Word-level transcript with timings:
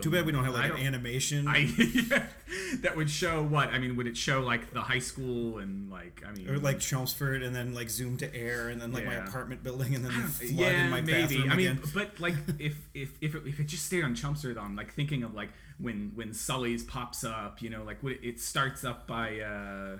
Too 0.00 0.10
bad 0.10 0.26
we 0.26 0.32
don't 0.32 0.44
have 0.44 0.54
like 0.54 0.70
an 0.72 0.78
animation. 0.78 1.48
I 1.48 1.66
that 2.82 2.94
would 2.96 3.10
show 3.10 3.42
what? 3.42 3.70
I 3.70 3.78
mean, 3.78 3.96
would 3.96 4.06
it 4.06 4.16
show 4.16 4.40
like 4.40 4.72
the 4.72 4.80
high 4.80 5.00
school 5.00 5.58
and 5.58 5.90
like 5.90 6.22
I 6.26 6.32
mean, 6.32 6.48
or 6.48 6.58
like 6.58 6.78
Chelmsford, 6.78 7.42
and 7.42 7.54
then 7.54 7.74
like 7.74 7.90
zoom 7.90 8.16
to 8.18 8.34
air, 8.34 8.68
and 8.68 8.80
then 8.80 8.92
like 8.92 9.04
my 9.04 9.14
apartment 9.14 9.62
building, 9.64 9.94
and 9.94 10.04
then 10.04 10.12
the 10.22 10.28
flood 10.28 10.50
yeah, 10.50 10.84
in 10.84 10.90
my 10.90 11.00
maybe. 11.00 11.22
bathroom 11.22 11.50
I 11.50 11.56
mean, 11.56 11.70
again. 11.72 11.82
but 11.94 12.20
like 12.20 12.34
if 12.58 12.76
if 12.94 13.10
if 13.20 13.34
it, 13.34 13.42
if 13.46 13.58
it 13.60 13.64
just 13.64 13.86
stayed 13.86 14.04
on 14.04 14.14
Chelmsford, 14.14 14.56
I'm 14.56 14.76
like 14.76 14.92
thinking 14.94 15.24
of 15.24 15.34
like 15.34 15.50
when 15.78 16.12
when 16.14 16.32
Sully's 16.32 16.84
pops 16.84 17.24
up, 17.24 17.60
you 17.60 17.70
know, 17.70 17.82
like 17.82 18.02
what 18.02 18.12
it 18.22 18.40
starts 18.40 18.84
up 18.84 19.06
by. 19.08 19.40
uh 19.40 19.98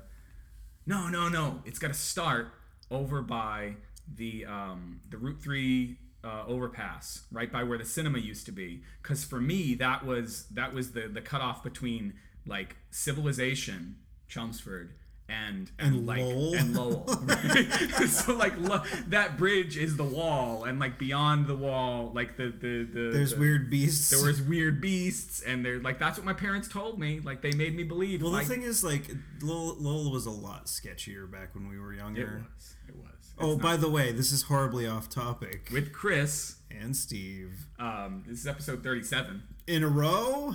No, 0.86 1.08
no, 1.08 1.28
no. 1.28 1.62
It's 1.64 1.78
got 1.78 1.88
to 1.88 1.94
start 1.94 2.48
over 2.90 3.22
by 3.22 3.76
the 4.12 4.44
um 4.44 5.00
the 5.10 5.18
Route 5.18 5.40
Three. 5.42 5.98
Uh, 6.24 6.44
overpass 6.46 7.24
right 7.32 7.50
by 7.50 7.64
where 7.64 7.76
the 7.76 7.84
cinema 7.84 8.16
used 8.16 8.46
to 8.46 8.52
be 8.52 8.84
because 9.02 9.24
for 9.24 9.40
me 9.40 9.74
that 9.74 10.06
was 10.06 10.46
that 10.52 10.72
was 10.72 10.92
the 10.92 11.08
the 11.08 11.20
cutoff 11.20 11.64
between 11.64 12.14
like 12.46 12.76
civilization 12.92 13.96
chelmsford 14.28 14.94
and 15.32 15.70
and, 15.78 15.94
And 15.96 16.06
like 16.06 16.18
Lowell. 16.20 16.54
and 16.54 16.76
Lowell. 16.76 17.04
right? 17.24 18.08
so 18.08 18.34
like 18.34 18.58
lo- 18.58 18.82
that 19.08 19.38
bridge 19.38 19.76
is 19.76 19.96
the 19.96 20.04
wall, 20.04 20.64
and 20.64 20.78
like 20.78 20.98
beyond 20.98 21.46
the 21.46 21.56
wall, 21.56 22.12
like 22.14 22.36
the 22.36 22.46
the 22.50 22.84
the 22.92 23.10
There's 23.12 23.32
the- 23.34 23.40
weird 23.40 23.70
beasts. 23.70 24.10
There 24.10 24.24
was 24.26 24.42
weird 24.42 24.80
beasts, 24.80 25.40
and 25.42 25.64
they're 25.64 25.80
like 25.80 25.98
that's 25.98 26.18
what 26.18 26.24
my 26.26 26.34
parents 26.34 26.68
told 26.68 26.98
me. 26.98 27.20
Like 27.20 27.40
they 27.42 27.52
made 27.52 27.74
me 27.74 27.82
believe. 27.84 28.22
well, 28.22 28.32
like, 28.32 28.46
the 28.46 28.54
thing 28.54 28.62
is, 28.62 28.84
like 28.84 29.10
Lowell, 29.42 29.76
Lowell 29.78 30.10
was 30.12 30.26
a 30.26 30.30
lot 30.30 30.66
sketchier 30.66 31.30
back 31.30 31.54
when 31.54 31.68
we 31.68 31.78
were 31.78 31.94
younger. 31.94 32.22
it 32.48 32.54
was. 32.54 32.74
It 32.88 32.96
was. 32.96 33.08
Oh, 33.38 33.56
by 33.56 33.76
the 33.76 33.88
way, 33.90 34.12
this 34.12 34.30
is 34.30 34.42
horribly 34.42 34.86
off 34.86 35.08
topic. 35.08 35.68
with 35.72 35.92
Chris, 35.92 36.56
and 36.70 36.94
Steve 36.96 37.66
um, 37.78 38.24
this 38.28 38.40
is 38.40 38.46
episode 38.46 38.82
thirty-seven. 38.84 39.42
in 39.66 39.82
a 39.82 39.88
row. 39.88 40.54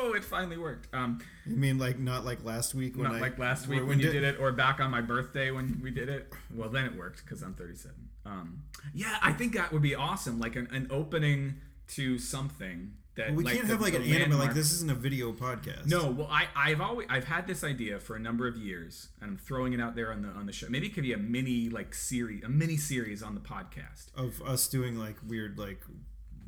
Oh, 0.00 0.12
it 0.14 0.24
finally 0.24 0.56
worked. 0.56 0.88
Um, 0.94 1.20
You 1.46 1.56
mean 1.56 1.78
like 1.78 1.98
not 1.98 2.24
like 2.24 2.44
last 2.44 2.74
week 2.74 2.94
when 2.96 3.04
not 3.04 3.16
I 3.16 3.20
like 3.20 3.38
last 3.38 3.66
week 3.66 3.80
we 3.80 3.86
when 3.86 4.00
you 4.00 4.10
did 4.10 4.22
it, 4.24 4.38
or 4.40 4.52
back 4.52 4.80
on 4.80 4.90
my 4.90 5.00
birthday 5.00 5.50
when 5.50 5.80
we 5.82 5.90
did 5.90 6.08
it. 6.08 6.32
Well, 6.54 6.68
then 6.68 6.84
it 6.84 6.96
worked 6.96 7.24
because 7.24 7.42
I'm 7.42 7.54
37. 7.54 7.96
Um, 8.26 8.62
yeah, 8.94 9.16
I 9.22 9.32
think 9.32 9.54
that 9.54 9.72
would 9.72 9.82
be 9.82 9.94
awesome, 9.94 10.38
like 10.38 10.54
an, 10.56 10.68
an 10.70 10.86
opening 10.90 11.56
to 11.88 12.18
something 12.18 12.92
that 13.16 13.34
We 13.34 13.42
like, 13.42 13.54
can't 13.56 13.66
the- 13.66 13.72
have 13.72 13.80
like 13.82 13.94
an 13.94 14.02
anime. 14.02 14.38
Like 14.38 14.54
this 14.54 14.72
isn't 14.74 14.90
a 14.90 14.94
video 14.94 15.32
podcast. 15.32 15.86
No, 15.86 16.10
well, 16.10 16.28
I, 16.30 16.46
I've 16.54 16.80
always 16.80 17.06
I've 17.10 17.24
had 17.24 17.46
this 17.46 17.64
idea 17.64 17.98
for 17.98 18.14
a 18.14 18.20
number 18.20 18.46
of 18.46 18.56
years, 18.56 19.08
and 19.20 19.30
I'm 19.30 19.36
throwing 19.38 19.72
it 19.72 19.80
out 19.80 19.96
there 19.96 20.12
on 20.12 20.22
the 20.22 20.28
on 20.28 20.46
the 20.46 20.52
show. 20.52 20.68
Maybe 20.68 20.86
it 20.86 20.94
could 20.94 21.02
be 21.04 21.12
a 21.14 21.18
mini 21.18 21.68
like 21.70 21.94
series, 21.94 22.44
a 22.44 22.48
mini 22.48 22.76
series 22.76 23.22
on 23.22 23.34
the 23.34 23.40
podcast. 23.40 24.14
of 24.14 24.40
us 24.42 24.68
doing 24.68 24.96
like 24.96 25.16
weird 25.26 25.58
like 25.58 25.80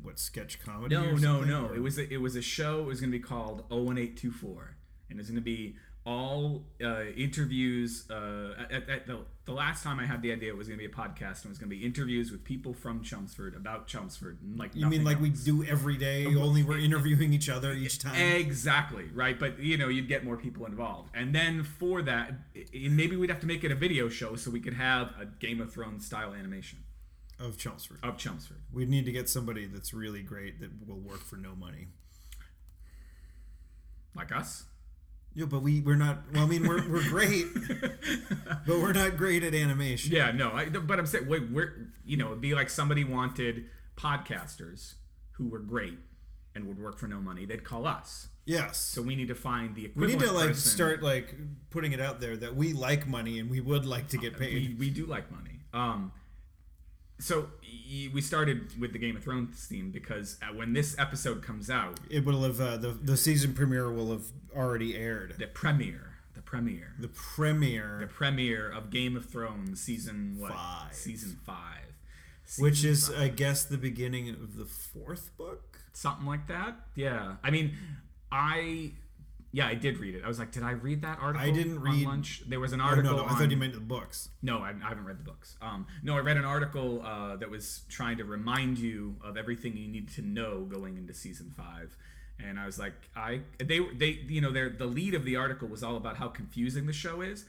what 0.03 0.19
sketch 0.19 0.59
comedy. 0.63 0.95
No, 0.95 1.11
no, 1.15 1.41
no. 1.41 1.67
or- 1.67 1.75
It 1.75 1.81
was 1.81 1.97
a, 1.97 2.11
it 2.13 2.21
was 2.21 2.35
a 2.35 2.41
show. 2.41 2.81
It 2.81 2.85
was 2.87 2.99
going 2.99 3.11
to 3.11 3.17
be 3.17 3.23
called 3.23 3.65
01824, 3.69 4.75
and 5.09 5.19
it's 5.19 5.29
going 5.29 5.35
to 5.35 5.41
be 5.41 5.75
all 6.03 6.63
uh, 6.83 7.03
interviews. 7.15 8.09
Uh, 8.09 8.55
at, 8.71 8.89
at 8.89 9.05
the, 9.05 9.19
the 9.45 9.51
last 9.51 9.83
time 9.83 9.99
I 9.99 10.05
had 10.07 10.23
the 10.23 10.31
idea, 10.31 10.49
it 10.49 10.57
was 10.57 10.67
going 10.67 10.79
to 10.79 10.87
be 10.87 10.91
a 10.91 10.95
podcast, 10.95 11.37
and 11.41 11.45
it 11.45 11.49
was 11.49 11.57
going 11.59 11.69
to 11.69 11.75
be 11.75 11.85
interviews 11.85 12.31
with 12.31 12.43
people 12.43 12.73
from 12.73 13.03
Chelmsford 13.03 13.55
about 13.55 13.85
Chelmsford. 13.87 14.39
And 14.41 14.57
like 14.57 14.71
You 14.75 14.87
mean 14.87 15.03
like 15.03 15.19
we 15.21 15.29
do 15.29 15.63
every 15.63 15.97
day? 15.97 16.25
Only 16.25 16.63
we're 16.63 16.79
interviewing 16.79 17.33
each 17.33 17.49
other 17.49 17.71
each 17.73 17.99
time. 17.99 18.19
Exactly 18.19 19.09
right, 19.13 19.37
but 19.39 19.59
you 19.59 19.77
know 19.77 19.89
you'd 19.89 20.07
get 20.07 20.23
more 20.23 20.37
people 20.37 20.65
involved, 20.65 21.11
and 21.13 21.35
then 21.35 21.63
for 21.63 22.01
that, 22.01 22.33
maybe 22.73 23.15
we'd 23.15 23.29
have 23.29 23.39
to 23.41 23.47
make 23.47 23.63
it 23.63 23.71
a 23.71 23.75
video 23.75 24.09
show 24.09 24.35
so 24.35 24.49
we 24.49 24.59
could 24.59 24.73
have 24.73 25.09
a 25.19 25.25
Game 25.25 25.61
of 25.61 25.71
Thrones 25.71 26.05
style 26.05 26.33
animation 26.33 26.79
of 27.43 27.57
Chelmsford. 27.57 27.97
of 28.03 28.17
Chelmsford. 28.17 28.57
We'd 28.71 28.89
need 28.89 29.05
to 29.05 29.11
get 29.11 29.27
somebody 29.29 29.65
that's 29.65 29.93
really 29.93 30.21
great 30.21 30.59
that 30.59 30.69
will 30.87 30.99
work 30.99 31.23
for 31.23 31.35
no 31.37 31.55
money. 31.55 31.87
like 34.15 34.31
us. 34.35 34.65
Yeah, 35.33 35.45
but 35.45 35.61
we 35.61 35.79
we're 35.79 35.95
not. 35.95 36.23
Well, 36.33 36.43
I 36.43 36.47
mean, 36.47 36.67
we're 36.67 36.87
we're 36.89 37.07
great, 37.07 37.45
but 38.67 38.79
we're 38.79 38.91
not 38.91 39.15
great 39.15 39.43
at 39.43 39.53
animation. 39.53 40.11
Yeah, 40.13 40.31
no, 40.31 40.51
I, 40.51 40.65
but 40.67 40.99
I'm 40.99 41.05
saying, 41.05 41.27
wait, 41.29 41.49
we're 41.49 41.87
you 42.03 42.17
know, 42.17 42.27
it'd 42.27 42.41
be 42.41 42.53
like 42.53 42.69
somebody 42.69 43.05
wanted 43.05 43.65
podcasters 43.95 44.95
who 45.31 45.47
were 45.47 45.59
great 45.59 45.97
and 46.53 46.67
would 46.67 46.77
work 46.77 46.99
for 46.99 47.07
no 47.07 47.21
money. 47.21 47.45
They'd 47.45 47.63
call 47.63 47.87
us. 47.87 48.27
Yes. 48.43 48.77
So 48.77 49.01
we 49.01 49.15
need 49.15 49.29
to 49.29 49.35
find 49.35 49.73
the 49.73 49.89
we 49.95 50.07
need 50.07 50.19
to 50.19 50.31
like 50.33 50.49
person. 50.49 50.69
start 50.71 51.01
like 51.01 51.33
putting 51.69 51.93
it 51.93 52.01
out 52.01 52.19
there 52.19 52.35
that 52.35 52.53
we 52.55 52.73
like 52.73 53.07
money 53.07 53.39
and 53.39 53.49
we 53.49 53.61
would 53.61 53.85
like 53.85 54.09
to 54.09 54.17
get 54.17 54.37
We, 54.37 54.45
paid. 54.47 54.79
we 54.79 54.89
do 54.89 55.05
like 55.05 55.31
money. 55.31 55.59
Um, 55.73 56.11
so 57.21 57.47
we 58.13 58.21
started 58.21 58.79
with 58.79 58.93
the 58.93 58.99
Game 58.99 59.15
of 59.15 59.23
Thrones 59.23 59.65
theme 59.67 59.91
because 59.91 60.37
uh, 60.41 60.53
when 60.53 60.73
this 60.73 60.97
episode 60.99 61.43
comes 61.43 61.69
out, 61.69 61.99
It 62.09 62.25
will 62.25 62.41
have 62.43 62.59
uh, 62.59 62.77
the 62.77 62.89
the 62.89 63.15
season 63.17 63.53
premiere 63.53 63.91
will 63.91 64.11
have 64.11 64.25
already 64.55 64.95
aired. 64.97 65.35
the 65.37 65.47
premiere, 65.47 66.13
the 66.35 66.41
premiere, 66.41 66.93
The 66.99 67.07
premiere, 67.09 67.97
the 68.01 68.07
premiere 68.07 68.69
of 68.69 68.89
Game 68.89 69.15
of 69.15 69.25
Thrones 69.29 69.81
season 69.81 70.35
what? 70.39 70.51
Five. 70.53 70.93
Season 70.93 71.37
five. 71.45 71.93
which 72.57 72.83
is 72.83 73.07
five. 73.09 73.17
I 73.21 73.27
guess 73.29 73.63
the 73.65 73.77
beginning 73.77 74.29
of 74.29 74.57
the 74.57 74.65
fourth 74.65 75.35
book. 75.37 75.79
something 75.93 76.25
like 76.25 76.47
that. 76.47 76.75
Yeah, 76.95 77.35
I 77.43 77.51
mean, 77.51 77.75
I 78.31 78.93
yeah, 79.53 79.67
I 79.67 79.73
did 79.75 79.97
read 79.97 80.15
it. 80.15 80.23
I 80.23 80.27
was 80.27 80.39
like, 80.39 80.51
did 80.51 80.63
I 80.63 80.71
read 80.71 81.01
that 81.01 81.19
article? 81.19 81.45
I 81.47 81.51
didn't 81.51 81.77
on 81.77 81.83
read- 81.83 82.05
lunch. 82.05 82.43
There 82.47 82.59
was 82.59 82.71
an 82.73 82.81
Oh 82.81 82.85
article. 82.85 83.11
no, 83.11 83.17
no, 83.17 83.23
I 83.25 83.29
on- 83.31 83.37
thought 83.37 83.51
you 83.51 83.57
meant 83.57 83.73
the 83.73 83.79
books. 83.79 84.29
No, 84.41 84.59
I, 84.59 84.69
I 84.83 84.89
haven't 84.89 85.05
read 85.05 85.19
the 85.19 85.23
books. 85.23 85.55
Um, 85.61 85.87
no, 86.03 86.15
I 86.15 86.19
read 86.19 86.37
an 86.37 86.45
article 86.45 87.01
uh, 87.05 87.35
that 87.37 87.49
was 87.49 87.81
trying 87.89 88.17
to 88.17 88.23
remind 88.23 88.77
you 88.77 89.15
of 89.23 89.35
everything 89.37 89.75
you 89.77 89.87
need 89.87 90.09
to 90.15 90.21
know 90.21 90.61
going 90.61 90.97
into 90.97 91.13
season 91.13 91.51
five. 91.55 91.95
And 92.43 92.59
I 92.59 92.65
was 92.65 92.79
like, 92.79 92.93
I 93.15 93.41
they 93.59 93.79
they 93.79 94.19
you 94.27 94.41
know 94.41 94.51
their 94.51 94.69
the 94.69 94.87
lead 94.87 95.13
of 95.13 95.25
the 95.25 95.35
article 95.35 95.67
was 95.67 95.83
all 95.83 95.95
about 95.97 96.17
how 96.17 96.27
confusing 96.27 96.87
the 96.87 96.93
show 96.93 97.21
is, 97.21 97.45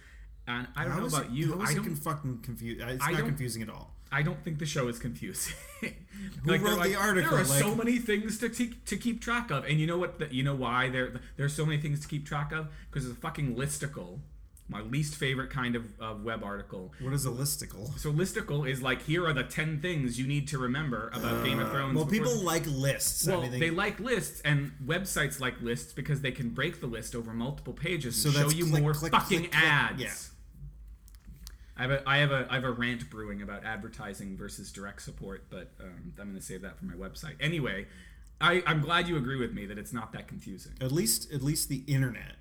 and 0.46 0.66
I 0.76 0.82
don't 0.84 0.92
How 0.92 1.00
know 1.00 1.06
about 1.06 1.24
it, 1.26 1.30
you. 1.30 1.58
I 1.62 1.70
it 1.70 1.76
don't 1.76 1.94
fucking 1.96 2.40
confused? 2.42 2.80
It's 2.86 3.02
I 3.02 3.12
don't- 3.12 3.24
confusing 3.26 3.62
at 3.62 3.70
all. 3.70 3.94
I 4.12 4.22
don't 4.22 4.42
think 4.44 4.58
the 4.58 4.66
show 4.66 4.88
is 4.88 4.98
confusing. 4.98 5.54
Who 5.80 5.88
they're 6.44 6.58
wrote 6.60 6.82
the 6.84 6.94
article? 6.94 7.30
There 7.30 7.40
are 7.40 7.44
so 7.44 7.74
many 7.74 7.98
things 7.98 8.38
to 8.38 8.48
te- 8.48 8.74
to 8.86 8.96
keep 8.96 9.20
track 9.22 9.50
of, 9.50 9.64
and 9.64 9.80
you 9.80 9.86
know 9.86 9.98
what? 9.98 10.18
The, 10.18 10.32
you 10.32 10.42
know 10.42 10.54
why 10.54 10.88
there 10.90 11.20
there's 11.36 11.54
so 11.54 11.64
many 11.64 11.78
things 11.80 12.00
to 12.00 12.08
keep 12.08 12.26
track 12.26 12.52
of 12.52 12.68
because 12.90 13.06
it's 13.08 13.16
a 13.16 13.20
fucking 13.20 13.56
listicle. 13.56 14.20
My 14.68 14.80
least 14.80 15.16
favorite 15.16 15.50
kind 15.50 15.76
of, 15.76 15.84
of 16.00 16.22
web 16.24 16.42
article. 16.44 16.94
What 17.00 17.12
is 17.12 17.26
a 17.26 17.30
listicle? 17.30 17.98
So 17.98 18.10
listicle 18.12 18.66
is 18.66 18.80
like 18.80 19.02
here 19.02 19.26
are 19.26 19.32
the 19.32 19.42
ten 19.42 19.80
things 19.80 20.18
you 20.18 20.26
need 20.26 20.46
to 20.48 20.58
remember 20.58 21.10
about 21.12 21.44
Game 21.44 21.58
of 21.58 21.68
uh, 21.68 21.72
Thrones. 21.72 21.96
Well, 21.96 22.06
people 22.06 22.34
like 22.42 22.64
lists. 22.66 23.26
well, 23.26 23.40
I 23.42 23.48
mean, 23.48 23.60
they 23.60 23.70
like 23.70 23.98
lists, 23.98 24.40
and 24.42 24.72
websites 24.86 25.40
like 25.40 25.60
lists 25.60 25.92
because 25.92 26.20
they 26.20 26.32
can 26.32 26.50
break 26.50 26.80
the 26.80 26.86
list 26.86 27.14
over 27.14 27.32
multiple 27.34 27.72
pages 27.72 28.16
So 28.22 28.28
and 28.28 28.50
show 28.50 28.56
you 28.56 28.66
click, 28.70 28.82
more 28.82 28.94
click, 28.94 29.12
fucking 29.12 29.40
click. 29.50 29.56
ads. 29.56 30.00
Yeah. 30.00 30.14
I 31.76 31.82
have 31.82 31.90
a 31.90 32.08
I 32.08 32.18
have 32.18 32.30
a 32.30 32.46
I 32.50 32.54
have 32.54 32.64
a 32.64 32.70
rant 32.70 33.08
brewing 33.10 33.42
about 33.42 33.64
advertising 33.64 34.36
versus 34.36 34.70
direct 34.70 35.02
support, 35.02 35.46
but 35.50 35.72
um, 35.80 36.12
I'm 36.18 36.28
going 36.28 36.36
to 36.36 36.42
save 36.42 36.62
that 36.62 36.78
for 36.78 36.84
my 36.84 36.94
website. 36.94 37.34
Anyway, 37.40 37.86
I, 38.40 38.62
I'm 38.66 38.80
glad 38.80 39.08
you 39.08 39.16
agree 39.16 39.36
with 39.38 39.52
me 39.52 39.66
that 39.66 39.78
it's 39.78 39.92
not 39.92 40.12
that 40.12 40.28
confusing. 40.28 40.72
at 40.80 40.92
least 40.92 41.32
at 41.32 41.42
least 41.42 41.68
the 41.68 41.84
internet 41.86 42.36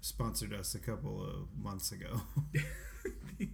sponsored 0.00 0.52
us 0.52 0.74
a 0.74 0.78
couple 0.78 1.22
of 1.22 1.48
months 1.62 1.90
ago. 1.92 2.22
the 3.38 3.48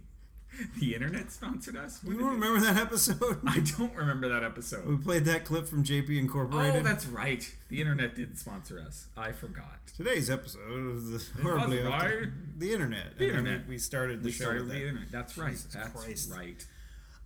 internet 0.95 1.31
sponsored 1.31 1.75
us. 1.75 2.03
When 2.03 2.15
you 2.15 2.21
don't 2.21 2.31
remember 2.39 2.59
that 2.61 2.77
episode? 2.77 3.39
I 3.47 3.59
don't 3.77 3.93
remember 3.95 4.29
that 4.29 4.43
episode. 4.43 4.85
we 4.87 4.97
played 4.97 5.25
that 5.25 5.45
clip 5.45 5.67
from 5.67 5.83
JP 5.83 6.17
Incorporated. 6.19 6.81
Oh, 6.81 6.83
that's 6.83 7.05
right. 7.05 7.49
The 7.69 7.79
internet 7.81 8.15
didn't 8.15 8.37
sponsor 8.37 8.79
us. 8.79 9.07
I 9.17 9.31
forgot. 9.31 9.79
Today's 9.95 10.29
episode 10.29 10.61
of 10.71 11.11
the 11.11 11.23
horribly 11.41 11.79
right. 11.81 12.27
the 12.57 12.73
internet. 12.73 13.17
The 13.17 13.27
internet. 13.27 13.67
We, 13.67 13.75
we 13.75 13.77
started 13.77 14.21
the 14.21 14.27
We 14.27 14.31
show 14.31 14.45
started 14.45 14.63
the 14.63 14.73
that. 14.73 14.81
internet. 14.81 15.11
That's 15.11 15.37
right. 15.37 15.51
Jesus 15.51 15.73
That's 15.73 15.89
Christ. 16.03 16.31
right. 16.31 16.57
Did 16.57 16.65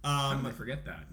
I 0.04 0.32
Um, 0.34 0.52
forget 0.54 0.86
that? 0.86 1.06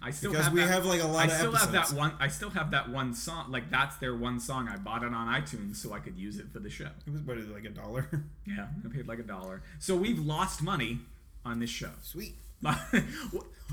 I 0.00 0.12
still 0.12 0.30
because 0.30 0.44
have 0.46 0.54
we 0.54 0.60
that, 0.60 0.68
have 0.68 0.86
like 0.86 1.02
a 1.02 1.06
lot 1.08 1.22
I 1.28 1.32
of 1.32 1.32
still 1.32 1.52
have 1.56 1.72
that 1.72 1.90
one. 1.92 2.12
I 2.20 2.28
still 2.28 2.50
have 2.50 2.70
that 2.70 2.88
one 2.88 3.14
song. 3.14 3.50
Like 3.50 3.68
that's 3.68 3.96
their 3.96 4.14
one 4.14 4.38
song. 4.38 4.68
I 4.68 4.76
bought 4.76 5.02
it 5.02 5.12
on 5.12 5.26
iTunes 5.26 5.76
so 5.76 5.92
I 5.92 5.98
could 5.98 6.16
use 6.16 6.38
it 6.38 6.52
for 6.52 6.60
the 6.60 6.70
show. 6.70 6.88
it 7.06 7.10
was 7.12 7.20
what, 7.22 7.36
like 7.48 7.64
a 7.64 7.70
dollar. 7.70 8.08
Yeah, 8.46 8.68
I 8.84 8.88
paid 8.94 9.06
like 9.08 9.18
a 9.18 9.24
dollar. 9.24 9.62
So 9.78 9.94
we've 9.96 10.18
lost 10.20 10.62
money 10.62 11.00
on 11.48 11.58
this 11.58 11.70
show. 11.70 11.90
Sweet. 12.02 12.36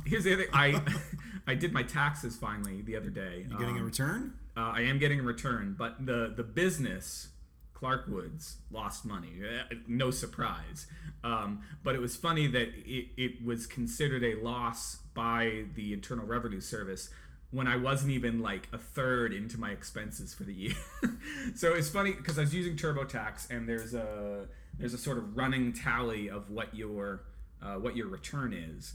Here's 0.05 0.23
the 0.23 0.33
other. 0.33 0.45
I 0.53 0.81
I 1.47 1.55
did 1.55 1.73
my 1.73 1.83
taxes 1.83 2.35
finally 2.35 2.81
the 2.81 2.95
other 2.95 3.09
day. 3.09 3.45
You 3.49 3.57
getting 3.57 3.75
a 3.77 3.79
Um, 3.79 3.85
return? 3.85 4.33
uh, 4.57 4.71
I 4.73 4.81
am 4.81 4.99
getting 4.99 5.19
a 5.19 5.23
return, 5.23 5.75
but 5.77 6.05
the 6.05 6.33
the 6.35 6.43
business 6.43 7.29
Clark 7.73 8.07
Woods 8.07 8.57
lost 8.71 9.05
money. 9.05 9.33
Uh, 9.43 9.75
No 9.87 10.11
surprise. 10.11 10.87
Um, 11.23 11.61
but 11.83 11.95
it 11.95 11.99
was 12.01 12.15
funny 12.15 12.47
that 12.47 12.69
it, 12.85 13.07
it 13.17 13.43
was 13.43 13.65
considered 13.65 14.23
a 14.23 14.35
loss 14.41 14.97
by 15.15 15.63
the 15.73 15.91
Internal 15.93 16.25
Revenue 16.25 16.61
Service 16.61 17.09
when 17.51 17.67
I 17.67 17.77
wasn't 17.77 18.11
even 18.11 18.39
like 18.41 18.67
a 18.71 18.77
third 18.77 19.33
into 19.33 19.57
my 19.59 19.71
expenses 19.71 20.33
for 20.33 20.43
the 20.43 20.53
year. 20.53 20.75
so 21.55 21.73
it's 21.73 21.89
funny 21.89 22.11
because 22.13 22.37
I 22.37 22.41
was 22.41 22.53
using 22.53 22.75
TurboTax 22.75 23.49
and 23.49 23.67
there's 23.67 23.93
a 23.95 24.47
there's 24.77 24.93
a 24.93 24.97
sort 24.97 25.17
of 25.17 25.35
running 25.35 25.73
tally 25.73 26.29
of 26.29 26.49
what 26.51 26.75
your 26.75 27.21
uh, 27.61 27.75
what 27.75 27.95
your 27.95 28.07
return 28.07 28.53
is, 28.53 28.93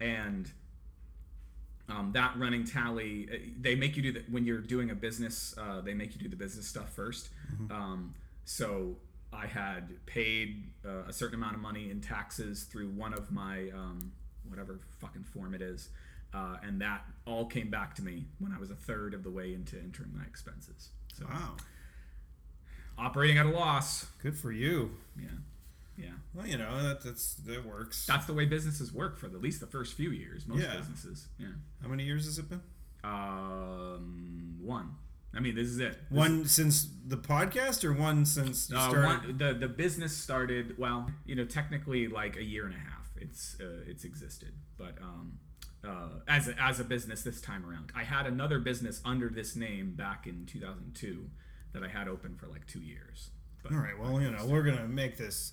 and 0.00 0.50
um, 1.88 2.10
that 2.14 2.34
running 2.36 2.64
tally 2.64 3.28
uh, 3.32 3.36
they 3.60 3.74
make 3.76 3.96
you 3.96 4.02
do 4.02 4.12
that 4.12 4.28
when 4.30 4.44
you're 4.44 4.58
doing 4.60 4.90
a 4.90 4.94
business 4.94 5.54
uh, 5.58 5.80
they 5.80 5.94
make 5.94 6.14
you 6.14 6.20
do 6.20 6.28
the 6.28 6.36
business 6.36 6.66
stuff 6.66 6.94
1st 6.96 7.28
um, 7.70 8.12
so 8.44 8.96
i 9.32 9.46
had 9.46 10.04
paid 10.06 10.64
uh, 10.84 11.04
a 11.08 11.12
certain 11.12 11.36
amount 11.36 11.54
of 11.54 11.60
money 11.60 11.90
in 11.90 12.00
taxes 12.00 12.64
through 12.64 12.88
one 12.88 13.12
of 13.14 13.30
my 13.30 13.70
um, 13.70 14.10
whatever 14.48 14.80
fucking 14.98 15.22
form 15.22 15.54
it 15.54 15.62
is 15.62 15.90
uh, 16.34 16.56
and 16.64 16.80
that 16.80 17.04
all 17.24 17.46
came 17.46 17.70
back 17.70 17.94
to 17.94 18.02
me 18.02 18.24
when 18.40 18.50
i 18.52 18.58
was 18.58 18.70
a 18.70 18.74
third 18.74 19.14
of 19.14 19.22
the 19.22 19.30
way 19.30 19.54
into 19.54 19.76
entering 19.78 20.10
my 20.16 20.24
expenses. 20.24 20.88
So 21.14 21.24
Wow. 21.30 21.54
operating 22.98 23.38
at 23.38 23.46
a 23.46 23.50
loss. 23.50 24.06
Good 24.22 24.36
for 24.36 24.50
you. 24.52 24.90
yeah 25.20 25.28
yeah 25.96 26.10
Well, 26.34 26.46
you 26.46 26.58
know 26.58 26.82
that 26.82 27.02
that's 27.02 27.34
that 27.46 27.64
works. 27.64 28.06
that's 28.06 28.26
the 28.26 28.34
way 28.34 28.44
businesses 28.46 28.92
work 28.92 29.18
for 29.18 29.26
at 29.26 29.40
least 29.40 29.60
the 29.60 29.66
first 29.66 29.94
few 29.94 30.10
years 30.10 30.46
most 30.46 30.60
Yeah. 30.62 30.76
businesses 30.76 31.28
yeah 31.38 31.48
How 31.82 31.88
many 31.88 32.04
years 32.04 32.24
has 32.26 32.38
it 32.38 32.48
been? 32.48 32.60
um, 33.04 34.56
one 34.60 34.94
i 35.34 35.40
mean 35.40 35.54
this 35.54 35.68
is 35.68 35.78
it 35.78 35.92
This 36.10 36.18
One 36.18 36.44
since 36.46 36.88
the 37.06 37.16
podcast, 37.16 37.84
or 37.84 37.92
one 37.92 38.24
since 38.26 38.72
Uh, 38.72 38.90
one, 38.92 39.38
the 39.38 39.54
the 39.54 39.68
business 39.68 40.16
started 40.16 40.76
well, 40.78 41.10
you 41.24 41.34
know, 41.34 41.44
technically 41.44 42.08
like 42.08 42.36
a 42.36 42.42
year 42.42 42.64
and 42.66 42.74
a 42.74 42.78
half. 42.78 43.06
It's 43.16 43.56
uh, 43.60 43.82
it's 43.86 44.04
existed, 44.04 44.52
but 44.76 44.94
um, 45.00 45.38
uh, 45.84 46.20
as 46.26 46.48
a, 46.48 46.54
as 46.60 46.80
a 46.80 46.84
business 46.84 47.22
this 47.22 47.40
time 47.40 47.64
around, 47.64 47.92
I 47.94 48.02
had 48.04 48.26
another 48.26 48.58
business 48.58 49.00
under 49.04 49.28
this 49.28 49.54
name 49.56 49.94
back 49.94 50.26
in 50.26 50.46
2002 50.46 51.30
that 51.72 51.82
I 51.84 51.88
had 51.88 52.08
open 52.08 52.34
for 52.36 52.46
like 52.48 52.66
two 52.66 52.80
years. 52.80 53.30
But, 53.62 53.72
All 53.72 53.78
right. 53.78 53.98
Well, 53.98 54.20
you 54.20 54.30
know, 54.30 54.46
we're 54.46 54.62
gonna 54.64 54.88
make 54.88 55.16
this 55.16 55.52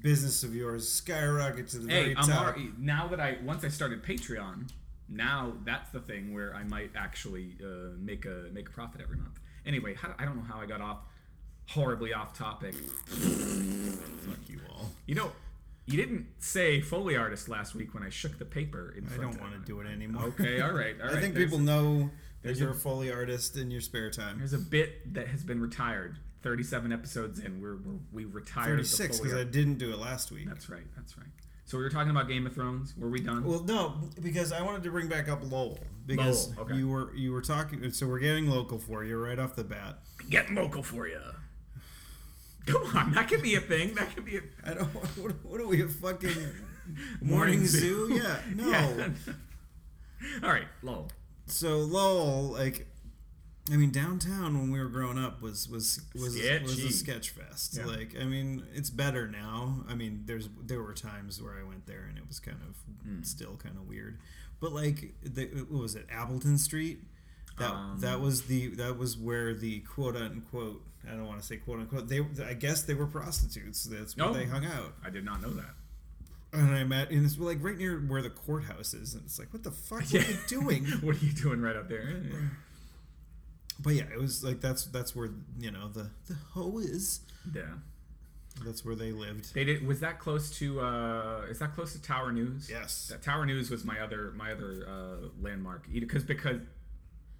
business 0.00 0.42
of 0.42 0.54
yours 0.54 0.90
skyrocket 0.90 1.68
to 1.68 1.78
the 1.78 1.90
hey, 1.92 2.02
very 2.04 2.16
I'm 2.16 2.26
top. 2.28 2.42
already 2.44 2.70
now 2.78 3.08
that 3.08 3.20
I 3.20 3.38
once 3.44 3.64
I 3.64 3.68
started 3.68 4.02
Patreon, 4.02 4.70
now 5.08 5.54
that's 5.64 5.90
the 5.90 6.00
thing 6.00 6.32
where 6.34 6.54
I 6.54 6.64
might 6.64 6.90
actually 6.96 7.56
uh, 7.62 7.94
make 7.98 8.24
a 8.26 8.48
make 8.52 8.68
a 8.68 8.72
profit 8.72 9.00
every 9.00 9.16
month. 9.16 9.38
Anyway, 9.66 9.94
how, 9.94 10.14
I 10.18 10.24
don't 10.24 10.36
know 10.36 10.42
how 10.42 10.60
I 10.60 10.66
got 10.66 10.80
off 10.80 10.98
horribly 11.68 12.12
off 12.12 12.36
topic. 12.36 12.74
Fuck 12.74 14.38
you 14.48 14.60
all. 14.70 14.90
You 15.06 15.14
know, 15.14 15.32
you 15.86 15.96
didn't 15.96 16.26
say 16.38 16.80
Foley 16.80 17.16
artist 17.16 17.48
last 17.48 17.74
week 17.74 17.94
when 17.94 18.02
I 18.02 18.08
shook 18.10 18.38
the 18.38 18.44
paper 18.44 18.94
in 18.96 19.06
I 19.12 19.16
don't 19.16 19.34
of 19.34 19.40
want 19.40 19.52
to 19.52 19.58
do 19.60 19.80
it 19.80 19.86
anymore. 19.86 20.24
Okay, 20.24 20.60
all 20.60 20.72
right, 20.72 20.96
all 21.00 21.08
right. 21.08 21.16
I 21.16 21.20
think 21.20 21.34
There's- 21.34 21.50
people 21.50 21.58
know 21.64 21.98
that 21.98 22.10
there's 22.42 22.60
you're 22.60 22.70
a- 22.70 22.74
a 22.74 22.76
Foley 22.76 23.10
artist 23.12 23.56
in 23.56 23.70
your 23.70 23.80
spare 23.80 24.10
time. 24.10 24.38
There's 24.38 24.52
a 24.52 24.58
bit 24.58 25.14
that 25.14 25.28
has 25.28 25.42
been 25.42 25.60
retired. 25.60 26.18
37 26.44 26.92
episodes 26.92 27.38
in, 27.40 27.60
we're, 27.60 27.76
we're 27.76 27.98
we 28.12 28.24
retired. 28.26 28.78
the 28.78 28.84
36 28.84 29.18
because 29.20 29.34
I 29.34 29.44
didn't 29.44 29.78
do 29.78 29.90
it 29.92 29.98
last 29.98 30.30
week. 30.30 30.46
That's 30.46 30.68
right. 30.68 30.84
That's 30.94 31.16
right. 31.16 31.26
So 31.64 31.78
we 31.78 31.84
were 31.84 31.90
talking 31.90 32.10
about 32.10 32.28
Game 32.28 32.46
of 32.46 32.52
Thrones. 32.52 32.94
Were 32.98 33.08
we 33.08 33.20
done? 33.20 33.42
Well, 33.42 33.64
no, 33.64 33.94
because 34.20 34.52
I 34.52 34.60
wanted 34.60 34.82
to 34.82 34.90
bring 34.90 35.08
back 35.08 35.30
up 35.30 35.40
Lowell 35.42 35.78
because 36.04 36.50
Lowell, 36.50 36.66
okay. 36.66 36.76
you 36.76 36.88
were 36.88 37.14
you 37.16 37.32
were 37.32 37.40
talking. 37.40 37.90
So 37.92 38.06
we're 38.06 38.18
getting 38.18 38.50
local 38.50 38.78
for 38.78 39.02
you 39.02 39.16
right 39.16 39.38
off 39.38 39.56
the 39.56 39.64
bat. 39.64 40.00
Getting 40.28 40.54
local 40.54 40.82
for 40.82 41.08
you. 41.08 41.18
Come 42.66 42.82
on, 42.94 43.12
that 43.12 43.28
could 43.28 43.40
be 43.42 43.54
a 43.54 43.60
thing. 43.60 43.94
That 43.94 44.14
could 44.14 44.26
be 44.26 44.36
a 44.36 44.40
I 44.66 44.74
don't. 44.74 44.88
What, 45.16 45.32
what 45.44 45.60
are 45.62 45.66
we 45.66 45.82
a 45.82 45.88
fucking 45.88 46.28
Morning 47.22 47.58
morning 47.60 47.66
zoo. 47.66 48.08
zoo? 48.08 48.22
Yeah, 48.22 48.36
no. 48.54 48.68
Yeah. 49.26 50.42
All 50.42 50.50
right, 50.50 50.66
Lowell. 50.82 51.10
So 51.46 51.78
Lowell, 51.78 52.44
like, 52.52 52.86
I 53.72 53.76
mean, 53.76 53.90
downtown 53.90 54.58
when 54.60 54.70
we 54.70 54.78
were 54.78 54.88
growing 54.90 55.16
up 55.18 55.40
was 55.40 55.68
was 55.68 56.00
was 56.14 56.34
was 56.62 56.84
a 56.84 56.90
sketch 56.92 57.30
fest. 57.30 57.76
Yeah. 57.78 57.86
Like, 57.86 58.14
I 58.20 58.24
mean, 58.24 58.62
it's 58.74 58.90
better 58.90 59.26
now. 59.26 59.84
I 59.88 59.94
mean, 59.94 60.24
there's 60.26 60.48
there 60.62 60.82
were 60.82 60.92
times 60.92 61.40
where 61.40 61.54
I 61.58 61.64
went 61.66 61.86
there 61.86 62.04
and 62.08 62.18
it 62.18 62.28
was 62.28 62.38
kind 62.40 62.58
of 62.68 62.76
Hmm. 63.06 63.22
still 63.22 63.56
kind 63.56 63.76
of 63.76 63.88
weird. 63.88 64.18
But 64.60 64.72
like, 64.72 65.14
the, 65.22 65.46
what 65.68 65.80
was 65.82 65.94
it, 65.94 66.06
Appleton 66.10 66.58
Street? 66.58 67.00
That 67.58 67.70
Um, 67.70 68.00
that 68.00 68.20
was 68.20 68.42
the 68.42 68.68
that 68.76 68.98
was 68.98 69.16
where 69.16 69.54
the 69.54 69.80
quote 69.80 70.16
unquote. 70.16 70.82
I 71.06 71.12
don't 71.12 71.26
want 71.26 71.40
to 71.40 71.46
say 71.46 71.56
quote 71.56 71.80
unquote. 71.80 72.08
They 72.08 72.20
I 72.44 72.52
guess 72.54 72.82
they 72.82 72.94
were 72.94 73.06
prostitutes. 73.06 73.84
That's 73.84 74.14
where 74.16 74.26
Oh. 74.28 74.32
they 74.34 74.44
hung 74.46 74.66
out. 74.66 74.94
I 75.04 75.08
did 75.10 75.24
not 75.24 75.40
know 75.40 75.50
that. 75.54 75.74
And 76.52 76.72
I 76.74 76.84
met, 76.84 77.10
and 77.10 77.24
it's 77.26 77.36
like 77.38 77.58
right 77.62 77.76
near 77.76 77.98
where 77.98 78.22
the 78.22 78.30
courthouse 78.30 78.94
is, 78.94 79.14
and 79.14 79.24
it's 79.24 79.38
like, 79.40 79.52
what 79.52 79.64
the 79.64 79.70
fuck 79.72 80.02
are 80.14 80.18
you 80.18 80.36
doing? 80.46 80.84
what 81.00 81.16
are 81.16 81.24
you 81.24 81.32
doing 81.32 81.60
right 81.62 81.76
up 81.76 81.88
there? 81.88 82.22
But 83.82 83.94
yeah, 83.94 84.04
it 84.12 84.20
was 84.20 84.44
like 84.44 84.60
that's 84.60 84.84
that's 84.86 85.14
where 85.16 85.30
you 85.58 85.70
know 85.70 85.88
the 85.88 86.10
the 86.28 86.34
hoe 86.52 86.78
is. 86.78 87.20
Yeah. 87.54 87.62
That's 88.64 88.84
where 88.84 88.94
they 88.94 89.10
lived. 89.10 89.52
They 89.52 89.64
did. 89.64 89.84
Was 89.84 89.98
that 90.00 90.20
close 90.20 90.48
to? 90.58 90.80
uh 90.80 91.46
Is 91.50 91.58
that 91.58 91.74
close 91.74 91.92
to 91.94 92.00
Tower 92.00 92.30
News? 92.30 92.70
Yes, 92.70 93.08
That 93.08 93.20
Tower 93.22 93.46
News 93.46 93.68
was 93.68 93.84
my 93.84 93.98
other 93.98 94.32
my 94.36 94.52
other 94.52 94.86
uh, 94.88 95.26
landmark 95.42 95.86
because 95.92 96.22
because 96.22 96.60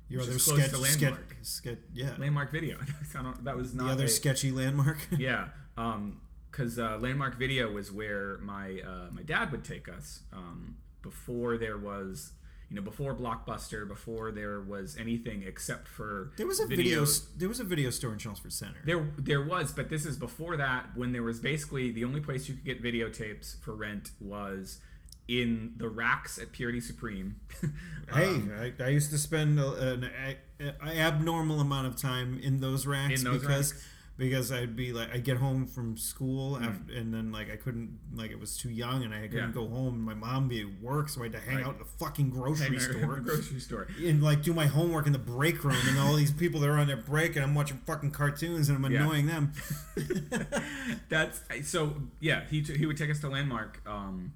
your 0.08 0.22
other 0.22 0.38
sketch, 0.40 0.70
to 0.70 0.78
landmark. 0.78 1.36
sketch, 1.42 1.78
yeah, 1.92 2.14
landmark 2.18 2.50
video. 2.50 2.78
I 3.18 3.22
don't- 3.22 3.44
the 3.44 3.84
other 3.86 4.04
a- 4.04 4.08
sketchy 4.08 4.50
landmark. 4.50 4.98
yeah. 5.18 5.48
Um, 5.76 6.20
because 6.50 6.78
uh, 6.78 6.98
landmark 7.00 7.36
video 7.38 7.70
was 7.72 7.90
where 7.92 8.38
my 8.38 8.80
uh, 8.84 9.10
my 9.12 9.22
dad 9.22 9.50
would 9.52 9.64
take 9.64 9.88
us 9.88 10.20
um, 10.32 10.76
before 11.02 11.58
there 11.58 11.78
was 11.78 12.32
you 12.70 12.76
know 12.76 12.82
before 12.82 13.14
blockbuster 13.14 13.86
before 13.86 14.32
there 14.32 14.60
was 14.60 14.96
anything 14.96 15.42
except 15.46 15.88
for 15.88 16.32
there 16.36 16.46
was 16.46 16.60
a 16.60 16.66
video. 16.66 17.04
There 17.36 17.48
was 17.48 17.60
a 17.60 17.64
video 17.64 17.90
store 17.90 18.12
in 18.12 18.18
Chelmsford 18.18 18.52
Center. 18.52 18.78
There, 18.84 19.10
there 19.18 19.42
was, 19.42 19.72
but 19.72 19.88
this 19.90 20.04
is 20.06 20.16
before 20.16 20.56
that 20.56 20.96
when 20.96 21.12
there 21.12 21.22
was 21.22 21.40
basically 21.40 21.90
the 21.90 22.04
only 22.04 22.20
place 22.20 22.48
you 22.48 22.54
could 22.54 22.64
get 22.64 22.82
videotapes 22.82 23.60
for 23.62 23.74
rent 23.74 24.10
was 24.20 24.80
in 25.26 25.72
the 25.76 25.88
racks 25.88 26.38
at 26.38 26.52
Purity 26.52 26.80
Supreme. 26.80 27.36
hey, 28.12 28.26
Um, 28.26 28.52
I, 28.58 28.72
I 28.82 28.88
used 28.88 29.10
to 29.10 29.18
spend 29.18 29.58
an 29.58 30.04
a, 30.04 30.66
a 30.82 30.98
abnormal 30.98 31.60
amount 31.60 31.86
of 31.86 31.96
time 31.96 32.38
in 32.42 32.60
those 32.60 32.86
racks 32.86 33.20
In 33.22 33.24
those 33.24 33.40
because 33.40 33.72
racks. 33.72 33.86
Because 34.16 34.52
I'd 34.52 34.76
be 34.76 34.92
like 34.92 35.12
I'd 35.12 35.24
get 35.24 35.38
home 35.38 35.66
from 35.66 35.96
school 35.96 36.56
after, 36.56 36.92
and 36.94 37.12
then 37.12 37.32
like 37.32 37.50
I 37.50 37.56
couldn't 37.56 37.98
like 38.14 38.30
it 38.30 38.38
was 38.38 38.56
too 38.56 38.70
young 38.70 39.02
and 39.02 39.12
I 39.12 39.22
couldn't 39.26 39.52
Mm. 39.52 39.54
Yeah. 39.56 39.62
go 39.62 39.68
home. 39.68 39.94
and 39.94 40.02
My 40.04 40.14
mom 40.14 40.46
be 40.48 40.60
at 40.60 40.80
work, 40.80 41.08
so 41.08 41.20
I 41.20 41.24
had 41.24 41.32
to 41.32 41.40
hang 41.40 41.56
Right. 41.56 41.66
out 41.66 41.72
at 41.74 41.78
the 41.80 41.84
fucking 41.84 42.30
grocery 42.30 42.78
store. 42.78 43.16
grocery 43.24 43.58
store. 43.60 43.88
and 44.04 44.22
like 44.22 44.42
do 44.42 44.54
my 44.54 44.66
homework 44.66 45.06
in 45.06 45.12
the 45.12 45.18
break 45.18 45.64
room 45.64 45.76
and 45.88 45.98
all 45.98 46.14
these 46.14 46.30
people 46.30 46.60
that 46.60 46.68
are 46.68 46.78
on 46.78 46.86
their 46.86 46.96
break 46.96 47.34
and 47.36 47.44
I'm 47.44 47.54
watching 47.54 47.78
fucking 47.86 48.12
cartoons 48.12 48.68
and 48.68 48.84
I'm 48.84 48.92
Yeah. 48.92 49.00
annoying 49.02 49.26
them. 49.26 49.52
That's 51.08 51.40
so. 51.64 51.94
Yeah, 52.20 52.44
he 52.50 52.62
t- 52.62 52.76
he 52.76 52.86
would 52.86 52.96
take 52.96 53.10
us 53.10 53.20
to 53.20 53.28
Landmark. 53.28 53.80
Um, 53.86 54.32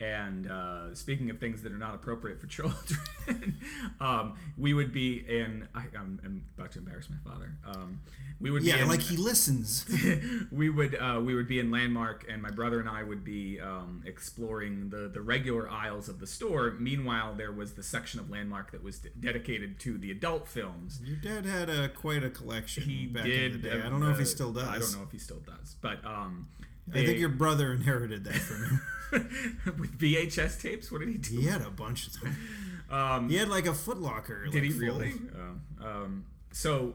and 0.00 0.50
uh, 0.50 0.94
speaking 0.94 1.30
of 1.30 1.38
things 1.38 1.62
that 1.62 1.72
are 1.72 1.78
not 1.78 1.94
appropriate 1.94 2.40
for 2.40 2.46
children, 2.48 3.56
um, 4.00 4.34
we 4.58 4.74
would 4.74 4.92
be 4.92 5.24
in. 5.26 5.66
I, 5.74 5.84
I'm, 5.98 6.20
I'm 6.24 6.44
about 6.58 6.72
to 6.72 6.80
embarrass 6.80 7.08
my 7.08 7.16
father. 7.30 7.52
Um, 7.66 8.00
we 8.38 8.50
would 8.50 8.62
be 8.62 8.68
Yeah, 8.68 8.82
in, 8.82 8.88
like 8.88 9.00
he 9.00 9.16
listens. 9.16 9.86
we 10.52 10.68
would 10.68 10.94
uh, 10.96 11.20
we 11.24 11.34
would 11.34 11.48
be 11.48 11.58
in 11.58 11.70
Landmark, 11.70 12.26
and 12.28 12.42
my 12.42 12.50
brother 12.50 12.78
and 12.80 12.88
I 12.88 13.02
would 13.02 13.24
be 13.24 13.58
um, 13.60 14.02
exploring 14.04 14.90
the 14.90 15.08
the 15.08 15.22
regular 15.22 15.70
aisles 15.70 16.10
of 16.10 16.20
the 16.20 16.26
store. 16.26 16.74
Meanwhile, 16.78 17.34
there 17.36 17.52
was 17.52 17.72
the 17.72 17.82
section 17.82 18.20
of 18.20 18.28
Landmark 18.28 18.72
that 18.72 18.82
was 18.82 18.98
d- 18.98 19.08
dedicated 19.18 19.80
to 19.80 19.96
the 19.96 20.10
adult 20.10 20.46
films. 20.48 21.00
Your 21.02 21.16
dad 21.16 21.46
had 21.46 21.70
a 21.70 21.88
quite 21.88 22.22
a 22.22 22.28
collection 22.30 22.82
He 22.82 23.06
back 23.06 23.24
did. 23.24 23.54
in 23.54 23.62
the 23.62 23.68
day. 23.70 23.76
I 23.82 23.86
uh, 23.86 23.88
don't 23.88 24.00
know 24.00 24.10
if 24.10 24.18
he 24.18 24.24
uh, 24.24 24.26
still 24.26 24.52
does. 24.52 24.68
I 24.68 24.78
don't 24.78 24.92
know 24.92 25.02
if 25.04 25.12
he 25.12 25.18
still 25.18 25.40
does, 25.40 25.76
but 25.80 26.04
um, 26.04 26.48
I 26.92 27.04
think 27.04 27.18
your 27.18 27.28
brother 27.28 27.72
inherited 27.72 28.24
that 28.24 28.34
from 28.34 28.64
him. 28.64 28.80
with 29.78 29.98
VHS 29.98 30.60
tapes. 30.60 30.90
What 30.90 31.00
did 31.00 31.08
he 31.08 31.16
do? 31.18 31.40
he 31.40 31.46
had 31.46 31.62
a 31.62 31.70
bunch 31.70 32.06
of 32.06 32.20
them. 32.20 32.36
Um, 32.90 33.28
He 33.28 33.36
had 33.36 33.48
like 33.48 33.66
a 33.66 33.70
Footlocker. 33.72 34.44
did 34.50 34.54
like, 34.54 34.62
he 34.64 34.70
full. 34.70 34.80
really? 34.80 35.12
Oh, 35.82 35.86
um, 35.86 36.26
so. 36.52 36.94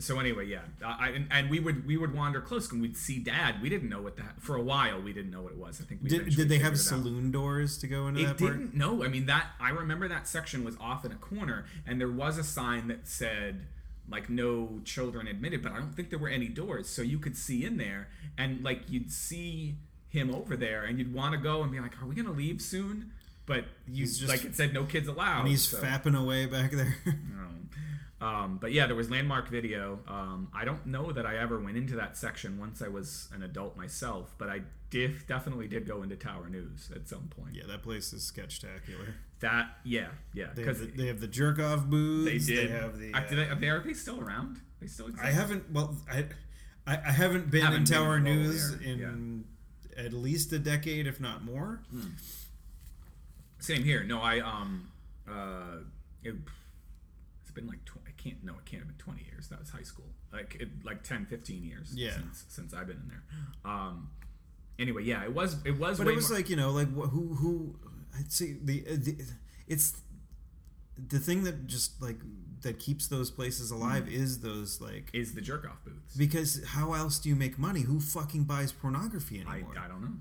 So 0.00 0.20
anyway, 0.20 0.46
yeah, 0.46 0.60
I, 0.84 1.08
and, 1.08 1.26
and 1.28 1.50
we 1.50 1.58
would 1.58 1.84
we 1.84 1.96
would 1.96 2.14
wander 2.14 2.40
close 2.40 2.70
and 2.70 2.80
we'd 2.80 2.96
see 2.96 3.18
Dad. 3.18 3.60
We 3.60 3.68
didn't 3.68 3.88
know 3.88 4.00
what 4.00 4.16
that 4.18 4.40
for 4.40 4.54
a 4.54 4.62
while. 4.62 5.02
We 5.02 5.12
didn't 5.12 5.32
know 5.32 5.42
what 5.42 5.50
it 5.50 5.58
was. 5.58 5.80
I 5.80 5.84
think 5.86 6.04
we 6.04 6.08
Did, 6.08 6.36
did 6.36 6.48
they 6.48 6.58
have 6.58 6.78
saloon 6.78 7.32
doors 7.32 7.76
to 7.78 7.88
go 7.88 8.06
into 8.06 8.20
It 8.20 8.26
that 8.26 8.38
part? 8.38 8.52
didn't. 8.58 8.74
No, 8.74 9.02
I 9.02 9.08
mean 9.08 9.26
that. 9.26 9.48
I 9.60 9.70
remember 9.70 10.06
that 10.06 10.28
section 10.28 10.62
was 10.62 10.76
off 10.80 11.04
in 11.04 11.10
a 11.10 11.16
corner, 11.16 11.66
and 11.84 12.00
there 12.00 12.10
was 12.12 12.38
a 12.38 12.44
sign 12.44 12.86
that 12.86 13.08
said 13.08 13.66
like 14.10 14.30
no 14.30 14.80
children 14.84 15.26
admitted, 15.26 15.62
but 15.62 15.72
I 15.72 15.78
don't 15.78 15.94
think 15.94 16.10
there 16.10 16.18
were 16.18 16.28
any 16.28 16.48
doors, 16.48 16.88
so 16.88 17.02
you 17.02 17.18
could 17.18 17.36
see 17.36 17.64
in 17.64 17.76
there, 17.76 18.08
and 18.36 18.62
like 18.64 18.82
you'd 18.90 19.10
see 19.12 19.76
him 20.08 20.34
over 20.34 20.56
there, 20.56 20.84
and 20.84 20.98
you'd 20.98 21.12
want 21.12 21.32
to 21.34 21.38
go 21.38 21.62
and 21.62 21.70
be 21.70 21.80
like, 21.80 22.00
"Are 22.02 22.06
we 22.06 22.14
gonna 22.14 22.32
leave 22.32 22.62
soon?" 22.62 23.12
But 23.46 23.64
you 23.86 24.04
He's 24.04 24.18
just- 24.18 24.28
like 24.30 24.44
it 24.44 24.54
said 24.56 24.72
no 24.74 24.84
kids 24.84 25.08
allowed. 25.08 25.40
And 25.40 25.48
he's 25.48 25.62
so- 25.62 25.80
fapping 25.82 26.18
away 26.18 26.46
back 26.46 26.70
there. 26.72 26.96
um, 27.06 27.68
um, 28.20 28.58
but 28.60 28.72
yeah, 28.72 28.86
there 28.86 28.96
was 28.96 29.10
landmark 29.10 29.48
video. 29.48 30.00
Um, 30.08 30.48
I 30.54 30.64
don't 30.64 30.86
know 30.86 31.12
that 31.12 31.24
I 31.26 31.36
ever 31.38 31.60
went 31.60 31.76
into 31.76 31.96
that 31.96 32.16
section 32.16 32.58
once 32.58 32.82
I 32.82 32.88
was 32.88 33.28
an 33.32 33.42
adult 33.42 33.76
myself, 33.76 34.34
but 34.38 34.48
I 34.48 34.62
did 34.90 35.26
definitely 35.26 35.68
did 35.68 35.86
go 35.86 36.02
into 36.02 36.16
Tower 36.16 36.48
News 36.48 36.90
at 36.94 37.08
some 37.08 37.28
point. 37.28 37.54
yeah, 37.54 37.64
that 37.68 37.82
place 37.82 38.12
is 38.12 38.30
sketchtacular. 38.30 39.14
That 39.40 39.76
yeah 39.84 40.08
yeah 40.34 40.46
They 40.54 40.62
because 40.62 40.80
the, 40.80 40.86
they 40.86 41.06
have 41.06 41.20
the 41.20 41.28
jerk 41.28 41.60
off 41.60 41.86
booths. 41.86 42.46
They 42.46 42.54
did. 42.54 42.68
They 42.70 42.72
have 42.72 42.98
the. 42.98 43.14
I, 43.14 43.18
uh, 43.18 43.30
they, 43.30 43.36
are, 43.36 43.54
they, 43.54 43.68
are 43.68 43.80
they 43.80 43.92
still 43.94 44.20
around? 44.20 44.60
They 44.80 44.88
still 44.88 45.06
exist? 45.06 45.24
I 45.24 45.30
haven't. 45.30 45.70
Well, 45.70 45.96
I 46.10 46.24
I, 46.88 46.96
I 47.06 47.12
haven't 47.12 47.50
been 47.50 47.62
Haven't 47.62 47.80
in 47.80 47.84
Tower 47.84 48.18
News 48.18 48.72
in 48.80 49.44
at 49.96 50.12
least 50.12 50.52
a 50.52 50.58
decade, 50.58 51.06
if 51.06 51.20
not 51.20 51.44
more. 51.44 51.82
Same 53.58 53.84
here. 53.84 54.02
No, 54.04 54.20
I 54.22 54.40
um 54.40 54.90
uh 55.30 55.78
it, 56.24 56.34
it's 57.42 57.50
been 57.50 57.66
like 57.66 57.84
tw- 57.84 57.98
I 58.06 58.07
can't 58.30 58.44
no 58.44 58.52
it 58.54 58.64
can't 58.64 58.82
have 58.82 58.88
been 58.88 58.96
20 58.98 59.24
years. 59.24 59.48
That 59.48 59.60
was 59.60 59.70
high 59.70 59.82
school. 59.82 60.06
Like 60.32 60.56
it, 60.60 60.68
like 60.84 61.02
10 61.02 61.26
15 61.26 61.64
years 61.64 61.92
Yeah. 61.94 62.12
since 62.14 62.44
since 62.48 62.74
I've 62.74 62.86
been 62.86 62.96
in 63.04 63.08
there. 63.08 63.22
Um 63.64 64.10
anyway, 64.78 65.02
yeah, 65.04 65.24
it 65.24 65.32
was 65.34 65.56
it 65.64 65.78
was 65.78 65.98
But 65.98 66.08
it 66.08 66.14
was 66.14 66.28
more, 66.30 66.38
like 66.38 66.50
you 66.50 66.56
know, 66.56 66.70
like 66.70 66.88
who 66.92 67.34
who 67.34 67.78
I'd 68.18 68.32
say 68.32 68.56
the, 68.62 68.84
uh, 68.90 68.96
the 68.98 69.16
it's 69.66 70.00
the 70.96 71.18
thing 71.18 71.44
that 71.44 71.66
just 71.66 72.00
like 72.02 72.18
that 72.62 72.78
keeps 72.80 73.06
those 73.06 73.30
places 73.30 73.70
alive 73.70 74.04
Mm. 74.04 74.12
is 74.12 74.40
those 74.40 74.80
like 74.80 75.10
is 75.12 75.34
the 75.34 75.40
jerk 75.40 75.64
off 75.64 75.84
booths. 75.84 76.16
because 76.16 76.64
how 76.64 76.92
else 76.94 77.18
do 77.20 77.28
you 77.28 77.36
make 77.36 77.56
money? 77.58 77.82
Who 77.82 78.00
fucking 78.00 78.44
buys 78.44 78.72
pornography 78.72 79.44
I, 79.46 79.52
anymore? 79.56 79.74
I 79.78 79.86
don't 79.86 80.00
know. 80.00 80.16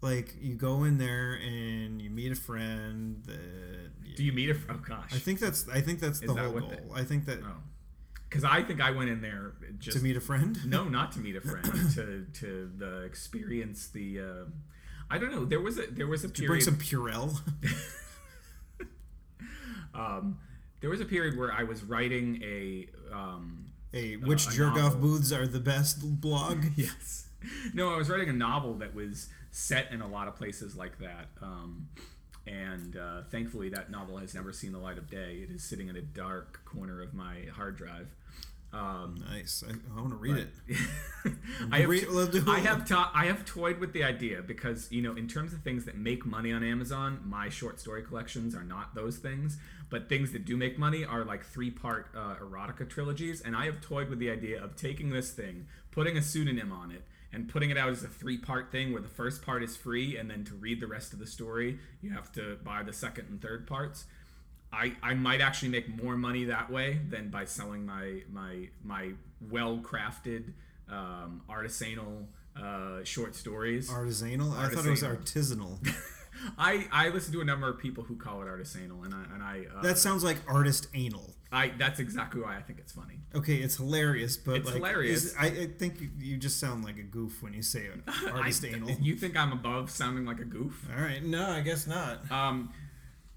Like 0.00 0.34
you 0.40 0.54
go 0.54 0.84
in 0.84 0.98
there 0.98 1.34
and 1.34 2.00
you 2.00 2.10
meet 2.10 2.32
a 2.32 2.36
friend 2.36 3.22
that 3.26 4.16
Do 4.16 4.24
you 4.24 4.32
meet 4.32 4.50
a 4.50 4.54
fr- 4.54 4.72
oh 4.72 4.78
gosh. 4.86 5.12
I 5.14 5.18
think 5.18 5.40
that's 5.40 5.68
I 5.68 5.80
think 5.80 6.00
that's 6.00 6.20
Is 6.20 6.26
the 6.28 6.34
that 6.34 6.44
whole 6.44 6.60
goal. 6.60 6.68
they- 6.70 7.00
I 7.00 7.04
think 7.04 7.26
that 7.26 7.40
oh. 7.42 7.62
Cuz 8.30 8.44
I 8.44 8.62
think 8.62 8.80
I 8.80 8.90
went 8.90 9.08
in 9.08 9.20
there 9.20 9.52
just 9.78 9.96
to 9.98 10.02
meet 10.02 10.16
a 10.16 10.20
friend. 10.20 10.58
No, 10.66 10.88
not 10.88 11.12
to 11.12 11.20
meet 11.20 11.36
a 11.36 11.40
friend, 11.40 11.64
to 11.94 12.26
to 12.40 12.70
the 12.76 13.02
experience 13.02 13.88
the 13.88 14.20
uh, 14.20 14.44
I 15.08 15.18
don't 15.18 15.30
know. 15.32 15.44
There 15.44 15.60
was 15.60 15.78
a 15.78 15.86
there 15.86 16.08
was 16.08 16.24
a 16.24 16.28
to 16.28 16.46
bring 16.46 16.60
some 16.60 16.76
Purell. 16.76 17.40
um, 19.94 20.38
there 20.80 20.90
was 20.90 21.00
a 21.00 21.04
period 21.04 21.38
where 21.38 21.52
I 21.52 21.62
was 21.62 21.84
writing 21.84 22.42
a 22.42 22.88
um, 23.12 23.66
a 23.94 24.16
which 24.16 24.48
jerk 24.50 24.74
off 24.74 24.96
booths 24.98 25.32
are 25.32 25.46
the 25.46 25.60
best 25.60 26.20
blog. 26.20 26.64
yes, 26.76 27.25
no, 27.74 27.92
I 27.92 27.96
was 27.96 28.08
writing 28.08 28.28
a 28.28 28.32
novel 28.32 28.74
that 28.74 28.94
was 28.94 29.28
set 29.50 29.90
in 29.92 30.00
a 30.00 30.06
lot 30.08 30.28
of 30.28 30.36
places 30.36 30.76
like 30.76 30.98
that. 30.98 31.28
Um, 31.42 31.88
and 32.46 32.96
uh, 32.96 33.22
thankfully, 33.30 33.68
that 33.70 33.90
novel 33.90 34.18
has 34.18 34.34
never 34.34 34.52
seen 34.52 34.72
the 34.72 34.78
light 34.78 34.98
of 34.98 35.10
day. 35.10 35.40
It 35.42 35.50
is 35.54 35.64
sitting 35.64 35.88
in 35.88 35.96
a 35.96 36.02
dark 36.02 36.64
corner 36.64 37.02
of 37.02 37.12
my 37.14 37.46
hard 37.54 37.76
drive. 37.76 38.08
Um, 38.72 39.24
Nice. 39.30 39.64
I, 39.66 39.72
I 39.96 40.00
want 40.00 40.10
to 40.10 40.16
read 40.16 40.36
it. 40.36 40.48
I 41.72 41.80
have, 41.80 41.88
Read- 41.88 42.04
I 42.48 42.58
have 42.60 42.84
to- 42.86 43.08
I 43.14 43.24
have 43.26 43.44
toyed 43.46 43.78
with 43.78 43.92
the 43.92 44.04
idea 44.04 44.42
because 44.42 44.90
you 44.92 45.00
know 45.02 45.14
in 45.16 45.28
terms 45.28 45.52
of 45.54 45.62
things 45.62 45.84
that 45.86 45.96
make 45.96 46.26
money 46.26 46.52
on 46.52 46.62
Amazon, 46.62 47.20
my 47.24 47.48
short 47.48 47.80
story 47.80 48.02
collections 48.02 48.54
are 48.54 48.64
not 48.64 48.94
those 48.94 49.16
things. 49.18 49.58
But 49.88 50.08
things 50.08 50.32
that 50.32 50.44
do 50.44 50.56
make 50.56 50.78
money 50.80 51.04
are 51.04 51.24
like 51.24 51.44
three 51.44 51.70
part 51.70 52.08
uh, 52.14 52.34
erotica 52.42 52.88
trilogies, 52.88 53.40
and 53.40 53.54
I 53.56 53.66
have 53.66 53.80
toyed 53.80 54.08
with 54.10 54.18
the 54.18 54.30
idea 54.30 54.62
of 54.62 54.74
taking 54.76 55.10
this 55.10 55.30
thing, 55.30 55.68
putting 55.92 56.18
a 56.18 56.22
pseudonym 56.22 56.72
on 56.72 56.90
it, 56.90 57.04
and 57.36 57.46
putting 57.50 57.68
it 57.68 57.76
out 57.76 57.90
as 57.90 58.02
a 58.02 58.08
three 58.08 58.38
part 58.38 58.72
thing 58.72 58.94
where 58.94 59.02
the 59.02 59.08
first 59.08 59.42
part 59.42 59.62
is 59.62 59.76
free, 59.76 60.16
and 60.16 60.30
then 60.30 60.42
to 60.44 60.54
read 60.54 60.80
the 60.80 60.86
rest 60.86 61.12
of 61.12 61.18
the 61.18 61.26
story, 61.26 61.78
you 62.00 62.10
have 62.10 62.32
to 62.32 62.56
buy 62.64 62.82
the 62.82 62.94
second 62.94 63.28
and 63.28 63.42
third 63.42 63.66
parts. 63.66 64.06
I, 64.72 64.96
I 65.02 65.12
might 65.12 65.42
actually 65.42 65.68
make 65.68 66.02
more 66.02 66.16
money 66.16 66.44
that 66.46 66.70
way 66.70 66.98
than 67.08 67.28
by 67.28 67.44
selling 67.44 67.84
my 67.84 68.22
my 68.32 68.68
my 68.82 69.10
well 69.50 69.78
crafted 69.78 70.54
um, 70.90 71.42
artisanal 71.48 72.24
uh, 72.60 73.04
short 73.04 73.34
stories. 73.34 73.90
Artisanal? 73.90 74.56
I 74.56 74.70
thought 74.70 74.86
it 74.86 74.90
was 74.90 75.02
Artisanal. 75.02 75.78
artisanal. 75.78 75.94
I, 76.58 76.86
I 76.90 77.08
listen 77.10 77.32
to 77.34 77.40
a 77.42 77.44
number 77.44 77.68
of 77.68 77.78
people 77.78 78.04
who 78.04 78.16
call 78.16 78.40
it 78.42 78.46
artisanal, 78.46 79.04
and 79.04 79.14
I 79.14 79.24
and 79.34 79.42
I 79.42 79.66
uh, 79.76 79.82
that 79.82 79.98
sounds 79.98 80.24
like 80.24 80.38
artist 80.48 80.88
anal. 80.94 81.35
I 81.52 81.68
that's 81.78 82.00
exactly 82.00 82.40
why 82.40 82.56
I 82.56 82.60
think 82.62 82.78
it's 82.80 82.92
funny. 82.92 83.20
Okay, 83.34 83.56
it's 83.56 83.76
hilarious, 83.76 84.36
but 84.36 84.56
It's 84.56 84.66
like, 84.66 84.76
hilarious. 84.76 85.24
is- 85.26 85.34
I, 85.38 85.46
I 85.46 85.66
think 85.66 86.00
you, 86.00 86.10
you 86.18 86.36
just 86.36 86.58
sound 86.58 86.84
like 86.84 86.98
a 86.98 87.02
goof 87.02 87.42
when 87.42 87.52
you 87.54 87.62
say 87.62 87.84
it. 87.84 88.00
Artist 88.32 88.64
I- 88.64 88.68
anal. 88.68 88.90
You 89.00 89.14
think 89.16 89.36
I'm 89.36 89.52
above 89.52 89.90
sounding 89.90 90.24
like 90.26 90.40
a 90.40 90.44
goof? 90.44 90.86
All 90.94 91.02
right, 91.02 91.22
no, 91.22 91.48
I 91.50 91.60
guess 91.60 91.86
not. 91.86 92.30
Um, 92.32 92.72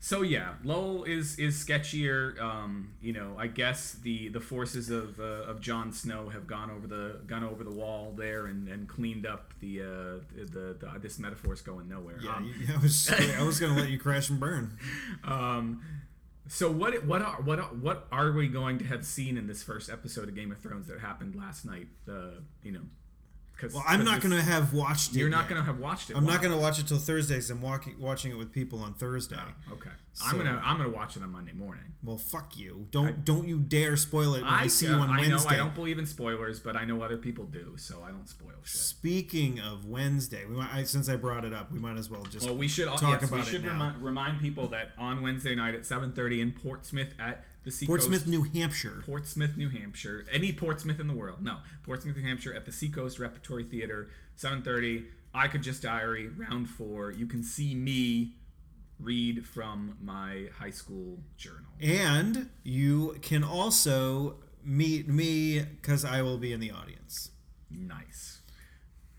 so 0.02 0.22
yeah, 0.22 0.54
Lowell 0.64 1.04
is 1.04 1.38
is 1.38 1.56
sketchier. 1.64 2.40
Um, 2.42 2.94
you 3.02 3.12
know, 3.14 3.36
I 3.38 3.48
guess 3.48 3.98
the 4.02 4.30
the 4.30 4.40
forces 4.40 4.90
of 4.90 5.20
uh, 5.20 5.24
of 5.52 5.60
Jon 5.60 5.92
Snow 5.92 6.30
have 6.30 6.48
gone 6.48 6.72
over 6.72 6.88
the 6.88 7.20
gone 7.28 7.44
over 7.44 7.66
the 7.66 7.72
wall 7.72 8.14
there 8.18 8.46
and, 8.46 8.70
and 8.70 8.88
cleaned 8.88 9.26
up 9.26 9.54
the, 9.60 9.82
uh, 9.82 9.86
the, 10.36 10.46
the 10.46 10.78
the 10.94 11.00
this 11.00 11.20
metaphor's 11.20 11.62
going 11.62 11.90
nowhere. 11.90 12.18
Yeah, 12.24 12.34
Um, 12.38 12.54
I 12.74 12.78
was 12.82 13.12
I 13.38 13.44
was 13.44 13.60
gonna 13.60 13.76
let 13.76 13.90
you 13.90 14.00
crash 14.00 14.30
and 14.30 14.40
burn. 14.40 14.78
um, 15.26 15.82
so 16.50 16.72
what 16.72 17.06
what 17.06 17.22
are 17.22 17.42
what 17.44 17.60
are, 17.60 17.68
what 17.68 18.08
are 18.12 18.32
we 18.32 18.48
going 18.48 18.80
to 18.80 18.86
have 18.86 19.06
seen 19.06 19.38
in 19.38 19.46
this 19.46 19.62
first 19.62 19.88
episode 19.90 20.28
of 20.28 20.36
Game 20.36 20.52
of 20.52 20.58
Thrones 20.58 20.88
that 20.88 21.00
happened 21.00 21.36
last 21.36 21.64
night? 21.64 21.88
Uh, 22.08 22.42
you 22.64 22.72
know, 22.72 22.82
because 23.60 23.74
Well, 23.74 23.84
I'm 23.88 24.04
not 24.06 24.22
gonna 24.22 24.42
have 24.42 24.74
watched 24.74 25.12
it. 25.12 25.20
You're 25.20 25.30
not 25.30 25.42
yet. 25.42 25.50
gonna 25.50 25.64
have 25.64 25.80
watched 25.80 26.10
it. 26.10 26.16
I'm 26.18 26.26
Why? 26.26 26.34
not 26.34 26.42
gonna 26.42 26.58
watch 26.58 26.80
it 26.80 26.88
till 26.88 26.98
Thursday. 26.98 27.36
Cause 27.36 27.50
I'm 27.50 27.62
walking, 27.62 28.00
watching 28.00 28.32
it 28.32 28.38
with 28.38 28.52
people 28.52 28.80
on 28.82 28.94
Thursday. 28.94 29.36
Okay, 29.72 29.90
So- 30.14 30.26
I'm 30.28 30.38
gonna 30.38 30.62
I'm 30.64 30.78
gonna 30.78 30.90
watch 30.90 31.18
it 31.18 31.24
on 31.24 31.32
Monday 31.32 31.54
morning. 31.54 31.84
Well, 32.04 32.18
fuck 32.18 32.58
you. 32.58 32.88
Don't 32.92 33.26
don't 33.26 33.48
you 33.48 33.60
dare 33.60 33.98
spoil 33.98 34.36
it 34.36 34.42
when 34.44 34.50
I, 34.54 34.68
see 34.68 34.86
you 34.88 34.94
uh, 34.94 35.00
on 35.00 35.10
I 35.10 35.20
Wednesday. 35.20 35.50
I 35.56 35.58
don't 35.58 35.76
believe 35.76 36.00
in 36.00 36.06
spoilers, 36.06 36.60
but 36.60 36.76
I 36.78 36.86
know 36.86 37.02
other 37.02 37.18
people 37.18 37.46
do, 37.46 37.74
so 37.78 38.02
I 38.06 38.12
don't 38.12 38.28
spoil 38.30 38.54
shit. 38.64 38.80
Speaking 38.82 39.60
of 39.60 39.86
Wednesday, 39.86 40.46
we 40.46 40.56
might, 40.56 40.74
I, 40.74 40.84
since 40.84 41.10
I 41.10 41.16
brought 41.18 41.44
it 41.46 41.54
up, 41.54 41.72
we 41.72 41.80
might 41.80 41.98
as 41.98 42.10
well 42.10 42.24
just 42.24 42.46
Well, 42.46 42.56
we 42.56 42.68
should 42.68 42.88
talk 42.88 43.02
yes, 43.02 43.22
we 43.22 43.28
about 43.28 43.40
it 43.40 43.46
We 43.46 43.52
should 43.52 43.64
now. 43.66 43.72
remind, 43.74 44.02
remind 44.04 44.40
people 44.42 44.68
that 44.70 44.92
on 44.98 45.22
Wednesday 45.22 45.56
night 45.56 45.76
at 45.76 45.82
7:30 45.82 46.40
in 46.42 46.52
Portsmouth 46.54 47.14
at 47.20 47.44
the 47.64 47.72
Seacoast, 47.72 48.08
Portsmouth, 48.10 48.28
New 48.28 48.44
Hampshire. 48.44 49.04
Portsmouth, 49.06 49.58
New 49.58 49.70
Hampshire. 49.70 50.26
Any 50.32 50.52
Portsmouth 50.54 51.00
in 51.00 51.08
the 51.08 51.14
world? 51.14 51.44
No, 51.44 51.58
Portsmouth, 51.84 52.16
New 52.16 52.24
Hampshire 52.24 52.54
at 52.54 52.66
the 52.66 52.72
Seacoast 52.72 53.20
Repertory 53.20 53.64
Theater, 53.64 54.10
7:30. 54.38 55.06
I 55.34 55.48
could 55.48 55.62
just 55.62 55.84
diary 55.84 56.28
round 56.28 56.70
four. 56.70 57.12
You 57.12 57.28
can 57.28 57.44
see 57.44 57.76
me 57.76 58.36
read 59.00 59.46
from 59.46 59.98
my 60.02 60.48
high 60.58 60.72
school 60.72 61.20
journal. 61.38 61.70
And 61.80 62.50
you 62.64 63.18
can 63.22 63.44
also 63.44 64.38
meet 64.64 65.08
me 65.08 65.60
because 65.60 66.04
I 66.04 66.22
will 66.22 66.38
be 66.38 66.52
in 66.52 66.60
the 66.60 66.72
audience. 66.72 67.32
Nice. 67.70 68.40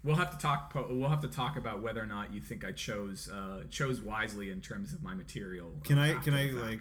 We'll 0.03 0.17
have 0.17 0.31
to 0.31 0.39
talk. 0.39 0.73
po- 0.73 0.89
We'll 0.91 1.11
have 1.11 1.21
to 1.21 1.29
talk 1.29 1.57
about 1.57 1.83
whether 1.83 2.03
or 2.03 2.07
not 2.07 2.33
you 2.33 2.41
think 2.41 2.65
I 2.65 2.73
chose 2.73 3.29
uh, 3.31 3.65
chose 3.71 4.01
wisely 4.01 4.51
in 4.51 4.61
terms 4.61 4.93
of 4.93 5.03
my 5.03 5.15
material. 5.15 5.71
Can 5.85 5.99
uh, 5.99 6.03
I 6.03 6.13
can 6.15 6.35
I 6.35 6.51
like 6.51 6.81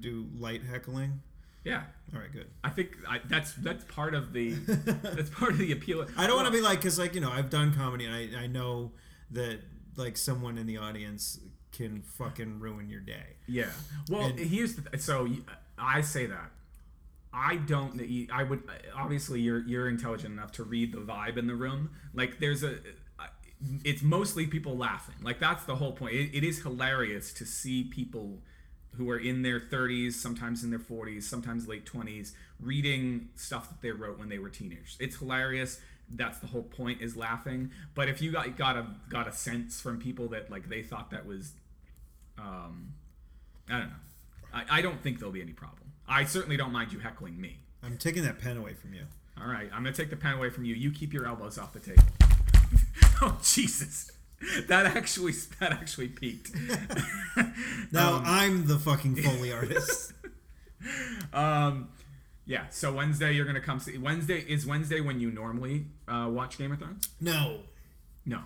do 0.00 0.26
light 0.38 0.62
heckling? 0.62 1.20
Yeah, 1.64 1.82
All 2.14 2.20
right, 2.20 2.32
good. 2.32 2.46
I 2.64 2.70
think 2.70 2.96
I, 3.06 3.20
that's 3.28 3.52
that's 3.54 3.84
part 3.84 4.14
of 4.14 4.32
the 4.32 4.50
that's 5.02 5.28
part 5.30 5.52
of 5.52 5.58
the 5.58 5.72
appeal. 5.72 6.06
I 6.16 6.26
don't 6.26 6.36
want 6.36 6.46
to 6.46 6.52
be 6.52 6.62
like 6.62 6.78
because 6.78 6.98
like 6.98 7.14
you 7.14 7.20
know 7.20 7.30
I've 7.30 7.50
done 7.50 7.74
comedy 7.74 8.06
and 8.06 8.14
I 8.14 8.44
I 8.44 8.46
know 8.46 8.92
that 9.32 9.60
like 9.96 10.16
someone 10.16 10.56
in 10.56 10.66
the 10.66 10.78
audience 10.78 11.38
can 11.72 12.00
fucking 12.02 12.60
ruin 12.60 12.88
your 12.88 13.00
day. 13.00 13.36
Yeah. 13.46 13.70
Well, 14.08 14.22
And- 14.26 14.38
here's 14.38 14.74
the 14.76 14.88
th- 14.90 15.02
so 15.02 15.28
I 15.78 16.00
say 16.00 16.26
that. 16.26 16.50
I 17.32 17.56
don't. 17.56 18.00
I 18.32 18.42
would 18.42 18.62
obviously 18.96 19.40
you're 19.40 19.60
you're 19.68 19.88
intelligent 19.88 20.32
enough 20.32 20.52
to 20.52 20.64
read 20.64 20.92
the 20.92 20.98
vibe 20.98 21.36
in 21.36 21.46
the 21.46 21.54
room. 21.54 21.90
Like 22.14 22.38
there's 22.40 22.64
a. 22.64 22.78
It's 23.84 24.02
mostly 24.02 24.46
people 24.46 24.76
laughing. 24.78 25.16
Like 25.22 25.38
that's 25.38 25.64
the 25.64 25.76
whole 25.76 25.92
point. 25.92 26.14
It, 26.14 26.30
it 26.38 26.44
is 26.44 26.62
hilarious 26.62 27.32
to 27.34 27.44
see 27.44 27.84
people 27.84 28.38
who 29.00 29.08
are 29.08 29.18
in 29.18 29.40
their 29.40 29.58
30s, 29.58 30.12
sometimes 30.12 30.62
in 30.62 30.68
their 30.68 30.78
40s, 30.78 31.22
sometimes 31.22 31.66
late 31.66 31.86
20s, 31.86 32.32
reading 32.60 33.30
stuff 33.34 33.70
that 33.70 33.80
they 33.80 33.90
wrote 33.90 34.18
when 34.18 34.28
they 34.28 34.38
were 34.38 34.50
teenagers. 34.50 34.98
It's 35.00 35.16
hilarious. 35.16 35.80
That's 36.10 36.38
the 36.38 36.48
whole 36.48 36.64
point 36.64 37.00
is 37.00 37.16
laughing. 37.16 37.70
But 37.94 38.10
if 38.10 38.20
you 38.20 38.30
got 38.30 38.58
got 38.58 38.76
a 38.76 38.86
got 39.08 39.26
a 39.26 39.32
sense 39.32 39.80
from 39.80 39.98
people 39.98 40.28
that 40.28 40.50
like 40.50 40.68
they 40.68 40.82
thought 40.82 41.10
that 41.12 41.24
was 41.24 41.52
um, 42.36 42.92
I 43.70 43.78
don't 43.78 43.88
know. 43.88 43.94
I, 44.52 44.64
I 44.70 44.82
don't 44.82 45.00
think 45.00 45.18
there'll 45.18 45.32
be 45.32 45.40
any 45.40 45.52
problem. 45.52 45.92
I 46.06 46.24
certainly 46.24 46.58
don't 46.58 46.72
mind 46.72 46.92
you 46.92 46.98
heckling 46.98 47.40
me. 47.40 47.60
I'm 47.82 47.96
taking 47.96 48.22
that 48.24 48.38
pen 48.38 48.58
away 48.58 48.74
from 48.74 48.92
you. 48.92 49.04
All 49.40 49.48
right, 49.48 49.70
I'm 49.72 49.82
gonna 49.82 49.92
take 49.92 50.10
the 50.10 50.16
pen 50.16 50.34
away 50.34 50.50
from 50.50 50.66
you. 50.66 50.74
You 50.74 50.90
keep 50.90 51.14
your 51.14 51.26
elbows 51.26 51.56
off 51.56 51.72
the 51.72 51.80
table. 51.80 52.02
oh 53.22 53.38
Jesus, 53.42 54.10
that 54.68 54.86
actually 54.96 55.32
that 55.58 55.72
actually 55.72 56.08
peaked. 56.08 56.50
Now 57.92 58.16
Um, 58.16 58.22
I'm 58.24 58.66
the 58.66 58.78
fucking 58.78 59.16
foley 59.16 59.52
artist. 59.52 60.12
um, 61.32 61.88
yeah. 62.46 62.64
So 62.70 62.92
Wednesday 62.92 63.32
you're 63.32 63.44
gonna 63.44 63.60
come 63.60 63.80
see. 63.80 63.98
Wednesday 63.98 64.38
is 64.40 64.66
Wednesday 64.66 65.00
when 65.00 65.20
you 65.20 65.30
normally 65.30 65.86
uh, 66.08 66.28
watch 66.30 66.58
Game 66.58 66.72
of 66.72 66.78
Thrones. 66.78 67.08
no, 67.20 67.60
No. 68.24 68.40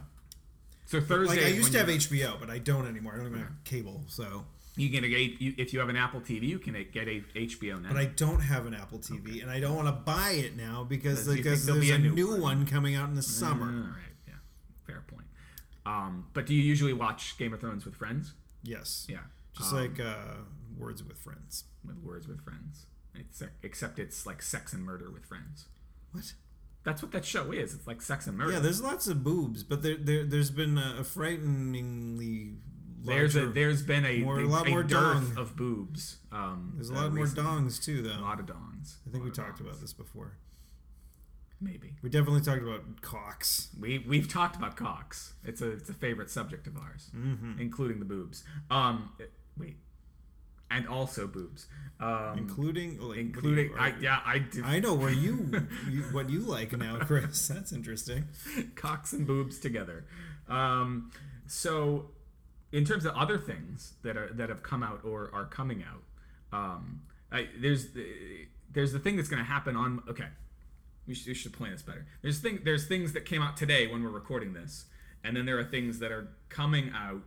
So 0.87 1.01
Thursday. 1.01 1.37
like 1.37 1.45
I 1.47 1.49
used 1.49 1.73
to 1.73 1.79
have 1.79 1.89
HBO, 1.89 2.39
but 2.39 2.51
I 2.51 2.59
don't 2.59 2.87
anymore. 2.87 3.15
I 3.15 3.17
don't 3.19 3.27
even 3.29 3.39
have 3.41 3.65
cable, 3.65 4.03
so. 4.07 4.45
You 4.77 4.91
can 4.91 5.09
get 5.09 5.41
you, 5.41 5.55
if 5.57 5.73
you 5.73 5.79
have 5.79 5.89
an 5.89 5.97
Apple 5.97 6.21
TV, 6.21 6.43
you 6.49 6.59
can 6.59 6.75
get 6.93 7.07
a 7.07 7.23
HBO 7.37 7.81
now. 7.81 7.91
But 7.91 7.97
I 7.97 8.07
don't 8.07 8.41
have 8.41 8.67
an 8.67 8.75
Apple 8.75 8.99
TV, 8.99 9.41
and 9.41 9.49
I 9.49 9.61
don't 9.61 9.77
want 9.77 9.87
to 9.87 9.93
buy 9.93 10.33
it 10.33 10.57
now 10.57 10.83
because 10.89 11.27
Because 11.27 11.29
you 11.29 11.33
think 11.35 11.45
because 11.45 11.67
there'll 11.67 11.81
there's 11.81 11.91
be 11.91 11.93
a, 11.93 12.11
a 12.11 12.13
new 12.13 12.13
new 12.13 12.41
one. 12.43 12.67
coming 12.67 12.97
out 12.97 13.09
in 13.09 13.15
the 13.15 13.23
summer. 13.23 13.67
All 13.67 13.73
right. 13.93 14.14
Yeah. 15.85 15.91
Fair 15.93 15.97
point. 15.97 16.07
Um, 16.15 16.27
but 16.33 16.47
do 16.47 16.55
you 16.55 16.63
usually 16.63 16.93
watch 16.93 17.37
Game 17.39 17.53
of 17.55 17.61
Thrones 17.61 17.85
with 17.85 17.97
friends? 17.97 18.33
Yes, 18.63 19.07
Yeah. 19.09 19.19
just 19.57 19.73
Um, 19.73 19.79
like 19.81 20.01
uh, 20.01 20.35
Words 20.77 21.03
with 21.05 21.19
Friends. 21.19 21.65
with 21.85 21.99
words 21.99 22.27
with 22.27 22.41
friends. 22.43 22.87
It's, 23.15 23.43
except 23.63 23.99
it's 23.99 24.27
like 24.27 24.43
sex 24.43 24.73
and 24.73 24.83
murder 24.85 25.11
with 25.11 25.25
friends. 25.27 25.67
What? 26.13 26.33
That's 26.83 27.01
what 27.03 27.13
that 27.13 27.25
show 27.25 27.53
is. 27.53 27.75
It's 27.75 27.87
like 27.87 28.03
sex 28.03 28.27
and 28.27 28.37
murder. 28.37 28.53
Yeah, 28.53 28.59
there's 28.59 28.83
lots 28.83 29.07
of 29.07 29.23
boobs, 29.23 29.63
but 29.63 29.83
there, 29.83 29.97
there 29.97 30.25
there's 30.25 30.51
been 30.51 30.77
a, 30.79 30.97
a 31.01 31.05
frighteningly 31.05 32.57
there's 33.05 33.37
a 33.37 33.47
there's 33.47 33.83
been 33.83 34.05
a, 34.05 34.19
more- 34.21 34.41
a 34.41 34.45
a, 34.45 34.49
lot 34.49 34.69
more 34.69 34.83
dearth 34.83 35.35
dong. 35.35 35.39
of 35.39 35.57
boobs. 35.57 36.17
Um, 36.33 36.73
there's 36.75 36.91
a 36.91 36.95
uh, 36.95 37.03
lot 37.03 37.13
more 37.15 37.25
recently. 37.25 37.45
dongs 37.45 37.83
too, 37.83 38.03
though. 38.03 38.19
A 38.19 38.21
lot 38.21 38.41
of 38.41 38.47
dongs. 38.47 38.97
I 39.07 39.11
think 39.11 39.25
we 39.25 39.31
talked 39.31 39.59
dongs. 39.59 39.67
about 39.69 39.81
this 39.81 39.93
before. 39.93 40.39
Maybe 41.61 41.95
We 42.03 42.11
definitely 42.11 42.41
talked 42.43 42.63
about 42.63 43.01
cocks. 43.01 43.69
we 43.81 43.99
we've 44.07 44.29
talked 44.29 44.57
about 44.57 44.77
cocks. 44.77 45.35
It's 45.45 45.63
a 45.63 45.71
it's 45.73 45.89
a 45.89 45.95
favorite 45.95 46.31
subject 46.31 46.67
of 46.67 46.77
ours, 46.77 47.11
Mm-hmm. 47.17 47.61
including 47.61 47.99
the 48.01 48.05
boobs. 48.05 48.45
Um, 48.71 49.11
wait, 49.57 49.77
and 50.71 50.87
also 50.89 51.27
boobs. 51.27 51.67
Um, 52.01 52.37
including 52.37 52.99
like, 53.01 53.19
including 53.19 53.71
you- 53.71 53.77
I 53.79 53.95
yeah 54.01 54.21
I 54.27 54.39
do 54.41 54.63
I 54.65 54.81
know 54.81 54.95
where 54.95 55.13
you, 55.13 55.49
you 55.91 56.03
what 56.13 56.29
you 56.29 56.41
like 56.41 56.77
now, 56.77 56.99
Chris. 56.99 57.49
That's 57.55 57.73
interesting. 57.73 58.25
cocks 58.75 59.13
and 59.13 59.27
boobs 59.27 59.59
together. 59.59 60.05
Um, 60.49 61.13
so, 61.47 62.11
in 62.73 62.85
terms 62.85 63.07
of 63.07 63.15
other 63.15 63.39
things 63.39 63.95
that 64.03 64.17
are 64.17 64.29
that 64.35 64.49
have 64.51 64.63
come 64.63 64.83
out 64.83 65.01
or 65.05 65.31
are 65.33 65.47
coming 65.47 65.83
out, 65.85 66.03
um, 66.59 67.03
I, 67.33 67.49
there's 67.59 67.93
the, 67.93 68.05
there's 68.71 68.93
the 68.93 68.99
thing 68.99 69.17
that's 69.17 69.29
going 69.29 69.43
to 69.43 69.49
happen 69.49 69.77
on. 69.77 70.03
Okay, 70.09 70.27
we 71.07 71.15
should, 71.15 71.27
we 71.29 71.35
should 71.35 71.53
plan 71.53 71.73
this 71.73 71.83
better. 71.83 72.07
There's 72.23 72.39
thing 72.41 72.61
there's 72.65 72.87
things 72.87 73.13
that 73.13 73.25
came 73.25 73.43
out 73.43 73.57
today 73.57 73.87
when 73.87 74.03
we're 74.03 74.11
recording 74.11 74.53
this, 74.53 74.87
and 75.23 75.37
then 75.37 75.47
there 75.47 75.59
are 75.59 75.65
things 75.65 75.99
that 76.01 76.11
are 76.13 76.29
coming 76.49 76.91
out. 76.95 77.23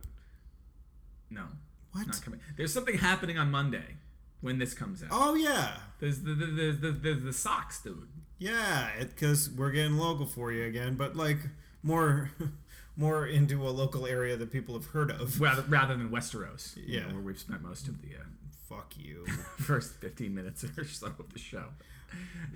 No, 1.30 1.44
What? 1.92 2.06
not 2.06 2.22
coming. 2.22 2.40
There's 2.56 2.72
something 2.72 2.98
happening 2.98 3.38
on 3.38 3.50
Monday 3.50 3.96
when 4.40 4.58
this 4.58 4.74
comes 4.74 5.02
out. 5.02 5.10
Oh 5.12 5.34
yeah, 5.34 5.72
There's 6.00 6.20
the 6.22 6.32
the 6.34 6.46
the 6.46 6.72
the, 6.72 6.90
the, 6.92 7.14
the 7.14 7.32
Sox, 7.32 7.80
dude. 7.82 8.08
yeah. 8.38 8.90
Because 8.98 9.50
we're 9.50 9.70
getting 9.72 9.96
local 9.98 10.26
for 10.26 10.52
you 10.52 10.64
again, 10.64 10.94
but 10.96 11.16
like 11.16 11.38
more, 11.82 12.30
more 12.96 13.26
into 13.26 13.66
a 13.68 13.70
local 13.70 14.06
area 14.06 14.36
that 14.36 14.50
people 14.50 14.74
have 14.74 14.86
heard 14.86 15.10
of. 15.10 15.40
rather 15.40 15.62
rather 15.62 15.96
than 15.96 16.08
Westeros, 16.08 16.76
you 16.76 16.84
Yeah. 16.86 17.06
know, 17.08 17.14
where 17.14 17.22
we've 17.22 17.38
spent 17.38 17.62
most 17.62 17.88
of 17.88 18.00
the 18.02 18.14
uh, 18.16 18.24
Fuck 18.68 18.94
you. 18.98 19.24
first 19.58 19.94
15 19.94 20.34
minutes 20.34 20.62
or 20.76 20.84
so 20.84 21.06
of 21.06 21.32
the 21.32 21.38
show. 21.38 21.64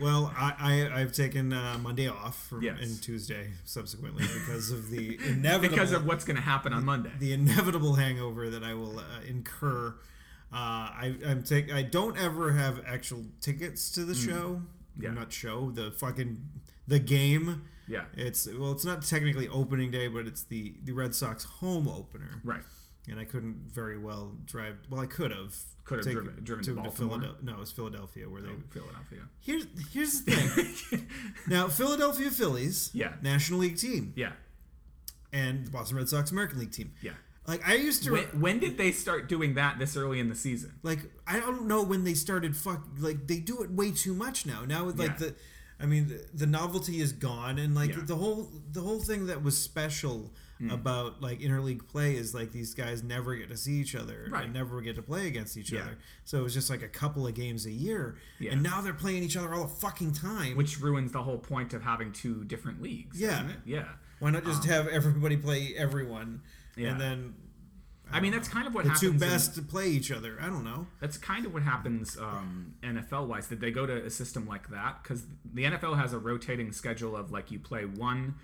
Well, 0.00 0.32
I, 0.36 0.88
I 0.92 1.00
I've 1.00 1.12
taken 1.12 1.52
uh, 1.52 1.78
Monday 1.80 2.08
off 2.08 2.48
from, 2.48 2.62
Yes. 2.62 2.78
and 2.80 3.02
Tuesday 3.02 3.50
subsequently 3.64 4.24
because 4.24 4.70
of 4.70 4.90
the 4.90 5.18
inevitable 5.28 5.68
Because 5.76 5.92
of 5.92 6.06
what's 6.06 6.24
going 6.24 6.36
to 6.36 6.42
happen 6.42 6.72
on 6.72 6.84
Monday. 6.84 7.10
the 7.18 7.32
inevitable 7.32 7.94
hangover 7.94 8.48
that 8.50 8.64
I 8.64 8.74
will 8.74 8.98
uh, 8.98 9.04
incur. 9.28 9.88
Uh, 10.50 10.54
I 10.54 11.16
I'm 11.26 11.42
take 11.42 11.72
I 11.72 11.82
don't 11.82 12.18
ever 12.18 12.52
have 12.52 12.82
actual 12.86 13.24
tickets 13.40 13.90
to 13.92 14.04
the 14.04 14.14
show. 14.14 14.62
Mm. 14.98 15.02
Yeah. 15.02 15.10
Not 15.12 15.32
show 15.32 15.70
the 15.70 15.90
fucking 15.92 16.42
the 16.88 16.98
game. 16.98 17.62
Yeah. 17.88 18.04
It's 18.16 18.46
well, 18.46 18.72
it's 18.72 18.84
not 18.84 19.02
technically 19.02 19.48
opening 19.48 19.90
day, 19.90 20.08
but 20.08 20.26
it's 20.26 20.42
the 20.42 20.74
the 20.84 20.92
Red 20.92 21.14
Sox 21.14 21.44
home 21.44 21.86
opener. 21.88 22.40
Right. 22.44 22.62
And 23.08 23.18
I 23.18 23.24
couldn't 23.24 23.70
very 23.72 23.98
well 23.98 24.32
drive. 24.44 24.76
Well, 24.90 25.00
I 25.00 25.06
could 25.06 25.30
have. 25.32 25.56
Could 25.84 26.04
have 26.04 26.12
driven- 26.14 26.44
driven 26.44 26.64
to 26.64 26.74
Baltimore? 26.74 27.18
Philadelphia. 27.18 27.44
No, 27.44 27.52
it 27.54 27.58
was 27.58 27.72
Philadelphia 27.72 28.28
where 28.28 28.40
they. 28.42 28.48
Oh, 28.50 28.62
Philadelphia. 28.70 29.20
Here's 29.40 29.66
here's 29.92 30.22
the 30.22 30.32
thing. 30.32 31.08
now, 31.48 31.68
Philadelphia 31.68 32.30
Phillies, 32.30 32.90
Yeah. 32.94 33.14
National 33.22 33.58
League 33.60 33.76
team, 33.78 34.12
Yeah. 34.16 34.32
and 35.32 35.66
the 35.66 35.70
Boston 35.70 35.96
Red 35.96 36.08
Sox 36.08 36.30
American 36.30 36.58
League 36.60 36.72
team. 36.72 36.92
Yeah. 37.02 37.12
Like 37.46 37.66
I 37.68 37.74
used 37.74 38.04
to. 38.04 38.12
When, 38.12 38.24
when 38.40 38.58
did 38.60 38.78
they 38.78 38.92
start 38.92 39.28
doing 39.28 39.54
that 39.54 39.78
this 39.78 39.96
early 39.96 40.20
in 40.20 40.28
the 40.28 40.34
season? 40.36 40.74
like 40.84 41.00
I 41.26 41.40
don't 41.40 41.66
know 41.66 41.82
when 41.82 42.04
they 42.04 42.14
started 42.14 42.56
fuck 42.56 42.86
like 42.98 43.26
they 43.26 43.38
do 43.40 43.62
it 43.62 43.70
way 43.72 43.90
too 43.90 44.14
much 44.14 44.46
now. 44.46 44.64
Now 44.64 44.84
like 44.84 44.98
Yeah. 45.10 45.16
the 45.16 45.34
I 45.80 45.86
mean 45.86 46.06
the, 46.08 46.24
the 46.32 46.46
novelty 46.46 47.00
is 47.00 47.10
gone 47.10 47.58
and 47.58 47.74
like 47.74 47.90
Yeah. 47.90 48.02
the 48.04 48.14
whole 48.14 48.52
the 48.70 48.80
whole 48.82 49.00
thing 49.00 49.26
that 49.26 49.42
was 49.42 49.58
special 49.58 50.32
Hmm. 50.62 50.70
about 50.70 51.20
like 51.20 51.40
interleague 51.40 51.88
play 51.88 52.14
is 52.14 52.34
like 52.34 52.52
these 52.52 52.72
guys 52.72 53.02
never 53.02 53.34
get 53.34 53.48
to 53.48 53.56
see 53.56 53.80
each 53.80 53.96
other 53.96 54.28
Right. 54.30 54.44
and 54.44 54.54
never 54.54 54.80
get 54.80 54.94
to 54.94 55.02
play 55.02 55.26
against 55.26 55.56
each 55.56 55.72
Yeah. 55.72 55.80
other. 55.80 55.98
So 56.24 56.38
it 56.38 56.42
was 56.42 56.54
just 56.54 56.70
like 56.70 56.82
a 56.82 56.88
couple 56.88 57.26
of 57.26 57.34
games 57.34 57.66
a 57.66 57.70
year. 57.72 58.16
Yeah. 58.38 58.52
And 58.52 58.62
now 58.62 58.80
they're 58.80 58.92
playing 58.94 59.24
each 59.24 59.36
other 59.36 59.52
all 59.52 59.62
the 59.64 59.74
fucking 59.74 60.12
time. 60.12 60.56
Which 60.56 60.78
ruins 60.80 61.10
the 61.10 61.22
whole 61.24 61.38
point 61.38 61.74
of 61.74 61.82
having 61.82 62.12
two 62.12 62.44
different 62.44 62.80
leagues. 62.80 63.20
Yeah. 63.20 63.48
it? 63.48 63.56
Yeah. 63.64 63.88
Why 64.20 64.30
not 64.30 64.44
just 64.44 64.64
have 64.66 64.86
everybody 64.86 65.36
play 65.36 65.74
everyone 65.76 66.22
Um, 66.22 66.42
Yeah. 66.76 66.92
and 66.92 67.00
then 67.00 67.34
I 68.14 68.20
mean, 68.20 68.32
that's 68.32 68.48
kind 68.48 68.66
of 68.66 68.74
what 68.74 68.84
the 68.84 68.90
happens. 68.90 69.00
two 69.00 69.10
in- 69.12 69.18
best 69.18 69.54
to 69.54 69.62
play 69.62 69.88
each 69.88 70.12
other. 70.12 70.36
I 70.38 70.46
don't 70.46 70.64
know. 70.64 70.86
That's 71.00 71.16
kind 71.16 71.46
of 71.46 71.54
what 71.54 71.62
happens 71.62 72.18
um, 72.18 72.74
NFL 72.82 73.26
wise. 73.26 73.46
Did 73.46 73.60
they 73.60 73.70
go 73.70 73.86
to 73.86 74.04
a 74.04 74.10
system 74.10 74.46
like 74.46 74.68
that? 74.68 75.02
Because 75.02 75.24
the 75.54 75.64
NFL 75.64 75.94
has 75.98 76.12
a 76.12 76.18
rotating 76.18 76.72
schedule 76.72 77.16
of 77.16 77.30
like 77.32 77.50
you 77.50 77.58
play 77.58 77.86
one, 77.86 78.34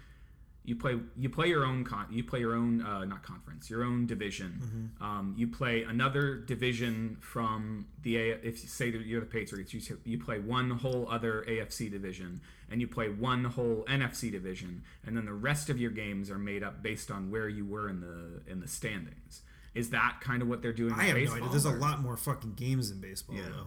you 0.68 0.76
play 0.76 0.98
you 1.16 1.30
play 1.30 1.48
your 1.48 1.64
own 1.64 1.82
con, 1.82 2.06
you 2.10 2.22
play 2.22 2.40
your 2.40 2.54
own 2.54 2.82
uh, 2.82 3.04
not 3.06 3.22
conference, 3.22 3.70
your 3.70 3.82
own 3.82 4.06
division. 4.06 4.92
Um, 5.00 5.34
you 5.38 5.46
play 5.48 5.82
another 5.84 6.36
division 6.36 7.16
from 7.20 7.86
the 8.02 8.16
A. 8.18 8.34
If 8.42 8.62
you 8.62 8.68
say 8.68 8.90
that 8.90 9.00
you're 9.06 9.20
the 9.20 9.26
Patriots, 9.26 9.72
you 9.72 9.80
you 10.04 10.18
play 10.18 10.38
one 10.38 10.70
whole 10.70 11.08
other 11.10 11.44
AFC 11.48 11.90
division, 11.90 12.42
and 12.70 12.80
you 12.82 12.86
play 12.86 13.08
one 13.08 13.44
whole 13.44 13.84
NFC 13.88 14.30
division, 14.30 14.82
and 15.06 15.16
then 15.16 15.24
the 15.24 15.32
rest 15.32 15.70
of 15.70 15.80
your 15.80 15.90
games 15.90 16.30
are 16.30 16.38
made 16.38 16.62
up 16.62 16.82
based 16.82 17.10
on 17.10 17.30
where 17.30 17.48
you 17.48 17.64
were 17.64 17.88
in 17.88 18.00
the 18.00 18.42
in 18.52 18.60
the 18.60 18.68
standings. 18.68 19.40
Is 19.74 19.90
that 19.90 20.18
kind 20.20 20.42
of 20.42 20.48
what 20.48 20.60
they're 20.60 20.72
doing? 20.72 20.92
I 20.92 21.04
have 21.04 21.16
no 21.16 21.32
idea. 21.34 21.48
There's 21.50 21.64
a 21.64 21.70
lot 21.70 22.00
more 22.02 22.16
fucking 22.18 22.54
games 22.54 22.90
in 22.90 23.00
baseball 23.00 23.36
Yeah. 23.36 23.42
though. 23.50 23.66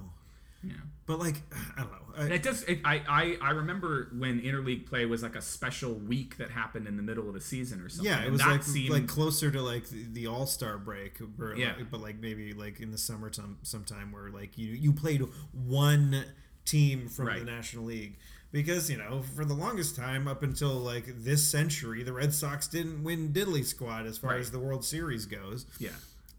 Yeah. 0.63 0.73
But 1.05 1.19
like 1.19 1.35
I 1.77 1.81
don't 1.81 1.91
know. 1.91 1.97
I, 2.17 2.23
And 2.23 2.33
it 2.33 2.43
does. 2.43 2.63
It, 2.63 2.79
I, 2.85 3.01
I 3.07 3.37
I 3.41 3.49
remember 3.51 4.09
when 4.17 4.41
interleague 4.41 4.85
play 4.85 5.05
was 5.05 5.23
like 5.23 5.35
a 5.35 5.41
special 5.41 5.93
week 5.93 6.37
that 6.37 6.49
happened 6.51 6.87
in 6.87 6.97
the 6.97 7.03
middle 7.03 7.27
of 7.27 7.33
the 7.33 7.41
season 7.41 7.81
or 7.81 7.89
something. 7.89 8.11
Yeah, 8.11 8.23
it 8.23 8.31
was 8.31 8.41
like 8.41 8.63
seemed, 8.63 8.89
like 8.89 9.07
closer 9.07 9.49
to 9.51 9.61
like 9.61 9.87
the, 9.87 10.05
the 10.11 10.27
All 10.27 10.45
Star 10.45 10.77
break, 10.77 11.19
or 11.39 11.55
Yeah. 11.55 11.73
like, 11.77 11.89
but 11.89 12.01
like 12.01 12.19
maybe 12.19 12.53
like 12.53 12.79
in 12.79 12.91
the 12.91 12.97
summer 12.97 13.31
some 13.33 13.57
sometime 13.63 14.11
where 14.11 14.29
like 14.29 14.57
you 14.57 14.67
you 14.73 14.91
played 14.93 15.23
one 15.53 16.25
team 16.65 17.07
from 17.07 17.27
Right. 17.27 17.39
the 17.39 17.45
National 17.45 17.85
League 17.85 18.17
because 18.51 18.89
you 18.91 18.97
know 18.97 19.23
for 19.35 19.45
the 19.45 19.53
longest 19.53 19.95
time 19.95 20.27
up 20.27 20.43
until 20.43 20.73
like 20.75 21.05
this 21.23 21.47
century 21.47 22.03
the 22.03 22.13
Red 22.13 22.33
Sox 22.33 22.67
didn't 22.67 23.03
win 23.03 23.31
diddly 23.33 23.65
squad 23.65 24.05
as 24.05 24.17
far 24.17 24.31
Right. 24.31 24.39
as 24.41 24.51
the 24.51 24.59
World 24.59 24.83
Series 24.85 25.25
goes. 25.25 25.65
yeah, 25.79 25.89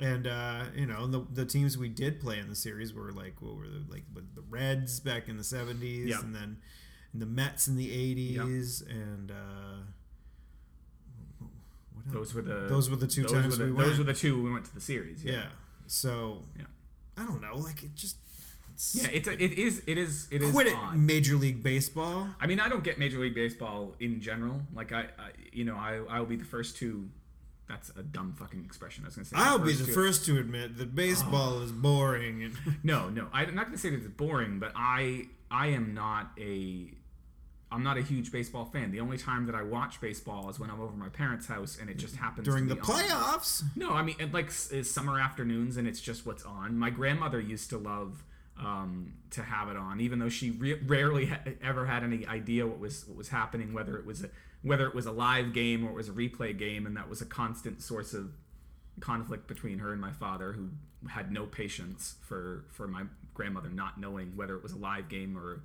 And 0.02 0.26
uh, 0.26 0.64
you 0.74 0.86
know 0.86 1.06
the, 1.06 1.24
the 1.32 1.44
teams 1.44 1.78
we 1.78 1.88
did 1.88 2.20
play 2.20 2.38
in 2.38 2.48
the 2.48 2.56
series 2.56 2.92
were 2.92 3.12
like 3.12 3.40
what 3.40 3.54
were 3.56 3.68
the 3.68 3.84
like 3.88 4.02
the 4.14 4.22
the 4.34 4.42
Reds 4.50 4.98
back 5.00 5.28
in 5.28 5.36
the 5.36 5.44
seventies, 5.44 6.08
Yep. 6.08 6.22
and 6.24 6.34
then 6.34 6.56
the 7.14 7.26
Mets 7.26 7.68
in 7.68 7.76
the 7.76 7.92
eighties, 7.92 8.82
and 8.82 9.30
uh, 9.30 9.84
what 11.94 12.12
those 12.12 12.34
were 12.34 12.42
the 12.42 12.66
Those 12.68 12.90
were 12.90 12.96
the 12.96 13.06
two 13.06 13.22
those 13.22 13.32
times 13.32 13.58
were 13.58 13.66
the, 13.66 13.72
we 13.72 13.78
those 13.78 13.86
went. 13.90 13.98
were 13.98 14.04
the 14.12 14.18
two 14.18 14.42
we 14.42 14.52
went 14.52 14.64
to 14.66 14.74
the 14.74 14.80
series. 14.80 15.24
yeah. 15.24 15.32
Yeah, 15.32 15.46
So 15.86 16.42
Yeah. 16.58 16.64
I 17.16 17.24
don't 17.26 17.42
know, 17.42 17.56
like 17.56 17.82
it 17.82 17.94
just 17.94 18.16
it's, 18.74 18.94
yeah. 18.94 19.08
It's 19.12 19.28
a, 19.28 19.32
it 19.32 19.52
is 19.52 19.82
it 19.86 19.98
is 19.98 20.26
it 20.30 20.42
is 20.42 20.50
quit 20.50 20.66
it. 20.68 20.76
Major 20.96 21.36
League 21.36 21.62
Baseball. 21.62 22.26
I 22.40 22.46
mean, 22.46 22.58
I 22.58 22.68
don't 22.68 22.82
get 22.82 22.98
Major 22.98 23.18
League 23.18 23.34
Baseball 23.34 23.94
in 24.00 24.20
general. 24.20 24.62
Like 24.74 24.92
I, 24.92 25.00
I 25.18 25.30
you 25.52 25.64
know, 25.64 25.76
I 25.76 26.00
I 26.08 26.18
will 26.18 26.26
be 26.26 26.36
the 26.36 26.44
first 26.46 26.76
to. 26.78 27.08
That's 27.68 27.90
a 27.96 28.03
dumb 28.03 28.35
fucking 28.38 28.64
expression. 28.64 29.05
I 29.05 29.09
was 29.09 29.14
gonna 29.16 29.25
say. 29.25 29.37
I'll 29.38 29.59
be 29.59 29.72
the 29.72 29.90
first 29.92 30.27
to 30.27 30.38
admit 30.38 30.77
that 30.79 30.94
baseball 30.94 31.61
is 31.62 31.72
boring. 31.88 32.42
And 32.42 32.55
No, 32.83 33.09
no. 33.09 33.29
I'm 33.33 33.55
not 33.55 33.66
going 33.66 33.77
to 33.77 33.81
say 33.81 33.90
that 33.90 33.96
it's 33.96 34.09
boring, 34.09 34.59
but 34.59 34.72
I 34.77 35.27
I 35.51 35.68
am 35.68 35.94
not 35.94 36.33
a 36.38 36.88
I'm 37.70 37.83
not 37.83 37.96
a 37.96 38.03
huge 38.03 38.31
baseball 38.31 38.66
fan. 38.66 38.90
The 38.90 39.01
only 39.01 39.16
time 39.16 39.46
that 39.46 39.55
I 39.55 39.62
watch 39.62 39.98
baseball 40.01 40.51
is 40.51 40.61
when 40.61 40.68
I'm 40.68 40.81
over 40.81 40.94
my 40.94 41.09
parents' 41.09 41.46
house 41.46 41.79
and 41.81 41.88
it 41.88 41.96
just 41.96 42.16
happens 42.16 42.46
during 42.46 42.68
to 42.68 42.75
the 42.75 42.81
be 42.81 42.81
on. 42.83 42.87
playoffs, 42.87 43.62
No, 43.75 43.92
I 43.92 44.03
mean 44.03 44.16
it, 44.18 44.35
like 44.35 44.48
is 44.70 44.90
summer 44.92 45.18
afternoons 45.18 45.79
and 45.79 45.88
it's 45.88 46.01
just 46.01 46.27
what's 46.27 46.44
on. 46.44 46.77
My 46.77 46.90
grandmother 46.90 47.40
used 47.40 47.70
to 47.70 47.79
love 47.79 48.22
um, 48.59 49.14
to 49.31 49.42
have 49.42 49.70
it 49.70 49.77
on, 49.79 50.01
even 50.01 50.18
though 50.18 50.29
she 50.29 50.51
re- 50.51 50.79
rarely 50.85 51.27
ha- 51.27 51.40
ever 51.62 51.87
had 51.87 52.05
any 52.05 52.27
idea 52.27 52.66
what 52.66 52.79
was 52.79 53.07
what 53.09 53.16
was 53.16 53.29
happening, 53.31 53.72
whether 53.72 53.96
it 53.96 54.05
was 54.05 54.22
a 54.25 54.29
whether 54.62 54.87
it 54.87 54.94
was 54.94 55.07
a 55.07 55.12
live 55.12 55.53
game 55.53 55.85
or 55.85 55.90
it 55.90 55.94
was 55.94 56.09
a 56.09 56.12
replay 56.12 56.57
game, 56.57 56.87
and 56.87 56.96
that 56.96 57.09
was 57.09 57.20
a 57.20 57.27
constant 57.27 57.83
source 57.83 58.14
of 58.14 58.33
conflict 59.01 59.48
between 59.48 59.79
her 59.79 59.92
and 59.92 60.01
my 60.01 60.12
father, 60.12 60.53
who 60.53 60.70
had 61.09 61.33
no 61.33 61.46
patience 61.46 62.16
for 62.22 62.64
for 62.68 62.87
my 62.87 63.03
grandmother 63.35 63.68
not 63.68 63.98
knowing 63.98 64.37
whether 64.37 64.55
it 64.55 64.62
was 64.62 64.72
a 64.72 64.79
live 64.79 65.09
game 65.09 65.37
or 65.37 65.62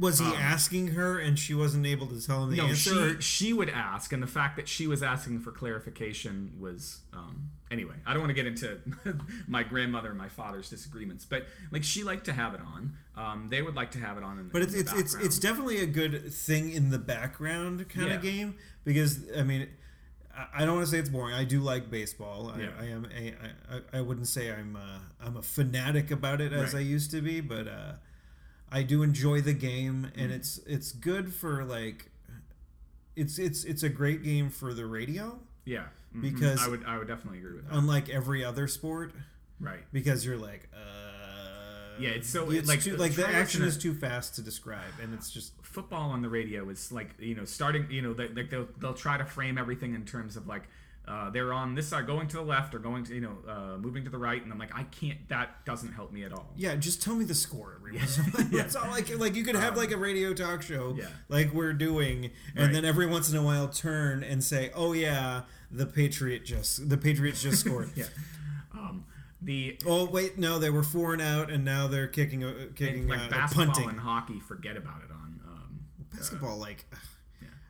was 0.00 0.18
he 0.18 0.26
asking 0.26 0.88
her 0.88 1.18
and 1.18 1.38
she 1.38 1.54
wasn't 1.54 1.84
able 1.86 2.06
to 2.06 2.20
tell 2.26 2.44
him 2.44 2.50
the 2.50 2.60
Um, 2.60 2.66
no, 2.66 2.70
answer? 2.70 3.20
she 3.20 3.46
she 3.48 3.52
would 3.52 3.68
ask, 3.68 4.12
and 4.12 4.22
the 4.22 4.26
fact 4.26 4.56
that 4.56 4.68
she 4.68 4.86
was 4.86 5.02
asking 5.02 5.40
for 5.40 5.52
clarification 5.52 6.52
was 6.58 7.00
um, 7.12 7.50
anyway. 7.70 7.94
I 8.06 8.12
don't 8.14 8.22
want 8.22 8.30
to 8.30 8.34
get 8.34 8.46
into 8.46 8.78
my 9.46 9.62
grandmother 9.62 10.08
and 10.08 10.18
my 10.18 10.28
father's 10.28 10.70
disagreements, 10.70 11.24
but 11.24 11.46
like 11.70 11.84
she 11.84 12.02
liked 12.04 12.24
to 12.26 12.32
have 12.32 12.54
it 12.54 12.60
on. 12.60 12.94
Um, 13.16 13.48
they 13.50 13.62
would 13.62 13.74
like 13.74 13.90
to 13.92 13.98
have 13.98 14.16
it 14.16 14.22
on. 14.24 14.38
In, 14.38 14.48
But 14.48 14.62
in 14.62 14.68
it's 14.74 14.74
the 14.92 14.98
it's 14.98 15.14
it's, 15.14 15.24
it's 15.24 15.38
definitely 15.38 15.78
a 15.80 15.86
good 15.86 16.32
thing 16.32 16.70
in 16.70 16.90
the 16.90 16.98
background 16.98 17.88
kind 17.88 18.08
Yeah. 18.08 18.14
of 18.14 18.22
game 18.22 18.54
because 18.84 19.20
I 19.36 19.42
mean 19.42 19.62
I- 20.36 20.62
I 20.62 20.64
don't 20.64 20.76
want 20.76 20.86
to 20.86 20.90
say 20.92 20.98
it's 21.00 21.08
boring. 21.08 21.34
I 21.34 21.42
do 21.44 21.58
like 21.60 21.90
baseball. 21.90 22.52
I, 22.54 22.60
Yeah. 22.60 22.68
I 22.80 22.84
am 22.86 23.06
a 23.06 23.34
I, 23.72 23.76
I- 23.76 23.98
I 23.98 24.00
wouldn't 24.00 24.28
say 24.28 24.52
I'm 24.52 24.76
uh, 24.76 25.00
I'm 25.20 25.36
a 25.36 25.42
fanatic 25.42 26.10
about 26.12 26.40
it 26.40 26.52
as 26.52 26.74
Right. 26.74 26.80
I 26.80 26.82
used 26.82 27.10
to 27.10 27.20
be, 27.20 27.40
but 27.40 27.66
uh, 27.66 27.92
I 28.70 28.82
do 28.82 29.02
enjoy 29.02 29.40
the 29.40 29.54
game 29.54 30.06
Mm-hmm. 30.10 30.20
and 30.20 30.32
it's 30.32 30.58
it's 30.66 30.92
good 30.92 31.32
for 31.32 31.64
like 31.64 32.10
it's 33.16 33.38
it's 33.38 33.64
it's 33.64 33.82
a 33.82 33.88
great 33.88 34.22
game 34.22 34.50
for 34.50 34.72
the 34.74 34.86
radio, 34.86 35.38
Yeah, 35.64 35.86
mhm. 36.14 36.22
Because- 36.22 36.62
I 36.64 36.68
would 36.68 36.84
I 36.84 36.98
would 36.98 37.08
definitely 37.08 37.38
agree 37.38 37.54
with 37.56 37.68
that. 37.68 37.74
unlike 37.76 38.08
every 38.08 38.44
other 38.44 38.66
sport, 38.68 39.12
right. 39.60 39.80
because 39.92 40.24
you're 40.24 40.36
like, 40.36 40.68
uh, 40.74 41.98
Yeah, 42.00 42.10
it's 42.10 42.28
so- 42.28 42.50
it's 42.50 42.68
like, 42.68 42.80
too, 42.82 42.96
like 42.96 43.12
the 43.14 43.26
action 43.28 43.62
is 43.64 43.76
too 43.76 43.92
fast 43.92 44.36
to 44.36 44.42
describe, 44.42 44.92
and 45.02 45.12
it's 45.14 45.30
just 45.30 45.52
football 45.62 46.10
on 46.10 46.22
the 46.22 46.28
radio 46.28 46.68
is 46.68 46.92
like 46.92 47.10
you 47.18 47.34
know 47.34 47.44
starting 47.44 47.90
you 47.90 48.02
know 48.02 48.12
they, 48.14 48.28
like 48.28 48.50
they'll 48.50 48.68
they'll 48.78 48.94
try 48.94 49.16
to 49.18 49.24
frame 49.24 49.58
everything 49.58 49.94
in 49.94 50.04
terms 50.04 50.36
of 50.36 50.46
like 50.46 50.62
uh, 51.08 51.30
they're 51.30 51.52
on 51.52 51.74
this 51.74 51.88
side 51.88 52.06
going 52.06 52.28
to 52.28 52.36
the 52.36 52.42
left 52.42 52.74
or 52.74 52.78
going 52.78 53.02
to 53.04 53.14
you 53.14 53.20
know 53.22 53.36
uh, 53.48 53.78
moving 53.78 54.04
to 54.04 54.10
the 54.10 54.18
right 54.18 54.42
and 54.42 54.52
I'm 54.52 54.58
like 54.58 54.74
I 54.76 54.82
can't 54.84 55.18
that 55.28 55.64
doesn't 55.64 55.92
help 55.92 56.12
me 56.12 56.24
at 56.24 56.32
all. 56.32 56.52
yeah. 56.56 56.76
Just 56.76 57.02
tell 57.02 57.14
me 57.14 57.24
the 57.24 57.34
score 57.34 57.74
every 57.78 57.96
once 57.96 58.18
in 58.18 58.24
a. 58.26 58.44
That's 58.56 58.76
all. 58.76 58.88
Like 58.90 59.16
like 59.18 59.34
you 59.34 59.44
could 59.44 59.56
have 59.56 59.76
like 59.76 59.90
a 59.90 59.96
radio 59.96 60.34
talk 60.34 60.62
show, 60.62 60.90
Um, 60.90 60.96
yeah. 60.98 61.06
like 61.28 61.52
we're 61.52 61.72
doing, 61.72 62.30
and 62.54 62.64
Right. 62.66 62.72
then 62.72 62.84
every 62.84 63.06
once 63.06 63.30
in 63.30 63.36
a 63.36 63.42
while 63.42 63.68
turn 63.68 64.22
and 64.22 64.44
say, 64.44 64.70
oh 64.74 64.92
yeah, 64.92 65.42
the 65.70 65.86
Patriot 65.86 66.44
just 66.44 66.88
the 66.88 66.98
Patriots 66.98 67.42
just 67.42 67.60
scored. 67.60 67.90
Yeah. 67.96 68.04
Um, 68.72 69.04
the 69.40 69.78
Oh 69.86 70.04
wait, 70.04 70.36
no, 70.38 70.58
they 70.58 70.68
were 70.70 70.82
four 70.82 71.12
and 71.12 71.22
out, 71.22 71.50
and 71.50 71.64
now 71.64 71.86
they're 71.86 72.08
kicking, 72.08 72.44
uh, 72.44 72.66
kicking, 72.74 73.06
like 73.08 73.20
uh, 73.20 73.28
basketball 73.28 73.66
punting. 73.66 73.88
and 73.90 74.00
hockey, 74.00 74.40
forget 74.40 74.76
about 74.76 75.00
it 75.04 75.10
on. 75.10 75.40
Um, 75.46 75.80
Basketball, 76.12 76.58
like, 76.58 76.84
yeah. 76.92 76.98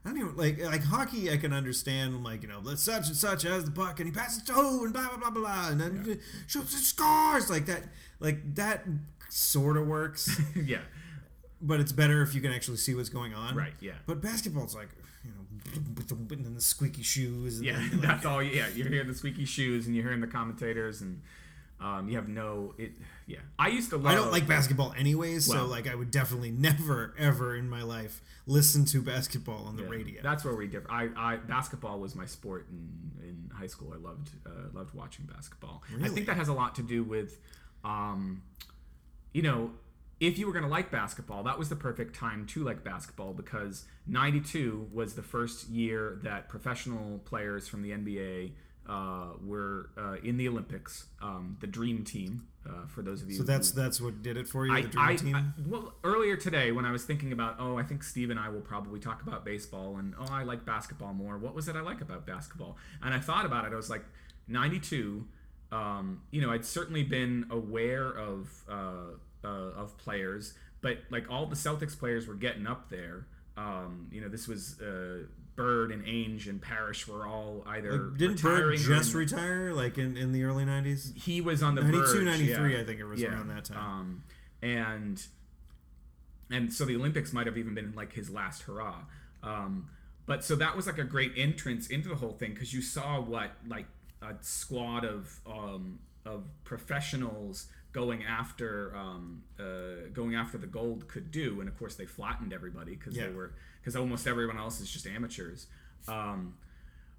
I 0.08 0.12
don't 0.12 0.20
even 0.20 0.36
like 0.36 0.62
like 0.64 0.82
hockey. 0.84 1.30
I 1.30 1.36
can 1.36 1.52
understand, 1.52 2.24
like 2.24 2.42
you 2.42 2.48
know, 2.48 2.60
let 2.62 2.78
such 2.78 3.08
and 3.08 3.16
such 3.16 3.42
has 3.42 3.64
the 3.64 3.70
puck, 3.70 4.00
and 4.00 4.08
he 4.08 4.12
passes 4.14 4.42
to 4.44 4.52
who, 4.52 4.84
and 4.84 4.92
blah 4.92 5.08
blah 5.08 5.18
blah 5.18 5.30
blah, 5.30 5.68
and 5.68 5.80
then 5.80 6.04
Yeah. 6.06 6.14
shoots 6.46 6.72
and 6.74 6.82
scores 6.82 7.50
like 7.50 7.66
that. 7.66 7.84
Like 8.20 8.54
that 8.54 8.84
sort 9.28 9.76
of 9.76 9.86
works, 9.86 10.40
yeah. 10.56 10.78
but 11.60 11.78
it's 11.80 11.92
better 11.92 12.22
if 12.22 12.34
you 12.34 12.40
can 12.40 12.52
actually 12.52 12.78
see 12.78 12.94
what's 12.94 13.10
going 13.10 13.34
on. 13.34 13.54
Right. 13.54 13.74
Yeah. 13.80 13.92
But 14.06 14.20
basketball's 14.22 14.74
like, 14.74 14.88
you 15.24 15.30
know, 15.30 15.80
with 15.96 16.08
the, 16.08 16.14
and 16.34 16.44
then 16.46 16.54
the 16.54 16.60
squeaky 16.60 17.02
shoes. 17.02 17.58
And 17.58 17.66
Yeah, 17.66 17.76
like, 17.92 18.00
that's 18.00 18.26
all. 18.26 18.42
Yeah, 18.42 18.66
you're 18.74 18.88
hearing 18.88 19.06
the 19.08 19.14
squeaky 19.14 19.44
shoes 19.44 19.86
and 19.86 19.94
you're 19.94 20.04
hearing 20.04 20.20
the 20.20 20.26
commentators 20.26 21.00
and 21.02 21.20
um, 21.80 22.08
you 22.08 22.16
have 22.16 22.28
no. 22.28 22.74
It. 22.78 22.92
Yeah, 23.28 23.40
I 23.58 23.68
used 23.68 23.90
to 23.90 23.96
love. 23.96 24.06
I 24.06 24.14
don't 24.14 24.32
like 24.32 24.46
basketball 24.48 24.94
anyways, 24.96 25.44
so 25.44 25.66
like 25.66 25.86
I 25.86 25.94
would 25.94 26.10
definitely 26.10 26.50
never 26.68 27.14
ever 27.18 27.54
in 27.54 27.68
my 27.68 27.82
life 27.82 28.22
listen 28.46 28.86
to 28.86 29.02
basketball 29.02 29.66
on 29.66 29.76
the 29.76 29.82
Yeah, 29.82 29.90
radio. 29.90 30.22
That's 30.22 30.44
where 30.44 30.54
we 30.54 30.66
differ. 30.66 30.90
I, 30.90 31.10
I 31.14 31.36
basketball 31.36 32.00
was 32.00 32.14
my 32.16 32.24
sport 32.24 32.66
in, 32.70 33.12
in 33.22 33.50
high 33.54 33.66
school. 33.66 33.92
I 33.94 33.98
loved 33.98 34.30
uh, 34.46 34.70
loved 34.72 34.94
watching 34.94 35.26
basketball. 35.26 35.82
I 36.02 36.08
think 36.08 36.26
that 36.26 36.36
has 36.36 36.48
a 36.48 36.54
lot 36.54 36.74
to 36.76 36.82
do 36.82 37.04
with, 37.04 37.38
um, 37.84 38.42
you 39.34 39.42
know, 39.42 39.72
if 40.20 40.38
you 40.38 40.46
were 40.46 40.52
going 40.52 40.64
to 40.64 40.70
like 40.70 40.90
basketball, 40.90 41.42
that 41.44 41.58
was 41.58 41.68
the 41.68 41.76
perfect 41.76 42.14
time 42.16 42.46
to 42.46 42.64
like 42.64 42.82
basketball 42.82 43.34
because 43.34 43.84
'92 44.06 44.88
was 44.90 45.12
the 45.14 45.22
first 45.22 45.68
year 45.68 46.18
that 46.22 46.48
professional 46.48 47.18
players 47.18 47.68
from 47.68 47.82
the 47.82 47.90
NBA. 47.90 48.52
Uh, 48.90 49.34
were 49.44 49.90
uh, 49.98 50.16
in 50.24 50.38
the 50.38 50.48
Olympics, 50.48 51.08
um, 51.20 51.58
the 51.60 51.66
Dream 51.66 52.04
Team. 52.04 52.46
Uh, 52.68 52.86
for 52.86 53.02
those 53.02 53.22
of 53.22 53.30
you, 53.30 53.36
so 53.36 53.42
that's 53.42 53.70
who, 53.70 53.80
that's 53.80 54.00
what 54.00 54.22
did 54.22 54.36
it 54.36 54.46
for 54.46 54.66
you, 54.66 54.72
I, 54.72 54.82
the 54.82 54.88
dream 54.88 55.06
I, 55.08 55.16
team. 55.16 55.34
I- 55.34 55.44
well, 55.66 55.94
earlier 56.04 56.36
today 56.36 56.70
when 56.70 56.84
I 56.84 56.92
was 56.92 57.04
thinking 57.04 57.32
about, 57.32 57.56
oh, 57.58 57.78
I 57.78 57.82
think 57.82 58.02
Steve 58.02 58.30
and 58.30 58.38
I 58.38 58.48
will 58.48 58.60
probably 58.60 59.00
talk 59.00 59.22
about 59.22 59.44
baseball, 59.44 59.96
and 59.96 60.14
oh, 60.18 60.28
I 60.30 60.42
like 60.42 60.64
basketball 60.64 61.14
more. 61.14 61.38
What 61.38 61.54
was 61.54 61.68
it 61.68 61.76
I 61.76 61.80
like 61.80 62.00
about 62.00 62.26
basketball? 62.26 62.76
And 63.02 63.14
I 63.14 63.20
thought 63.20 63.46
about 63.46 63.64
it. 63.64 63.72
I 63.72 63.76
was 63.76 63.90
like, 63.90 64.04
'92. 64.48 65.26
Um, 65.70 66.22
you 66.30 66.40
know, 66.40 66.50
I'd 66.50 66.64
certainly 66.64 67.02
been 67.02 67.46
aware 67.50 68.08
of 68.08 68.48
uh, 68.68 69.14
uh, 69.44 69.48
of 69.48 69.96
players, 69.98 70.54
but 70.80 70.98
like 71.10 71.30
all 71.30 71.46
the 71.46 71.56
Celtics 71.56 71.98
players 71.98 72.26
were 72.26 72.34
getting 72.34 72.66
up 72.66 72.90
there. 72.90 73.26
Um, 73.56 74.08
you 74.12 74.20
know, 74.20 74.28
this 74.28 74.46
was 74.46 74.80
uh, 74.80 75.24
Bird 75.58 75.90
and 75.92 76.04
Ainge 76.06 76.48
and 76.48 76.62
Parrish 76.62 77.06
were 77.06 77.26
all 77.26 77.62
either 77.66 77.92
Like, 77.92 78.16
didn't 78.16 78.40
Bird 78.40 78.78
just 78.78 79.12
in- 79.12 79.18
retire 79.18 79.74
like 79.74 79.98
in, 79.98 80.16
in 80.16 80.32
the 80.32 80.44
early 80.44 80.64
90s? 80.64 81.14
he 81.16 81.40
was 81.42 81.62
on 81.62 81.74
the 81.74 81.82
92, 81.82 82.00
verge, 82.00 82.24
93, 82.24 82.72
yeah. 82.74 82.80
I 82.80 82.84
think 82.84 83.00
it 83.00 83.04
was 83.04 83.22
around 83.22 83.48
that 83.48 83.64
time. 83.66 83.78
Um, 83.78 84.22
and 84.62 85.22
and 86.50 86.72
so 86.72 86.84
the 86.86 86.94
Olympics 86.96 87.32
might 87.32 87.46
have 87.46 87.58
even 87.58 87.74
been 87.74 87.92
like 87.94 88.12
his 88.14 88.30
last 88.30 88.62
hurrah. 88.62 89.00
Um, 89.42 89.88
but 90.26 90.44
so 90.44 90.56
that 90.56 90.76
was 90.76 90.86
like 90.86 90.98
a 90.98 91.04
great 91.04 91.32
entrance 91.36 91.88
into 91.88 92.08
the 92.08 92.14
whole 92.14 92.32
thing 92.32 92.54
because 92.54 92.72
you 92.72 92.80
saw 92.82 93.20
what 93.20 93.50
like 93.66 93.86
a 94.22 94.34
squad 94.40 95.04
of 95.04 95.40
um, 95.46 95.98
of 96.24 96.44
professionals 96.64 97.66
going 97.92 98.22
after 98.24 98.94
um, 98.96 99.42
uh, 99.58 100.08
going 100.12 100.34
after 100.34 100.58
the 100.58 100.66
gold 100.66 101.08
could 101.08 101.30
do, 101.30 101.60
and 101.60 101.68
of 101.68 101.78
course 101.78 101.94
they 101.96 102.06
flattened 102.06 102.52
everybody 102.52 102.94
because 102.94 103.16
Yeah. 103.16 103.26
they 103.26 103.32
were 103.32 103.52
because 103.80 103.96
almost 103.96 104.26
everyone 104.26 104.58
else 104.58 104.80
is 104.80 104.90
just 104.90 105.06
amateurs. 105.06 105.66
Um, 106.06 106.54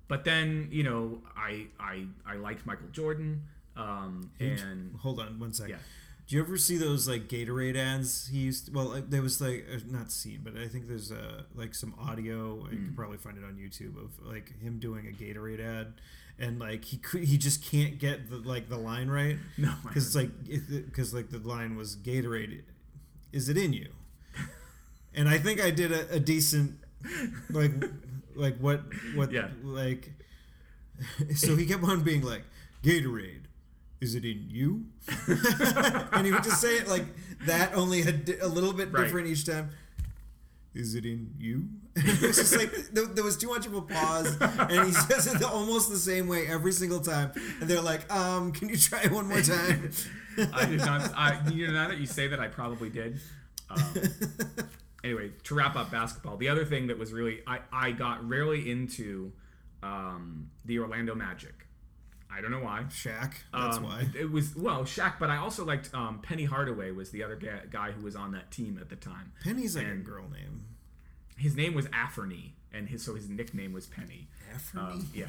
but 0.08 0.24
then 0.24 0.68
you 0.72 0.84
know 0.84 1.22
I 1.36 1.68
I 1.80 2.06
I 2.26 2.36
liked 2.36 2.66
Michael 2.66 2.90
Jordan. 2.92 3.44
Um, 3.76 4.32
and 4.40 4.96
Hold 5.00 5.20
on 5.20 5.40
one 5.40 5.54
second. 5.54 5.72
Yeah. 5.72 5.78
Do 6.28 6.36
you 6.36 6.42
ever 6.44 6.58
see 6.58 6.78
those 6.78 7.08
like 7.08 7.28
Gatorade 7.28 7.76
ads? 7.76 8.28
He 8.28 8.38
used 8.40 8.68
to, 8.68 8.72
well, 8.72 9.02
there 9.08 9.22
was 9.24 9.42
like 9.42 9.66
uh, 9.74 9.80
not 9.90 10.12
seen, 10.12 10.42
but 10.44 10.56
I 10.58 10.68
think 10.68 10.88
there's 10.88 11.12
uh, 11.12 11.44
like 11.56 11.74
some 11.74 11.96
audio. 11.98 12.68
You 12.72 12.78
Mm. 12.78 12.86
can 12.86 12.94
probably 12.96 13.18
find 13.18 13.36
it 13.38 13.44
on 13.44 13.56
YouTube 13.56 13.96
of 13.98 14.12
like 14.24 14.60
him 14.62 14.78
doing 14.80 15.08
a 15.08 15.12
Gatorade 15.12 15.60
ad, 15.60 15.94
and 16.40 16.60
like 16.60 16.86
he 16.86 16.98
could, 16.98 17.24
he 17.24 17.38
just 17.38 17.64
can't 17.64 18.00
get 18.00 18.30
the 18.30 18.38
like 18.38 18.70
the 18.70 18.78
line 18.78 19.10
right 19.10 19.38
No, 19.58 19.74
because 19.84 20.08
it's 20.08 20.16
like 20.16 20.32
because 20.86 21.14
like 21.14 21.30
the 21.30 21.40
line 21.40 21.76
was 21.76 21.96
Gatorade, 21.98 22.62
is 23.32 23.50
it 23.50 23.58
in 23.58 23.74
you? 23.74 23.90
And 25.16 25.28
I 25.28 25.38
think 25.40 25.60
I 25.60 25.72
did 25.72 25.92
a, 25.92 26.10
a 26.16 26.20
decent 26.20 26.78
like 27.50 27.72
like 28.36 28.58
what 28.60 28.82
what 29.16 29.32
Yeah. 29.32 29.48
like 29.64 30.12
so 31.36 31.56
he 31.56 31.66
kept 31.66 31.84
on 31.84 32.04
being 32.04 32.22
like 32.22 32.44
Gatorade 32.84 33.42
is 34.00 34.16
it 34.16 34.24
in 34.24 34.46
you 34.50 34.86
and 36.14 36.26
he 36.26 36.32
would 36.32 36.44
just 36.44 36.62
say 36.62 36.78
it 36.78 36.88
like 36.88 37.06
that 37.48 37.74
only 37.74 38.02
a, 38.04 38.14
a 38.42 38.48
little 38.48 38.72
bit 38.72 38.92
Right. 38.94 39.04
different 39.04 39.28
each 39.28 39.46
time 39.46 39.72
is 40.74 40.96
it 40.96 41.06
in 41.06 41.34
you 41.38 41.68
it's 41.96 42.38
just 42.38 42.56
like 42.56 42.72
there, 42.92 43.06
there 43.06 43.24
was 43.24 43.38
too 43.38 43.48
much 43.48 43.66
of 43.66 43.74
a 43.74 43.82
pause 43.82 44.38
and 44.40 44.86
he 44.86 44.92
says 44.92 45.28
it 45.28 45.44
almost 45.44 45.90
the 45.90 45.98
same 45.98 46.28
way 46.28 46.48
every 46.48 46.72
single 46.72 47.00
time 47.00 47.32
and 47.60 47.70
they're 47.70 47.82
like 47.82 48.12
um 48.14 48.52
can 48.52 48.70
you 48.70 48.78
try 48.78 49.02
it 49.02 49.12
one 49.12 49.28
more 49.28 49.42
time 49.42 49.92
I 50.54 50.66
did 50.66 50.80
not. 50.80 51.12
I, 51.16 51.40
you 51.52 51.68
know, 51.68 51.74
now 51.74 51.88
that 51.90 51.98
you 51.98 52.06
say 52.06 52.28
that, 52.28 52.40
I 52.40 52.48
probably 52.48 52.90
did. 52.90 53.20
Um, 53.70 53.82
anyway, 55.04 55.32
to 55.44 55.56
wrap 55.56 55.76
up 55.76 55.92
basketball, 55.92 56.38
the 56.38 56.50
other 56.50 56.66
thing 56.66 56.88
that 56.88 56.98
was 56.98 57.12
really 57.12 57.42
I 57.46 57.60
I 57.72 57.92
got 57.92 58.28
rarely 58.28 58.70
into 58.70 59.32
um, 59.84 60.50
the 60.66 60.80
Orlando 60.80 61.16
Magic. 61.16 61.68
I 62.32 62.42
don't 62.42 62.52
know 62.52 62.60
why. 62.62 62.86
Shaq 62.90 63.34
that's 63.52 63.78
Um, 63.78 63.84
why 63.84 64.06
it 64.18 64.32
was 64.32 64.56
well 64.56 64.84
Shaq, 64.84 65.16
but 65.20 65.30
I 65.30 65.38
also 65.38 65.66
liked 65.66 65.94
um, 65.94 66.20
Penny 66.22 66.46
Hardaway 66.46 66.92
was 66.92 67.10
the 67.12 67.24
other 67.24 67.36
guy, 67.36 67.62
guy 67.70 67.92
who 67.92 68.04
was 68.04 68.16
on 68.16 68.32
that 68.34 68.52
team 68.52 68.78
at 68.80 68.90
the 68.90 68.96
time. 68.96 69.32
Penny's 69.44 69.76
like 69.76 69.88
a 69.88 69.96
girl 69.96 70.30
name 70.30 70.66
His 71.38 71.56
name 71.56 71.74
was 71.74 71.88
Anfernee, 71.88 72.52
and 72.74 72.88
his 72.90 73.04
so 73.04 73.16
his 73.16 73.30
nickname 73.30 73.74
was 73.74 73.88
Penny. 73.88 74.28
Anfernee? 74.54 74.78
Um, 74.80 75.10
yeah. 75.14 75.26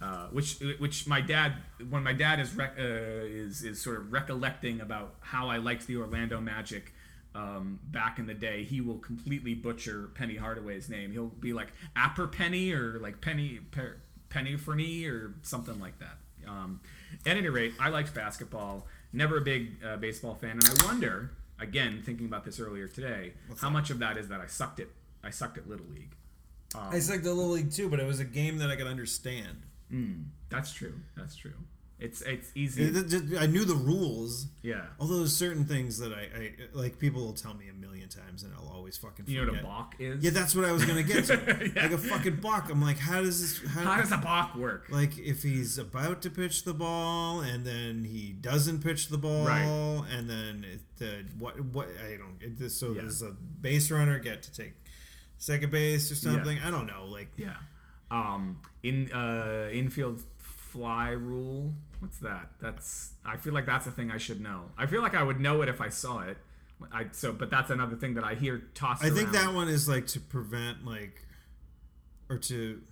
Uh, 0.00 0.26
which 0.28 0.58
which 0.78 1.06
my 1.06 1.20
dad 1.22 1.54
when 1.88 2.02
my 2.02 2.12
dad 2.12 2.38
is 2.38 2.54
rec- 2.54 2.76
uh, 2.78 2.82
is 2.82 3.62
is 3.62 3.80
sort 3.80 3.96
of 3.96 4.12
recollecting 4.12 4.80
about 4.80 5.14
how 5.20 5.48
I 5.48 5.56
liked 5.56 5.86
the 5.86 5.96
Orlando 5.96 6.40
Magic 6.40 6.92
um, 7.34 7.80
back 7.90 8.18
in 8.18 8.26
the 8.26 8.34
day, 8.34 8.62
he 8.64 8.80
will 8.80 8.98
completely 8.98 9.54
butcher 9.54 10.10
Penny 10.14 10.36
Hardaway's 10.36 10.88
name. 10.88 11.12
He'll 11.12 11.26
be 11.28 11.52
like 11.52 11.68
Apper 11.96 12.30
Penny 12.30 12.72
or 12.72 12.98
like 13.00 13.20
Penny 13.20 13.58
per, 13.70 13.96
Penny 14.28 14.56
Fernie 14.56 15.04
or 15.06 15.34
something 15.42 15.78
like 15.80 15.98
that. 15.98 16.18
Um, 16.46 16.80
at 17.24 17.36
any 17.36 17.48
rate, 17.48 17.74
I 17.80 17.88
liked 17.88 18.14
basketball. 18.14 18.86
Never 19.12 19.38
a 19.38 19.40
big 19.40 19.82
uh, 19.84 19.96
baseball 19.96 20.34
fan, 20.34 20.52
and 20.52 20.64
I 20.68 20.84
wonder 20.86 21.32
again 21.60 22.02
thinking 22.04 22.26
about 22.26 22.44
this 22.44 22.60
earlier 22.60 22.86
today, 22.88 23.32
how 23.60 23.70
much 23.70 23.90
of 23.90 23.98
that 24.00 24.16
is 24.18 24.28
that 24.28 24.40
I 24.40 24.46
sucked 24.46 24.80
at 24.80 24.88
I 25.24 25.30
sucked 25.30 25.58
at 25.58 25.68
little 25.68 25.86
league. 25.86 26.14
I 26.92 26.98
sucked 26.98 27.20
at 27.24 27.32
Little 27.32 27.52
League 27.52 27.70
too, 27.72 27.88
but 27.88 28.00
it 28.00 28.06
was 28.06 28.20
a 28.20 28.24
game 28.24 28.58
that 28.58 28.70
I 28.70 28.76
could 28.76 28.86
understand. 28.88 29.62
That's 30.50 30.72
true. 30.72 30.94
That's 31.16 31.34
true. 31.36 31.54
It's 31.98 32.20
it's 32.20 32.50
easy. 32.54 32.82
It- 32.84 33.12
it 33.12 33.38
I 33.40 33.46
knew 33.46 33.64
the 33.64 33.74
rules. 33.74 34.48
yeah. 34.62 34.84
Although 35.00 35.18
there's 35.18 35.34
certain 35.34 35.64
things 35.64 35.98
that 35.98 36.12
I, 36.12 36.28
I 36.38 36.52
like, 36.74 36.98
people 36.98 37.22
will 37.24 37.32
tell 37.32 37.54
me 37.54 37.68
a 37.68 37.72
million 37.72 38.10
times, 38.10 38.42
and 38.42 38.52
I'll 38.54 38.68
always 38.68 38.98
fucking 38.98 39.24
forget. 39.24 39.28
You 39.28 39.46
know 39.46 39.52
what 39.52 39.60
a 39.62 39.64
balk 39.64 39.94
is? 39.98 40.22
Yeah, 40.22 40.30
that's 40.32 40.54
what 40.54 40.66
I 40.66 40.72
was 40.72 40.84
gonna 40.84 41.02
get 41.02 41.24
to. 41.26 41.36
Like 41.74 41.92
a 41.92 41.98
fucking 41.98 42.36
balk. 42.36 42.68
I'm 42.70 42.82
like, 42.82 42.98
how 42.98 43.22
does 43.22 43.40
this? 43.40 43.70
How, 43.72 43.80
How 43.82 43.96
does 44.02 44.12
a 44.12 44.18
balk 44.18 44.54
work? 44.56 44.88
like 44.90 45.16
if 45.18 45.42
he's 45.42 45.78
about 45.78 46.20
to 46.22 46.30
pitch 46.30 46.64
the 46.64 46.74
ball 46.74 47.40
and 47.40 47.64
then 47.64 48.04
he 48.04 48.32
doesn't 48.32 48.82
pitch 48.84 49.08
the 49.08 49.18
ball 49.18 49.46
Right. 49.46 49.62
and 50.12 50.28
then 50.28 50.66
it, 50.70 50.80
the 50.98 51.24
what 51.38 51.58
what 51.64 51.88
I 52.06 52.18
don't 52.18 52.36
it, 52.42 52.58
this 52.58 52.76
so 52.78 52.92
Yeah. 52.92 53.02
does 53.02 53.22
a 53.22 53.30
base 53.62 53.90
runner 53.90 54.18
get 54.18 54.42
to 54.42 54.52
take 54.52 54.74
second 55.38 55.72
base 55.72 56.12
or 56.12 56.14
something? 56.14 56.58
I 56.58 56.70
don't 56.70 56.86
know. 56.86 57.06
Like 57.06 57.28
Yeah. 57.38 57.54
Um. 58.10 58.60
In 58.82 59.10
uh 59.12 59.68
infield 59.72 60.22
fly 60.76 61.10
rule. 61.10 61.72
What's 62.00 62.18
that? 62.18 62.50
That's. 62.60 63.12
I 63.24 63.36
feel 63.36 63.54
like 63.54 63.66
that's 63.66 63.86
a 63.86 63.90
thing 63.90 64.10
I 64.10 64.18
should 64.18 64.40
know. 64.40 64.70
I 64.76 64.86
feel 64.86 65.02
like 65.02 65.14
I 65.14 65.22
would 65.22 65.40
know 65.40 65.62
it 65.62 65.68
if 65.68 65.80
I 65.80 65.88
saw 65.88 66.20
it. 66.20 66.36
I 66.92 67.06
so, 67.12 67.32
but 67.32 67.50
that's 67.50 67.70
another 67.70 67.96
thing 67.96 68.14
that 68.14 68.24
I 68.24 68.34
hear 68.34 68.64
tossed. 68.74 69.02
I 69.02 69.08
think 69.08 69.32
around. 69.32 69.46
that 69.46 69.54
one 69.54 69.68
is 69.68 69.88
like 69.88 70.06
to 70.08 70.20
prevent 70.20 70.84
like 70.84 71.24
or 72.28 72.36
to 72.38 72.82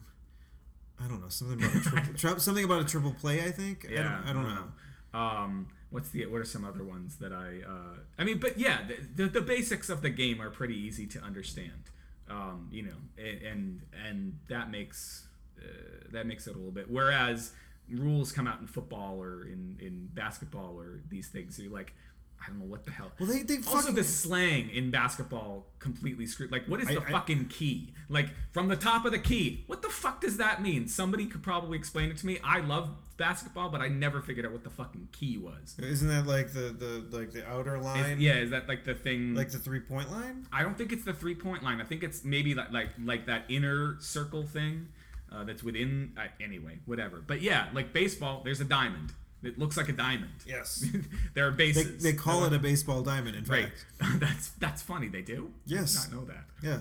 I 1.02 1.06
don't 1.06 1.20
know 1.20 1.28
something 1.28 1.62
about 1.62 1.76
a 1.76 1.80
triple, 1.90 2.14
tri- 2.14 2.36
something 2.38 2.64
about 2.64 2.80
a 2.80 2.84
triple 2.84 3.12
play. 3.12 3.42
I 3.42 3.50
think. 3.50 3.86
I 3.90 3.96
don't, 3.96 4.06
I 4.06 4.32
don't 4.32 4.54
know. 4.54 5.18
Um, 5.18 5.68
what's 5.90 6.08
the 6.10 6.26
what 6.26 6.40
are 6.40 6.44
some 6.46 6.64
other 6.64 6.82
ones 6.82 7.16
that 7.16 7.32
I? 7.32 7.60
Uh, 7.68 7.98
I 8.18 8.24
mean, 8.24 8.38
but 8.38 8.58
yeah, 8.58 8.78
the, 8.86 9.24
the, 9.24 9.28
the 9.28 9.40
basics 9.42 9.90
of 9.90 10.00
the 10.00 10.10
game 10.10 10.40
are 10.40 10.50
pretty 10.50 10.78
easy 10.78 11.06
to 11.08 11.20
understand. 11.20 11.90
Um, 12.30 12.68
you 12.72 12.82
know, 12.82 12.96
and 13.18 13.42
and, 13.42 13.80
and 14.06 14.38
that 14.48 14.70
makes 14.70 15.26
uh, 15.58 15.66
that 16.12 16.26
makes 16.26 16.46
it 16.46 16.54
a 16.54 16.56
little 16.56 16.72
bit. 16.72 16.90
Whereas 16.90 17.52
rules 17.90 18.32
come 18.32 18.46
out 18.46 18.60
in 18.60 18.66
football 18.66 19.20
or 19.22 19.44
in 19.46 19.76
in 19.80 20.08
basketball 20.14 20.78
or 20.78 21.00
these 21.08 21.28
things, 21.28 21.58
you're 21.58 21.72
like. 21.72 21.94
I 22.42 22.48
don't 22.48 22.58
know 22.58 22.66
what 22.66 22.84
the 22.84 22.90
hell. 22.90 23.10
Well, 23.18 23.26
they- 23.30 23.42
they 23.42 23.56
also 23.58 23.78
fucking- 23.78 23.94
the 23.94 24.04
slang 24.04 24.68
in 24.68 24.90
basketball 24.90 25.66
completely 25.78 26.26
screwed. 26.26 26.52
Like, 26.52 26.66
what 26.66 26.78
is 26.78 26.88
the 26.88 27.00
I- 27.00 27.10
fucking 27.10 27.46
key? 27.46 27.94
Like 28.10 28.28
from 28.52 28.68
the 28.68 28.76
top 28.76 29.06
of 29.06 29.12
the 29.12 29.18
key. 29.18 29.64
What 29.66 29.80
the 29.80 29.88
fuck 29.88 30.20
does 30.20 30.36
that 30.36 30.60
mean? 30.60 30.86
Somebody 30.86 31.24
could 31.24 31.42
probably 31.42 31.78
explain 31.78 32.10
it 32.10 32.18
to 32.18 32.26
me. 32.26 32.38
I 32.44 32.60
love 32.60 32.90
basketball, 33.16 33.70
but 33.70 33.80
I 33.80 33.88
never 33.88 34.20
figured 34.20 34.44
out 34.44 34.52
what 34.52 34.62
the 34.62 34.68
fucking 34.68 35.08
key 35.12 35.38
was. 35.38 35.74
Isn't 35.78 36.08
that 36.08 36.26
like 36.26 36.52
the 36.52 36.74
the 36.78 37.16
like 37.16 37.32
the 37.32 37.48
outer 37.48 37.76
Is- 37.78 37.84
line? 37.84 38.20
yeah, 38.20 38.34
is 38.34 38.50
that 38.50 38.68
like 38.68 38.84
the 38.84 38.94
thing? 38.94 39.34
Like 39.34 39.50
the 39.50 39.58
three 39.58 39.80
point 39.80 40.10
line. 40.10 40.46
I 40.52 40.62
don't 40.62 40.76
think 40.76 40.92
it's 40.92 41.04
the 41.04 41.14
three 41.14 41.36
point 41.36 41.62
line. 41.62 41.80
I 41.80 41.84
think 41.84 42.02
it's 42.02 42.24
maybe 42.24 42.54
like 42.54 42.70
like 42.72 42.90
like 43.02 43.24
that 43.26 43.44
inner 43.48 43.96
circle 44.00 44.42
thing 44.42 44.88
uh, 45.34 45.44
that's 45.44 45.62
within. 45.62 46.12
Uh, 46.16 46.26
anyway, 46.42 46.78
whatever. 46.86 47.22
But 47.26 47.42
yeah, 47.42 47.68
like 47.72 47.92
baseball, 47.92 48.42
there's 48.44 48.60
a 48.60 48.64
diamond. 48.64 49.12
It 49.42 49.58
looks 49.58 49.76
like 49.76 49.88
a 49.90 49.92
diamond. 49.92 50.30
Yes. 50.46 50.84
there 51.34 51.46
are 51.46 51.50
They, 51.50 51.72
bases. 51.72 52.02
they 52.02 52.14
call 52.14 52.44
it 52.44 52.52
a 52.54 52.58
baseball 52.58 53.02
diamond. 53.02 53.36
In 53.36 53.44
right. 53.44 53.68
fact. 53.98 54.20
that's 54.20 54.48
that's 54.52 54.80
funny. 54.82 55.08
They 55.08 55.20
do. 55.22 55.50
Yes. 55.66 55.98
I 55.98 56.08
did 56.08 56.14
not 56.14 56.20
know 56.20 56.26
that. 56.34 56.44
Yeah. 56.62 56.78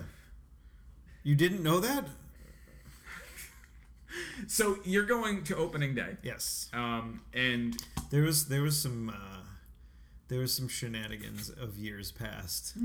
You 1.22 1.34
didn't 1.34 1.62
know 1.62 1.80
that? 1.80 2.06
So 4.46 4.78
you're 4.84 5.06
going 5.06 5.42
to 5.44 5.56
opening 5.56 5.94
day. 5.96 6.16
Yes. 6.22 6.68
Um, 6.72 7.22
and 7.32 7.76
There 8.10 8.22
was 8.22 8.46
there 8.46 8.62
was 8.62 8.80
some 8.80 9.08
uh, 9.10 9.42
there 10.28 10.38
was 10.38 10.54
some 10.54 10.68
shenanigans 10.68 11.48
of 11.50 11.76
years 11.76 12.12
past 12.12 12.76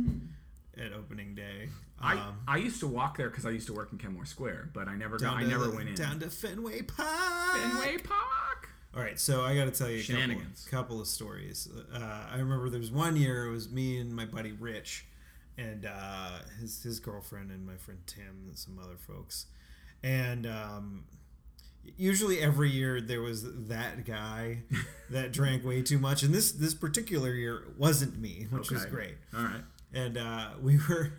at 0.79 0.93
opening 0.93 1.35
day. 1.35 1.69
I, 1.99 2.13
Um, 2.13 2.39
I 2.47 2.57
used 2.57 2.79
to 2.79 2.87
walk 2.87 3.17
there 3.17 3.29
because 3.29 3.45
I 3.45 3.49
used 3.49 3.67
to 3.67 3.73
work 3.73 3.91
in 3.91 3.97
Kenmore 3.97 4.25
Square, 4.25 4.69
but 4.73 4.87
I 4.87 4.95
never 4.95 5.17
got, 5.17 5.35
I 5.35 5.43
never 5.43 5.69
went 5.69 5.89
in. 5.89 5.95
down 5.95 6.19
to 6.19 6.29
Fenway 6.29 6.83
Park. 6.83 7.57
Fenway 7.57 7.97
Park. 7.97 8.69
All 8.95 9.03
right, 9.03 9.19
so 9.19 9.43
I 9.43 9.55
got 9.55 9.65
to 9.65 9.71
tell 9.71 9.89
you 9.89 9.99
a 9.99 10.03
couple, 10.03 10.41
couple 10.69 11.01
of 11.01 11.07
stories. 11.07 11.69
Uh, 11.93 11.99
I 12.31 12.37
remember 12.37 12.69
there 12.69 12.79
was 12.79 12.91
one 12.91 13.15
year 13.15 13.45
it 13.45 13.51
was 13.51 13.69
me 13.69 13.99
and 13.99 14.15
my 14.15 14.25
buddy 14.25 14.51
Rich, 14.51 15.05
and 15.57 15.85
uh, 15.85 16.39
his 16.59 16.81
his 16.81 16.99
girlfriend 16.99 17.51
and 17.51 17.67
my 17.67 17.75
friend 17.75 17.99
Tim 18.07 18.45
and 18.47 18.57
some 18.57 18.79
other 18.79 18.97
folks, 18.97 19.45
and 20.01 20.47
um, 20.47 21.03
usually 21.97 22.39
every 22.39 22.69
year 22.71 22.99
there 22.99 23.21
was 23.21 23.67
that 23.67 24.05
guy 24.05 24.63
that 25.11 25.31
drank 25.33 25.63
way 25.63 25.81
too 25.83 25.99
much, 25.99 26.23
and 26.23 26.33
this 26.33 26.51
this 26.51 26.73
particular 26.73 27.31
year 27.33 27.65
wasn't 27.77 28.17
me, 28.19 28.47
which 28.49 28.71
was 28.71 28.85
great 28.85 29.17
All 29.37 29.43
right. 29.43 29.61
And 29.93 30.17
uh, 30.17 30.49
we 30.61 30.77
were 30.89 31.11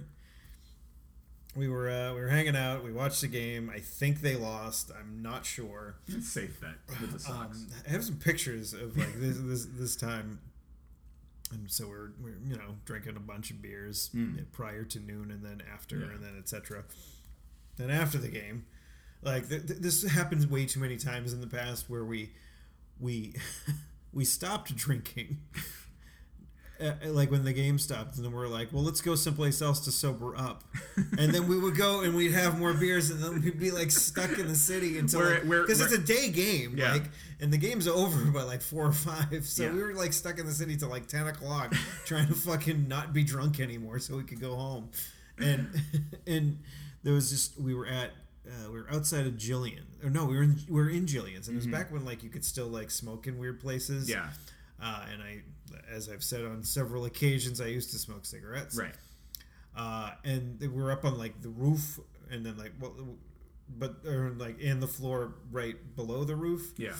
we 1.56 1.68
were 1.68 1.90
uh, 1.90 2.14
we 2.14 2.20
were 2.20 2.28
hanging 2.28 2.56
out. 2.56 2.84
We 2.84 2.92
watched 2.92 3.20
the 3.20 3.28
game. 3.28 3.70
I 3.74 3.80
think 3.80 4.20
they 4.20 4.36
lost. 4.36 4.90
I'm 4.98 5.20
not 5.22 5.44
sure. 5.44 5.96
It's 6.08 6.28
safe 6.28 6.60
bet 6.60 6.74
with 7.00 7.12
the 7.12 7.18
Sox. 7.18 7.58
Um, 7.58 7.66
I 7.86 7.90
have 7.90 8.04
some 8.04 8.16
pictures 8.16 8.72
of 8.72 8.96
like 8.96 9.14
this 9.18 9.38
this 9.38 9.66
this 9.66 9.96
time. 9.96 10.40
And 11.52 11.68
so 11.68 11.88
we're, 11.88 12.10
we're 12.22 12.36
you 12.46 12.56
know 12.56 12.76
drinking 12.84 13.16
a 13.16 13.20
bunch 13.20 13.50
of 13.50 13.60
beers 13.60 14.10
prior 14.52 14.84
to 14.84 15.00
noon 15.00 15.32
and 15.32 15.44
then 15.44 15.60
after. 15.72 15.98
Yeah. 15.98 16.10
and 16.12 16.22
then 16.22 16.36
etc. 16.38 16.84
Then 17.76 17.90
after 17.90 18.18
the 18.18 18.28
game, 18.28 18.66
like 19.22 19.48
th- 19.48 19.66
th- 19.66 19.80
this 19.80 20.04
happens 20.08 20.46
way 20.46 20.66
too 20.66 20.78
many 20.78 20.96
times 20.96 21.32
in 21.32 21.40
the 21.40 21.48
past 21.48 21.90
where 21.90 22.04
we 22.04 22.30
we 23.00 23.34
we 24.12 24.24
stopped 24.24 24.76
drinking 24.76 25.38
uh, 26.80 26.92
like 27.10 27.30
when 27.30 27.44
the 27.44 27.52
game 27.52 27.78
stopped 27.78 28.16
and 28.16 28.24
then 28.24 28.32
we're 28.32 28.48
like 28.48 28.72
well 28.72 28.82
let's 28.82 29.00
go 29.00 29.14
someplace 29.14 29.60
else 29.60 29.80
to 29.80 29.92
sober 29.92 30.36
up 30.36 30.64
and 31.18 31.32
then 31.34 31.46
we 31.48 31.58
would 31.58 31.76
go 31.76 32.00
and 32.02 32.14
we'd 32.14 32.32
have 32.32 32.58
more 32.58 32.72
beers 32.72 33.10
and 33.10 33.22
then 33.22 33.40
we'd 33.42 33.58
be 33.58 33.70
like 33.70 33.90
stuck 33.90 34.38
in 34.38 34.48
the 34.48 34.54
city 34.54 34.98
until 34.98 35.20
because 35.60 35.80
it's 35.80 35.92
a 35.92 35.98
day 35.98 36.30
game 36.30 36.74
Yeah. 36.76 36.92
like 36.92 37.04
and 37.40 37.52
the 37.52 37.58
game's 37.58 37.86
over 37.88 38.30
by 38.30 38.42
like 38.42 38.62
four 38.62 38.86
or 38.86 38.92
five 38.92 39.44
so 39.46 39.64
Yeah. 39.64 39.72
we 39.72 39.82
were 39.82 39.94
like 39.94 40.12
stuck 40.12 40.38
in 40.38 40.46
the 40.46 40.52
city 40.52 40.76
till 40.76 40.88
like 40.88 41.06
10 41.06 41.26
o'clock 41.26 41.74
trying 42.06 42.28
to 42.28 42.34
fucking 42.34 42.88
not 42.88 43.12
be 43.12 43.24
drunk 43.24 43.60
anymore 43.60 43.98
so 43.98 44.16
we 44.16 44.24
could 44.24 44.40
go 44.40 44.54
home 44.56 44.88
and 45.38 45.68
and 46.26 46.58
there 47.02 47.14
was 47.14 47.30
just 47.30 47.60
we 47.60 47.74
were 47.74 47.86
at 47.86 48.10
uh, 48.46 48.70
we 48.72 48.80
were 48.80 48.86
outside 48.90 49.26
of 49.26 49.34
Jillian 49.34 49.82
or 50.02 50.10
no 50.10 50.24
we 50.24 50.36
were 50.36 50.42
in 50.42 50.58
we 50.68 50.80
were 50.80 50.90
in 50.90 51.06
Jillian's 51.06 51.46
and 51.48 51.56
it 51.56 51.58
was 51.60 51.66
back 51.66 51.92
when 51.92 52.04
like 52.04 52.22
you 52.22 52.30
could 52.30 52.44
still 52.44 52.66
like 52.68 52.90
smoke 52.90 53.26
in 53.26 53.38
weird 53.38 53.60
places 53.60 54.08
Mm-hmm. 54.08 54.18
yeah. 54.18 54.30
uh, 54.82 55.04
and 55.12 55.22
I, 55.22 55.42
as 55.90 56.08
I've 56.08 56.24
said 56.24 56.44
on 56.44 56.62
several 56.62 57.04
occasions, 57.04 57.60
I 57.60 57.66
used 57.66 57.90
to 57.92 57.98
smoke 57.98 58.24
cigarettes. 58.24 58.76
Right. 58.76 58.94
Uh, 59.76 60.10
and 60.24 60.58
they 60.58 60.68
were 60.68 60.90
up 60.92 61.04
on 61.04 61.16
like 61.18 61.40
the 61.42 61.48
roof, 61.48 62.00
and 62.30 62.44
then 62.44 62.56
like 62.56 62.72
well, 62.80 62.92
but 63.68 63.96
or 64.06 64.30
like 64.36 64.58
in 64.60 64.80
the 64.80 64.86
floor 64.88 65.34
right 65.50 65.76
below 65.96 66.24
the 66.24 66.36
roof. 66.36 66.72
Yeah. 66.76 66.92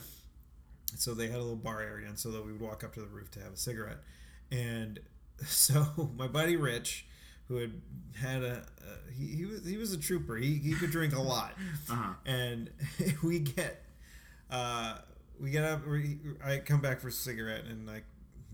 So 0.97 1.15
they 1.15 1.27
had 1.29 1.37
a 1.37 1.43
little 1.43 1.57
bar 1.57 1.83
area, 1.83 2.09
and 2.09 2.19
so 2.19 2.31
that 2.31 2.45
we 2.45 2.53
would 2.53 2.61
walk 2.61 2.85
up 2.85 2.95
to 2.95 3.01
the 3.01 3.07
roof 3.07 3.31
to 3.33 3.41
have 3.41 3.53
a 3.55 3.57
cigarette. 3.57 3.99
And 4.51 5.01
so 5.47 6.11
my 6.17 6.27
buddy 6.29 6.57
Rich, 6.57 7.07
who 7.49 7.57
had 7.57 7.73
had 8.21 8.43
a, 8.43 8.57
uh, 8.83 8.97
he, 9.17 9.27
he 9.37 9.45
was 9.47 9.65
he 9.65 9.77
was 9.77 9.93
a 9.93 9.99
trooper. 9.99 10.37
He 10.37 10.55
he 10.55 10.73
could 10.75 10.91
drink 10.91 11.15
a 11.15 11.21
lot 11.21 11.53
Uh-huh. 11.91 12.13
and 12.25 12.71
we 13.23 13.41
get 13.41 13.83
uh 14.51 14.99
we 15.41 15.51
get 15.51 15.65
up 15.65 15.87
we, 15.87 16.19
i 16.45 16.59
come 16.59 16.81
back 16.81 17.01
for 17.01 17.09
a 17.09 17.13
cigarette 17.13 17.65
and 17.65 17.87
like 17.87 18.05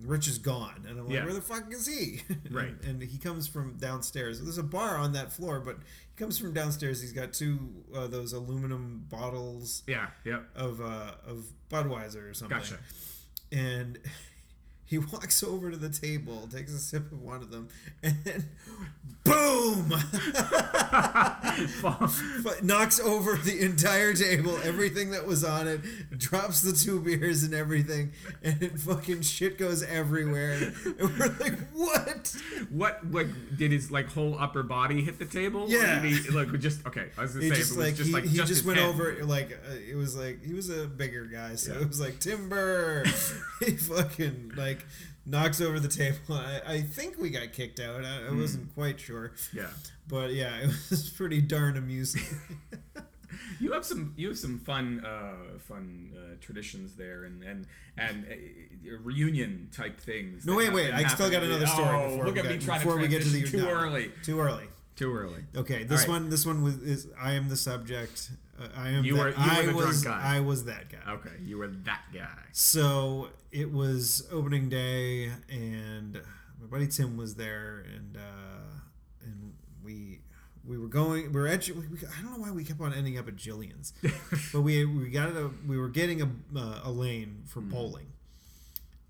rich 0.02 0.28
is 0.28 0.38
gone 0.38 0.84
and 0.88 0.98
i'm 0.98 1.06
like 1.06 1.14
Yeah. 1.14 1.24
where 1.24 1.32
the 1.34 1.40
fuck 1.40 1.72
is 1.72 1.86
he 1.86 2.20
Right. 2.50 2.68
and, 2.82 2.84
and 2.84 3.02
he 3.02 3.18
comes 3.18 3.46
from 3.48 3.76
downstairs 3.78 4.40
there's 4.42 4.58
a 4.58 4.62
bar 4.62 4.96
on 4.96 5.12
that 5.12 5.32
floor 5.32 5.60
but 5.60 5.76
he 5.78 6.16
comes 6.16 6.38
from 6.38 6.52
downstairs 6.52 7.00
he's 7.00 7.12
got 7.12 7.32
two 7.32 7.58
uh, 7.94 8.06
those 8.06 8.32
aluminum 8.34 9.04
bottles 9.08 9.82
Yeah. 9.86 10.08
Yep. 10.24 10.48
of 10.54 10.80
uh 10.80 11.12
of 11.26 11.46
budweiser 11.70 12.30
or 12.30 12.34
something 12.34 12.58
Gotcha. 12.58 12.78
and 13.52 13.98
he 14.88 14.98
walks 14.98 15.42
over 15.42 15.70
to 15.70 15.76
the 15.76 15.88
table, 15.90 16.48
takes 16.52 16.72
a 16.72 16.78
sip 16.78 17.10
of 17.12 17.20
one 17.22 17.42
of 17.42 17.50
them, 17.50 17.68
and 18.02 18.16
then 18.24 18.44
boom! 19.24 19.92
But 22.42 22.62
knocks 22.64 23.00
over 23.00 23.36
the 23.36 23.60
entire 23.62 24.12
table, 24.12 24.58
everything 24.62 25.10
that 25.12 25.26
was 25.26 25.42
on 25.42 25.66
it, 25.66 25.80
drops 26.18 26.60
the 26.60 26.72
two 26.72 27.00
beers 27.00 27.42
and 27.44 27.54
everything, 27.54 28.12
and 28.42 28.62
it 28.62 28.78
fucking 28.78 29.22
shit 29.22 29.56
goes 29.58 29.82
everywhere. 29.82 30.72
And 30.84 31.18
we're 31.18 31.34
like, 31.40 31.58
what? 31.72 32.36
what 32.70 33.10
like 33.10 33.28
did 33.56 33.72
his 33.72 33.90
like 33.90 34.08
whole 34.08 34.36
upper 34.38 34.62
body 34.62 35.02
hit 35.02 35.18
the 35.18 35.24
table? 35.24 35.64
Yeah. 35.68 36.02
he, 36.02 36.28
like 36.30 36.52
just 36.60 36.86
okay. 36.86 37.06
I 37.16 37.22
was 37.22 37.32
gonna 37.32 37.44
He 37.44 37.50
say 37.50 37.56
just 37.56 37.70
if 37.72 37.76
it 37.76 37.78
was 37.78 37.86
like 37.86 37.96
just 37.96 38.08
he, 38.08 38.14
like 38.14 38.24
he 38.24 38.36
just, 38.36 38.48
just 38.48 38.58
his 38.60 38.66
went 38.66 38.78
head. 38.78 38.88
over 38.88 39.24
like 39.24 39.52
uh, 39.52 39.74
it 39.90 39.96
was 39.96 40.14
like 40.16 40.44
he 40.44 40.52
was 40.52 40.68
a 40.68 40.86
bigger 40.86 41.24
guy, 41.24 41.54
so 41.54 41.72
Yeah. 41.72 41.80
it 41.80 41.88
was 41.88 42.00
like 42.00 42.18
timber. 42.18 43.04
he 43.60 43.72
fucking 43.76 44.52
like 44.76 44.86
knocks 45.26 45.60
over 45.60 45.80
the 45.80 45.88
table. 45.88 46.18
I, 46.30 46.60
I 46.66 46.80
think 46.82 47.18
we 47.18 47.30
got 47.30 47.52
kicked 47.52 47.80
out. 47.80 48.04
I, 48.04 48.16
I 48.26 48.28
Hmm. 48.28 48.40
wasn't 48.40 48.74
quite 48.74 49.00
sure, 49.00 49.32
Yeah. 49.52 49.68
but 50.08 50.32
yeah, 50.32 50.56
it 50.62 50.66
was 50.90 51.10
pretty 51.10 51.40
darn 51.40 51.76
amusing. 51.76 52.22
You 53.60 53.72
have 53.72 53.84
some 53.84 54.14
you 54.16 54.28
have 54.28 54.38
some 54.38 54.58
fun 54.60 55.04
uh, 55.04 55.58
fun 55.58 56.12
uh, 56.16 56.36
traditions 56.40 56.94
there 56.94 57.24
and 57.24 57.42
and 57.42 57.66
and 57.98 58.24
uh, 58.30 58.96
reunion 59.02 59.68
type 59.72 59.98
things. 60.00 60.46
No, 60.46 60.54
wait, 60.56 60.72
wait. 60.72 60.90
happen- 60.90 61.04
I 61.06 61.08
still 61.08 61.30
got 61.30 61.42
another 61.42 61.66
story 61.66 61.88
Oh, 61.88 62.08
before 62.10 62.24
look 62.26 62.34
we 62.34 62.40
at 62.40 62.46
me 62.46 62.52
get- 62.52 62.60
trying 62.62 62.80
before 62.80 62.94
to 62.96 63.02
we 63.02 63.08
get 63.08 63.22
to 63.22 63.28
the 63.28 63.42
too 63.46 63.58
no. 63.62 63.68
early. 63.68 64.10
Too 64.22 64.40
early. 64.40 64.66
Too 64.94 65.14
early. 65.14 65.44
Okay, 65.56 65.84
this 65.84 66.00
right. 66.02 66.08
one, 66.08 66.30
this 66.30 66.46
one 66.46 66.62
was 66.62 66.76
is 66.78 67.08
I 67.20 67.32
am 67.32 67.48
the 67.48 67.56
subject. 67.56 68.30
Uh, 68.58 68.68
I 68.76 68.88
am. 68.90 69.04
You 69.04 69.14
that, 69.16 69.20
were- 69.22 69.28
you 69.30 69.36
were 69.36 69.42
I 69.42 69.56
the 69.66 69.72
drunk 69.72 69.86
was. 69.86 70.02
guy. 70.04 70.36
I 70.36 70.40
was 70.40 70.64
that 70.64 70.88
guy. 70.90 71.12
Okay, 71.12 71.30
you 71.42 71.58
were 71.58 71.68
that 71.68 72.02
guy. 72.12 72.42
So 72.52 73.28
it 73.52 73.70
was 73.72 74.26
opening 74.32 74.68
day, 74.68 75.30
and 75.50 76.14
my 76.60 76.66
buddy 76.70 76.86
Tim 76.86 77.16
was 77.16 77.34
there, 77.34 77.84
and 77.94 78.16
uh, 78.16 78.80
and 79.24 79.54
we 79.84 80.20
we 80.64 80.78
were 80.78 80.88
going. 80.88 81.32
We 81.32 81.40
were 81.40 81.46
at. 81.48 81.66
We, 81.68 81.74
we- 81.74 81.98
I 82.18 82.22
don't 82.22 82.32
know 82.32 82.38
why 82.38 82.50
we 82.50 82.64
kept 82.64 82.80
on 82.80 82.94
ending 82.94 83.18
up 83.18 83.28
at 83.28 83.36
Jillian's, 83.36 83.92
but 84.52 84.62
we 84.62 84.84
we 84.86 85.10
got 85.10 85.28
a 85.30 85.50
we 85.66 85.76
were 85.78 85.88
getting 85.90 86.22
a 86.22 86.30
uh, 86.58 86.80
a 86.84 86.90
lane 86.90 87.42
for 87.46 87.60
Hmm. 87.60 87.70
bowling, 87.70 88.06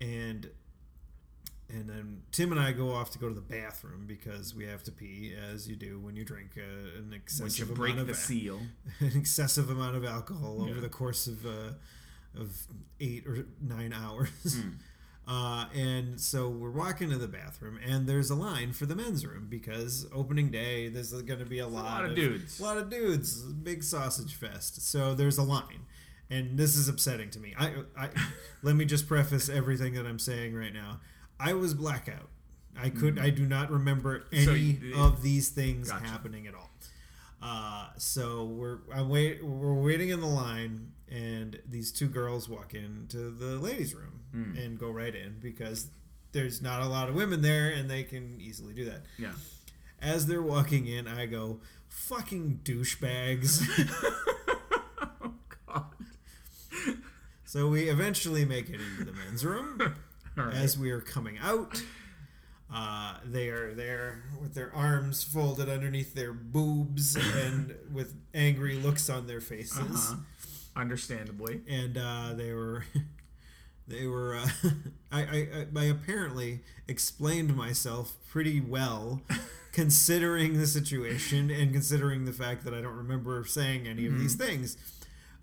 and. 0.01 0.49
And 1.69 1.89
then 1.89 2.21
Tim 2.31 2.51
and 2.51 2.61
I 2.61 2.71
go 2.71 2.91
off 2.91 3.11
to 3.11 3.19
go 3.19 3.27
to 3.27 3.35
the 3.35 3.41
bathroom 3.41 4.05
because 4.07 4.55
we 4.55 4.65
have 4.65 4.83
to 4.83 4.91
pee, 4.91 5.33
as 5.51 5.67
you 5.67 5.75
do 5.75 5.99
when 5.99 6.15
you 6.15 6.23
drink 6.23 6.51
uh, 6.57 6.97
an 6.97 7.09
Once 7.11 7.11
you 7.11 7.15
excessive 7.17 7.75
break 7.75 7.93
amount 7.93 8.09
of 8.09 8.15
the 8.15 8.21
seal. 8.21 8.59
an 8.99 9.11
excessive 9.15 9.69
amount 9.69 9.95
of 9.97 10.05
alcohol 10.05 10.65
over 10.69 10.79
the 10.79 10.89
course 10.89 11.27
of 11.27 11.45
uh, 11.45 11.73
of 12.39 12.67
eight 13.01 13.27
or 13.27 13.45
nine 13.61 13.93
hours. 13.93 14.29
Hmm. 14.61 14.69
Uh, 15.29 15.65
and 15.75 16.21
so 16.21 16.47
we're 16.47 16.71
walking 16.71 17.09
to 17.09 17.17
the 17.17 17.27
bathroom, 17.27 17.77
and 17.85 18.07
there's 18.07 18.29
a 18.29 18.35
line 18.35 18.71
for 18.71 18.85
the 18.85 18.95
men's 18.95 19.25
room 19.25 19.47
because 19.49 20.07
opening 20.13 20.49
day, 20.49 20.87
there's 20.87 21.11
going 21.11 21.39
to 21.39 21.45
be 21.45 21.59
a 21.59 21.67
lot, 21.67 21.83
lot 21.83 22.05
of 22.05 22.15
dudes. 22.15 22.61
A 22.61 22.63
lot 22.63 22.77
of 22.77 22.89
dudes. 22.89 23.41
Big 23.41 23.83
sausage 23.83 24.35
fest. 24.35 24.89
So 24.89 25.13
there's 25.13 25.37
a 25.37 25.43
line. 25.43 25.85
And 26.29 26.57
this 26.57 26.77
is 26.77 26.87
upsetting 26.87 27.29
to 27.31 27.39
me. 27.39 27.53
I, 27.59 27.73
I 27.97 28.09
let 28.63 28.77
me 28.77 28.85
just 28.85 29.07
preface 29.07 29.49
everything 29.49 29.95
that 29.95 30.05
I'm 30.05 30.19
saying 30.19 30.55
right 30.55 30.73
now. 30.73 31.01
I 31.39 31.53
was 31.53 31.73
blackout. 31.73 32.29
I 32.79 32.89
could. 32.89 33.17
I 33.17 33.29
do 33.31 33.45
not 33.45 33.71
remember 33.71 34.25
any 34.31 34.45
So 34.45 34.53
you- 34.53 34.93
of 34.95 35.23
these 35.23 35.49
things 35.49 35.89
Gotcha. 35.89 36.05
happening 36.05 36.45
at 36.47 36.53
all. 36.53 36.69
Uh, 37.41 37.89
so 37.97 38.45
we're 38.45 38.79
I'm 38.93 39.09
wait 39.09 39.43
we're 39.43 39.73
waiting 39.73 40.09
in 40.09 40.19
the 40.21 40.27
line, 40.27 40.91
and 41.09 41.59
these 41.67 41.91
two 41.91 42.07
girls 42.07 42.49
walk 42.49 42.73
into 42.73 43.29
the 43.31 43.57
ladies' 43.57 43.93
room 43.95 44.21
Hmm. 44.31 44.57
and 44.57 44.79
go 44.79 44.89
right 44.91 45.13
in 45.15 45.37
because 45.39 45.87
there's 46.31 46.61
not 46.61 46.81
a 46.81 46.87
lot 46.87 47.09
of 47.09 47.15
women 47.15 47.41
there, 47.41 47.69
and 47.69 47.89
they 47.89 48.03
can 48.03 48.39
easily 48.41 48.73
do 48.73 48.85
that. 48.85 49.05
Yeah. 49.17 49.33
As 49.99 50.25
they're 50.27 50.41
walking 50.41 50.85
in, 50.87 51.07
I 51.07 51.25
go, 51.27 51.61
"Fucking 51.87 52.61
douchebags." 52.63 53.63
Oh 55.21 55.33
God. 55.67 55.85
so 57.45 57.67
we 57.69 57.89
eventually 57.89 58.45
make 58.45 58.69
it 58.69 58.79
into 58.81 59.03
the 59.05 59.11
men's 59.13 59.43
room. 59.45 59.95
Right. 60.37 60.53
As 60.53 60.77
we 60.77 60.91
are 60.91 61.01
coming 61.01 61.37
out, 61.41 61.81
uh, 62.73 63.15
they 63.25 63.49
are 63.49 63.73
there 63.73 64.23
with 64.41 64.53
their 64.53 64.73
arms 64.75 65.23
folded 65.23 65.67
underneath 65.67 66.13
their 66.13 66.31
boobs 66.33 67.15
and 67.15 67.75
with 67.91 68.13
angry 68.33 68.75
looks 68.75 69.09
on 69.09 69.25
their 69.27 69.41
faces. 69.41 69.77
uh-huh. 69.79 70.15
Understandably. 70.75 71.61
And 71.67 71.97
uh, 71.97 72.33
they 72.35 72.53
were, 72.53 72.85
they 73.87 74.05
were. 74.05 74.35
Uh, 74.37 74.47
I, 75.11 75.21
I, 75.21 75.67
I 75.75 75.83
apparently 75.85 76.59
explained 76.87 77.55
myself 77.55 78.15
pretty 78.29 78.61
well, 78.61 79.21
considering 79.71 80.59
the 80.59 80.67
situation 80.67 81.49
and 81.49 81.73
considering 81.73 82.25
the 82.25 82.33
fact 82.33 82.63
that 82.65 82.75
I 82.75 82.81
don't 82.81 82.95
remember 82.95 83.43
saying 83.45 83.87
any 83.87 84.05
of 84.05 84.19
these 84.19 84.35
things. 84.35 84.77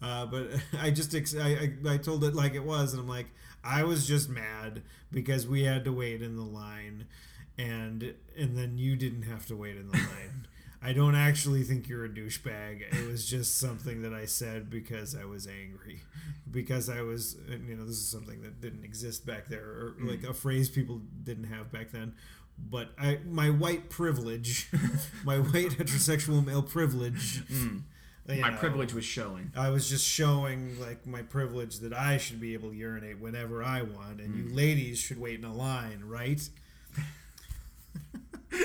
Uh, 0.00 0.26
but 0.26 0.50
I 0.80 0.90
just 0.90 1.14
ex- 1.14 1.34
I, 1.34 1.72
I, 1.86 1.94
I 1.94 1.96
told 1.96 2.22
it 2.24 2.34
like 2.34 2.54
it 2.54 2.64
was, 2.64 2.92
and 2.92 3.00
I'm 3.00 3.08
like, 3.08 3.26
I 3.64 3.84
was 3.84 4.06
just 4.06 4.28
mad 4.28 4.82
because 5.10 5.46
we 5.46 5.64
had 5.64 5.84
to 5.84 5.92
wait 5.92 6.22
in 6.22 6.36
the 6.36 6.42
line, 6.42 7.06
and 7.56 8.14
and 8.36 8.56
then 8.56 8.78
you 8.78 8.96
didn't 8.96 9.22
have 9.22 9.46
to 9.46 9.56
wait 9.56 9.76
in 9.76 9.88
the 9.88 9.96
line. 9.96 10.46
I 10.82 10.92
don't 10.92 11.14
actually 11.14 11.62
think 11.62 11.88
you're 11.88 12.04
a 12.04 12.10
douchebag. 12.10 12.82
It 12.94 13.08
was 13.08 13.24
just 13.24 13.56
something 13.56 14.02
that 14.02 14.12
I 14.12 14.26
said 14.26 14.68
because 14.68 15.16
I 15.16 15.24
was 15.24 15.46
angry, 15.46 16.02
because 16.50 16.90
I 16.90 17.00
was 17.00 17.38
you 17.48 17.74
know 17.74 17.86
this 17.86 17.96
is 17.96 18.06
something 18.06 18.42
that 18.42 18.60
didn't 18.60 18.84
exist 18.84 19.24
back 19.24 19.48
there, 19.48 19.64
or 19.64 19.94
mm. 19.98 20.10
like 20.10 20.24
a 20.24 20.34
phrase 20.34 20.68
people 20.68 21.00
didn't 21.22 21.44
have 21.44 21.72
back 21.72 21.90
then. 21.90 22.14
But 22.58 22.90
I 22.98 23.20
my 23.24 23.48
white 23.48 23.88
privilege, 23.88 24.68
my 25.24 25.38
white 25.38 25.70
heterosexual 25.70 26.44
male 26.44 26.62
privilege. 26.62 27.42
Mm. 27.46 27.84
You 28.28 28.40
My 28.40 28.50
know, 28.50 28.56
privilege 28.56 28.94
was 28.94 29.04
showing. 29.04 29.52
I 29.56 29.68
was 29.70 29.88
just 29.88 30.06
showing 30.06 30.80
like 30.80 31.06
my 31.06 31.22
privilege 31.22 31.80
that 31.80 31.92
I 31.92 32.16
should 32.16 32.40
be 32.40 32.54
able 32.54 32.70
to 32.70 32.76
urinate 32.76 33.18
whenever 33.20 33.62
I 33.62 33.82
want, 33.82 34.20
and 34.20 34.34
Mm. 34.34 34.48
you 34.50 34.54
ladies 34.54 34.98
should 34.98 35.20
wait 35.20 35.38
in 35.38 35.44
a 35.44 35.52
line, 35.54 36.02
right? 36.06 36.40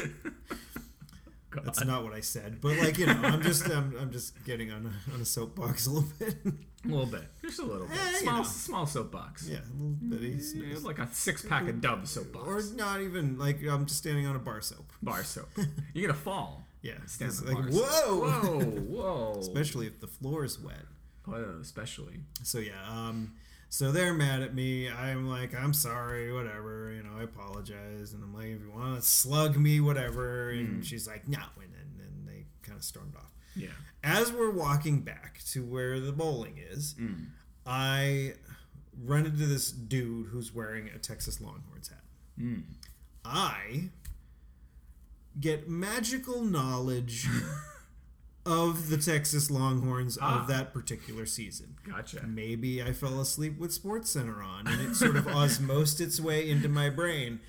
God. 1.52 1.66
That's 1.66 1.84
not 1.84 2.04
what 2.04 2.14
I 2.14 2.20
said, 2.22 2.62
but 2.62 2.78
like 2.78 3.00
you 3.00 3.08
know, 3.08 3.20
I'm 3.24 3.42
just 3.42 3.66
I'm, 3.70 3.96
I'm 4.00 4.12
just 4.12 4.44
getting 4.46 4.72
on 4.72 4.86
a, 4.86 5.14
on 5.14 5.20
a 5.22 5.26
soapbox 5.26 5.88
a 5.88 5.90
little 5.92 6.10
bit. 6.20 6.36
A 6.46 6.88
little 6.88 7.06
bit. 7.08 7.24
Just 7.42 7.60
a 7.60 7.64
little 7.66 7.88
bit. 7.88 7.98
Eh, 7.98 8.10
you 8.12 8.18
small 8.20 8.38
know. 8.38 8.44
small 8.44 8.86
soapbox. 8.86 9.50
yeah, 9.50 9.58
a 9.58 9.74
little 9.74 9.96
bitty, 10.10 10.40
Yeah, 10.56 10.78
like 10.84 11.00
a 11.00 11.10
six 11.12 11.42
pack 11.44 11.68
of 11.68 11.82
Dove 11.82 12.08
soapbox. 12.08 12.48
or 12.72 12.76
not 12.76 13.02
even 13.02 13.38
like 13.40 13.62
I'm 13.68 13.86
just 13.88 13.98
standing 13.98 14.28
on 14.28 14.36
a 14.36 14.40
bar 14.40 14.62
soap. 14.62 14.92
bar 15.02 15.24
soap. 15.24 15.50
You're 15.94 16.08
gonna 16.08 16.18
fall. 16.20 16.64
Yeah, 16.82 16.94
Stand 17.06 17.32
it's 17.32 17.44
like 17.44 17.56
bar 17.56 17.66
whoa, 17.66 18.20
Whoa, 18.20 18.60
whoa. 18.64 19.38
especially 19.40 19.88
if 19.88 20.00
the 20.00 20.08
floor 20.08 20.46
is 20.46 20.60
wet. 20.60 20.86
Whoa, 21.26 21.60
especially. 21.62 22.22
So 22.44 22.60
yeah, 22.60 22.82
um, 22.90 23.34
so 23.70 23.92
they're 23.92 24.14
mad 24.14 24.42
at 24.42 24.56
me. 24.56 24.90
I'm 24.90 25.28
like, 25.28 25.54
I'm 25.54 25.74
sorry, 25.74 26.34
whatever. 26.34 26.92
You 26.92 27.04
know, 27.04 27.20
I 27.20 27.24
apologize, 27.24 28.14
and 28.14 28.24
I'm 28.24 28.34
like, 28.34 28.48
if 28.48 28.62
you 28.62 28.72
want 28.74 29.00
to 29.00 29.06
slug 29.06 29.58
me, 29.58 29.80
whatever. 29.80 30.50
And 30.50 30.86
she's 30.86 31.08
like, 31.08 31.28
no, 31.28 31.40
and 31.62 31.74
then 31.74 32.06
and 32.08 32.28
they 32.28 32.46
kind 32.64 32.78
of 32.78 32.84
stormed 32.84 33.16
off. 33.16 33.32
Yeah. 33.56 33.70
As 34.04 34.32
we're 34.32 34.52
walking 34.52 35.02
back 35.02 35.42
to 35.52 35.64
where 35.64 36.00
the 36.00 36.12
bowling 36.14 36.60
is, 36.72 36.96
I 37.66 38.34
run 39.04 39.26
into 39.26 39.46
this 39.46 39.72
dude 39.72 40.28
who's 40.28 40.54
wearing 40.54 40.90
a 40.96 40.98
Texas 40.98 41.42
Longhorns 41.42 41.90
hat. 41.90 42.04
Mm. 42.40 42.64
I 43.26 43.90
get 45.40 45.70
magical 45.70 46.44
knowledge 46.44 47.28
of 48.46 48.90
the 48.90 48.98
Texas 48.98 49.52
Longhorns 49.52 50.18
Ah. 50.22 50.42
of 50.42 50.48
that 50.48 50.74
particular 50.74 51.26
season. 51.26 51.76
Gotcha. 51.88 52.24
Maybe 52.26 52.82
I 52.82 52.94
fell 52.94 53.20
asleep 53.22 53.60
with 53.60 53.74
Sports 53.74 54.12
Center 54.12 54.42
on, 54.42 54.68
and 54.68 54.82
it 54.82 54.96
sort 54.96 55.16
of 55.16 55.26
osmosed 55.28 56.02
its 56.02 56.20
way 56.20 56.50
into 56.50 56.68
my 56.70 56.90
brain. 56.90 57.40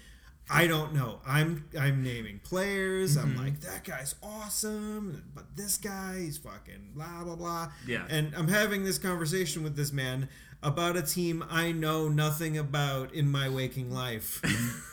I 0.53 0.67
don't 0.67 0.93
know. 0.93 1.21
I'm 1.25 1.67
I'm 1.79 2.03
naming 2.03 2.41
players. 2.41 3.17
I'm 3.17 3.31
Mm-hmm. 3.35 3.39
like 3.45 3.61
that 3.61 3.85
guy's 3.85 4.17
awesome, 4.21 5.23
but 5.33 5.45
this 5.57 5.77
guy 5.77 6.19
he's 6.19 6.39
fucking 6.39 6.91
blah 6.95 7.23
blah 7.23 7.37
blah. 7.37 7.73
Yeah. 7.87 8.05
And 8.11 8.35
I'm 8.37 8.49
having 8.49 8.83
this 8.85 8.99
conversation 8.99 9.63
with 9.63 9.77
this 9.77 9.93
man 9.93 10.29
about 10.63 10.97
a 10.97 11.03
team 11.03 11.45
I 11.49 11.71
know 11.73 12.09
nothing 12.09 12.59
about 12.59 13.15
in 13.15 13.31
my 13.31 13.49
waking 13.49 13.93
life. 13.93 14.43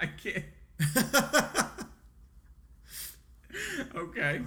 I 0.00 0.06
can't. 0.06 0.44
okay. 3.94 4.40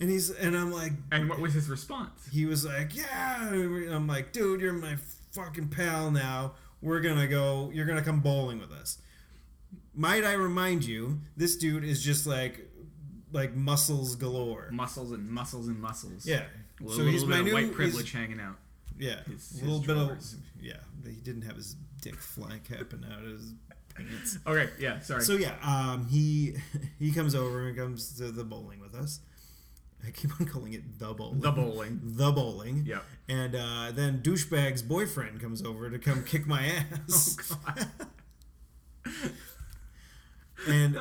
and 0.00 0.10
he's 0.10 0.30
and 0.30 0.56
I'm 0.56 0.72
like 0.72 0.92
And 1.10 1.28
what 1.28 1.38
was 1.40 1.54
his 1.54 1.68
response? 1.68 2.28
he 2.32 2.46
was 2.46 2.64
like, 2.64 2.94
"Yeah." 2.94 3.48
I'm 3.50 4.06
like, 4.06 4.32
"Dude, 4.32 4.60
you're 4.60 4.72
my 4.72 4.96
fucking 5.32 5.68
pal 5.68 6.10
now. 6.10 6.52
We're 6.82 7.00
gonna 7.00 7.26
go. 7.26 7.70
You're 7.72 7.86
gonna 7.86 8.02
come 8.02 8.20
bowling 8.20 8.58
with 8.58 8.72
us." 8.72 8.98
Might 9.94 10.24
I 10.24 10.32
remind 10.34 10.84
you, 10.84 11.20
this 11.36 11.56
dude 11.56 11.84
is 11.84 12.02
just 12.02 12.26
like, 12.26 12.70
like 13.32 13.54
muscles 13.54 14.16
galore. 14.16 14.68
Muscles 14.72 15.12
and 15.12 15.28
muscles 15.28 15.68
and 15.68 15.80
muscles. 15.80 16.26
Yeah. 16.26 16.44
A 16.80 16.84
little, 16.84 16.98
so 16.98 17.04
he's 17.10 17.22
little 17.24 17.28
my 17.28 17.36
bit 17.36 17.44
new 17.44 17.50
of 17.50 17.54
white 17.54 17.64
he's- 17.64 17.76
privilege 17.76 18.12
hanging 18.12 18.40
out. 18.40 18.56
Yeah, 18.98 19.22
his- 19.24 19.60
a 19.60 19.64
little 19.64 19.80
bit 19.80 19.86
drawers. 19.88 20.34
of 20.34 20.40
yeah. 20.60 20.74
He 21.04 21.20
didn't 21.20 21.42
have 21.42 21.56
his 21.56 21.76
dick 22.02 22.16
fly 22.16 22.60
capping 22.68 23.04
out 23.10 23.20
of 23.24 23.30
his 23.30 23.54
Okay. 24.46 24.70
Yeah. 24.78 25.00
Sorry. 25.00 25.22
So 25.22 25.34
yeah, 25.34 25.54
um, 25.62 26.06
he 26.10 26.56
he 26.98 27.12
comes 27.12 27.34
over 27.34 27.66
and 27.68 27.76
comes 27.76 28.12
to 28.18 28.30
the 28.30 28.44
bowling 28.44 28.80
with 28.80 28.94
us. 28.94 29.20
I 30.06 30.10
keep 30.10 30.30
on 30.40 30.46
calling 30.46 30.72
it 30.72 30.98
the 30.98 31.12
bowling. 31.12 31.40
the 31.40 31.50
bowling. 31.52 32.00
The 32.04 32.32
bowling. 32.32 32.84
Yep. 32.86 33.04
And 33.28 33.54
uh, 33.54 33.92
then 33.92 34.22
douchebag's 34.22 34.82
boyfriend 34.82 35.40
comes 35.40 35.62
over 35.62 35.90
to 35.90 35.98
come 35.98 36.24
kick 36.24 36.46
my 36.46 36.64
ass. 36.66 37.36
Oh, 37.52 39.30
and 40.68 40.98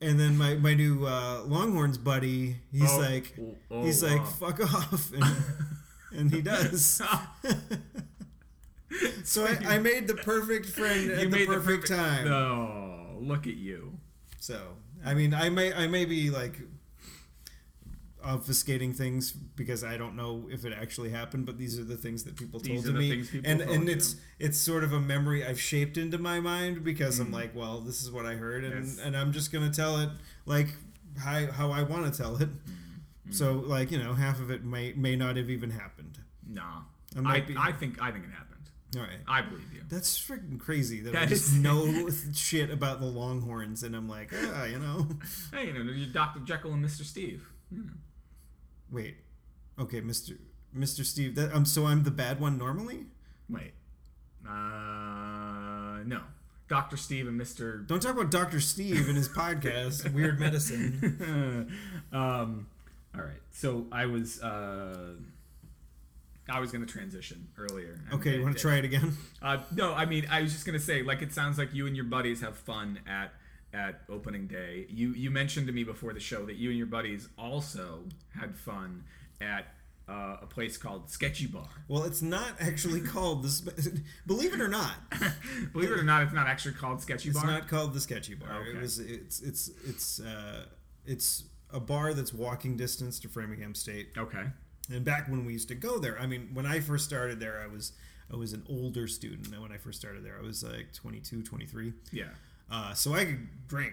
and 0.00 0.18
then 0.18 0.36
my, 0.36 0.54
my 0.54 0.74
new 0.74 1.06
uh, 1.06 1.42
Longhorns 1.46 1.96
buddy, 1.98 2.56
he's 2.72 2.90
Oh, 2.92 2.98
like 2.98 3.34
oh, 3.70 3.82
he's 3.84 4.02
like 4.02 4.26
fuck 4.26 4.60
off, 4.60 5.12
and, 5.12 5.24
and 6.18 6.30
he 6.30 6.42
does. 6.42 7.00
so 9.24 9.46
I, 9.46 9.74
I 9.74 9.78
made 9.78 10.06
the 10.06 10.14
perfect 10.14 10.66
friend 10.66 11.10
at 11.10 11.30
the 11.30 11.46
perfect, 11.46 11.86
time. 11.88 12.26
Oh, 12.30 13.16
look 13.20 13.46
at 13.46 13.56
you. 13.56 13.98
So 14.38 14.60
I 15.04 15.14
mean, 15.14 15.34
I 15.34 15.48
may 15.48 15.72
I 15.72 15.86
may 15.86 16.04
be 16.04 16.30
like 16.30 16.60
obfuscating 18.24 18.94
things 18.96 19.32
because 19.32 19.82
I 19.82 19.96
don't 19.96 20.14
know 20.14 20.48
if 20.50 20.64
it 20.64 20.72
actually 20.72 21.10
happened, 21.10 21.44
but 21.44 21.58
these 21.58 21.78
are 21.78 21.84
the 21.84 21.96
things 21.96 22.22
that 22.24 22.36
people 22.36 22.60
told 22.60 22.84
to 22.84 22.92
the 22.92 22.98
me, 22.98 23.22
people 23.24 23.40
and 23.50 23.60
and 23.60 23.88
you. 23.88 23.94
it's 23.94 24.16
it's 24.38 24.58
sort 24.58 24.84
of 24.84 24.92
a 24.92 25.00
memory 25.00 25.44
I've 25.44 25.60
shaped 25.60 25.96
into 25.96 26.18
my 26.18 26.38
mind 26.40 26.84
because 26.84 27.18
I'm 27.18 27.32
like, 27.32 27.54
well, 27.54 27.80
this 27.80 28.02
is 28.02 28.10
what 28.12 28.24
I 28.26 28.34
heard, 28.34 28.64
and 28.64 28.84
Yes. 28.86 28.98
and 29.02 29.16
I'm 29.16 29.32
just 29.32 29.52
gonna 29.52 29.70
tell 29.70 29.98
it 29.98 30.10
like 30.46 30.68
how 31.18 31.46
how 31.50 31.70
I 31.70 31.82
want 31.82 32.12
to 32.12 32.16
tell 32.22 32.36
it. 32.36 32.48
Mm-hmm. 32.48 33.32
So 33.32 33.54
like 33.54 33.90
you 33.90 33.98
know, 33.98 34.14
half 34.14 34.40
of 34.40 34.50
it 34.50 34.64
may 34.64 34.92
may 34.92 35.16
not 35.16 35.36
have 35.36 35.50
even 35.50 35.70
happened. 35.70 36.18
Nah. 36.48 36.82
I, 37.26 37.40
be- 37.40 37.54
I 37.58 37.72
think 37.72 38.00
I 38.00 38.10
think 38.10 38.24
it 38.24 38.30
happened. 38.30 38.51
All 38.96 39.02
right. 39.02 39.20
I 39.26 39.40
believe 39.42 39.72
you. 39.72 39.80
That's 39.88 40.18
freaking 40.18 40.60
crazy 40.60 41.00
that, 41.00 41.16
I 41.16 41.24
just 41.26 41.46
is- 41.48 41.54
know 41.58 42.08
shit 42.34 42.70
about 42.70 43.00
the 43.00 43.06
Longhorns, 43.06 43.82
and 43.82 43.94
I'm 43.96 44.08
like, 44.08 44.30
ah, 44.34 44.64
you 44.64 44.78
know. 44.78 45.06
Hey, 45.52 45.66
you 45.68 45.72
know, 45.72 45.90
you're 45.90 46.12
Dr. 46.12 46.40
Jekyll 46.40 46.72
and 46.74 46.84
Mr. 46.84 47.02
Steve. 47.04 47.46
Wait. 48.90 49.16
Okay, 49.78 50.00
Mr. 50.02 50.36
Mr. 50.76 51.04
Steve. 51.04 51.34
That, 51.36 51.54
um, 51.54 51.64
so 51.64 51.86
I'm 51.86 52.02
the 52.02 52.10
bad 52.10 52.38
one 52.40 52.58
normally. 52.58 53.06
Wait. 53.48 53.72
Uh, 54.46 56.02
no. 56.04 56.20
Dr. 56.68 56.96
Steve 56.96 57.28
and 57.28 57.38
Mr. 57.40 57.86
Don't 57.86 58.00
talk 58.00 58.12
about 58.12 58.30
Doctor 58.30 58.60
Steve 58.60 59.06
and 59.08 59.16
his 59.16 59.28
podcast, 59.28 60.10
Weird 60.14 60.40
Medicine. 60.40 61.70
um, 62.12 62.66
all 63.14 63.20
right. 63.22 63.40
So 63.50 63.86
I 63.92 64.06
was 64.06 64.40
uh, 64.42 65.14
I 66.48 66.60
was 66.60 66.72
gonna 66.72 66.86
transition 66.86 67.48
earlier. 67.56 68.00
Okay, 68.12 68.36
you 68.36 68.42
want 68.42 68.56
to 68.56 68.60
try 68.60 68.76
it 68.76 68.84
again? 68.84 69.16
Uh, 69.40 69.58
no, 69.74 69.92
I 69.94 70.06
mean, 70.06 70.26
I 70.30 70.42
was 70.42 70.52
just 70.52 70.66
gonna 70.66 70.78
say, 70.78 71.02
like, 71.02 71.22
it 71.22 71.32
sounds 71.32 71.58
like 71.58 71.72
you 71.74 71.86
and 71.86 71.94
your 71.96 72.04
buddies 72.04 72.40
have 72.40 72.56
fun 72.56 73.00
at 73.06 73.32
at 73.74 74.02
opening 74.08 74.46
day. 74.46 74.86
You 74.88 75.10
you 75.14 75.30
mentioned 75.30 75.66
to 75.68 75.72
me 75.72 75.84
before 75.84 76.12
the 76.12 76.20
show 76.20 76.44
that 76.46 76.56
you 76.56 76.68
and 76.70 76.78
your 76.78 76.86
buddies 76.86 77.28
also 77.38 78.04
had 78.38 78.56
fun 78.56 79.04
at 79.40 79.66
uh, 80.08 80.36
a 80.42 80.46
place 80.46 80.76
called 80.76 81.08
Sketchy 81.10 81.46
Bar. 81.46 81.68
Well, 81.88 82.04
it's 82.04 82.22
not 82.22 82.52
actually 82.60 83.00
called 83.14 83.44
this. 83.44 83.60
Believe 84.26 84.52
it 84.52 84.60
or 84.60 84.68
not, 84.68 84.94
Believe 85.72 85.90
it 85.90 85.98
or 85.98 86.02
not, 86.04 86.24
it's 86.24 86.32
not 86.32 86.46
actually 86.46 86.74
called 86.74 87.00
Sketchy 87.00 87.30
it's 87.30 87.40
Bar. 87.40 87.50
It's 87.50 87.60
not 87.60 87.68
called 87.68 87.94
the 87.94 88.00
Sketchy 88.00 88.34
Bar. 88.34 88.62
Okay. 88.62 88.70
It 88.70 88.80
was. 88.80 88.98
It's. 88.98 89.40
It's. 89.40 89.70
It's. 89.86 90.20
Uh, 90.20 90.66
it's 91.06 91.44
a 91.72 91.80
bar 91.80 92.14
that's 92.14 92.34
walking 92.34 92.76
distance 92.76 93.18
to 93.20 93.28
Framingham 93.28 93.74
State. 93.74 94.10
okay. 94.16 94.44
And 94.94 95.04
back 95.04 95.28
when 95.28 95.44
we 95.44 95.52
used 95.52 95.68
to 95.68 95.74
go 95.74 95.98
there, 95.98 96.18
I 96.18 96.26
mean, 96.26 96.50
when 96.54 96.66
I 96.66 96.80
first 96.80 97.04
started 97.04 97.40
there, 97.40 97.60
I 97.62 97.66
was 97.72 97.92
I 98.32 98.36
was 98.36 98.52
an 98.52 98.62
older 98.68 99.06
student. 99.08 99.48
And 99.52 99.60
when 99.62 99.72
I 99.72 99.76
first 99.76 99.98
started 100.00 100.24
there, 100.24 100.36
I 100.38 100.42
was 100.42 100.62
like 100.64 100.92
22, 100.94 101.42
23. 101.42 101.92
Yeah. 102.12 102.24
Uh, 102.70 102.94
so 102.94 103.12
I 103.14 103.24
could 103.26 103.46
drink 103.68 103.92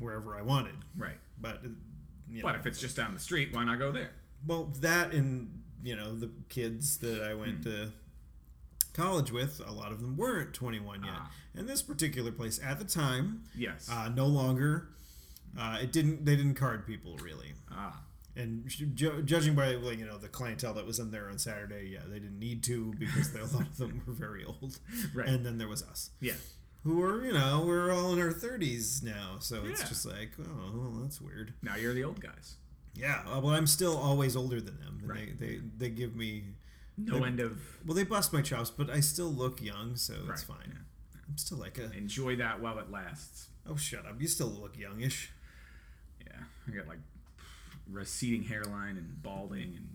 wherever 0.00 0.36
I 0.36 0.42
wanted. 0.42 0.74
Right. 0.96 1.18
But, 1.40 1.56
uh, 1.64 1.68
you 2.28 2.42
But 2.42 2.56
if 2.56 2.66
it's 2.66 2.80
just 2.80 2.96
down 2.96 3.14
the 3.14 3.20
street, 3.20 3.54
why 3.54 3.64
not 3.64 3.78
go 3.78 3.92
there? 3.92 4.10
well, 4.46 4.72
that 4.80 5.12
and, 5.12 5.62
you 5.84 5.94
know, 5.94 6.16
the 6.16 6.30
kids 6.48 6.96
that 6.98 7.22
I 7.22 7.34
went 7.34 7.62
to 7.64 7.92
college 8.92 9.30
with, 9.30 9.60
a 9.64 9.70
lot 9.72 9.92
of 9.92 10.00
them 10.00 10.16
weren't 10.16 10.52
21 10.52 11.04
yet. 11.04 11.12
Ah. 11.14 11.30
And 11.54 11.68
this 11.68 11.82
particular 11.82 12.32
place 12.32 12.58
at 12.64 12.78
the 12.78 12.84
time, 12.84 13.42
Yes. 13.54 13.88
uh, 13.90 14.08
no 14.08 14.26
longer, 14.26 14.88
uh, 15.58 15.78
it 15.80 15.92
didn't, 15.92 16.24
they 16.24 16.34
didn't 16.36 16.54
card 16.54 16.86
people 16.86 17.16
really. 17.18 17.52
ah. 17.70 18.00
And 18.40 18.68
ju- 18.94 19.22
judging 19.22 19.54
by 19.54 19.74
like, 19.74 19.98
you 19.98 20.06
know 20.06 20.18
the 20.18 20.28
clientele 20.28 20.74
that 20.74 20.86
was 20.86 20.98
in 20.98 21.10
there 21.10 21.28
on 21.28 21.38
Saturday, 21.38 21.90
yeah, 21.92 22.00
they 22.08 22.18
didn't 22.18 22.38
need 22.38 22.62
to 22.64 22.92
because 22.98 23.34
a 23.34 23.44
lot 23.56 23.66
of 23.66 23.76
them 23.76 24.02
were 24.06 24.12
very 24.12 24.44
old. 24.44 24.78
Right. 25.14 25.28
And 25.28 25.44
then 25.44 25.58
there 25.58 25.68
was 25.68 25.82
us, 25.82 26.10
Yeah. 26.20 26.34
who 26.84 26.96
were 26.96 27.24
you 27.24 27.32
know 27.32 27.64
we're 27.66 27.92
all 27.92 28.12
in 28.12 28.20
our 28.20 28.32
thirties 28.32 29.02
now, 29.02 29.36
so 29.40 29.62
it's 29.64 29.88
just 29.88 30.06
like 30.06 30.30
oh 30.40 30.70
well, 30.74 30.98
that's 31.02 31.20
weird. 31.20 31.54
Now 31.62 31.76
you're 31.76 31.94
the 31.94 32.04
old 32.04 32.20
guys. 32.20 32.56
Yeah, 32.94 33.22
uh, 33.26 33.40
well 33.40 33.54
I'm 33.54 33.66
still 33.66 33.96
always 33.96 34.34
older 34.36 34.60
than 34.60 34.78
them. 34.80 34.98
And 35.00 35.08
Right. 35.08 35.38
They, 35.38 35.46
they 35.56 35.60
they 35.78 35.90
give 35.90 36.16
me 36.16 36.44
No 36.96 37.18
They- 37.20 37.26
end 37.26 37.40
of. 37.40 37.60
well 37.86 37.94
they 37.94 38.04
bust 38.04 38.32
my 38.32 38.42
chops, 38.42 38.70
but 38.70 38.88
I 38.90 39.00
still 39.00 39.30
look 39.32 39.60
young, 39.62 39.96
so 39.96 40.14
it's 40.30 40.42
fine. 40.42 40.68
yeah. 40.68 41.20
I'm 41.28 41.36
still 41.38 41.58
like 41.58 41.78
a 41.78 41.90
Enjoy 41.96 42.36
that 42.36 42.60
while 42.60 42.78
it 42.78 42.90
lasts. 42.90 43.48
oh 43.68 43.76
shut 43.76 44.06
up, 44.06 44.20
you 44.20 44.28
still 44.28 44.48
look 44.48 44.76
youngish. 44.78 45.32
Yeah. 46.26 46.42
I 46.68 46.70
got 46.76 46.86
like 46.88 46.98
receding 47.90 48.42
hairline 48.44 48.96
and 48.96 49.22
balding 49.22 49.74
and 49.76 49.88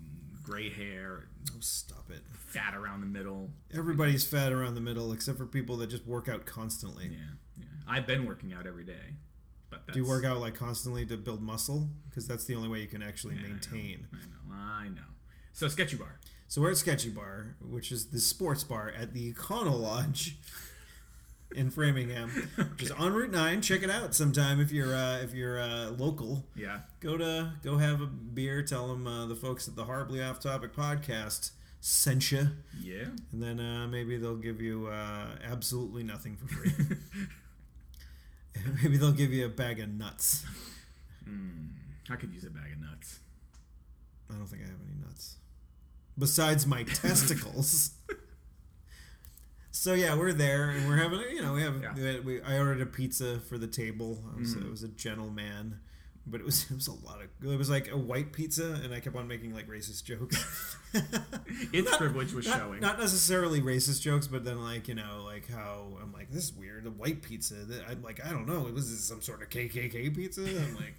gray 0.44 0.70
hair, 0.70 1.28
and 1.40 1.50
Oh 1.56 1.60
stop 1.60 2.10
it. 2.12 2.22
fat 2.34 2.76
around 2.76 3.02
the 3.02 3.08
middle. 3.08 3.50
Everybody's 3.74 4.26
fat 4.26 4.52
around 4.52 4.76
the 4.76 4.82
middle 4.82 5.12
except 5.12 5.38
for 5.38 5.46
people 5.46 5.78
that 5.78 5.88
just 5.90 6.06
work 6.06 6.28
out 6.30 6.46
constantly. 6.46 7.06
Yeah. 7.12 7.18
Yeah. 7.58 7.66
I've 7.88 8.06
been 8.08 8.26
working 8.26 8.54
out 8.54 8.66
every 8.68 8.84
day. 8.84 9.16
But 9.70 9.88
that's, 9.88 9.96
Do 9.98 10.04
you 10.04 10.08
work 10.10 10.24
out 10.26 10.40
like 10.40 10.54
constantly 10.56 11.06
to 11.08 11.18
build 11.18 11.42
muscle? 11.42 11.90
Because 12.10 12.28
that's 12.28 12.46
the 12.46 12.56
only 12.56 12.70
way 12.70 12.82
you 12.82 12.88
can 12.88 13.02
actually 13.02 13.36
Yeah, 13.36 13.42
I 13.42 13.44
know. 13.48 13.50
maintain. 13.54 14.08
I 14.14 14.18
know. 14.18 14.56
I 14.56 14.88
know. 14.90 15.02
So 15.54 15.68
sketchy 15.68 15.98
bar. 15.98 16.20
So 16.48 16.62
we're 16.62 16.70
at 16.72 16.78
Sketchy 16.78 17.10
Bar, 17.10 17.56
which 17.60 17.92
is 17.92 18.06
the 18.12 18.20
sports 18.20 18.64
bar 18.64 18.94
at 18.96 19.14
the 19.14 19.34
Econo 19.34 19.78
Lodge 19.82 20.38
in 21.54 21.70
Framingham, 21.72 22.30
which 22.72 22.84
is 22.84 22.92
on 22.92 23.14
Route 23.14 23.32
Nine. 23.32 23.62
Check 23.62 23.84
it 23.84 23.90
out 23.90 24.14
sometime 24.16 24.60
if 24.60 24.72
you're 24.72 24.96
uh, 24.96 25.20
if 25.20 25.34
you're 25.34 25.60
uh, 25.60 25.92
local. 25.92 26.46
Yeah. 26.56 26.80
Go 27.00 27.18
to 27.18 27.54
go 27.64 27.78
have 27.78 28.02
a 28.02 28.08
beer. 28.08 28.62
Tell 28.64 28.88
them 28.88 29.08
uh, 29.08 29.26
the 29.26 29.36
folks 29.36 29.68
at 29.68 29.76
the 29.76 29.86
Horribly 29.86 30.22
Off 30.22 30.40
Topic 30.40 30.74
podcast 30.76 31.52
sent 31.82 32.32
you, 32.32 32.48
Yeah. 32.82 33.06
and 33.32 33.44
then 33.44 33.60
uh, 33.60 33.88
maybe 33.88 34.18
they'll 34.18 34.36
give 34.38 34.60
you 34.60 34.88
uh, 34.88 35.28
absolutely 35.44 36.02
nothing 36.04 36.36
for 36.36 36.48
free. 36.48 36.72
maybe 38.82 38.98
they'll 38.98 39.12
give 39.12 39.32
you 39.32 39.46
a 39.46 39.50
bag 39.50 39.80
of 39.80 39.90
nuts. 39.90 40.46
Mm, 41.30 41.70
I 42.10 42.16
could 42.16 42.34
use 42.34 42.44
a 42.44 42.50
bag 42.50 42.72
of 42.74 42.80
nuts. 42.80 43.20
I 44.32 44.34
don't 44.34 44.48
think 44.48 44.64
I 44.64 44.66
have 44.66 44.80
any 44.88 45.00
nuts. 45.06 45.36
Besides 46.18 46.66
my 46.66 46.84
testicles. 46.84 47.92
So 49.76 49.94
yeah, 49.94 50.16
we're 50.16 50.32
there 50.32 50.70
and 50.70 50.88
we're 50.88 50.96
having 50.96 51.20
you 51.32 51.42
know 51.42 51.54
we 51.54 51.62
have 51.62 51.82
Yeah. 51.98 52.20
we, 52.24 52.42
I 52.42 52.58
ordered 52.58 52.82
a 52.82 52.86
pizza 52.86 53.40
for 53.42 53.58
the 53.58 53.68
table. 53.68 54.24
I 54.36 54.40
was, 54.40 54.56
Mhm. 54.56 54.66
It 54.68 54.72
was 54.72 54.84
a 54.84 54.88
gentleman, 54.88 55.80
but 56.26 56.40
it 56.40 56.46
was 56.46 56.64
it 56.72 56.76
was 56.76 56.88
a 56.88 56.94
lot 56.94 57.20
of 57.22 57.28
it 57.52 57.58
was 57.58 57.70
like 57.70 57.92
a 57.92 57.98
white 57.98 58.32
pizza 58.32 58.80
and 58.84 58.94
I 58.94 59.02
kept 59.02 59.16
on 59.18 59.28
making 59.28 59.54
like 59.54 59.68
racist 59.68 60.06
jokes. 60.06 60.78
Its 61.74 61.90
Not- 61.90 62.00
privilege 62.00 62.32
was 62.34 62.48
not, 62.48 62.58
showing. 62.58 62.80
Not 62.80 63.00
necessarily 63.00 63.62
racist 63.62 64.02
jokes, 64.02 64.28
but 64.28 64.46
then 64.46 64.62
like 64.64 64.88
you 64.88 64.96
know 64.96 65.24
like 65.26 65.50
how 65.50 65.98
I'm 66.02 66.14
like 66.14 66.32
this 66.32 66.46
is 66.46 66.54
weird 66.54 66.86
the 66.86 66.92
white 66.92 67.22
pizza. 67.22 67.56
That 67.56 67.84
I'm 67.90 68.02
like 68.02 68.26
I 68.26 68.30
don't 68.32 68.48
know 68.48 68.62
was 68.74 68.90
this 68.90 69.04
some 69.04 69.22
sort 69.22 69.42
of 69.44 69.50
KKK 69.50 70.16
pizza? 70.16 70.42
I'm 70.44 70.76
like 70.76 70.96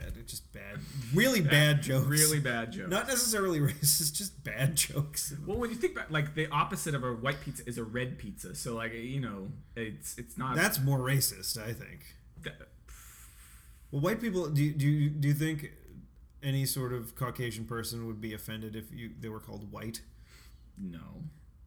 bad, 0.00 0.12
it's 0.18 0.30
just 0.32 0.52
bad, 0.52 0.78
really 1.14 1.40
bad 1.40 1.82
jokes. 1.82 2.06
Really 2.06 2.40
bad 2.40 2.72
jokes. 2.72 2.90
Not 2.90 3.06
necessarily 3.08 3.60
racist, 3.72 4.14
just 4.14 4.42
bad 4.44 4.76
jokes. 4.76 5.32
well, 5.46 5.58
when 5.58 5.70
you 5.70 5.76
think 5.76 5.94
about 5.94 6.10
like 6.10 6.34
the 6.34 6.48
opposite 6.50 6.94
of 6.94 7.04
a 7.04 7.12
white 7.12 7.40
pizza 7.40 7.62
is 7.66 7.78
a 7.78 7.84
red 7.84 8.18
pizza. 8.18 8.54
So 8.54 8.74
like 8.74 8.92
you 8.94 9.20
know, 9.20 9.48
it's 9.76 10.18
it's 10.18 10.36
not 10.38 10.56
That's 10.56 10.80
more 10.80 10.98
racist, 10.98 11.58
I 11.58 11.72
think. 11.72 12.14
that- 12.42 12.54
Well, 13.92 14.02
white 14.02 14.20
people 14.20 14.48
do 14.48 14.62
you, 14.62 14.72
do 14.72 14.86
you, 14.88 15.10
do 15.10 15.26
you 15.28 15.34
think 15.34 15.72
any 16.44 16.64
sort 16.64 16.92
of 16.92 17.16
Caucasian 17.16 17.64
person 17.64 18.06
would 18.06 18.20
be 18.20 18.32
offended 18.34 18.76
if 18.76 18.92
you 18.92 19.10
they 19.18 19.28
were 19.28 19.40
called 19.40 19.70
white? 19.72 20.00
no. 20.78 21.24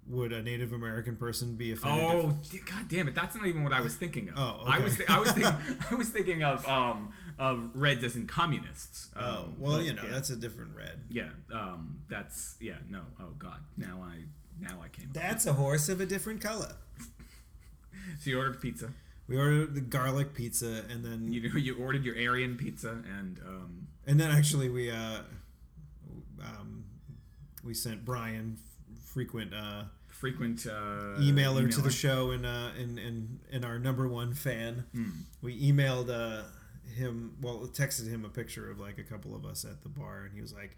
Would 0.07 0.33
a 0.33 0.43
Native 0.43 0.73
American 0.73 1.15
person 1.15 1.55
be 1.55 1.71
offended? 1.71 2.03
Oh, 2.05 2.37
d- 2.51 2.59
god 2.69 2.87
damn 2.89 3.07
it! 3.07 3.15
That's 3.15 3.35
not 3.35 3.45
even 3.47 3.63
what 3.63 3.71
I 3.71 3.79
was 3.81 3.95
thinking 3.95 4.29
of. 4.29 4.37
Oh, 4.37 4.63
I 4.67 4.79
was 4.79 4.97
th- 4.97 5.09
I 5.09 5.17
was 5.19 5.31
thinking 5.33 5.53
I 5.91 5.95
was 5.95 6.09
thinking 6.09 6.43
of 6.43 6.67
um 6.67 7.13
of 7.39 7.71
reds 7.73 8.03
as 8.03 8.15
in 8.17 8.27
communists. 8.27 9.09
oh, 9.15 9.25
Um, 9.45 9.55
well, 9.57 9.77
but 9.77 9.85
you 9.85 9.93
know 9.93 10.03
yeah. 10.03 10.11
that's 10.11 10.29
a 10.29 10.35
different 10.35 10.75
red. 10.75 10.99
yeah. 11.09 11.29
Um, 11.53 11.99
that's 12.09 12.57
yeah. 12.59 12.75
No. 12.89 13.01
Oh 13.19 13.29
god. 13.39 13.59
Now 13.77 14.03
I 14.03 14.17
now 14.59 14.81
I 14.83 14.89
came. 14.89 15.09
That's 15.13 15.45
a 15.45 15.53
horse 15.53 15.87
of 15.89 16.01
a 16.01 16.05
different 16.05 16.41
color. 16.41 16.73
So 18.19 18.29
you 18.29 18.37
ordered 18.37 18.59
pizza. 18.61 18.89
We 19.29 19.37
ordered 19.37 19.75
the 19.75 19.81
garlic 19.81 20.33
pizza, 20.33 20.83
and 20.89 21.05
then 21.05 21.31
You 21.31 21.49
know 21.49 21.55
you 21.57 21.77
ordered 21.77 22.03
your 22.03 22.15
Aryan 22.15 22.57
pizza 22.57 23.01
and 23.17 23.39
um 23.47 23.87
and 24.05 24.19
then 24.19 24.29
actually 24.29 24.67
we 24.69 24.91
uh, 24.91 25.19
um, 26.41 26.83
we 27.63 27.73
sent 27.73 28.03
Brian 28.03 28.57
frequent 29.13 29.53
uh, 29.53 29.83
frequent 30.07 30.65
uh, 30.65 31.19
emailer 31.19 31.69
to 31.73 31.81
the 31.81 31.91
show 31.91 32.31
and 32.31 32.45
uh 32.45 32.69
and, 32.79 32.97
and 32.99 33.39
and 33.51 33.65
our 33.65 33.77
number 33.79 34.07
one 34.07 34.33
fan. 34.33 34.85
Hmm. 34.93 35.09
we 35.41 35.59
emailed 35.61 36.09
uh 36.09 36.43
him 36.95 37.35
well 37.41 37.59
texted 37.73 38.09
him 38.09 38.23
a 38.25 38.29
picture 38.29 38.69
of 38.69 38.79
like 38.79 38.97
a 38.97 39.03
couple 39.03 39.35
of 39.35 39.45
us 39.45 39.65
at 39.65 39.81
the 39.83 39.89
bar 39.89 40.23
and 40.25 40.33
he 40.33 40.41
was 40.41 40.53
like 40.53 40.75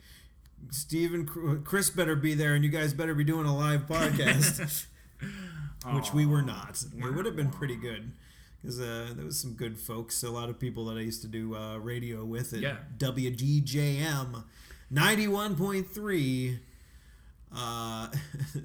Steven 0.71 1.61
Chris 1.65 1.89
better 1.89 2.15
be 2.15 2.33
there 2.33 2.55
and 2.55 2.63
you 2.63 2.69
guys 2.69 2.93
better 2.93 3.13
be 3.13 3.23
doing 3.23 3.45
a 3.45 3.55
live 3.55 3.81
podcast. 3.87 4.85
Which 5.93 6.13
we 6.13 6.25
were 6.25 6.41
not. 6.41 6.83
It 6.97 7.13
would 7.13 7.25
have 7.25 7.35
been 7.35 7.51
pretty 7.51 7.75
good 7.75 8.11
because 8.61 8.79
uh, 8.79 9.13
there 9.15 9.25
was 9.25 9.37
some 9.39 9.53
good 9.53 9.77
folks 9.77 10.23
a 10.23 10.29
lot 10.31 10.49
of 10.49 10.57
people 10.59 10.85
that 10.85 10.97
I 10.97 11.01
used 11.01 11.21
to 11.21 11.27
do 11.27 11.55
uh, 11.55 11.77
radio 11.77 12.25
with 12.25 12.53
at 12.53 12.59
Yeah. 12.61 12.77
WDJM 12.97 14.43
91.3 14.91 16.59
uh, 17.53 18.07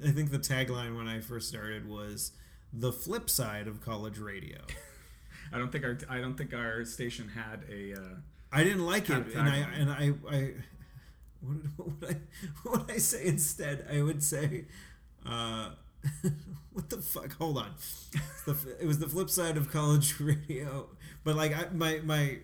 I 0.05 0.11
think 0.11 0.31
the 0.31 0.39
tagline 0.39 0.95
when 0.97 1.07
I 1.07 1.19
first 1.19 1.49
started 1.49 1.87
was 1.89 2.31
the 2.73 2.91
flip 2.91 3.29
side 3.29 3.67
of 3.67 3.81
college 3.81 4.17
radio. 4.17 4.59
I 5.53 5.57
don't 5.57 5.71
think 5.71 5.83
our 5.83 5.97
I 6.09 6.19
don't 6.19 6.37
think 6.37 6.53
our 6.53 6.85
station 6.85 7.29
had 7.29 7.63
a. 7.71 7.93
Uh, 7.93 8.15
I 8.51 8.63
didn't 8.63 8.85
like 8.85 9.09
it, 9.09 9.27
and 9.35 9.49
I 9.49 9.57
and 9.57 9.89
I, 9.89 10.13
I 10.29 10.51
what, 11.41 11.57
would- 11.57 11.71
what 11.77 11.87
would 12.01 12.09
I 12.09 12.17
what 12.63 12.81
would 12.87 12.91
I 12.91 12.97
say 12.97 13.25
instead? 13.25 13.85
I 13.91 14.01
would 14.01 14.23
say, 14.23 14.65
uh, 15.25 15.71
what 16.73 16.89
the 16.89 16.97
fuck? 16.97 17.33
Hold 17.37 17.57
on, 17.57 17.73
the, 18.45 18.55
it 18.79 18.85
was 18.87 18.99
the 18.99 19.07
flip 19.09 19.29
side 19.29 19.57
of 19.57 19.71
college 19.71 20.19
radio, 20.19 20.87
but 21.23 21.35
like 21.35 21.53
I, 21.55 21.67
my 21.73 21.99
my 22.03 22.37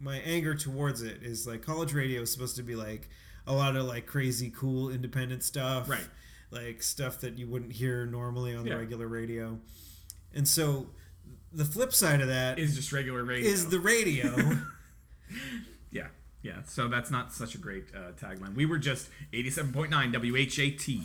my 0.00 0.18
anger 0.18 0.54
towards 0.54 1.02
it 1.02 1.22
is 1.22 1.46
like 1.46 1.62
college 1.62 1.92
radio 1.94 2.22
is 2.22 2.32
supposed 2.32 2.56
to 2.56 2.62
be 2.62 2.74
like 2.74 3.08
a 3.46 3.52
lot 3.52 3.76
of 3.76 3.86
like 3.86 4.06
crazy 4.06 4.50
cool 4.50 4.90
independent 4.90 5.42
stuff, 5.42 5.88
Right. 5.88 6.06
Like 6.50 6.82
stuff 6.82 7.20
that 7.20 7.38
you 7.38 7.48
wouldn't 7.48 7.72
hear 7.72 8.06
normally 8.06 8.54
on 8.54 8.66
Yeah. 8.66 8.74
the 8.74 8.78
regular 8.80 9.08
radio, 9.08 9.58
and 10.34 10.46
so 10.46 10.88
the 11.52 11.64
flip 11.64 11.92
side 11.92 12.20
of 12.20 12.28
that 12.28 12.58
is 12.58 12.76
just 12.76 12.92
regular 12.92 13.24
radio. 13.24 13.48
is 13.50 13.68
the 13.68 13.80
radio. 13.80 14.34
yeah 15.90 16.08
yeah. 16.42 16.62
So 16.66 16.86
that's 16.88 17.10
not 17.10 17.32
such 17.32 17.54
a 17.56 17.58
great 17.58 17.86
uh, 17.94 18.12
tagline. 18.12 18.54
We 18.54 18.66
were 18.66 18.78
just 18.78 19.08
eighty 19.32 19.50
seven 19.50 19.72
point 19.72 19.90
nine 19.90 20.12
WHAT. 20.12 20.88
You 20.88 21.00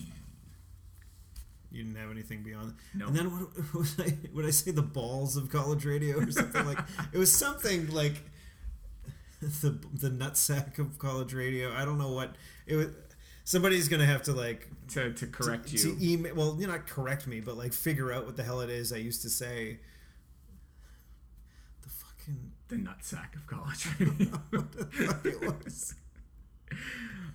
didn't 1.84 1.96
have 1.96 2.12
anything 2.12 2.44
beyond. 2.44 2.76
No. 2.94 3.08
And 3.08 3.16
then 3.16 3.32
what 3.32 3.50
would 3.74 3.88
I 4.00 4.18
would 4.34 4.46
I 4.46 4.50
say 4.52 4.72
the 4.72 4.82
balls 4.82 5.38
of 5.38 5.50
college 5.50 5.86
radio 5.86 6.18
or 6.20 6.30
something 6.32 6.66
like 6.66 6.80
it 7.14 7.18
was 7.18 7.32
something 7.32 7.90
like 7.92 8.22
the 9.62 9.80
the 9.94 10.10
nutsack 10.10 10.78
of 10.78 11.00
college 11.00 11.34
radio. 11.34 11.74
I 11.74 11.84
don't 11.84 11.98
know 11.98 12.12
what 12.12 12.36
it 12.68 12.76
was. 12.76 12.88
somebody's 13.44 13.88
gonna 13.88 14.06
have 14.06 14.22
to 14.24 14.34
like 14.34 14.70
to, 14.90 15.12
to 15.14 15.26
correct 15.26 15.70
to, 15.70 15.78
you. 15.78 15.96
to 15.96 16.06
email. 16.06 16.36
Well, 16.36 16.58
you 16.60 16.68
know, 16.68 16.74
not 16.74 16.86
correct 16.88 17.26
me, 17.26 17.40
but 17.40 17.58
like 17.58 17.74
figure 17.74 18.12
out 18.12 18.26
what 18.26 18.38
the 18.38 18.44
hell 18.44 18.62
it 18.62 18.70
is 18.70 18.94
I 18.94 18.98
used 18.98 19.24
to 19.24 19.30
say. 19.30 19.80
The 21.82 21.90
fucking 21.90 22.52
the 22.68 22.76
nutsack 22.76 23.36
of 23.36 23.48
college. 23.48 23.84
fuck 25.08 25.26
it 25.26 25.42
was. 25.42 25.96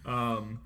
um, 0.04 0.60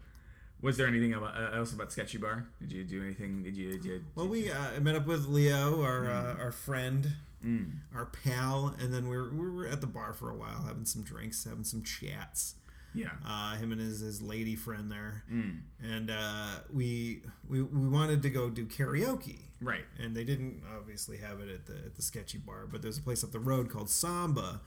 was 0.61 0.76
there 0.76 0.86
anything 0.86 1.14
about, 1.14 1.34
uh, 1.36 1.57
else 1.57 1.72
about 1.72 1.91
Sketchy 1.91 2.18
Bar? 2.18 2.47
Did 2.61 2.70
you 2.70 2.84
do 2.84 3.03
anything? 3.03 3.43
Did 3.43 3.57
you? 3.57 3.72
Did 3.72 3.84
you 3.86 4.05
Well, 4.14 4.28
we 4.28 4.51
uh, 4.51 4.78
met 4.80 4.95
up 4.95 5.07
with 5.07 5.26
Leo, 5.26 5.82
our 5.82 6.11
uh, 6.11 6.34
our 6.34 6.53
friend, 6.53 7.12
Mm. 7.45 7.70
our 7.95 8.07
pal, 8.07 8.74
and 8.78 8.93
then 8.93 9.09
we 9.09 9.16
were, 9.16 9.30
we 9.30 9.49
were 9.51 9.66
at 9.66 9.80
the 9.80 9.86
bar 9.86 10.12
for 10.12 10.28
a 10.30 10.34
while, 10.36 10.62
having 10.66 10.84
some 10.84 11.03
drinks, 11.03 11.45
having 11.45 11.64
some 11.64 11.82
chats. 11.82 12.55
yeah. 12.95 13.11
Uh, 13.26 13.55
him 13.57 13.72
and 13.72 13.80
his, 13.80 14.01
his 14.01 14.20
lady 14.20 14.57
friend 14.57 14.91
there, 14.91 15.22
Mm. 15.32 15.61
and 15.82 16.11
uh, 16.11 16.59
we, 16.72 17.22
we 17.49 17.62
we 17.62 17.88
wanted 17.88 18.20
to 18.22 18.30
go 18.30 18.51
do 18.51 18.66
karaoke, 18.66 19.38
Right. 19.61 19.84
and 19.99 20.14
they 20.16 20.24
didn't 20.24 20.62
obviously 20.76 21.16
have 21.18 21.41
it 21.41 21.49
at 21.49 21.66
the 21.66 21.76
at 21.86 21.95
the 21.95 22.03
sketchy 22.03 22.38
bar, 22.38 22.66
but 22.70 22.82
there's 22.82 22.99
a 22.99 23.03
place 23.03 23.22
up 23.24 23.30
the 23.32 23.38
road 23.41 23.70
called 23.70 23.88
Samba 23.91 24.61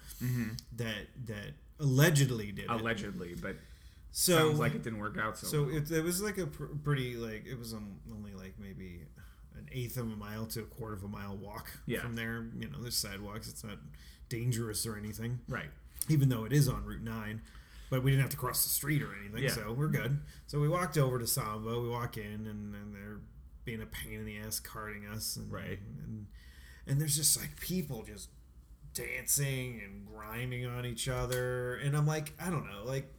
that 0.77 1.07
that 1.25 1.53
allegedly 1.79 2.51
did 2.51 2.65
it. 2.65 2.71
Allegedly, 2.71 3.35
but 3.41 3.55
So 4.11 4.37
sounds 4.37 4.59
like 4.59 4.73
it 4.75 4.83
didn't 4.83 4.99
work 4.99 5.17
out. 5.17 5.37
So, 5.37 5.47
so 5.47 5.69
it, 5.69 5.89
it 5.91 6.03
was 6.03 6.21
like 6.21 6.37
a 6.37 6.45
pr- 6.47 6.65
pretty 6.83 7.15
like 7.15 7.45
it 7.45 7.57
was 7.59 7.73
um, 7.73 7.99
only 8.11 8.33
like 8.33 8.53
maybe 8.59 9.01
eighth 9.73 9.97
of 9.97 10.05
a 10.11 10.15
mile 10.15 10.45
to 10.47 10.61
a 10.61 10.65
quarter 10.65 10.93
of 10.93 11.03
a 11.03 11.07
mile 11.07 11.35
walk 11.35 11.69
Yeah. 11.85 12.01
from 12.01 12.15
there. 12.15 12.45
You 12.57 12.69
know, 12.69 12.77
there's 12.81 12.97
sidewalks. 12.97 13.47
It's 13.49 13.63
not 13.63 13.79
dangerous 14.29 14.85
or 14.85 14.97
anything, 14.97 15.39
right. 15.47 15.69
even 16.09 16.29
though 16.29 16.45
it 16.45 16.53
is 16.53 16.67
on 16.69 16.85
Route 16.85 17.01
Nine. 17.03 17.41
But 17.89 18.01
we 18.03 18.09
didn't 18.11 18.21
have 18.23 18.31
to 18.31 18.37
cross 18.37 18.63
the 18.63 18.69
street 18.69 19.01
or 19.03 19.13
anything, 19.19 19.43
Yeah. 19.43 19.51
so 19.51 19.71
we're 19.73 19.87
good. 19.89 20.19
So 20.47 20.59
we 20.59 20.67
walked 20.67 20.97
over 20.97 21.19
to 21.19 21.27
Samba. 21.27 21.79
We 21.79 21.89
walk 21.89 22.17
in, 22.17 22.47
and, 22.47 22.73
and 22.73 22.95
they're 22.95 23.19
being 23.65 23.81
a 23.81 23.85
pain 23.85 24.13
in 24.19 24.25
the 24.25 24.37
ass, 24.39 24.59
carting 24.59 25.05
us. 25.05 25.35
And, 25.35 25.51
Right. 25.51 25.79
And 26.03 26.27
and 26.87 26.99
there's 26.99 27.15
just 27.15 27.39
like 27.39 27.57
people 27.61 28.03
just 28.03 28.29
dancing 28.93 29.81
and 29.83 30.05
grinding 30.05 30.65
on 30.65 30.85
each 30.85 31.07
other, 31.07 31.75
and 31.75 31.95
I'm 31.95 32.05
like, 32.05 32.33
I 32.39 32.49
don't 32.49 32.65
know, 32.69 32.83
like 32.85 33.13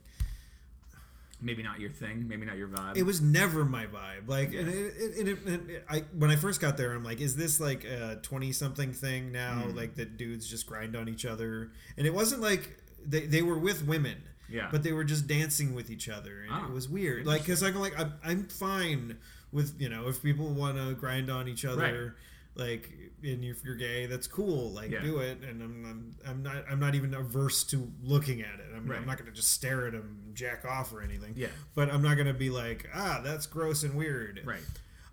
Maybe 1.45 1.63
not 1.63 1.79
your 1.79 1.91
thing. 1.91 2.27
Maybe 2.27 2.47
not 2.47 2.57
your 2.57 2.69
vibe. 2.69 2.97
it 2.97 3.03
was 3.03 3.21
never 3.21 3.65
my 3.67 3.85
vibe. 3.85 4.27
Like, 4.27 4.55
and 4.55 4.69
it, 4.69 4.95
it, 4.97 5.29
it, 5.29 5.39
it, 5.47 5.85
I 5.89 6.05
when 6.17 6.31
I 6.31 6.37
first 6.37 6.61
got 6.61 6.79
there, 6.79 6.95
I'm 6.95 7.05
like, 7.05 7.21
is 7.21 7.37
this 7.37 7.61
like 7.61 7.85
a 7.85 8.19
twenty 8.23 8.51
something 8.51 8.95
thing 8.95 9.31
now? 9.31 9.65
Mm. 9.67 9.77
Like 9.77 9.97
that 9.97 10.17
dudes 10.17 10.47
just 10.47 10.67
grind 10.67 10.97
on 10.97 11.09
each 11.09 11.27
other, 11.27 11.71
and 11.99 12.07
it 12.07 12.15
wasn't 12.15 12.41
like 12.41 12.79
they 13.07 13.27
they 13.27 13.43
were 13.43 13.59
with 13.59 13.87
women, 13.87 14.23
yeah. 14.49 14.69
but 14.73 14.83
they 14.83 14.93
were 14.93 15.05
just 15.05 15.27
dancing 15.27 15.75
with 15.75 15.91
each 15.91 16.09
other, 16.09 16.41
and 16.43 16.51
Ah, 16.51 16.67
it 16.67 16.73
was 16.73 16.89
weird. 16.89 17.27
Like, 17.27 17.47
cause 17.47 17.63
I'm 17.63 17.75
like, 17.75 17.99
I'm, 17.99 18.15
I'm 18.25 18.45
fine 18.45 19.19
with 19.53 19.79
you 19.79 19.91
know 19.91 20.09
if 20.09 20.23
people 20.23 20.49
want 20.49 20.79
to 20.79 20.95
grind 20.95 21.31
on 21.31 21.47
each 21.47 21.65
other. 21.67 22.17
Like, 22.57 22.89
and 23.23 23.43
if 23.45 23.65
you're 23.65 23.75
gay, 23.75 24.07
that's 24.07 24.27
cool. 24.29 24.71
Like, 24.71 24.91
Yeah. 24.91 25.01
do 25.03 25.19
it. 25.19 25.39
And 25.43 25.61
I'm, 25.63 25.85
I'm, 25.85 26.17
I'm 26.31 26.43
not, 26.43 26.65
I'm 26.71 26.79
not 26.79 26.95
even 26.95 27.13
averse 27.15 27.65
to 27.65 27.91
looking 28.03 28.43
at 28.43 28.61
it. 28.61 28.67
I'm, 28.77 28.87
Right. 28.87 29.01
I'm 29.01 29.07
not 29.07 29.19
going 29.19 29.29
to 29.29 29.35
just 29.35 29.51
stare 29.51 29.87
at 29.87 29.93
them, 29.93 30.21
jack 30.35 30.65
off 30.65 30.93
or 30.93 31.01
anything 31.01 31.33
yeah. 31.37 31.47
but 31.77 31.89
I'm 31.89 32.03
not 32.03 32.17
gonna 32.17 32.35
be 32.35 32.51
like, 32.51 32.89
ah, 32.93 33.21
that's 33.23 33.47
gross 33.47 33.85
and 33.85 33.95
weird. 33.95 34.41
Right. 34.45 34.59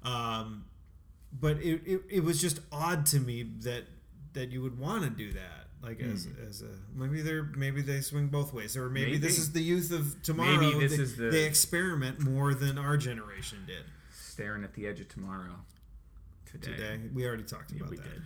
Um, 0.04 0.66
but 1.32 1.58
it, 1.58 1.82
it, 1.86 2.02
it 2.10 2.24
was 2.24 2.42
just 2.42 2.60
odd 2.72 3.06
to 3.08 3.20
me 3.20 3.44
that 3.62 3.84
that 4.34 4.50
you 4.52 4.62
would 4.64 4.80
want 4.80 5.04
to 5.04 5.10
do 5.12 5.32
that. 5.34 5.68
Like 5.84 6.00
as 6.02 6.28
as 6.48 6.62
a 6.64 6.70
maybe 6.96 7.22
they're 7.22 7.44
maybe 7.44 7.82
they 7.84 8.02
swing 8.02 8.28
both 8.28 8.52
ways, 8.54 8.76
or 8.76 8.89
maybe, 8.89 9.18
this 9.18 9.38
is 9.38 9.52
the 9.52 9.62
youth 9.62 9.92
of 9.92 10.22
tomorrow. 10.24 10.58
Maybe 10.60 10.80
this 10.88 10.98
they, 10.98 11.04
is 11.04 11.16
the- 11.18 11.30
they 11.30 11.44
experiment 11.46 12.20
more 12.20 12.54
than 12.54 12.78
our 12.78 12.98
generation 12.98 13.60
did 13.68 13.86
Staring 14.12 14.64
at 14.64 14.74
the 14.74 14.88
edge 14.88 15.00
of 15.00 15.08
tomorrow. 15.10 15.56
Today. 16.52 16.76
today. 16.76 16.99
We 17.14 17.26
already 17.26 17.43
talked 17.43 17.72
Yeah, 17.72 17.78
about 17.80 17.91
we 17.91 17.97
that. 17.97 18.04
did. 18.04 18.22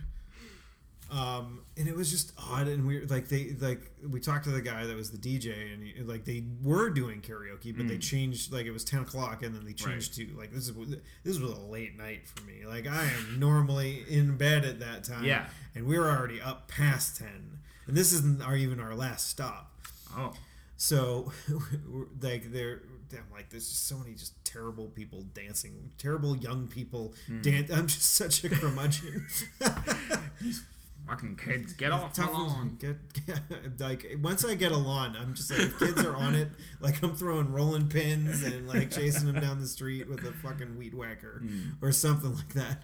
um, 1.10 1.60
and 1.76 1.86
it 1.88 1.94
was 1.94 2.10
just 2.10 2.32
odd 2.36 2.66
and 2.66 2.84
weird. 2.86 3.10
Like 3.10 3.28
they 3.28 3.54
like 3.60 3.80
we 4.08 4.18
talked 4.18 4.44
to 4.44 4.50
the 4.50 4.60
guy 4.60 4.86
that 4.86 4.96
was 4.96 5.10
the 5.12 5.18
DJ, 5.18 5.72
and 5.72 5.82
he, 5.82 6.02
like 6.02 6.24
they 6.24 6.44
were 6.62 6.90
doing 6.90 7.20
karaoke, 7.20 7.76
but 7.76 7.86
they 7.86 7.96
Mm. 7.98 8.02
changed. 8.02 8.52
Like 8.52 8.66
it 8.66 8.72
was 8.72 8.82
ten 8.84 9.02
o'clock, 9.02 9.42
and 9.44 9.54
then 9.54 9.64
they 9.64 9.72
changed 9.72 10.14
to 10.14 10.26
like 10.36 10.50
this 10.52 10.68
is 10.68 10.74
this 11.22 11.38
was 11.38 11.52
a 11.52 11.60
late 11.60 11.96
night 11.96 12.26
for 12.26 12.42
me. 12.44 12.66
Like 12.66 12.88
I 12.88 13.04
am 13.04 13.38
normally 13.38 14.04
in 14.08 14.36
bed 14.36 14.64
at 14.64 14.80
that 14.80 15.04
time, 15.04 15.24
Yeah. 15.24 15.46
and 15.76 15.86
we 15.86 15.96
were 15.98 16.10
already 16.10 16.40
up 16.40 16.66
past 16.66 17.16
ten, 17.18 17.60
and 17.86 17.96
this 17.96 18.12
isn't 18.12 18.42
our 18.42 18.56
even 18.56 18.80
our 18.80 18.94
last 18.94 19.28
stop. 19.28 19.72
Oh. 20.16 20.34
So, 20.78 21.32
like, 22.20 22.52
they're, 22.52 22.82
I'm 23.12 23.30
like, 23.32 23.50
there's 23.50 23.68
just 23.68 23.86
so 23.88 23.98
many 23.98 24.14
just 24.14 24.42
terrible 24.44 24.86
people 24.88 25.22
dancing, 25.34 25.90
terrible 25.98 26.36
young 26.36 26.68
people. 26.68 27.14
Hmm. 27.26 27.42
Dan- 27.42 27.68
I'm 27.72 27.86
just 27.86 28.14
such 28.14 28.42
a 28.44 28.48
curmudgeon. 28.48 29.26
These 30.40 30.64
fucking 31.06 31.36
kids, 31.36 31.72
get 31.72 31.92
off 31.92 32.14
the 32.14 32.26
lawn. 32.26 32.76
Get, 32.80 32.96
get- 33.26 33.40
like 33.80 34.06
once 34.22 34.44
I 34.44 34.54
get 34.54 34.72
a 34.72 34.76
lawn, 34.76 35.16
I'm 35.18 35.34
just 35.34 35.50
like 35.50 35.60
if 35.60 35.78
kids 35.78 36.04
are 36.04 36.16
on 36.16 36.34
it, 36.34 36.48
like 36.80 37.02
I'm 37.02 37.14
throwing 37.16 37.52
rolling 37.52 37.88
pins 37.88 38.42
and 38.42 38.66
like 38.68 38.90
chasing 38.90 39.32
them 39.32 39.40
down 39.40 39.60
the 39.60 39.66
street 39.66 40.08
with 40.08 40.24
a 40.24 40.32
fucking 40.32 40.76
weed 40.76 40.94
whacker 40.94 41.42
or 41.80 41.92
something 41.92 42.34
like 42.34 42.54
that. 42.54 42.82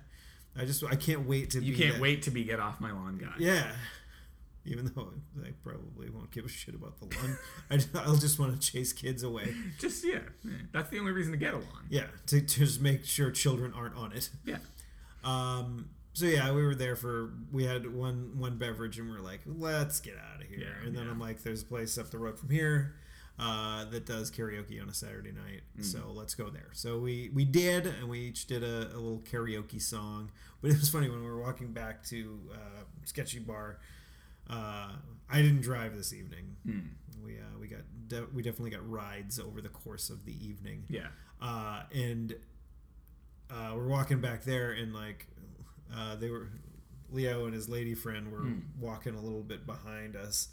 I 0.57 0.65
just 0.67 0.85
I 0.85 0.97
can't 0.97 1.27
wait 1.27 1.51
to. 1.51 1.63
You 1.63 1.75
can't 1.75 1.95
that- 1.95 2.03
wait 2.03 2.23
to 2.23 2.31
be 2.31 2.45
get 2.45 2.61
off 2.61 2.81
my 2.81 2.93
lawn 2.93 3.19
guy. 3.19 3.35
Yeah. 3.39 3.73
Even 4.65 4.93
though 4.95 5.13
I 5.45 5.51
probably 5.65 6.09
won't 6.11 6.31
give 6.31 6.45
a 6.45 6.49
shit 6.49 6.75
about 6.75 6.99
the 6.99 7.07
lawn, 7.17 7.37
I, 7.71 7.81
I'll 8.07 8.17
just 8.17 8.39
want 8.39 8.61
to 8.61 8.73
chase 8.73 8.93
kids 8.93 9.23
away. 9.25 9.55
Just 9.81 10.05
yeah. 10.05 10.21
That's 10.73 10.89
the 10.91 10.99
only 11.01 11.11
reason 11.13 11.33
to 11.33 11.39
get 11.39 11.53
a 11.55 11.57
lawn. 11.59 11.87
Yeah, 11.91 12.07
to, 12.29 12.41
to 12.41 12.59
just 12.61 12.81
make 12.81 13.05
sure 13.05 13.31
children 13.33 13.73
aren't 13.77 13.97
on 13.97 14.13
it. 14.13 14.31
Yeah. 14.45 14.59
Um, 15.25 15.91
so 16.13 16.27
yeah, 16.27 16.53
we 16.53 16.63
were 16.63 16.75
there 16.75 16.97
for 16.97 17.33
we 17.53 17.65
had 17.65 17.93
one 17.93 18.33
one 18.39 18.59
beverage 18.59 18.99
and 18.99 19.11
we're 19.11 19.21
like, 19.21 19.41
let's 19.47 20.01
get 20.01 20.15
out 20.17 20.43
of 20.43 20.47
here. 20.49 20.61
Yeah, 20.61 20.87
and 20.87 20.97
then 20.97 21.07
yeah. 21.07 21.11
I'm 21.11 21.19
like, 21.21 21.43
there's 21.43 21.63
a 21.63 21.67
place 21.67 21.97
up 21.99 22.11
the 22.11 22.19
road 22.19 22.39
from 22.39 22.51
here 22.51 22.95
uh, 23.39 23.85
that 23.87 24.05
does 24.07 24.31
karaoke 24.31 24.81
on 24.81 24.89
a 24.89 24.95
Saturday 24.95 25.33
night, 25.33 25.63
Mm. 25.81 25.85
so 25.85 26.13
let's 26.13 26.35
go 26.35 26.51
there. 26.51 26.69
So 26.73 26.99
we 26.99 27.31
we 27.33 27.45
did, 27.45 27.87
and 27.87 28.09
we 28.09 28.21
each 28.21 28.47
did 28.47 28.63
a, 28.63 28.89
a 28.93 28.99
little 28.99 29.23
karaoke 29.31 29.81
song. 29.81 30.31
But 30.61 30.71
it 30.71 30.79
was 30.79 30.91
funny 30.91 31.09
when 31.09 31.21
we 31.21 31.27
were 31.27 31.41
walking 31.41 31.73
back 31.73 32.05
to 32.09 32.39
uh, 32.53 32.83
Sketchy 33.05 33.39
Bar. 33.41 33.79
Uh, 34.49 34.93
I 35.31 35.41
didn't 35.43 35.63
drive 35.63 35.97
this 35.97 36.13
evening. 36.13 36.57
Hmm. 36.67 36.81
We 37.25 37.39
uh, 37.39 37.59
we 37.61 37.69
got 37.69 37.81
de- 38.09 38.27
we 38.35 38.43
definitely 38.43 38.71
got 38.71 38.89
rides 38.89 39.39
over 39.39 39.61
the 39.61 39.69
course 39.69 40.11
of 40.11 40.25
the 40.25 40.33
evening 40.47 40.85
Yeah. 40.89 41.07
uh, 41.41 41.83
and 41.95 42.35
uh, 43.51 43.73
we're 43.77 43.87
walking 43.87 44.21
back 44.21 44.45
there, 44.45 44.73
and 44.73 44.93
like 44.95 45.27
uh, 45.95 46.17
they 46.17 46.31
were, 46.31 46.49
Leo 47.11 47.45
and 47.45 47.55
his 47.55 47.69
lady 47.69 47.95
friend 47.95 48.33
were 48.33 48.39
Hmm. 48.41 48.59
walking 48.81 49.15
a 49.15 49.21
little 49.21 49.43
bit 49.43 49.67
behind 49.67 50.17
us, 50.17 50.49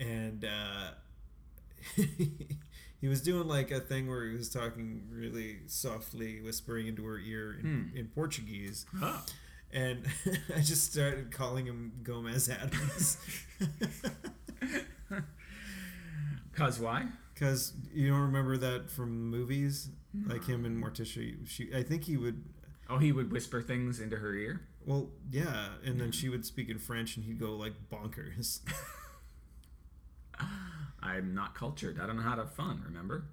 and 0.00 0.44
uh, 0.44 0.90
he 3.00 3.08
was 3.08 3.20
doing 3.22 3.46
like 3.48 3.70
a 3.70 3.80
thing 3.80 4.08
where 4.08 4.24
he 4.26 4.36
was 4.36 4.48
talking 4.48 5.02
really 5.10 5.58
softly, 5.66 6.40
whispering 6.40 6.86
into 6.88 7.04
her 7.06 7.18
ear 7.18 7.54
in, 7.60 7.90
Hmm. 7.92 7.96
in 7.96 8.06
Portuguese, 8.08 8.86
Oh. 9.00 9.24
And 9.76 10.06
I 10.56 10.60
just 10.60 10.92
started 10.92 11.30
calling 11.30 11.66
him 11.66 11.92
Gomez 12.02 12.48
Addams. 12.48 13.18
Cause 16.54 16.80
why? 16.80 17.06
Because 17.34 17.74
you 17.92 18.08
don't 18.08 18.22
remember 18.22 18.56
that 18.56 18.90
from 18.90 19.30
movies, 19.30 19.90
like 20.26 20.46
him 20.46 20.64
and 20.64 20.82
Morticia. 20.82 21.46
She, 21.46 21.68
I 21.74 21.82
think 21.82 22.04
he 22.04 22.16
would 22.16 22.42
Oh, 22.88 22.98
he 22.98 23.12
would 23.12 23.32
whisper 23.32 23.60
things 23.62 24.00
into 24.00 24.16
her 24.16 24.32
ear. 24.34 24.62
Well, 24.84 25.10
yeah, 25.30 25.70
and 25.84 26.00
then 26.00 26.12
she 26.12 26.28
would 26.28 26.46
speak 26.46 26.68
in 26.68 26.78
French, 26.78 27.16
and 27.16 27.24
he'd 27.24 27.40
go 27.40 27.56
like 27.56 27.72
bonkers. 27.90 28.60
I'm 31.02 31.34
not 31.34 31.54
cultured. 31.54 31.98
I 32.00 32.06
don't 32.06 32.16
know 32.16 32.22
how 32.22 32.36
to 32.36 32.42
have 32.42 32.52
fun. 32.54 32.82
Remember? 32.84 33.24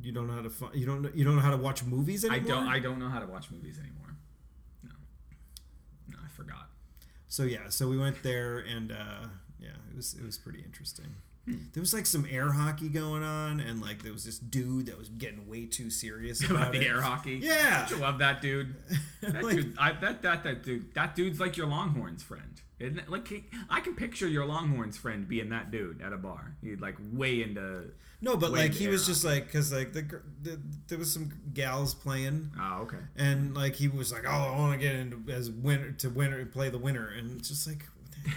You 0.00 0.12
don't 0.12 0.26
know 0.26 0.34
how 0.34 0.42
to 0.42 0.50
fu- 0.50 0.70
you 0.72 0.86
don't 0.86 1.02
know, 1.02 1.10
you 1.14 1.24
don't 1.24 1.36
know 1.36 1.42
how 1.42 1.50
to 1.50 1.56
watch 1.56 1.84
movies 1.84 2.24
anymore. 2.24 2.40
I 2.40 2.48
don't. 2.48 2.68
I 2.68 2.78
don't 2.78 2.98
know 2.98 3.08
how 3.08 3.20
to 3.20 3.26
watch 3.26 3.50
movies 3.50 3.78
anymore. 3.78 4.07
I 6.38 6.42
forgot. 6.42 6.68
so 7.28 7.42
yeah, 7.44 7.68
so 7.68 7.88
we 7.88 7.98
went 7.98 8.22
there, 8.22 8.58
and 8.58 8.92
uh, 8.92 9.26
yeah, 9.58 9.68
it 9.90 9.96
was 9.96 10.14
it 10.14 10.24
was 10.24 10.38
pretty 10.38 10.60
interesting. 10.60 11.14
Hmm. 11.46 11.56
There 11.72 11.80
was 11.80 11.94
like 11.94 12.04
some 12.06 12.26
air 12.30 12.52
hockey 12.52 12.88
going 12.88 13.22
on, 13.22 13.58
and 13.60 13.80
like 13.80 14.02
there 14.02 14.12
was 14.12 14.24
this 14.24 14.38
dude 14.38 14.86
that 14.86 14.98
was 14.98 15.08
getting 15.08 15.48
way 15.48 15.64
too 15.66 15.90
serious 15.90 16.44
about, 16.44 16.56
About 16.56 16.72
the 16.72 16.80
it. 16.82 16.86
air 16.86 17.00
hockey. 17.00 17.36
Yeah. 17.42 17.86
Don't 17.88 17.98
you 17.98 18.04
love 18.04 18.18
that 18.18 18.40
dude? 18.42 18.74
That 19.22 19.42
Like- 19.42 19.56
dude. 19.56 19.76
I 19.78 19.92
that 19.92 20.22
that 20.22 20.44
that 20.44 20.62
dude. 20.62 20.94
That 20.94 21.16
dude's 21.16 21.40
like 21.40 21.56
your 21.56 21.66
Longhorns 21.66 22.22
friend. 22.22 22.60
Isn't 22.78 22.98
it? 23.00 23.08
Like 23.08 23.26
he, 23.26 23.44
I 23.68 23.80
can 23.80 23.96
picture 23.96 24.28
your 24.28 24.44
Longhorns 24.46 24.96
friend 24.96 25.26
being 25.26 25.48
that 25.48 25.72
dude 25.72 26.00
at 26.00 26.12
a 26.12 26.16
bar. 26.16 26.54
He'd 26.62 26.80
like 26.80 26.96
way 27.12 27.42
into. 27.42 27.90
No, 28.20 28.36
but 28.36 28.50
Way 28.50 28.62
like 28.62 28.74
he 28.74 28.88
was 28.88 29.06
just 29.06 29.24
like 29.24 29.46
because 29.46 29.72
like 29.72 29.92
the, 29.92 30.02
the 30.42 30.58
there 30.88 30.98
was 30.98 31.12
some 31.12 31.30
gals 31.54 31.94
playing. 31.94 32.50
Oh, 32.60 32.80
okay. 32.82 32.96
And 33.16 33.54
like 33.56 33.76
he 33.76 33.86
was 33.86 34.12
like, 34.12 34.24
"Oh, 34.26 34.30
I 34.30 34.58
want 34.58 34.72
to 34.72 34.78
get 34.78 34.96
into 34.96 35.22
as 35.30 35.50
winner 35.50 35.92
to 35.92 36.10
winner 36.10 36.44
play 36.46 36.68
the 36.68 36.78
winner," 36.78 37.08
and 37.16 37.38
it's 37.38 37.48
just 37.48 37.66
like, 37.68 37.84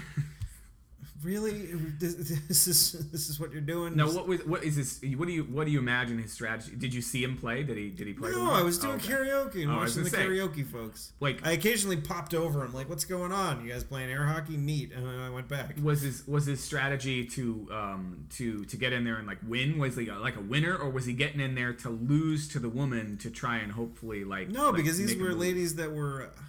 really 1.23 1.51
this, 1.99 2.15
this 2.47 2.67
is 2.67 3.09
this 3.11 3.29
is 3.29 3.39
what 3.39 3.51
you're 3.51 3.61
doing 3.61 3.95
No, 3.95 4.09
what 4.11 4.27
was 4.27 4.45
what 4.45 4.63
is 4.63 4.75
this? 4.75 4.99
What 5.17 5.27
do 5.27 5.33
you 5.33 5.43
what 5.43 5.65
do 5.65 5.71
you 5.71 5.79
imagine 5.79 6.17
his 6.21 6.31
strategy? 6.31 6.75
Did 6.77 6.93
you 6.93 7.01
see 7.01 7.23
him 7.23 7.37
play? 7.37 7.63
Did 7.63 7.77
he 7.77 7.89
did 7.89 8.07
he 8.07 8.13
play? 8.13 8.31
no 8.31 8.51
i 8.51 8.61
was 8.61 8.77
doing 8.77 8.93
Oh, 8.93 8.95
okay. 8.95 9.13
karaoke 9.13 9.61
and 9.63 9.71
Oh, 9.71 9.77
watching 9.77 10.03
the 10.03 10.09
say, 10.09 10.25
karaoke 10.25 10.65
folks 10.65 11.13
like- 11.19 11.45
i 11.45 11.51
occasionally 11.51 11.97
popped 11.97 12.33
over 12.33 12.63
i'm 12.63 12.73
like 12.73 12.89
what's 12.89 13.05
going 13.05 13.31
on 13.31 13.65
you 13.65 13.71
guys 13.71 13.83
playing 13.83 14.09
air 14.09 14.25
hockey 14.25 14.57
neat 14.57 14.91
and 14.93 15.05
then 15.05 15.19
i 15.19 15.29
went 15.29 15.47
back 15.47 15.75
Was 15.81 16.01
his 16.01 16.27
was 16.27 16.45
his 16.45 16.63
strategy 16.63 17.25
to 17.25 17.67
um 17.71 18.25
to 18.37 18.65
to 18.65 18.77
get 18.77 18.93
in 18.93 19.03
there 19.03 19.17
and 19.17 19.27
like 19.27 19.39
win? 19.47 19.77
Was 19.77 19.95
he 19.95 20.09
like 20.11 20.35
a 20.35 20.41
winner, 20.41 20.75
or 20.75 20.89
was 20.89 21.05
he 21.05 21.13
getting 21.13 21.39
in 21.39 21.55
there 21.55 21.73
to 21.73 21.89
lose 21.89 22.47
to 22.49 22.59
the 22.59 22.69
woman 22.69 23.17
to 23.19 23.29
try 23.29 23.57
and 23.57 23.71
hopefully 23.71 24.23
like 24.23 24.49
no 24.49 24.67
like, 24.67 24.75
because 24.77 24.97
these 24.97 25.15
were 25.15 25.33
ladies 25.33 25.75
that 25.75 25.91
were 25.91 26.23
uh, 26.35 26.41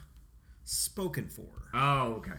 spoken 0.65 1.29
for 1.29 1.47
Oh, 1.75 2.15
okay, 2.19 2.33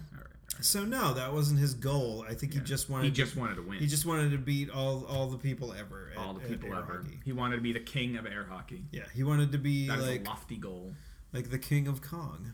all 0.56 0.82
right. 0.84 0.86
all 0.86 0.92
right. 0.92 1.10
so 1.10 1.10
no 1.10 1.14
that 1.14 1.34
wasn't 1.34 1.60
his 1.60 1.74
goal 1.74 2.26
i 2.30 2.34
think 2.34 2.54
he 2.54 2.60
just 2.60 2.90
wanted 2.90 3.06
he 3.06 3.10
to- 3.12 3.16
just 3.16 3.36
wanted 3.36 3.56
to 3.56 3.62
win. 3.62 3.80
he 3.80 3.88
just 3.88 4.06
wanted 4.06 4.32
to 4.32 4.38
beat 4.38 4.70
all 4.70 5.06
all 5.06 5.28
the 5.28 5.38
people 5.38 5.74
ever 5.74 6.12
at- 6.12 6.18
all 6.18 6.34
the 6.34 6.40
people 6.42 6.70
ever. 6.76 6.98
hockey. 7.04 7.20
He 7.26 7.34
wanted 7.34 7.56
to 7.58 7.62
be 7.62 7.74
the 7.74 7.80
king 7.80 8.18
of 8.18 8.26
air 8.26 8.46
hockey. 8.50 8.84
yeah 8.92 9.04
he 9.14 9.24
wanted 9.24 9.52
to 9.52 9.58
be 9.58 9.88
That 9.88 10.00
is 10.00 10.08
like 10.08 10.22
a 10.22 10.30
lofty 10.30 10.58
goal. 10.58 10.94
like 11.32 11.50
the 11.50 11.60
king 11.60 11.88
of 11.88 12.02
kong 12.02 12.54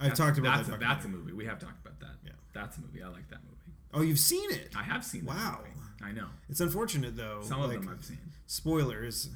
i've 0.00 0.10
That's- 0.10 0.18
talked 0.18 0.38
about 0.38 0.56
that's 0.58 0.68
that 0.68 0.76
a, 0.76 0.78
that's 0.80 1.04
a 1.04 1.08
movie. 1.08 1.32
We 1.32 1.44
have 1.46 1.58
talked 1.58 1.84
about 1.84 1.98
that. 2.00 2.16
Yeah. 2.24 2.32
that's 2.52 2.76
a 2.78 2.80
movie. 2.80 3.02
I 3.02 3.08
like 3.08 3.28
that 3.30 3.40
movie. 3.44 3.76
oh 3.94 4.02
you've 4.02 4.18
seen 4.18 4.50
it 4.52 4.70
I 4.76 4.82
have 4.82 5.04
seen. 5.04 5.24
Wow. 5.24 5.58
movie. 5.60 5.74
I 6.00 6.12
know. 6.12 6.28
It's 6.48 6.60
unfortunate 6.60 7.16
though. 7.16 7.40
Some 7.42 7.60
of 7.60 7.70
like, 7.70 7.80
them 7.80 7.90
I've 7.92 8.04
seen. 8.04 8.18
Spoilers. 8.46 9.30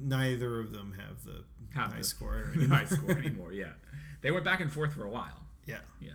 Neither 0.00 0.58
of 0.58 0.72
them 0.72 0.94
have 0.98 1.24
the 1.24 1.44
Have 1.78 1.92
high 1.92 1.98
the- 1.98 2.04
score. 2.04 2.50
the 2.56 2.66
high 2.74 2.84
score 2.86 3.10
anymore. 3.18 3.52
Yeah, 3.52 3.72
they 4.26 4.32
went 4.32 4.44
back 4.44 4.58
and 4.60 4.72
forth 4.72 4.92
for 4.92 5.04
a 5.04 5.08
while. 5.08 5.40
Yeah. 5.66 5.78
Yeah. 6.00 6.10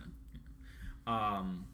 Um, 1.06 1.64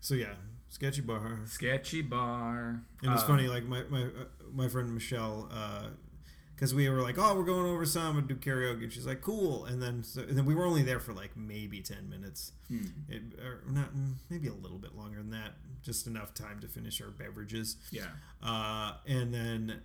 So 0.00 0.14
yeah, 0.14 0.34
sketchy 0.68 1.02
bar. 1.02 1.40
sketchy 1.44 2.00
bar. 2.00 2.80
And 3.02 3.12
it's 3.12 3.22
Uh, 3.22 3.26
funny, 3.26 3.48
like 3.48 3.64
my 3.64 3.82
my 3.90 4.04
uh, 4.04 4.24
my 4.52 4.66
friend 4.68 4.92
Michelle, 4.94 5.48
Uh, 5.52 5.88
because 6.54 6.74
we 6.74 6.88
were 6.88 7.02
like, 7.02 7.18
oh, 7.18 7.36
we're 7.36 7.44
going 7.44 7.66
over 7.66 7.84
some 7.84 8.16
and 8.16 8.26
do 8.26 8.34
karaoke. 8.34 8.84
And 8.84 8.92
she's 8.92 9.04
like, 9.06 9.20
cool. 9.20 9.66
And 9.66 9.82
then 9.82 10.02
so, 10.02 10.22
and 10.22 10.38
then 10.38 10.46
we 10.46 10.54
were 10.54 10.64
only 10.64 10.82
there 10.82 11.00
for 11.00 11.12
like 11.12 11.36
maybe 11.36 11.82
ten 11.82 12.08
minutes. 12.08 12.52
hmm. 12.68 12.86
It, 13.10 13.22
or 13.44 13.60
not 13.70 13.94
mm, 13.94 14.14
maybe 14.30 14.48
a 14.48 14.54
little 14.54 14.78
bit 14.78 14.94
longer 14.96 15.18
than 15.18 15.30
that. 15.32 15.52
Just 15.82 16.06
enough 16.06 16.32
time 16.32 16.60
to 16.60 16.66
finish 16.68 17.00
our 17.02 17.10
beverages. 17.10 17.76
Yeah. 17.90 18.06
Uh, 18.42 18.94
and 19.06 19.34
then 19.34 19.82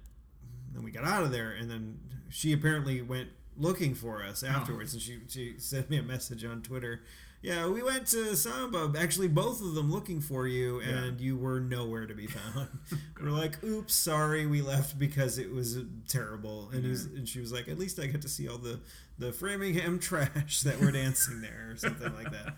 then 0.74 0.82
we 0.84 0.92
got 0.92 1.04
out 1.04 1.24
of 1.24 1.32
there, 1.34 1.52
and 1.52 1.70
then 1.70 2.00
she 2.30 2.54
apparently 2.54 3.02
went 3.02 3.30
looking 3.62 3.94
for 3.94 4.24
us 4.24 4.44
afterwards, 4.44 4.94
and 4.94 5.02
she 5.02 5.20
she 5.30 5.56
sent 5.58 5.90
me 5.90 5.98
a 5.98 6.04
message 6.04 6.44
on 6.44 6.62
Twitter. 6.62 7.02
Yeah, 7.42 7.68
we 7.68 7.82
went 7.82 8.06
to 8.08 8.36
Samba. 8.36 8.94
Actually, 9.00 9.28
both 9.28 9.62
of 9.62 9.74
them 9.74 9.92
looking 9.92 10.22
for 10.22 10.46
you, 10.46 10.80
and 10.82 11.20
you 11.20 11.36
were 11.38 11.60
nowhere 11.60 12.06
to 12.06 12.14
be 12.14 12.28
found. 12.28 12.70
we're 13.22 13.32
like, 13.32 13.64
"Oops, 13.64 13.94
sorry, 13.94 14.46
we 14.46 14.62
left 14.62 15.00
because 15.00 15.40
it 15.40 15.52
was 15.52 15.80
terrible." 16.08 16.70
And, 16.72 16.84
he 16.84 16.90
was, 16.90 17.06
and 17.06 17.28
she 17.28 17.40
was 17.40 17.52
like, 17.52 17.68
"At 17.68 17.80
least 17.80 18.00
I 18.00 18.08
got 18.08 18.22
to 18.22 18.30
see 18.30 18.48
all 18.48 18.60
the 18.60 18.80
the 19.18 19.32
Framingham 19.32 19.98
trash 20.10 20.62
that 20.62 20.80
were 20.80 20.92
dancing 20.92 21.42
there, 21.42 21.70
or 21.72 21.78
something 21.78 22.14
like 22.16 22.32
that." 22.32 22.56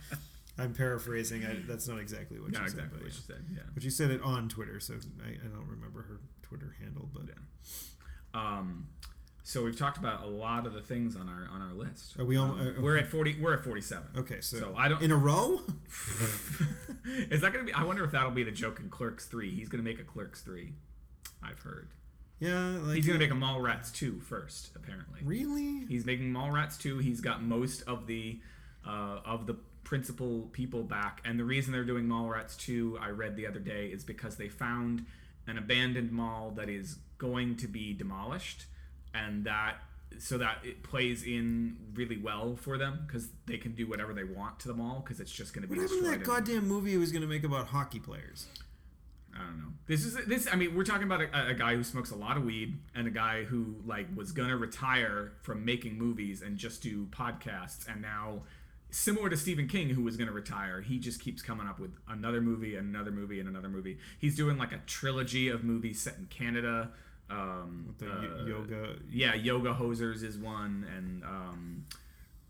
I'm 0.57 0.73
paraphrasing. 0.73 1.43
I, 1.45 1.57
that's 1.67 1.87
not 1.87 1.99
exactly 1.99 2.39
what 2.39 2.51
Not 2.51 2.63
she 2.63 2.69
said, 2.69 2.79
exactly 2.79 2.97
but 2.99 3.03
what 3.05 3.13
yeah. 3.13 3.15
she 3.15 3.21
said. 3.25 3.45
Yeah. 3.55 3.63
But 3.73 3.83
she 3.83 3.89
said 3.89 4.11
it 4.11 4.21
on 4.21 4.49
Twitter, 4.49 4.79
so 4.79 4.95
I, 5.25 5.29
I 5.29 5.47
don't 5.47 5.67
remember 5.67 6.03
her 6.03 6.19
Twitter 6.43 6.75
handle. 6.79 7.09
But 7.11 7.23
Yeah. 7.27 7.33
Um, 8.39 8.87
so 9.43 9.63
we've 9.63 9.77
talked 9.77 9.97
about 9.97 10.23
a 10.23 10.27
lot 10.27 10.65
of 10.65 10.73
the 10.73 10.81
things 10.81 11.15
on 11.15 11.27
our 11.29 11.47
on 11.53 11.61
our 11.61 11.73
list. 11.73 12.17
Are 12.19 12.25
we 12.25 12.37
all- 12.37 12.51
Um, 12.51 12.75
uh, 12.77 12.81
we're 12.81 12.97
at 12.97 13.09
forty. 13.09 13.35
We're 13.39 13.53
at 13.53 13.63
forty-seven. 13.63 14.07
okay, 14.17 14.41
so, 14.41 14.57
So 14.59 14.75
I 14.77 14.87
don't. 14.87 15.01
in 15.01 15.11
a 15.11 15.17
row. 15.17 15.61
Is 17.05 17.41
that 17.41 17.51
gonna 17.53 17.65
be? 17.65 17.73
I 17.73 17.83
wonder 17.83 18.03
if 18.03 18.11
that'll 18.11 18.31
be 18.31 18.43
the 18.43 18.51
joke 18.51 18.79
in 18.79 18.89
Clerks 18.89 19.25
three. 19.25 19.51
He's 19.51 19.69
gonna 19.69 19.83
make 19.83 19.99
a 19.99 20.03
Clerks 20.03 20.41
three. 20.41 20.73
I've 21.41 21.59
heard. 21.59 21.89
Yeah, 22.39 22.77
like 22.83 22.95
He's 22.95 23.05
gonna 23.07 23.19
make 23.19 23.31
a 23.31 23.35
Mallrats 23.35 23.93
2 23.93 24.19
first, 24.19 24.71
apparently. 24.75 25.21
really. 25.23 25.85
He's 25.87 26.05
making 26.05 26.33
Mallrats 26.33 26.77
2. 26.77 26.97
He's 26.97 27.21
got 27.21 27.41
most 27.43 27.83
of 27.83 28.05
the 28.07 28.39
uh, 28.85 29.19
of 29.25 29.45
the 29.47 29.53
principal 29.85 30.49
people 30.51 30.83
back, 30.83 31.21
and 31.25 31.39
the 31.39 31.45
reason 31.45 31.71
they're 31.71 31.83
doing 31.85 32.05
Mallrats 32.05 32.57
2, 32.57 32.97
I 32.99 33.09
read 33.09 33.35
the 33.37 33.47
other 33.47 33.59
day, 33.59 33.87
is 33.87 34.03
because 34.03 34.35
they 34.37 34.49
found 34.49 35.05
an 35.47 35.57
abandoned 35.57 36.11
mall 36.11 36.51
that 36.51 36.67
is 36.69 36.97
going 37.17 37.55
to 37.57 37.67
be 37.67 37.93
demolished, 37.93 38.65
and 39.13 39.45
that 39.45 39.75
so 40.19 40.37
that 40.37 40.59
it 40.63 40.83
plays 40.83 41.23
in 41.23 41.75
really 41.95 42.17
well 42.17 42.55
for 42.55 42.77
them 42.77 43.03
because 43.07 43.29
they 43.47 43.57
can 43.57 43.73
do 43.73 43.87
whatever 43.87 44.13
they 44.13 44.23
want 44.23 44.59
to 44.59 44.67
the 44.67 44.73
mall 44.73 45.01
because 45.03 45.19
it's 45.19 45.31
just 45.31 45.53
going 45.53 45.63
to 45.63 45.67
be 45.67 45.79
What 45.79 45.89
happened 45.89 46.05
to 46.05 46.09
that 46.11 46.23
goddamn 46.23 46.67
movie 46.67 46.91
he 46.91 46.97
was 46.97 47.11
going 47.11 47.23
to 47.23 47.27
make 47.27 47.43
about 47.43 47.67
hockey 47.67 47.99
players? 47.99 48.47
I 49.35 49.39
don't 49.39 49.57
know. 49.57 49.73
This 49.87 50.05
is 50.05 50.15
this. 50.25 50.47
I 50.51 50.55
mean, 50.55 50.75
we're 50.75 50.83
talking 50.83 51.03
about 51.03 51.21
a, 51.21 51.47
a 51.49 51.53
guy 51.53 51.75
who 51.75 51.83
smokes 51.83 52.11
a 52.11 52.15
lot 52.15 52.37
of 52.37 52.43
weed 52.43 52.77
and 52.93 53.07
a 53.07 53.11
guy 53.11 53.43
who 53.43 53.75
like 53.85 54.07
was 54.15 54.31
gonna 54.31 54.55
retire 54.55 55.33
from 55.41 55.65
making 55.65 55.97
movies 55.97 56.41
and 56.41 56.57
just 56.57 56.83
do 56.83 57.05
podcasts, 57.07 57.87
and 57.87 58.01
now, 58.01 58.43
similar 58.91 59.29
to 59.29 59.37
Stephen 59.37 59.67
King, 59.67 59.89
who 59.89 60.03
was 60.03 60.17
gonna 60.17 60.31
retire, 60.31 60.81
he 60.81 60.99
just 60.99 61.19
keeps 61.19 61.41
coming 61.41 61.67
up 61.67 61.79
with 61.79 61.91
another 62.07 62.41
movie 62.41 62.75
and 62.75 62.93
another 62.95 63.11
movie 63.11 63.39
and 63.39 63.49
another 63.49 63.69
movie. 63.69 63.97
He's 64.19 64.35
doing 64.35 64.57
like 64.57 64.71
a 64.71 64.81
trilogy 64.85 65.49
of 65.49 65.63
movies 65.63 65.99
set 65.99 66.17
in 66.17 66.27
Canada. 66.27 66.91
Um, 67.29 67.95
The 67.97 68.11
uh, 68.11 68.45
yoga. 68.45 68.95
yeah, 69.09 69.33
Yoga 69.33 69.73
Hosers 69.73 70.23
is 70.23 70.37
one, 70.37 70.85
and 70.95 71.23
um, 71.23 71.85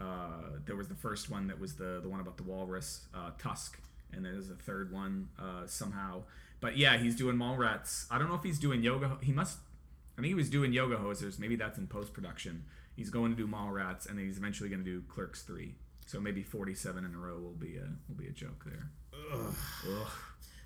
uh, 0.02 0.58
there 0.66 0.76
was 0.76 0.88
the 0.88 0.96
first 0.96 1.30
one 1.30 1.48
that 1.48 1.60
was 1.60 1.76
the 1.76 2.00
the 2.02 2.10
one 2.10 2.20
about 2.20 2.38
the 2.38 2.44
walrus, 2.44 3.06
uh, 3.14 3.32
Tusk, 3.38 3.80
and 4.12 4.26
there's 4.26 4.50
a 4.50 4.56
third 4.56 4.92
one 4.92 5.30
uh, 5.40 5.66
somehow. 5.68 6.24
But 6.60 6.78
yeah, 6.78 6.98
he's 6.98 7.16
doing 7.16 7.36
Mallrats. 7.38 8.06
I 8.10 8.18
don't 8.18 8.28
know 8.30 8.36
if 8.36 8.44
he's 8.44 8.60
doing 8.60 8.84
Yoga. 8.84 9.18
He 9.22 9.32
must. 9.32 9.58
I 10.18 10.22
think 10.22 10.28
he 10.28 10.36
was 10.36 10.50
doing 10.50 10.74
Yoga 10.74 10.96
Hosers. 10.98 11.40
Maybe 11.40 11.56
that's 11.56 11.78
in 11.78 11.88
post 11.88 12.14
production. 12.14 12.64
He's 12.96 13.10
going 13.10 13.32
to 13.32 13.38
do 13.38 13.48
Mallrats, 13.48 14.08
and 14.08 14.18
then 14.18 14.26
he's 14.26 14.38
eventually 14.38 14.70
going 14.70 14.84
to 14.84 14.90
do 14.90 15.02
Clerks 15.08 15.42
three. 15.44 15.76
So 16.06 16.20
maybe 16.20 16.44
47 16.44 17.04
in 17.06 17.16
a 17.16 17.18
row 17.18 17.40
will 17.40 17.52
be 17.58 17.78
a 17.78 17.88
will 18.08 18.16
be 18.18 18.28
a 18.28 18.32
joke 18.32 18.64
there. 18.66 18.90
Ugh. 19.34 19.56
Ugh. 19.90 20.08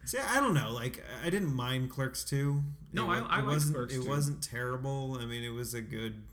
See, 0.08 0.18
I 0.20 0.40
don't 0.40 0.54
know. 0.54 0.72
Like, 0.72 1.04
I 1.24 1.30
didn't 1.30 1.54
mind 1.54 1.90
Clerks 1.90 2.24
two. 2.24 2.64
No, 2.94 3.12
it, 3.12 3.22
I- 3.30 3.38
I 3.38 3.40
it 3.40 3.46
wasn't. 3.46 3.76
Clerks 3.76 3.94
it 3.96 4.04
2. 4.04 4.10
wasn't 4.10 4.42
terrible. 4.42 5.18
I 5.22 5.26
mean, 5.26 5.44
it 5.44 5.50
was 5.54 5.74
a 5.74 5.82
good 5.82 6.24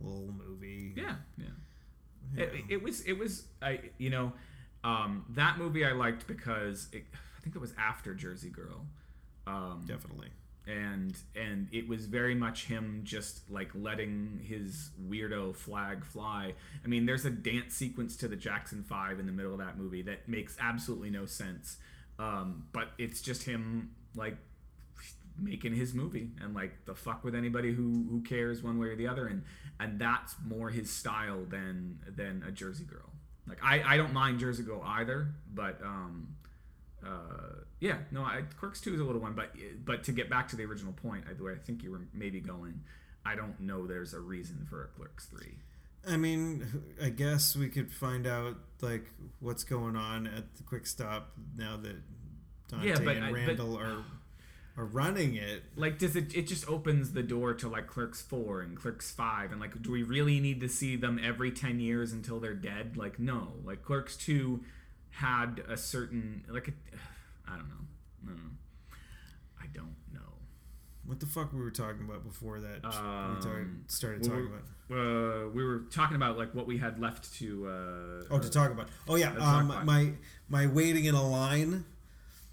little 0.00 0.32
movie. 0.36 0.92
Yeah, 0.96 1.14
yeah. 1.38 1.46
Yeah. 2.36 2.44
It, 2.44 2.52
it 2.68 2.82
was 2.82 3.00
it 3.02 3.14
was 3.14 3.44
I 3.60 3.80
you 3.98 4.10
know 4.10 4.32
um, 4.84 5.24
that 5.30 5.58
movie 5.58 5.84
I 5.84 5.92
liked 5.92 6.26
because 6.28 6.88
it, 6.92 7.04
I 7.12 7.40
think 7.42 7.56
it 7.56 7.58
was 7.58 7.74
after 7.78 8.14
Jersey 8.14 8.50
Girl, 8.50 8.86
um, 9.46 9.82
definitely. 9.86 10.28
and 10.66 11.16
and 11.34 11.68
it 11.72 11.88
was 11.88 12.06
very 12.06 12.34
much 12.36 12.66
him 12.66 13.00
just 13.02 13.50
like 13.50 13.70
letting 13.74 14.40
his 14.46 14.90
weirdo 15.08 15.56
flag 15.56 16.04
fly. 16.04 16.52
I 16.84 16.86
mean, 16.88 17.04
there's 17.06 17.24
a 17.24 17.30
dance 17.30 17.74
sequence 17.74 18.16
to 18.18 18.28
the 18.28 18.36
Jackson 18.36 18.84
Five 18.84 19.18
in 19.18 19.26
the 19.26 19.32
middle 19.32 19.52
of 19.52 19.58
that 19.58 19.76
movie 19.76 20.02
that 20.02 20.28
makes 20.28 20.56
absolutely 20.60 21.10
no 21.10 21.26
sense, 21.26 21.78
um, 22.20 22.64
but 22.72 22.90
it's 22.98 23.22
just 23.22 23.44
him 23.44 23.90
like 24.14 24.36
making 25.38 25.74
his 25.74 25.94
movie 25.94 26.30
and 26.42 26.54
like 26.54 26.84
the 26.84 26.94
fuck 26.94 27.24
with 27.24 27.34
anybody 27.34 27.72
who 27.72 28.06
who 28.10 28.20
cares 28.20 28.62
one 28.62 28.78
way 28.78 28.88
or 28.88 28.96
the 28.96 29.08
other 29.08 29.26
and 29.26 29.42
and 29.78 29.98
that's 29.98 30.34
more 30.46 30.68
his 30.68 30.90
style 30.90 31.44
than 31.48 31.98
than 32.14 32.44
a 32.46 32.50
Jersey 32.50 32.84
Girl. 32.84 33.08
Like 33.48 33.58
I 33.62 33.94
I 33.94 33.96
don't 33.96 34.12
mind 34.12 34.38
Jersey 34.38 34.62
Girl 34.62 34.82
either, 34.84 35.28
but 35.54 35.80
um 35.82 36.36
uh 37.02 37.62
yeah 37.80 37.96
no 38.10 38.22
I 38.22 38.42
Clerks 38.58 38.82
two 38.82 38.92
is 38.92 39.00
a 39.00 39.04
little 39.04 39.22
one, 39.22 39.32
but 39.32 39.54
but 39.84 40.04
to 40.04 40.12
get 40.12 40.28
back 40.28 40.48
to 40.48 40.56
the 40.56 40.64
original 40.64 40.92
point, 40.92 41.24
I, 41.28 41.32
the 41.32 41.44
way 41.44 41.52
I 41.52 41.58
think 41.58 41.82
you 41.82 41.90
were 41.92 42.02
maybe 42.12 42.40
going, 42.40 42.82
I 43.24 43.34
don't 43.34 43.58
know 43.60 43.86
there's 43.86 44.12
a 44.12 44.20
reason 44.20 44.66
for 44.68 44.84
a 44.84 44.88
Clerks 44.88 45.24
three. 45.24 45.56
I 46.08 46.16
mean, 46.16 46.66
I 47.02 47.10
guess 47.10 47.54
we 47.56 47.68
could 47.68 47.92
find 47.92 48.26
out 48.26 48.56
like 48.80 49.04
what's 49.40 49.64
going 49.64 49.96
on 49.96 50.26
at 50.26 50.54
the 50.56 50.62
Quick 50.62 50.86
Stop 50.86 51.32
now 51.56 51.76
that 51.76 51.96
Dante 52.68 52.88
Yeah, 52.88 52.98
but 53.04 53.16
and 53.16 53.24
I- 53.26 53.30
but- 53.30 53.36
Randal 53.38 53.76
are 53.78 54.04
are 54.76 54.84
running 54.86 55.34
it. 55.34 55.64
Like 55.76 55.98
does 55.98 56.16
it 56.16 56.34
it 56.34 56.46
just 56.46 56.66
opens 56.68 57.12
the 57.12 57.22
door 57.22 57.52
to 57.54 57.68
like 57.68 57.86
Clerks 57.86 58.22
four 58.22 58.62
and 58.62 58.76
Clerks 58.76 59.10
five 59.10 59.50
and 59.52 59.60
like 59.60 59.82
do 59.82 59.90
we 59.90 60.02
really 60.02 60.40
need 60.40 60.60
to 60.60 60.68
see 60.68 60.96
them 60.96 61.20
every 61.22 61.50
ten 61.50 61.80
years 61.80 62.12
until 62.12 62.40
they're 62.40 62.54
dead? 62.54 62.96
Like 62.96 63.18
no, 63.18 63.54
like 63.64 63.82
Clerks 63.82 64.16
two 64.16 64.64
had 65.10 65.62
a 65.68 65.76
certain 65.76 66.44
like 66.48 66.68
a, 66.68 66.70
I 67.48 67.54
I 67.54 67.56
don't 67.58 67.68
know, 67.68 67.84
I 68.24 68.28
don't 68.28 68.36
know. 68.36 68.50
What 71.10 71.18
the 71.18 71.26
fuck 71.26 71.52
we 71.52 71.58
were 71.58 71.72
talking 71.72 72.02
about 72.08 72.22
before 72.22 72.60
that? 72.60 72.84
we 72.84 72.88
Um, 72.88 73.38
started, 73.40 73.68
started 73.90 74.22
we 74.22 74.28
talking 74.28 74.48
were- 74.50 74.56
about. 74.56 75.46
Uh, 75.46 75.48
we 75.50 75.64
were 75.64 75.80
talking 75.90 76.14
about 76.14 76.38
like 76.38 76.54
what 76.54 76.68
we 76.68 76.78
had 76.78 77.00
left 77.00 77.34
to. 77.40 77.66
Uh, 77.66 78.24
Oh, 78.30 78.38
to 78.38 78.48
talk 78.48 78.70
about. 78.70 78.88
Oh 79.08 79.16
yeah, 79.16 79.32
um, 79.38 79.66
my 79.84 80.12
my 80.48 80.66
waiting 80.68 81.06
in 81.06 81.16
a 81.16 81.28
line 81.28 81.84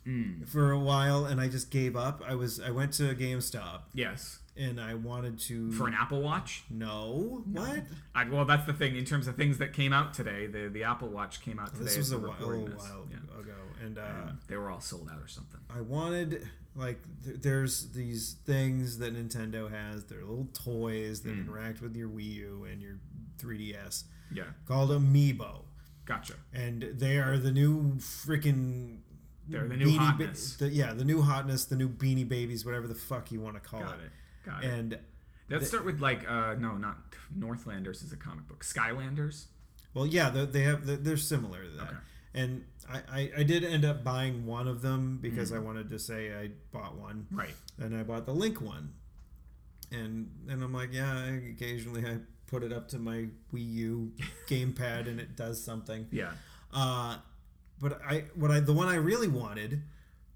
Mm, 0.07 0.47
for 0.47 0.71
a 0.71 0.79
while, 0.79 1.25
and 1.25 1.39
I 1.39 1.49
just 1.49 1.69
gave 1.69 1.95
up. 1.95 2.23
I 2.25 2.33
was 2.33 2.59
I 2.59 2.71
went 2.71 2.93
to 2.93 3.13
GameStop, 3.13 3.81
yes. 3.93 4.39
And 4.57 4.79
I 4.81 4.93
wanted 4.95 5.39
to 5.41 5.71
For 5.71 5.87
an 5.87 5.93
Apple 5.93 6.21
Watch? 6.21 6.63
no 6.69 7.43
what 7.45 7.83
I, 8.15 8.23
well, 8.29 8.45
that's 8.45 8.65
the 8.65 8.73
thing 8.73 8.95
in 8.95 9.05
terms 9.05 9.27
of 9.27 9.35
things 9.35 9.57
that 9.59 9.73
came 9.73 9.93
out 9.93 10.13
today. 10.13 10.47
The 10.47 10.69
the 10.69 10.83
Apple 10.83 11.09
Watch 11.09 11.41
came 11.41 11.59
out 11.59 11.73
today. 11.73 11.85
this 11.85 11.97
was 11.97 12.11
a 12.11 12.17
while, 12.19 12.29
a 12.29 12.33
recording 12.33 12.61
little 12.65 12.77
this. 12.79 12.89
while 12.89 13.07
Yeah. 13.11 13.39
ago, 13.41 13.53
and 13.83 13.97
uh, 13.97 14.31
They 14.47 14.57
were 14.57 14.69
all 14.69 14.81
sold 14.81 15.09
out 15.11 15.19
or 15.21 15.27
something. 15.27 15.59
I 15.69 15.81
wanted 15.81 16.47
like 16.75 16.99
th- 17.23 17.37
there's 17.41 17.89
these 17.91 18.35
things 18.45 18.97
that 18.99 19.15
Nintendo 19.15 19.69
has. 19.71 20.05
They're 20.05 20.19
little 20.25 20.49
toys 20.53 21.21
that 21.21 21.33
Hmm. 21.33 21.41
interact 21.41 21.81
with 21.81 21.95
your 21.95 22.09
Wii 22.09 22.33
U 22.35 22.67
and 22.71 22.81
your 22.81 22.97
3DS 23.39 24.03
Yeah, 24.31 24.43
called 24.65 24.89
Amiibo, 24.91 25.61
gotcha. 26.05 26.33
and 26.53 26.81
they 26.93 27.17
are 27.17 27.37
the 27.37 27.51
new 27.51 27.95
freaking. 27.95 28.99
They're 29.49 29.67
the 29.67 29.77
new 29.77 29.85
Beanie 29.87 30.17
Ba- 30.17 30.25
hotness. 30.25 30.57
the, 30.57 30.67
yeah, 30.69 30.93
the 30.93 31.05
new 31.05 31.21
hotness, 31.21 31.63
the 31.65 31.77
new 31.77 31.87
Beanie 31.87 32.27
Babies, 32.27 32.65
whatever 32.65 32.85
the 32.87 32.95
fuck 32.95 33.31
you 33.31 33.39
want 33.39 33.55
to 33.55 33.61
call 33.61 33.79
Got 33.79 33.99
it. 33.99 34.05
it. 34.07 34.11
Got 34.47 34.63
it. 34.63 34.67
And 34.73 34.99
Let's 35.49 35.67
start 35.67 35.85
with 35.85 35.99
like 36.01 36.29
uh 36.29 36.55
no, 36.55 36.75
not 36.77 36.97
Northlanders 37.35 38.01
is 38.01 38.11
a 38.13 38.17
comic 38.17 38.47
book. 38.47 38.63
Skylanders. 38.65 39.45
Well, 39.93 40.05
yeah, 40.05 40.29
they, 40.29 40.45
they 40.45 40.61
have 40.63 41.03
they're 41.03 41.17
similar 41.17 41.63
to 41.63 41.69
that. 41.71 41.83
Okay. 41.87 41.97
And 42.33 42.65
I, 42.89 42.97
I, 43.11 43.31
I 43.39 43.43
did 43.43 43.63
end 43.63 43.83
up 43.83 44.03
buying 44.03 44.45
one 44.45 44.67
of 44.67 44.81
them 44.81 45.17
because 45.21 45.51
Mm. 45.51 45.55
I 45.55 45.59
wanted 45.59 45.89
to 45.89 45.97
say 45.99 46.33
I 46.33 46.51
bought 46.71 46.95
one, 46.95 47.25
Right. 47.31 47.55
and 47.79 47.95
I 47.95 48.03
bought 48.03 48.25
the 48.25 48.33
Link 48.33 48.61
one. 48.61 48.93
And 49.91 50.29
and 50.49 50.61
I'm 50.63 50.73
like, 50.73 50.93
yeah, 50.93 51.25
occasionally 51.51 52.05
I 52.05 52.17
put 52.47 52.63
it 52.63 52.71
up 52.73 52.89
to 52.89 52.99
my 52.99 53.27
Wii 53.53 53.73
U 53.73 54.11
gamepad 54.47 55.07
and 55.07 55.19
it 55.19 55.35
does 55.35 55.63
something. 55.63 56.07
Yeah. 56.11 56.31
Uh, 56.73 57.17
but 57.79 58.01
I 58.05 58.25
what 58.35 58.51
I 58.51 58.59
the 58.59 58.73
one 58.73 58.87
I 58.89 58.95
really 58.95 59.29
wanted 59.29 59.81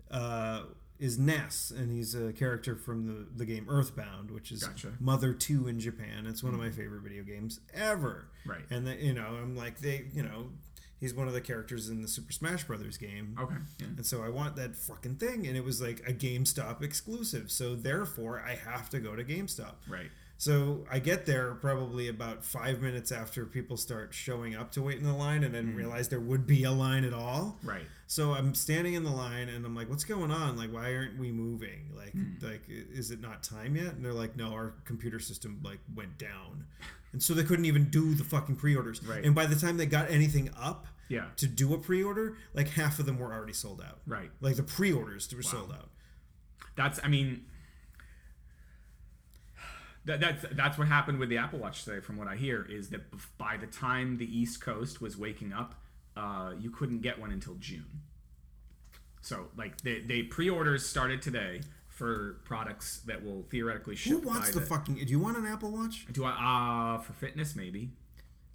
uh, 0.09 0.62
is 1.02 1.18
Ness, 1.18 1.74
and 1.76 1.91
he's 1.91 2.14
a 2.14 2.32
character 2.32 2.76
from 2.76 3.08
the, 3.08 3.26
the 3.36 3.45
game 3.45 3.66
Earthbound, 3.68 4.30
which 4.30 4.52
is 4.52 4.64
Gotcha. 4.64 4.93
Mother 4.99 5.34
Two 5.34 5.68
in 5.68 5.80
Japan. 5.80 6.28
It's 6.28 6.43
one 6.43 6.54
of 6.54 6.60
my 6.60 6.68
mm-hmm. 6.68 6.78
favorite 6.80 7.02
video 7.02 7.24
games 7.24 7.60
ever. 7.74 8.28
Right. 8.45 8.62
And 8.70 8.86
the, 8.86 8.95
you 8.95 9.14
know, 9.14 9.26
I'm 9.41 9.56
like 9.56 9.80
they, 9.80 10.06
you 10.14 10.22
know, 10.22 10.52
he's 10.99 11.14
one 11.14 11.28
of 11.28 11.34
the 11.34 11.41
characters 11.41 11.89
in 11.89 12.04
the 12.04 12.08
Super 12.08 12.32
Smash 12.32 12.66
Brothers 12.66 12.97
game. 12.97 13.36
Okay. 13.41 13.56
Yeah. 13.80 13.88
And 13.97 14.06
so 14.06 14.24
I 14.24 14.30
want 14.30 14.56
that 14.58 14.76
fucking 14.76 15.16
thing, 15.16 15.47
and 15.47 15.58
it 15.58 15.66
was 15.66 15.82
like 15.82 16.02
a 16.08 16.14
GameStop 16.14 16.84
exclusive. 16.84 17.49
So 17.52 17.76
therefore, 17.76 18.43
I 18.45 18.54
have 18.54 18.89
to 18.91 18.99
go 18.99 19.16
to 19.16 19.24
GameStop. 19.24 19.74
Right. 19.89 20.12
So 20.41 20.87
I 20.89 20.97
get 20.97 21.27
there 21.27 21.53
probably 21.53 22.07
about 22.07 22.43
five 22.43 22.81
minutes 22.81 23.11
after 23.11 23.45
people 23.45 23.77
start 23.77 24.11
showing 24.11 24.55
up 24.55 24.71
to 24.71 24.81
wait 24.81 24.97
in 24.97 25.03
the 25.03 25.13
line, 25.13 25.43
and 25.43 25.53
then 25.53 25.73
mm. 25.73 25.75
realize 25.75 26.09
there 26.09 26.19
would 26.19 26.47
be 26.47 26.63
a 26.63 26.71
line 26.71 27.03
at 27.03 27.13
all. 27.13 27.59
Right. 27.61 27.83
So 28.07 28.31
I'm 28.31 28.55
standing 28.55 28.95
in 28.95 29.03
the 29.03 29.11
line, 29.11 29.49
and 29.49 29.63
I'm 29.63 29.75
like, 29.75 29.87
"What's 29.87 30.03
going 30.03 30.31
on? 30.31 30.57
Like, 30.57 30.73
why 30.73 30.95
aren't 30.95 31.19
we 31.19 31.31
moving? 31.31 31.91
Like, 31.95 32.13
hmm. 32.13 32.43
like, 32.43 32.63
is 32.67 33.11
it 33.11 33.21
not 33.21 33.43
time 33.43 33.75
yet?" 33.75 33.93
And 33.93 34.03
they're 34.03 34.13
like, 34.13 34.35
"No, 34.35 34.51
our 34.51 34.73
computer 34.83 35.19
system 35.19 35.59
like 35.63 35.77
went 35.93 36.17
down," 36.17 36.65
and 37.13 37.21
so 37.21 37.35
they 37.35 37.43
couldn't 37.43 37.65
even 37.65 37.91
do 37.91 38.15
the 38.15 38.23
fucking 38.23 38.55
pre-orders. 38.55 39.05
Right. 39.05 39.23
And 39.23 39.35
by 39.35 39.45
the 39.45 39.55
time 39.55 39.77
they 39.77 39.85
got 39.85 40.09
anything 40.09 40.49
up 40.59 40.87
Yeah. 41.07 41.25
to 41.35 41.45
do 41.45 41.71
a 41.75 41.77
pre-order, 41.77 42.35
like 42.55 42.69
half 42.69 42.97
of 42.97 43.05
them 43.05 43.19
were 43.19 43.31
already 43.31 43.53
sold 43.53 43.79
out. 43.79 43.99
Right. 44.07 44.31
Like 44.41 44.55
the 44.55 44.63
pre-orders 44.63 45.31
were 45.35 45.43
sold 45.43 45.71
out. 45.71 45.91
That's 46.75 46.99
I 47.03 47.09
mean 47.09 47.45
that, 50.06 50.20
that's 50.20 50.45
that's 50.54 50.78
what 50.78 50.88
happened 50.88 51.20
with 51.20 51.30
the 51.30 51.38
Apple 51.38 51.60
Watch 51.60 51.84
today. 51.84 51.99
From 51.99 52.18
what 52.18 52.28
I 52.28 52.36
hear, 52.36 52.66
is 52.70 52.89
that 52.89 53.02
by 53.38 53.58
the 53.58 53.68
time 53.68 54.18
the 54.18 54.26
East 54.26 54.62
Coast 54.62 55.02
was 55.02 55.18
waking 55.18 55.54
up, 55.54 55.76
uh, 56.18 56.54
you 56.60 56.70
couldn't 56.70 57.02
get 57.02 57.20
one 57.20 57.32
until 57.32 57.56
June. 57.56 58.02
So 59.22 59.47
like 59.56 59.82
they, 59.82 59.99
they 59.99 60.24
pre-orders 60.24 60.86
started 60.86 61.22
today 61.22 61.62
for 61.88 62.39
products 62.43 63.02
that 63.06 63.24
will 63.24 63.43
theoretically 63.52 63.95
ship. 63.95 64.14
Who 64.14 64.20
wants 64.28 64.52
by 64.52 64.60
the 64.60 64.66
fucking? 64.66 64.95
Do 64.95 65.06
you 65.06 65.20
want 65.20 65.38
an 65.38 65.45
Apple 65.45 65.72
Watch? 65.72 66.08
Do 66.12 66.26
I 66.26 66.95
uh 66.95 67.02
for 67.02 67.14
fitness 67.14 67.56
maybe? 67.56 67.91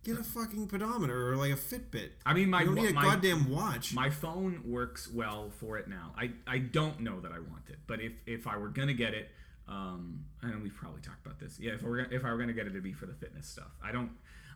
Get 0.03 0.19
a 0.19 0.25
fucking 0.25 0.69
pedometer 0.69 1.33
or 1.33 1.37
like 1.37 1.53
a 1.53 1.57
Fitbit. 1.57 2.11
I 2.25 2.33
mean 2.33 2.51
my 2.51 2.61
you 2.61 2.67
don't 2.67 2.75
need 2.77 2.91
a 2.91 2.95
my, 2.95 3.03
goddamn 3.03 3.51
watch. 3.51 3.93
my 3.93 4.09
phone 4.09 4.63
works 4.65 5.11
well 5.13 5.51
for 5.51 5.79
it 5.79 5.89
now. 5.89 6.13
I, 6.17 6.31
I 6.47 6.59
don't 6.59 7.01
know 7.01 7.21
that 7.21 7.33
I 7.33 7.41
want 7.41 7.69
it, 7.69 7.79
but 7.89 8.01
if, 8.01 8.13
if 8.25 8.47
I 8.47 8.57
were 8.57 8.69
gonna 8.69 8.95
get 8.95 9.15
it, 9.15 9.31
um, 9.69 10.25
and 10.43 10.62
we've 10.62 10.75
probably 10.75 11.01
talked 11.01 11.25
about 11.25 11.39
this. 11.39 11.59
Yeah, 11.59 11.73
if 11.73 11.85
I 11.85 11.89
were 11.89 11.97
gonna, 11.97 12.09
if 12.14 12.25
I 12.25 12.31
were 12.31 12.39
gonna 12.39 12.53
get 12.53 12.67
it, 12.67 12.71
it'd 12.71 12.83
be 12.83 12.93
for 12.93 13.07
the 13.07 13.14
fitness 13.14 13.49
stuff. 13.49 13.71
I 13.83 13.93
don't 13.93 14.11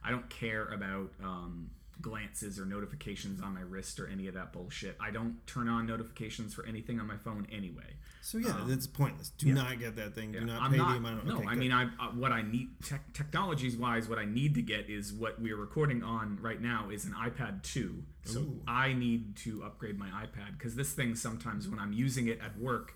I 0.04 0.10
don't 0.10 0.28
care 0.30 0.66
about 0.66 1.10
um, 1.22 1.70
glances 2.00 2.58
or 2.58 2.64
notifications 2.64 3.40
on 3.40 3.54
my 3.54 3.60
wrist 3.60 4.00
or 4.00 4.08
any 4.08 4.26
of 4.26 4.34
that 4.34 4.52
bullshit. 4.52 4.96
I 5.00 5.10
don't 5.10 5.44
turn 5.46 5.68
on 5.68 5.86
notifications 5.86 6.54
for 6.54 6.64
anything 6.66 6.98
on 7.00 7.06
my 7.06 7.16
phone 7.16 7.46
anyway. 7.52 7.96
so 8.22 8.38
yeah, 8.38 8.64
that's 8.66 8.86
pointless. 8.86 9.30
Do 9.30 9.52
not 9.52 9.78
get 9.78 9.96
that 9.96 10.14
thing. 10.14 10.32
Do 10.32 10.40
not 10.40 10.62
I'm 10.62 10.70
pay 10.70 10.78
not, 10.78 10.90
the 10.92 10.96
amount. 10.96 11.18
Of, 11.20 11.26
no, 11.26 11.36
okay, 11.36 11.46
I 11.46 11.50
good. 11.50 11.58
mean, 11.58 11.72
I 11.72 11.84
uh, 11.84 12.08
what 12.14 12.32
I 12.32 12.42
need 12.42 12.68
tech, 12.84 13.12
technologies 13.12 13.76
wise, 13.76 14.08
what 14.08 14.18
I 14.18 14.24
need 14.24 14.54
to 14.54 14.62
get 14.62 14.88
is 14.88 15.12
what 15.12 15.40
we're 15.40 15.56
recording 15.56 16.02
on 16.02 16.38
right 16.40 16.60
now 16.60 16.88
is 16.90 17.04
an 17.04 17.12
iPad 17.12 17.62
2. 17.62 18.02
So 18.24 18.40
Ooh. 18.40 18.60
I 18.66 18.92
need 18.92 19.36
to 19.38 19.62
upgrade 19.64 19.98
my 19.98 20.08
iPad 20.08 20.56
because 20.56 20.76
this 20.76 20.92
thing 20.92 21.14
sometimes 21.14 21.68
when 21.68 21.78
I'm 21.78 21.92
using 21.92 22.28
it 22.28 22.40
at 22.42 22.58
work, 22.58 22.94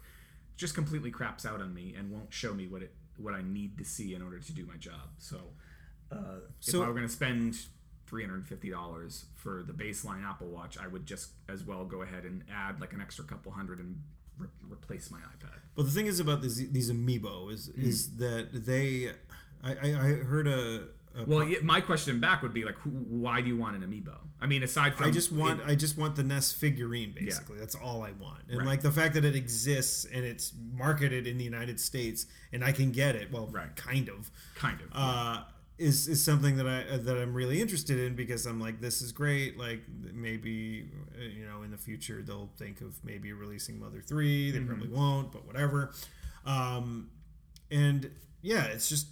just 0.56 0.74
completely 0.74 1.10
craps 1.10 1.44
out 1.46 1.60
on 1.60 1.74
me 1.74 1.94
and 1.98 2.10
won't 2.10 2.32
show 2.32 2.54
me 2.54 2.66
what 2.68 2.82
it 2.82 2.94
what 3.16 3.32
I 3.34 3.42
need 3.42 3.78
to 3.78 3.84
see 3.84 4.14
in 4.14 4.22
order 4.22 4.38
to 4.40 4.52
do 4.52 4.66
my 4.66 4.76
job. 4.76 5.10
So, 5.18 5.40
uh, 6.10 6.40
So- 6.60 6.78
if 6.80 6.84
I 6.84 6.88
were 6.88 6.94
going 6.94 7.06
to 7.06 7.12
spend 7.12 7.56
three 8.06 8.22
hundred 8.22 8.36
and 8.36 8.46
fifty 8.46 8.70
dollars 8.70 9.26
for 9.34 9.62
the 9.62 9.72
baseline 9.72 10.24
Apple 10.24 10.48
Watch, 10.48 10.76
I 10.78 10.86
would 10.86 11.06
just 11.06 11.30
as 11.48 11.62
well 11.64 11.84
go 11.84 12.02
ahead 12.02 12.24
and 12.24 12.44
add 12.52 12.80
like 12.80 12.92
an 12.92 13.00
extra 13.00 13.24
couple 13.24 13.52
hundred 13.52 13.78
and 13.78 14.02
re- 14.38 14.48
replace 14.68 15.10
my 15.10 15.18
iPad. 15.18 15.60
But 15.74 15.84
the 15.84 15.90
thing 15.92 16.06
is 16.06 16.20
about 16.20 16.42
these 16.42 16.70
these 16.70 16.90
amiibo 16.90 17.52
is 17.52 17.66
Hmm. 17.74 17.80
is 17.82 18.16
that 18.16 18.48
they. 18.66 19.10
I, 19.62 19.72
I, 19.76 19.86
I 19.86 20.12
heard 20.24 20.46
a. 20.46 20.88
a 21.16 21.24
Well, 21.24 21.44
yeah, 21.44 21.58
my 21.62 21.80
question 21.80 22.20
back 22.20 22.42
would 22.42 22.52
be 22.54 22.64
like, 22.64 22.76
who, 22.76 22.90
why 22.90 23.40
do 23.40 23.48
you 23.48 23.56
want 23.56 23.76
an 23.76 23.82
amiibo? 23.88 24.16
I 24.40 24.46
mean, 24.46 24.62
aside 24.62 24.94
from 24.94 25.06
I 25.06 25.10
just 25.10 25.32
want 25.32 25.60
it- 25.60 25.66
I 25.66 25.74
just 25.74 25.96
want 25.96 26.16
the 26.16 26.22
Ness 26.22 26.52
figurine 26.52 27.14
basically. 27.18 27.58
That's 27.58 27.74
all 27.74 28.02
I 28.02 28.12
want. 28.12 28.42
And 28.48 28.58
Right. 28.58 28.66
like 28.66 28.82
the 28.82 28.90
fact 28.92 29.14
that 29.14 29.24
it 29.24 29.34
exists 29.36 30.04
and 30.04 30.24
it's 30.24 30.52
marketed 30.72 31.26
in 31.26 31.38
the 31.38 31.44
United 31.44 31.80
States 31.80 32.26
and 32.52 32.64
I 32.64 32.72
can 32.72 32.90
get 32.92 33.14
it, 33.16 33.32
well, 33.32 33.46
Right. 33.46 33.74
kind 33.76 34.08
of. 34.08 34.30
kind 34.54 34.80
of. 34.80 34.88
Uh, 34.92 35.44
is, 35.76 36.06
is 36.06 36.22
something 36.22 36.56
that 36.58 36.68
I 36.68 36.98
that 36.98 37.16
I'm 37.18 37.34
really 37.34 37.60
interested 37.60 37.98
in 37.98 38.14
because 38.14 38.46
I'm 38.46 38.60
like 38.60 38.80
this 38.80 39.02
is 39.02 39.10
great 39.10 39.58
like 39.58 39.82
maybe 40.12 40.88
uh, 41.18 41.22
you 41.24 41.46
know 41.46 41.62
in 41.64 41.72
the 41.72 41.76
future 41.76 42.22
they'll 42.22 42.48
think 42.56 42.80
of 42.80 42.94
maybe 43.04 43.32
releasing 43.32 43.80
Mother 43.80 44.00
3 44.00 44.52
Mm-hmm. 44.52 44.58
they 44.60 44.64
probably 44.64 44.88
won't 44.88 45.32
but 45.32 45.44
whatever 45.44 45.92
um, 46.46 47.10
and 47.72 48.08
yeah 48.40 48.64
it's 48.66 48.88
just 48.88 49.08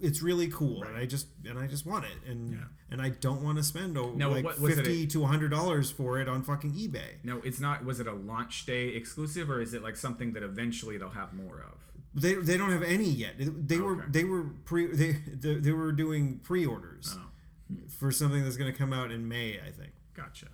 it's 0.00 0.20
really 0.22 0.48
cool 0.48 0.82
and 0.82 0.96
I 0.96 1.06
just 1.06 1.26
and 1.48 1.58
I 1.58 1.66
just 1.66 1.86
want 1.86 2.04
it 2.04 2.30
and 2.30 2.52
Yeah. 2.52 2.58
and 2.90 3.00
I 3.00 3.08
don't 3.08 3.42
want 3.42 3.56
to 3.58 3.64
spend 3.64 3.96
oh, 3.96 4.12
Now, 4.14 4.28
like 4.30 4.44
what- 4.44 4.56
it 4.58 4.76
50 4.76 5.06
to 5.08 5.20
100 5.20 5.48
dollars 5.50 5.90
for 5.90 6.18
it 6.20 6.28
on 6.28 6.42
fucking 6.42 6.72
eBay 6.74 7.22
no, 7.24 7.40
it's 7.44 7.58
not. 7.60 7.84
Was 7.84 7.98
it 8.00 8.06
a 8.06 8.12
launch 8.12 8.66
day 8.66 8.88
exclusive, 8.88 9.50
or 9.50 9.60
is 9.60 9.72
it 9.74 9.82
like 9.82 9.96
something 9.96 10.32
that 10.34 10.42
eventually 10.42 10.98
they'll 10.98 11.10
have 11.10 11.32
more 11.32 11.60
of? 11.60 11.78
they, 12.14 12.34
they 12.34 12.58
don't 12.58 12.70
have 12.70 12.82
any 12.82 13.08
yet 13.08 13.34
they 13.38 13.78
were 13.78 13.94
Okay. 14.02 14.06
they 14.10 14.24
were 14.24 14.44
pre 14.66 14.86
they, 14.94 15.12
they, 15.26 15.54
they 15.54 15.72
were 15.72 15.92
doing 15.92 16.38
pre-orders 16.42 17.16
Oh, 17.18 17.76
for 17.88 18.12
something 18.12 18.44
that's 18.44 18.58
going 18.58 18.70
to 18.70 18.76
come 18.78 18.92
out 18.92 19.10
in 19.10 19.26
May 19.26 19.58
I 19.66 19.70
think 19.70 19.92
gotcha. 20.14 20.48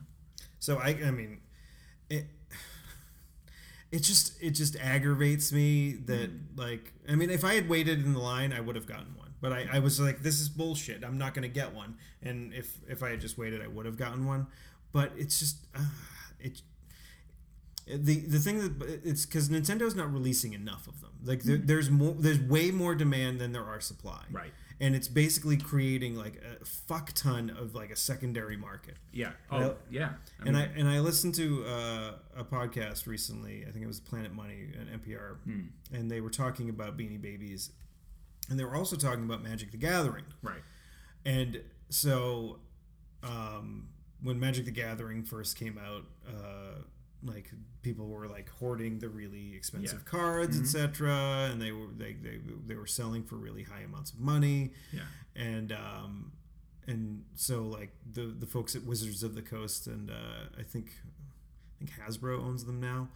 So 0.60 0.76
I, 0.78 0.90
I 1.04 1.10
mean, 1.10 1.40
it, 2.10 2.26
it 3.90 4.02
just, 4.02 4.42
it 4.42 4.50
just 4.50 4.76
aggravates 4.76 5.52
me 5.52 5.92
that 6.06 6.30
like, 6.56 6.92
I 7.08 7.14
mean, 7.14 7.30
if 7.30 7.44
I 7.44 7.54
had 7.54 7.68
waited 7.68 8.04
in 8.04 8.12
the 8.12 8.20
line, 8.20 8.52
I 8.52 8.60
would 8.60 8.76
have 8.76 8.86
gotten 8.86 9.14
one. 9.16 9.28
But 9.40 9.52
I, 9.52 9.68
I 9.74 9.78
was 9.78 10.00
like, 10.00 10.22
this 10.22 10.40
is 10.40 10.48
bullshit. 10.48 11.04
I'm 11.04 11.16
not 11.16 11.32
gonna 11.32 11.48
get 11.48 11.74
one. 11.74 11.96
And 12.22 12.52
if 12.52 12.78
if 12.88 13.02
I 13.02 13.10
had 13.10 13.20
just 13.20 13.38
waited, 13.38 13.62
I 13.62 13.68
would 13.68 13.86
have 13.86 13.96
gotten 13.96 14.26
one. 14.26 14.48
But 14.92 15.12
it's 15.16 15.38
just, 15.38 15.66
uh, 15.76 15.84
it. 16.40 16.62
The 17.86 18.16
the 18.16 18.38
thing 18.38 18.58
that 18.58 19.00
it's 19.04 19.24
because 19.24 19.48
Nintendo's 19.48 19.94
not 19.94 20.12
releasing 20.12 20.52
enough 20.52 20.88
of 20.88 21.00
them. 21.00 21.12
Like 21.24 21.42
there, 21.42 21.56
there's 21.56 21.88
more, 21.88 22.14
there's 22.18 22.40
way 22.40 22.70
more 22.70 22.94
demand 22.94 23.40
than 23.40 23.52
there 23.52 23.64
are 23.64 23.80
supply. 23.80 24.24
Right. 24.30 24.52
And 24.80 24.94
it's 24.94 25.08
basically 25.08 25.56
creating 25.56 26.14
like 26.14 26.40
a 26.60 26.64
fuck 26.64 27.12
ton 27.12 27.50
of 27.50 27.74
like 27.74 27.90
a 27.90 27.96
secondary 27.96 28.56
market. 28.56 28.94
Yeah. 29.12 29.32
Oh, 29.50 29.58
Well, 29.58 29.76
yeah. 29.90 30.10
I 30.40 30.46
And 30.46 30.56
I 30.56 30.62
and 30.76 30.88
I 30.88 31.00
listened 31.00 31.34
to 31.34 31.64
uh, 31.66 32.12
a 32.36 32.44
podcast 32.44 33.06
recently. 33.08 33.64
I 33.66 33.72
think 33.72 33.82
it 33.84 33.88
was 33.88 33.98
Planet 33.98 34.32
Money 34.32 34.68
and 34.78 34.88
NPR, 35.02 35.38
Hmm. 35.44 35.60
and 35.92 36.08
they 36.10 36.20
were 36.20 36.30
talking 36.30 36.68
about 36.68 36.96
Beanie 36.96 37.20
Babies, 37.20 37.70
and 38.48 38.58
they 38.58 38.64
were 38.64 38.76
also 38.76 38.94
talking 38.96 39.24
about 39.24 39.42
Magic 39.42 39.72
the 39.72 39.78
Gathering. 39.78 40.24
right. 40.42 40.62
And 41.24 41.60
so, 41.90 42.60
um, 43.24 43.88
when 44.22 44.38
Magic 44.38 44.64
the 44.64 44.70
Gathering 44.70 45.24
first 45.24 45.56
came 45.58 45.76
out, 45.78 46.04
uh, 46.26 46.82
like 47.22 47.50
people 47.82 48.06
were 48.08 48.28
like 48.28 48.48
hoarding 48.48 48.98
the 49.00 49.08
really 49.08 49.54
expensive 49.54 50.02
Yeah. 50.04 50.10
cards, 50.10 50.56
Mhm. 50.58 50.62
etc., 50.62 51.48
and 51.50 51.60
they 51.60 51.72
were 51.72 51.88
they, 51.96 52.12
they 52.14 52.40
they 52.66 52.74
were 52.76 52.86
selling 52.86 53.24
for 53.24 53.36
really 53.36 53.64
high 53.64 53.80
amounts 53.80 54.12
of 54.12 54.20
money 54.20 54.72
Yeah. 54.92 55.02
and 55.34 55.72
um, 55.72 56.32
and 56.86 57.24
so 57.34 57.64
like 57.64 57.92
the 58.12 58.26
the 58.26 58.46
folks 58.46 58.76
at 58.76 58.84
Wizards 58.84 59.22
of 59.22 59.34
the 59.34 59.42
Coast 59.42 59.86
and 59.88 60.10
uh, 60.10 60.46
I 60.58 60.62
think 60.62 60.92
I 61.80 61.84
think 61.84 61.90
Hasbro 61.98 62.38
owns 62.40 62.64
them 62.64 62.80
now. 62.80 63.08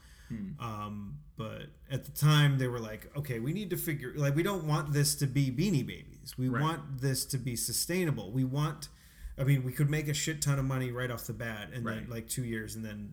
Um, 0.60 1.18
but 1.36 1.64
at 1.90 2.06
the 2.06 2.10
time, 2.10 2.56
they 2.56 2.66
were 2.66 2.80
like, 2.80 3.14
okay, 3.14 3.38
we 3.38 3.52
need 3.52 3.68
to 3.68 3.76
figure 3.76 4.14
like 4.16 4.34
we 4.34 4.42
don't 4.42 4.64
want 4.66 4.94
this 4.94 5.14
to 5.16 5.26
be 5.26 5.50
Beanie 5.50 5.86
Babies. 5.86 6.38
We 6.38 6.48
Right. 6.48 6.62
want 6.62 7.00
this 7.02 7.26
to 7.26 7.38
be 7.38 7.54
sustainable. 7.54 8.32
We 8.32 8.44
want. 8.44 8.88
I 9.36 9.44
mean, 9.44 9.62
we 9.62 9.72
could 9.72 9.90
make 9.90 10.08
a 10.08 10.14
shit 10.14 10.40
ton 10.40 10.58
of 10.58 10.64
money 10.64 10.90
right 10.90 11.10
off 11.10 11.26
the 11.26 11.34
bat, 11.34 11.70
and 11.74 11.86
then 11.86 12.06
like 12.08 12.28
two 12.28 12.44
years, 12.44 12.76
and 12.76 12.82
then 12.84 13.12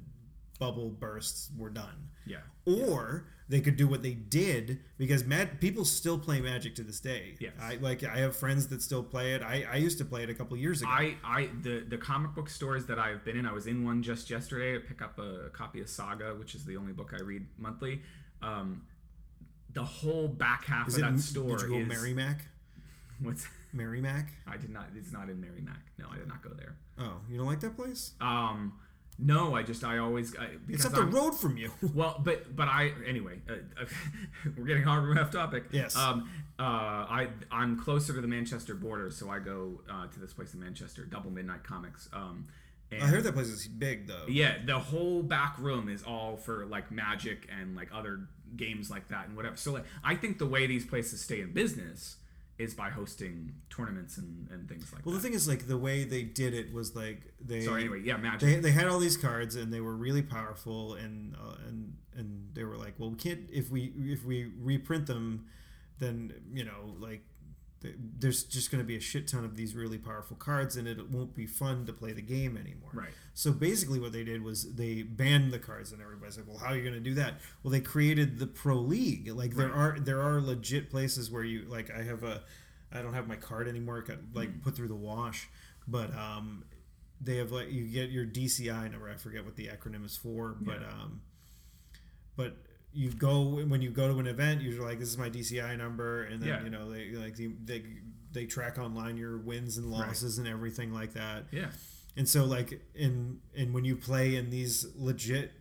bubble 0.59 0.89
bursts, 0.89 1.49
we're 1.57 1.69
done. 1.69 2.09
Yeah. 2.25 2.39
Or 2.65 3.25
they 3.49 3.61
could 3.61 3.77
do 3.77 3.87
what 3.87 4.03
they 4.03 4.13
did 4.13 4.79
because 4.99 5.25
mag- 5.25 5.59
people 5.59 5.83
still 5.83 6.19
play 6.19 6.39
Magic 6.39 6.75
to 6.75 6.83
this 6.83 6.99
day. 6.99 7.35
Yes. 7.39 7.53
I 7.59 7.77
like 7.77 8.03
I 8.03 8.17
have 8.17 8.35
friends 8.35 8.67
that 8.67 8.81
still 8.81 9.01
play 9.01 9.33
it. 9.33 9.41
I, 9.41 9.65
I 9.71 9.77
used 9.77 9.97
to 9.97 10.05
play 10.05 10.21
it 10.21 10.29
a 10.29 10.35
couple 10.35 10.55
years 10.55 10.81
ago. 10.81 10.91
I, 10.91 11.15
I 11.23 11.49
the 11.63 11.83
the 11.87 11.97
comic 11.97 12.35
book 12.35 12.49
stores 12.49 12.85
that 12.85 12.99
I've 12.99 13.25
been 13.25 13.37
in, 13.37 13.47
I 13.47 13.53
was 13.53 13.65
in 13.65 13.83
one 13.83 14.03
just 14.03 14.29
yesterday 14.29 14.73
to 14.73 14.79
pick 14.79 15.01
up 15.01 15.17
a, 15.17 15.49
copy 15.49 15.81
of 15.81 15.89
Saga, 15.89 16.35
which 16.35 16.53
is 16.53 16.63
the 16.63 16.77
only 16.77 16.93
book 16.93 17.13
I 17.17 17.23
read 17.23 17.47
monthly. 17.57 18.01
Um, 18.41 18.83
the 19.73 19.83
whole 19.83 20.27
back 20.27 20.65
half 20.65 20.87
Is 20.87 20.97
of 20.97 21.03
it 21.03 21.11
that 21.11 21.19
store 21.19 21.57
did 21.57 21.69
you 21.69 21.69
go 21.69 21.75
is 21.79 21.87
Merrimack? 21.87 22.45
what's 23.21 23.47
Merrimack? 23.73 24.29
I 24.47 24.57
did 24.57 24.69
not. 24.69 24.87
It's 24.95 25.11
not 25.11 25.29
in 25.29 25.41
Merrimack. 25.41 25.91
No, 25.97 26.05
I 26.11 26.17
did 26.17 26.27
not 26.27 26.43
go 26.43 26.51
there. 26.57 26.75
Oh, 26.99 27.17
you 27.29 27.37
don't 27.37 27.47
like 27.47 27.59
that 27.61 27.75
place? 27.75 28.13
Um, 28.21 28.73
no, 29.21 29.55
I 29.55 29.63
just 29.63 29.83
I 29.83 29.97
always 29.97 30.35
I, 30.37 30.47
It's 30.67 30.85
up 30.85 30.93
the 30.93 31.01
I'm- 31.01 31.11
road 31.11 31.31
from 31.37 31.57
you. 31.57 31.71
Well, 31.93 32.19
but 32.23 32.55
but 32.55 32.67
I 32.67 32.91
anyway. 33.07 33.39
Uh, 33.49 33.85
we're 34.57 34.65
getting 34.65 34.83
hard 34.83 35.17
off 35.17 35.31
topic. 35.31 35.65
Yes. 35.71 35.95
Um. 35.95 36.29
Uh. 36.57 36.63
I 36.63 37.27
I'm 37.51 37.77
closer 37.79 38.13
to 38.13 38.21
the 38.21 38.27
Manchester 38.27 38.75
border, 38.75 39.11
so 39.11 39.29
I 39.29 39.39
go 39.39 39.81
uh, 39.89 40.07
to 40.07 40.19
this 40.19 40.33
place 40.33 40.53
in 40.53 40.59
Manchester, 40.61 41.03
Double 41.05 41.31
Midnight 41.31 41.63
Comics. 41.63 42.09
Um. 42.13 42.47
And 42.91 43.03
I 43.03 43.05
heard 43.05 43.23
that 43.25 43.33
place 43.33 43.47
is 43.47 43.67
big 43.67 44.07
though. 44.07 44.25
Yeah, 44.27 44.55
the 44.65 44.79
whole 44.79 45.21
back 45.21 45.59
room 45.59 45.89
is 45.89 46.01
all 46.03 46.37
for 46.37 46.65
like 46.65 46.91
Magic 46.91 47.47
and 47.55 47.75
like 47.75 47.89
other 47.93 48.21
games 48.55 48.89
like 48.89 49.09
that 49.09 49.27
and 49.27 49.35
whatever. 49.35 49.57
So 49.57 49.73
like, 49.73 49.85
I 50.03 50.15
think 50.15 50.39
the 50.39 50.47
way 50.47 50.65
these 50.65 50.85
places 50.87 51.21
stay 51.21 51.41
in 51.41 51.53
business 51.53 52.17
is 52.59 52.73
by 52.73 52.89
hosting 52.89 53.53
tournaments 53.69 54.17
and, 54.17 54.47
and 54.51 54.67
things 54.67 54.91
like 54.91 55.01
that. 55.01 55.09
Well, 55.09 55.15
the 55.15 55.21
thing 55.21 55.33
is, 55.33 55.47
like 55.47 55.67
the 55.67 55.77
way 55.77 56.03
they 56.03 56.23
did 56.23 56.53
it 56.53 56.73
was 56.73 56.95
like 56.95 57.33
they. 57.39 57.61
so 57.61 57.73
anyway, 57.73 58.01
yeah, 58.03 58.17
Magic. 58.17 58.41
They, 58.41 58.55
they 58.55 58.71
had 58.71 58.87
all 58.87 58.99
these 58.99 59.17
cards 59.17 59.55
and 59.55 59.73
they 59.73 59.79
were 59.79 59.95
really 59.95 60.21
powerful 60.21 60.93
and 60.95 61.35
uh, 61.35 61.55
and 61.67 61.93
and 62.15 62.49
they 62.53 62.65
were 62.65 62.77
like, 62.77 62.95
well, 62.99 63.09
we 63.09 63.15
can't 63.15 63.49
if 63.51 63.71
we 63.71 63.93
if 63.97 64.25
we 64.25 64.51
reprint 64.59 65.07
them, 65.07 65.45
then 65.99 66.33
you 66.53 66.65
know 66.65 66.95
like 66.99 67.21
there's 67.81 68.43
just 68.43 68.71
going 68.71 68.83
to 68.83 68.87
be 68.87 68.97
a 68.97 68.99
shit 68.99 69.27
ton 69.27 69.45
of 69.45 69.55
these 69.55 69.73
really 69.73 69.97
powerful 69.97 70.35
cards 70.35 70.75
and 70.75 70.87
it 70.87 71.09
won't 71.09 71.33
be 71.33 71.45
fun 71.45 71.85
to 71.85 71.93
play 71.93 72.11
the 72.11 72.21
game 72.21 72.57
anymore. 72.57 72.89
Right. 72.93 73.09
So 73.33 73.51
basically, 73.53 73.99
what 73.99 74.11
they 74.11 74.23
did 74.25 74.43
was 74.43 74.75
they 74.75 75.01
banned 75.01 75.51
the 75.53 75.59
cards, 75.59 75.93
and 75.93 76.01
everybody's 76.01 76.35
like, 76.37 76.45
"Well, 76.47 76.57
how 76.57 76.67
are 76.73 76.75
you 76.75 76.81
going 76.83 76.95
to 76.95 76.99
do 76.99 77.13
that?" 77.15 77.35
Well, 77.63 77.71
they 77.71 77.79
created 77.79 78.37
the 78.37 78.47
pro 78.47 78.75
league. 78.75 79.29
Like 79.29 79.55
there 79.55 79.67
Right. 79.69 79.95
are 79.95 79.99
there 79.99 80.21
are 80.21 80.41
legit 80.41 80.89
places 80.89 81.31
where 81.31 81.43
you 81.43 81.61
like 81.69 81.89
I 81.89 82.01
have 82.03 82.23
a 82.23 82.43
I 82.91 83.01
don't 83.01 83.13
have 83.13 83.27
my 83.27 83.37
card 83.37 83.67
anymore. 83.69 83.99
It 83.99 84.07
got 84.07 84.17
like 84.33 84.51
Hmm. 84.51 84.59
put 84.59 84.75
through 84.75 84.89
the 84.89 84.95
wash, 84.95 85.47
but 85.87 86.13
um, 86.15 86.65
they 87.21 87.37
have 87.37 87.51
like 87.53 87.71
you 87.71 87.85
get 87.87 88.09
your 88.09 88.25
DCI 88.25 88.89
number. 88.91 89.09
I 89.09 89.15
forget 89.15 89.45
what 89.45 89.55
the 89.55 89.67
acronym 89.67 90.03
is 90.05 90.17
for, 90.17 90.57
but 90.59 90.81
Yeah. 90.81 90.87
um, 90.91 91.21
but 92.35 92.57
you 92.93 93.11
go 93.11 93.41
when 93.65 93.81
you 93.81 93.89
go 93.91 94.07
to 94.11 94.19
an 94.19 94.27
event, 94.27 94.61
you're 94.61 94.83
like, 94.83 94.99
"This 94.99 95.09
is 95.09 95.17
my 95.17 95.29
DCI 95.29 95.75
number," 95.77 96.23
and 96.23 96.41
then 96.41 96.49
Yeah. 96.49 96.63
you 96.63 96.69
know 96.69 96.89
they 96.91 97.11
like 97.11 97.35
they 97.35 97.47
they, 97.47 97.83
they 98.31 98.45
track 98.45 98.77
online 98.77 99.17
your 99.17 99.37
wins 99.37 99.77
and 99.77 99.89
Right. 99.91 100.07
losses 100.07 100.37
and 100.39 100.47
everything 100.47 100.91
like 100.93 101.13
that. 101.13 101.45
yeah. 101.51 101.71
And 102.17 102.27
so 102.27 102.45
like 102.45 102.81
in 102.95 103.39
and 103.55 103.73
when 103.73 103.85
you 103.85 103.95
play 103.95 104.35
in 104.35 104.49
these 104.49 104.85
legit 104.95 105.51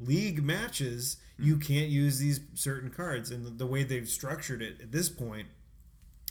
league 0.00 0.42
matches, 0.42 1.18
you 1.38 1.56
can't 1.58 1.88
use 1.88 2.18
these 2.18 2.40
certain 2.54 2.90
cards. 2.90 3.30
And 3.30 3.44
the, 3.44 3.50
the 3.50 3.66
way 3.66 3.84
they've 3.84 4.08
structured 4.08 4.60
it 4.62 4.80
at 4.80 4.90
this 4.90 5.08
point 5.08 5.46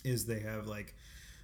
is 0.03 0.25
they 0.25 0.39
have 0.39 0.67
like 0.67 0.95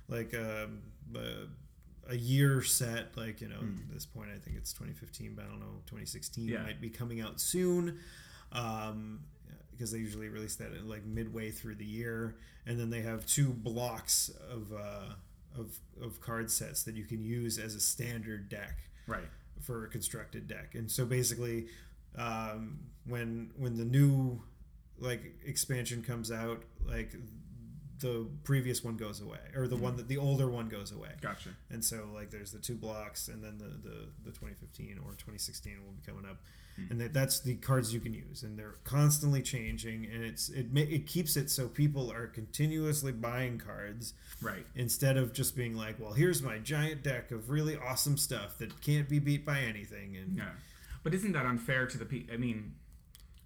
like 0.09 0.33
um, 0.33 0.81
a, 1.15 2.11
a 2.11 2.15
year 2.17 2.61
set. 2.63 3.15
Like 3.15 3.39
you 3.41 3.47
know, 3.47 3.59
at 3.59 3.93
this 3.93 4.05
point 4.05 4.29
I 4.35 4.39
think 4.39 4.57
it's 4.57 4.73
2015, 4.73 5.35
but 5.35 5.45
I 5.45 5.47
don't 5.47 5.59
know 5.59 5.81
2016 5.85 6.47
Yeah. 6.49 6.63
might 6.63 6.81
be 6.81 6.89
coming 6.89 7.21
out 7.21 7.39
soon. 7.39 7.99
Um, 8.51 9.21
because 9.71 9.91
they 9.93 9.99
usually 9.99 10.27
release 10.27 10.55
that 10.57 10.73
at 10.73 10.85
like 10.85 11.05
midway 11.05 11.51
through 11.51 11.75
the 11.75 11.85
year, 11.85 12.35
and 12.65 12.77
then 12.77 12.89
they 12.89 13.01
have 13.01 13.25
two 13.25 13.47
blocks 13.49 14.29
of 14.51 14.73
uh, 14.73 15.13
of 15.57 15.79
of 16.03 16.19
card 16.19 16.51
sets 16.51 16.83
that 16.83 16.95
you 16.95 17.05
can 17.05 17.23
use 17.23 17.57
as 17.57 17.75
a 17.75 17.79
standard 17.79 18.49
deck 18.49 18.77
Right. 19.07 19.23
for 19.61 19.85
a 19.85 19.87
constructed 19.87 20.47
deck. 20.49 20.75
And 20.75 20.91
so 20.91 21.05
basically, 21.05 21.67
um, 22.17 22.79
when 23.05 23.51
when 23.57 23.77
the 23.77 23.85
new 23.85 24.41
like 24.97 25.35
expansion 25.45 26.03
comes 26.03 26.29
out, 26.29 26.63
like 26.85 27.15
the 27.99 28.27
previous 28.43 28.83
one 28.83 28.97
goes 28.97 29.21
away, 29.21 29.39
or 29.55 29.67
the 29.67 29.77
one 29.77 29.95
that 29.95 30.09
the 30.09 30.17
older 30.17 30.49
one 30.49 30.67
goes 30.67 30.91
away. 30.91 31.11
Gotcha. 31.21 31.49
And 31.69 31.83
so 31.85 32.09
like 32.13 32.31
there's 32.31 32.51
the 32.51 32.59
two 32.59 32.75
blocks, 32.75 33.29
and 33.29 33.41
then 33.41 33.57
the 33.59 33.65
the, 33.89 33.95
the 34.25 34.31
2015 34.31 34.99
or 35.05 35.11
2016 35.11 35.77
will 35.85 35.93
be 35.93 36.01
coming 36.05 36.29
up, 36.29 36.41
and 36.89 36.99
that, 37.01 37.13
that's 37.13 37.39
the 37.39 37.55
cards 37.55 37.93
you 37.93 37.99
can 37.99 38.13
use, 38.13 38.43
and 38.43 38.57
they're 38.57 38.75
constantly 38.83 39.41
changing, 39.41 40.05
and 40.13 40.23
it's 40.23 40.49
it 40.49 40.67
it 40.75 41.07
keeps 41.07 41.35
it 41.37 41.49
so 41.49 41.67
people 41.67 42.11
are 42.11 42.27
continuously 42.27 43.11
buying 43.11 43.57
cards 43.57 44.13
Right. 44.41 44.65
instead 44.75 45.17
of 45.17 45.33
just 45.33 45.55
being 45.55 45.75
like, 45.75 45.99
well, 45.99 46.13
here's 46.13 46.41
my 46.41 46.57
giant 46.59 47.03
deck 47.03 47.31
of 47.31 47.49
really 47.49 47.77
awesome 47.77 48.17
stuff 48.17 48.57
that 48.59 48.81
can't 48.81 49.09
be 49.09 49.19
beat 49.19 49.45
by 49.45 49.59
anything, 49.61 50.15
and 50.17 50.37
Yeah. 50.37 50.49
But 51.03 51.13
isn't 51.13 51.31
that 51.31 51.45
unfair 51.45 51.85
to 51.87 51.97
the 51.97 52.05
people? 52.05 52.33
I 52.33 52.37
mean, 52.37 52.73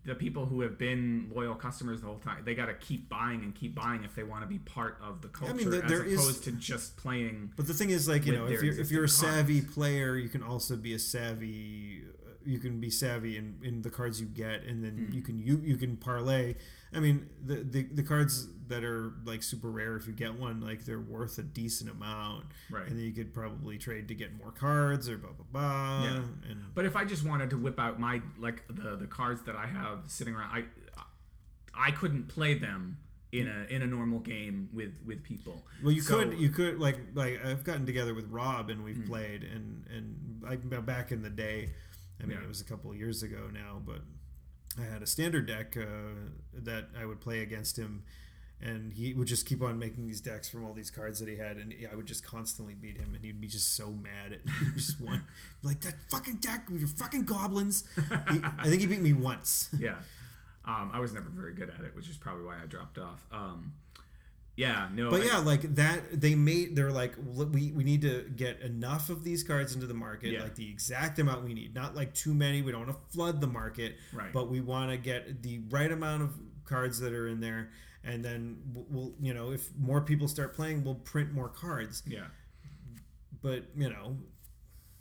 the 0.05 0.15
people 0.15 0.45
who 0.47 0.59
have 0.61 0.77
been 0.77 1.31
loyal 1.33 1.55
customers 1.55 2.01
the 2.01 2.07
whole 2.07 2.17
time, 2.19 2.43
they 2.43 2.55
got 2.55 2.65
to 2.65 2.73
keep 2.73 3.07
buying 3.07 3.41
and 3.41 3.55
keep 3.55 3.73
buying 3.73 4.03
if 4.03 4.13
they 4.15 4.23
want 4.23 4.41
to 4.41 4.47
be 4.47 4.57
part 4.59 4.97
of 5.01 5.21
the 5.21 5.29
culture, 5.29 5.53
I 5.53 5.55
mean, 5.55 5.69
there- 5.69 5.83
as 5.83 5.89
there 5.89 6.03
is- 6.03 6.19
opposed 6.19 6.43
to 6.45 6.51
just 6.51 6.97
playing. 6.97 7.53
But 7.55 7.67
the 7.67 7.73
thing 7.73 7.89
is, 7.89 8.05
like 8.07 8.25
you 8.25 8.33
know, 8.33 8.47
if 8.47 8.61
you're 8.61 8.77
if 8.77 8.91
you're 8.91 9.05
a 9.05 9.09
savvy 9.09 9.61
cards. 9.61 9.73
player, 9.75 10.17
you 10.17 10.27
can 10.29 10.43
also 10.43 10.75
be 10.75 10.93
a 10.93 10.99
savvy. 10.99 12.03
You 12.45 12.59
can 12.59 12.79
be 12.79 12.89
savvy 12.89 13.37
in, 13.37 13.55
in 13.63 13.81
the 13.81 13.89
cards 13.89 14.19
you 14.21 14.27
get, 14.27 14.63
and 14.63 14.83
then 14.83 15.07
Hmm. 15.09 15.13
you 15.13 15.21
can 15.21 15.39
you 15.39 15.61
you 15.63 15.77
can 15.77 15.97
parlay. 15.97 16.55
I 16.93 16.99
mean, 16.99 17.27
the, 17.43 17.55
the 17.63 17.83
the 17.83 18.03
cards 18.03 18.47
that 18.67 18.83
are 18.83 19.13
like 19.25 19.41
super 19.43 19.69
rare, 19.71 19.95
if 19.97 20.05
you 20.07 20.13
get 20.13 20.37
one, 20.39 20.61
like 20.61 20.85
they're 20.85 20.99
worth 20.99 21.37
a 21.37 21.43
decent 21.43 21.89
amount, 21.89 22.45
Right. 22.69 22.87
And 22.87 22.97
then 22.97 23.03
you 23.05 23.11
could 23.11 23.33
probably 23.33 23.77
trade 23.77 24.07
to 24.09 24.15
get 24.15 24.33
more 24.37 24.51
cards 24.51 25.09
or 25.09 25.17
blah 25.17 25.31
blah 25.31 25.45
blah. 25.51 26.03
Yeah. 26.03 26.23
And 26.49 26.63
But 26.75 26.85
if 26.85 26.95
I 26.95 27.03
just 27.05 27.25
wanted 27.25 27.49
to 27.51 27.57
whip 27.57 27.79
out 27.79 27.99
my 27.99 28.21
like 28.37 28.63
the 28.67 28.95
the 28.95 29.07
cards 29.07 29.41
that 29.43 29.55
I 29.55 29.65
have 29.67 30.03
sitting 30.07 30.35
around, 30.35 30.51
I 30.51 30.63
I 31.75 31.91
couldn't 31.91 32.27
play 32.27 32.53
them 32.53 32.97
in 33.31 33.47
a 33.47 33.65
in 33.73 33.81
a 33.81 33.87
normal 33.87 34.19
game 34.19 34.69
with 34.71 34.99
with 35.05 35.23
people. 35.23 35.65
Well, 35.81 35.91
you 35.91 36.01
So- 36.01 36.19
could, 36.29 36.37
you 36.39 36.49
could 36.49 36.79
like 36.79 36.99
like 37.15 37.43
I've 37.43 37.63
gotten 37.63 37.85
together 37.85 38.13
with 38.13 38.29
Rob 38.29 38.69
and 38.69 38.83
we've 38.83 39.03
played 39.05 39.43
and 39.43 39.85
and 39.87 40.41
like 40.43 40.85
back 40.85 41.11
in 41.11 41.21
the 41.23 41.29
day. 41.31 41.71
I 42.23 42.25
mean, 42.25 42.37
Yeah. 42.37 42.43
it 42.43 42.47
was 42.47 42.61
a 42.61 42.65
couple 42.65 42.89
of 42.89 42.97
years 42.97 43.21
ago 43.21 43.49
now, 43.53 43.81
but 43.85 44.01
I 44.81 44.85
had 44.85 45.01
a 45.03 45.05
standard 45.07 45.45
deck 45.45 45.75
uh, 45.77 45.83
that 46.53 46.89
I 46.97 47.05
would 47.05 47.19
play 47.21 47.41
against 47.41 47.77
him, 47.77 48.03
and 48.61 48.93
he 48.93 49.13
would 49.13 49.27
just 49.27 49.45
keep 49.45 49.61
on 49.61 49.77
making 49.77 50.07
these 50.07 50.21
decks 50.21 50.47
from 50.49 50.63
all 50.65 50.73
these 50.73 50.89
cards 50.89 51.19
that 51.19 51.27
he 51.27 51.35
had, 51.35 51.57
and 51.57 51.73
I 51.91 51.95
would 51.95 52.05
just 52.05 52.25
constantly 52.25 52.73
beat 52.73 52.97
him, 52.97 53.13
and 53.13 53.23
he'd 53.23 53.41
be 53.41 53.47
just 53.47 53.75
so 53.75 53.91
mad 53.91 54.31
at 54.33 54.45
me. 54.45 54.51
just 54.75 54.99
one 55.01 55.23
like 55.61 55.81
that 55.81 55.95
fucking 56.09 56.37
deck 56.37 56.69
with 56.71 56.79
your 56.79 56.87
fucking 56.89 57.25
goblins. 57.25 57.83
He, 58.31 58.39
I 58.57 58.67
think 58.69 58.81
he 58.81 58.87
beat 58.87 59.01
me 59.01 59.13
once. 59.13 59.69
yeah. 59.79 59.95
Um, 60.65 60.91
I 60.93 60.99
was 61.01 61.11
never 61.13 61.27
very 61.29 61.53
good 61.53 61.69
at 61.69 61.83
it, 61.83 61.93
which 61.93 62.09
is 62.09 62.15
probably 62.15 62.45
why 62.45 62.55
I 62.63 62.65
dropped 62.65 62.97
off. 62.97 63.25
Um, 63.33 63.73
yeah, 64.55 64.87
no. 64.93 65.09
But 65.09 65.21
I- 65.21 65.25
yeah, 65.25 65.37
like 65.39 65.75
that, 65.75 66.21
they 66.21 66.35
made. 66.35 66.75
They're 66.75 66.91
like, 66.91 67.15
we 67.23 67.71
we 67.71 67.83
need 67.83 68.01
to 68.01 68.29
get 68.35 68.61
enough 68.61 69.09
of 69.09 69.23
these 69.23 69.43
cards 69.43 69.73
into 69.73 69.87
the 69.87 69.93
market, 69.93 70.31
Yeah. 70.31 70.43
like 70.43 70.55
the 70.55 70.69
exact 70.69 71.17
amount 71.19 71.43
we 71.43 71.53
need. 71.53 71.73
Not 71.73 71.95
like 71.95 72.13
too 72.13 72.33
many. 72.33 72.61
We 72.61 72.71
don't 72.71 72.85
want 72.87 72.91
to 72.97 73.13
flood 73.15 73.41
the 73.41 73.47
market, 73.47 73.95
Right. 74.13 74.31
But 74.31 74.49
we 74.49 74.61
want 74.61 74.91
to 74.91 74.97
get 74.97 75.41
the 75.41 75.59
right 75.69 75.91
amount 75.91 76.23
of 76.23 76.31
cards 76.65 76.99
that 76.99 77.13
are 77.13 77.27
in 77.27 77.39
there, 77.39 77.71
and 78.03 78.23
then 78.23 78.57
we'll, 78.73 79.13
you 79.19 79.33
know, 79.33 79.51
if 79.51 79.75
more 79.77 80.01
people 80.01 80.27
start 80.27 80.53
playing, 80.55 80.83
we'll 80.83 80.95
print 80.95 81.33
more 81.33 81.49
cards. 81.49 82.03
yeah. 82.05 82.27
But 83.41 83.65
you 83.75 83.89
know, 83.89 84.17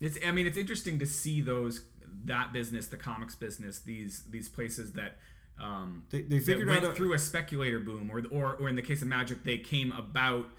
It's. 0.01 0.19
I 0.27 0.33
mean, 0.33 0.47
it's 0.47 0.57
interesting 0.59 0.99
to 0.99 1.07
see 1.07 1.41
those 1.41 1.85
that 2.25 2.53
business, 2.53 2.87
the 2.89 2.97
comics 2.97 3.35
business, 3.35 3.81
these 3.81 4.25
these 4.31 4.49
places 4.49 4.93
that. 4.95 5.19
Um, 5.63 6.03
They- 6.11 6.23
they 6.23 6.41
figured 6.41 6.67
went 6.69 6.85
out 6.85 6.93
a- 6.93 6.95
through 6.95 7.13
a 7.15 7.19
speculator 7.19 7.79
boom, 7.81 8.11
or, 8.11 8.23
or 8.31 8.55
or 8.57 8.69
in 8.69 8.75
the 8.77 8.83
case 8.83 9.01
of 9.01 9.09
Magic, 9.09 9.45
they 9.45 9.59
came 9.59 9.93
about 9.93 10.51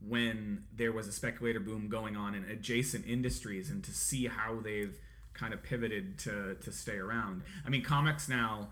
when 0.00 0.64
there 0.74 0.92
was 0.92 1.06
a 1.08 1.12
speculator 1.12 1.60
boom 1.60 1.88
going 1.88 2.16
on 2.16 2.34
in 2.34 2.44
adjacent 2.44 3.06
industries, 3.06 3.70
and 3.70 3.82
to 3.84 3.92
see 3.92 4.26
how 4.26 4.60
they've 4.60 4.96
kind 5.34 5.52
of 5.52 5.62
pivoted 5.62 6.18
to 6.20 6.54
to 6.62 6.72
stay 6.72 6.96
around. 6.96 7.42
I 7.64 7.68
mean, 7.70 7.82
comics 7.82 8.28
now. 8.28 8.70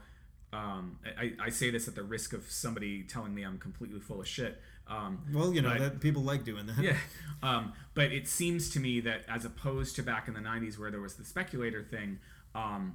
Um, 0.53 1.01
I, 1.19 1.33
I 1.41 1.51
say 1.51 1.71
this 1.71 1.89
at 1.89 1.97
the 1.97 2.05
risk 2.05 2.33
of 2.33 2.49
somebody 2.49 3.03
telling 3.03 3.35
me 3.35 3.43
I'm 3.43 3.59
completely 3.59 3.99
full 3.99 4.21
of 4.21 4.29
shit. 4.29 4.63
Um, 4.87 5.19
well, 5.33 5.53
you 5.53 5.61
know 5.63 5.71
But- 5.71 5.79
that 5.81 6.01
people 6.01 6.23
like 6.23 6.45
doing 6.45 6.67
that. 6.67 6.79
yeah. 6.79 6.97
Um, 7.43 7.73
but 7.95 8.13
it 8.13 8.29
seems 8.29 8.71
to 8.71 8.79
me 8.81 9.01
that 9.01 9.25
as 9.29 9.45
opposed 9.45 9.97
to 9.97 10.03
back 10.05 10.29
in 10.29 10.35
the 10.35 10.41
90s 10.41 10.79
where 10.79 10.93
there 10.93 11.01
was 11.01 11.17
the 11.17 11.25
speculator 11.25 11.83
thing, 11.83 12.21
um, 12.55 12.95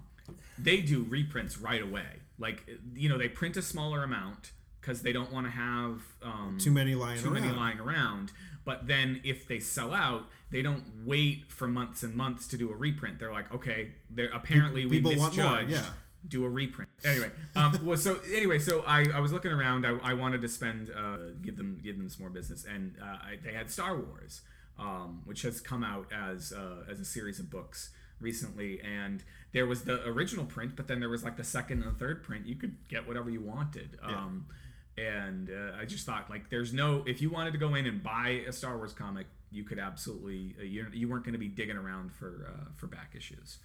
they 0.58 0.80
do 0.82 1.04
reprints 1.04 1.58
right 1.58 1.82
away. 1.82 2.22
Like 2.40 2.68
you 2.94 3.10
know, 3.10 3.18
they 3.18 3.30
print 3.30 3.58
a 3.58 3.62
smaller 3.62 4.04
amount 4.04 4.52
because 4.82 5.02
they 5.02 5.12
don't 5.12 5.32
want 5.32 5.46
to 5.46 5.52
have 5.52 6.02
um, 6.24 6.58
Too 6.60 6.72
many 6.72 6.96
lying 6.96 7.20
too 7.22 7.30
many 7.30 7.48
around. 7.48 7.58
lying 7.58 7.80
around. 7.80 8.32
But 8.66 8.88
then 8.88 9.22
if 9.24 9.48
they 9.48 9.60
sell 9.60 9.94
out, 9.94 10.26
they 10.52 10.62
don't 10.62 10.84
wait 11.06 11.52
for 11.52 11.68
months 11.68 12.04
and 12.04 12.16
months 12.16 12.48
to 12.50 12.58
do 12.58 12.72
a 12.72 12.76
reprint. 12.76 13.20
They're 13.20 13.32
like, 13.32 13.54
okay, 13.54 13.92
they're 14.10 14.30
apparently 14.32 14.86
we 14.86 14.98
People 14.98 15.16
want 15.18 15.36
more, 15.38 15.62
yeah. 15.68 15.86
Do 16.28 16.44
a 16.44 16.50
reprint 16.50 16.90
anyway. 17.06 17.32
Um, 17.56 17.80
well, 17.84 17.98
so 17.98 18.20
anyway, 18.34 18.60
so 18.60 18.84
I, 18.86 19.06
I 19.14 19.22
was 19.22 19.32
looking 19.32 19.52
around. 19.52 19.86
I, 19.86 19.98
I 20.04 20.14
wanted 20.14 20.42
to 20.42 20.50
spend 20.50 20.92
uh, 20.96 21.18
give 21.42 21.56
them 21.56 21.80
give 21.82 21.98
them 21.98 22.10
some 22.10 22.24
more 22.24 22.30
business, 22.30 22.66
and 22.66 22.96
uh, 23.02 23.06
I, 23.06 23.40
they 23.44 23.54
had 23.54 23.72
Star 23.72 23.96
Wars, 23.96 24.42
um, 24.78 25.22
which 25.24 25.44
has 25.44 25.62
come 25.62 25.82
out 25.84 26.08
as 26.12 26.52
uh, 26.52 26.84
as 26.92 27.00
a 27.00 27.06
series 27.06 27.40
of 27.40 27.50
books 27.50 27.92
recently, 28.20 28.82
and 28.82 29.24
there 29.52 29.66
was 29.66 29.84
the 29.84 30.06
original 30.08 30.46
print, 30.46 30.76
but 30.76 30.88
then 30.88 31.00
there 31.00 31.10
was 31.10 31.24
like 31.24 31.38
the 31.38 31.44
second 31.44 31.84
and 31.84 31.98
third 31.98 32.24
print. 32.24 32.46
You 32.48 32.56
could 32.56 32.76
get 32.88 33.08
whatever 33.08 33.30
you 33.30 33.42
wanted. 33.42 33.98
Um, 34.04 34.46
and 34.98 35.50
uh, 35.50 35.78
I 35.80 35.86
just 35.86 36.06
thought 36.06 36.30
like 36.30 36.50
there's 36.50 36.74
no 36.74 37.04
if 37.08 37.22
you 37.22 37.30
wanted 37.30 37.52
to 37.52 37.58
go 37.58 37.76
in 37.76 37.86
and 37.86 38.04
buy 38.04 38.44
a 38.48 38.52
Star 38.52 38.76
Wars 38.78 38.92
comic, 38.94 39.28
you 39.52 39.64
could 39.64 39.80
absolutely 39.80 40.56
uh, 40.60 40.64
you, 40.64 40.86
you 40.94 41.08
weren't 41.08 41.24
going 41.24 41.34
to 41.34 41.40
be 41.40 41.48
digging 41.48 41.78
around 41.78 42.12
for 42.12 42.48
uh, 42.54 42.70
for 42.76 42.88
back 42.88 43.14
issues 43.16 43.60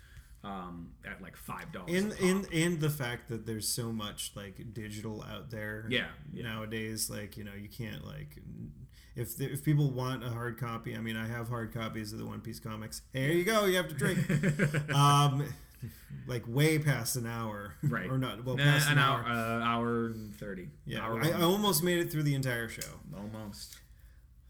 um, 0.44 0.90
at 1.05 1.20
like 1.20 1.36
five 1.36 1.72
dollars. 1.72 1.90
in 1.92 2.12
in 2.12 2.44
in 2.52 2.78
the 2.78 2.90
fact 2.90 3.28
that 3.30 3.46
there's 3.46 3.66
so 3.66 3.90
much 3.92 4.30
like 4.36 4.72
digital 4.72 5.24
out 5.28 5.50
there 5.50 5.86
Yeah, 5.90 6.07
yeah. 6.32 6.44
nowadays 6.44 7.11
like 7.11 7.36
you 7.36 7.42
know 7.42 7.55
you 7.61 7.68
can't 7.68 8.07
like 8.07 8.38
if 9.16 9.36
the, 9.36 9.46
if 9.52 9.62
people 9.64 9.90
want 9.90 10.24
a 10.24 10.30
hard 10.30 10.58
copy 10.58 10.96
i 10.96 11.00
mean 11.00 11.16
i 11.16 11.26
have 11.26 11.48
hard 11.48 11.72
copies 11.72 12.12
of 12.12 12.18
the 12.18 12.26
one 12.26 12.40
piece 12.40 12.60
comics. 12.60 13.02
Here 13.12 13.30
you 13.32 13.44
go 13.44 13.64
you 13.66 13.76
have 13.76 13.88
to 13.88 13.94
drink. 13.94 14.18
Um 14.94 15.46
like 16.26 16.44
way 16.48 16.78
past 16.78 17.16
an 17.16 17.26
hour. 17.26 17.74
Right. 17.82 18.08
Or 18.10 18.16
not 18.16 18.44
well 18.44 18.56
Nah, 18.56 18.64
past 18.64 18.90
an 18.90 18.98
hour 18.98 19.20
uh, 19.26 19.62
hour 19.62 20.06
and 20.06 20.34
thirty. 20.34 20.68
Yeah 20.86 21.00
hour 21.00 21.22
I, 21.22 21.30
I 21.30 21.42
almost 21.42 21.82
made 21.82 21.98
it 21.98 22.10
through 22.10 22.22
the 22.22 22.34
entire 22.34 22.68
show. 22.68 22.92
Almost. 23.16 23.76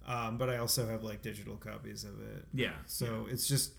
Um 0.06 0.38
but 0.38 0.48
i 0.48 0.58
also 0.58 0.86
have 0.86 1.02
like 1.02 1.22
digital 1.22 1.56
copies 1.56 2.04
of 2.04 2.20
it. 2.20 2.44
Yeah 2.52 2.74
so 2.86 3.26
it's 3.30 3.46
just, 3.48 3.72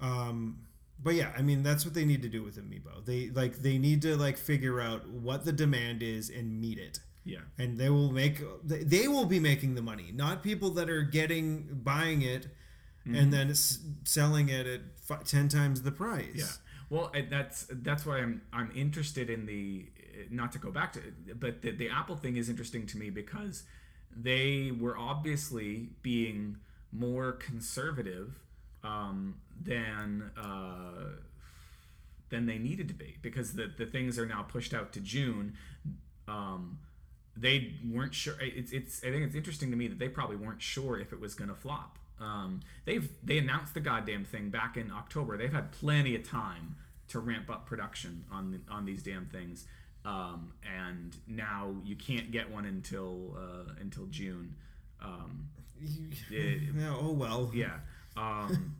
um, 0.00 0.58
but 1.02 1.14
yeah, 1.14 1.30
I 1.36 1.42
mean 1.42 1.62
that's 1.62 1.84
what 1.84 1.94
they 1.94 2.04
need 2.04 2.22
to 2.22 2.28
do 2.28 2.42
with 2.42 2.56
Amiibo. 2.58 3.04
They 3.04 3.30
like 3.30 3.56
they 3.58 3.78
need 3.78 4.02
to 4.02 4.16
like 4.16 4.36
figure 4.36 4.80
out 4.80 5.08
what 5.08 5.44
the 5.44 5.52
demand 5.52 6.02
is 6.02 6.28
and 6.28 6.60
meet 6.60 6.78
it, 6.78 6.98
yeah 7.24 7.40
and 7.58 7.78
they 7.78 7.90
will 7.90 8.10
make 8.12 8.40
they- 8.64 8.82
they 8.84 9.06
will 9.08 9.26
be 9.26 9.40
making 9.40 9.74
the 9.74 9.82
money, 9.82 10.10
not 10.12 10.42
people 10.42 10.70
that 10.70 10.88
are 10.90 11.02
getting 11.02 11.68
buying 11.82 12.22
it 12.22 12.48
Mm-hmm. 13.06 13.14
and 13.14 13.32
then 13.32 13.54
selling 14.04 14.50
it 14.50 14.66
at 14.66 14.80
fi- 15.00 15.22
ten 15.24 15.48
times 15.48 15.80
the 15.80 15.90
price. 15.90 16.34
Yeah. 16.34 16.44
Well, 16.90 17.10
that's 17.30 17.66
that's 17.70 18.04
why 18.04 18.18
I'm 18.18 18.42
I'm 18.52 18.70
interested 18.74 19.30
in 19.30 19.46
the 19.46 19.88
not 20.30 20.52
to 20.52 20.58
go 20.58 20.70
back 20.70 20.92
to 20.92 21.00
but 21.34 21.62
the, 21.62 21.70
the 21.70 21.88
Apple 21.88 22.16
thing 22.16 22.36
is 22.36 22.50
interesting 22.50 22.86
to 22.88 22.98
me 22.98 23.08
because 23.08 23.62
they 24.14 24.70
were 24.78 24.98
obviously 24.98 25.88
being 26.02 26.58
more 26.92 27.32
conservative 27.32 28.38
um, 28.84 29.36
than 29.58 30.30
uh, 30.36 31.16
than 32.28 32.44
they 32.44 32.58
needed 32.58 32.86
to 32.88 32.94
be 32.94 33.16
because 33.22 33.54
the 33.54 33.72
the 33.78 33.86
things 33.86 34.18
are 34.18 34.26
now 34.26 34.42
pushed 34.42 34.74
out 34.74 34.92
to 34.92 35.00
June. 35.00 35.54
Um, 36.28 36.80
they 37.36 37.74
weren't 37.88 38.14
sure. 38.14 38.34
It's, 38.40 38.72
it's. 38.72 39.02
I 39.04 39.10
think 39.10 39.24
it's 39.24 39.34
interesting 39.34 39.70
to 39.70 39.76
me 39.76 39.88
that 39.88 39.98
they 39.98 40.08
probably 40.08 40.36
weren't 40.36 40.60
sure 40.62 40.98
if 40.98 41.12
it 41.12 41.20
was 41.20 41.34
going 41.34 41.48
to 41.48 41.54
flop. 41.56 41.98
Um, 42.20 42.60
they've 42.84 43.08
they 43.24 43.38
announced 43.38 43.74
the 43.74 43.80
goddamn 43.80 44.24
thing 44.24 44.50
back 44.50 44.76
in 44.76 44.90
October. 44.90 45.36
They've 45.38 45.52
had 45.52 45.72
plenty 45.72 46.14
of 46.16 46.28
time 46.28 46.76
to 47.08 47.18
ramp 47.18 47.50
up 47.50 47.66
production 47.66 48.24
on 48.30 48.60
on 48.70 48.84
these 48.84 49.02
damn 49.02 49.26
things, 49.26 49.66
um, 50.04 50.52
and 50.78 51.16
now 51.26 51.74
you 51.84 51.96
can't 51.96 52.30
get 52.30 52.50
one 52.50 52.66
until 52.66 53.36
uh, 53.38 53.72
until 53.80 54.06
June. 54.06 54.54
Um, 55.02 55.48
it- 56.30 56.62
Yeah, 56.76 56.94
oh 56.94 57.12
well. 57.12 57.50
yeah. 57.54 57.78
Um, 58.16 58.76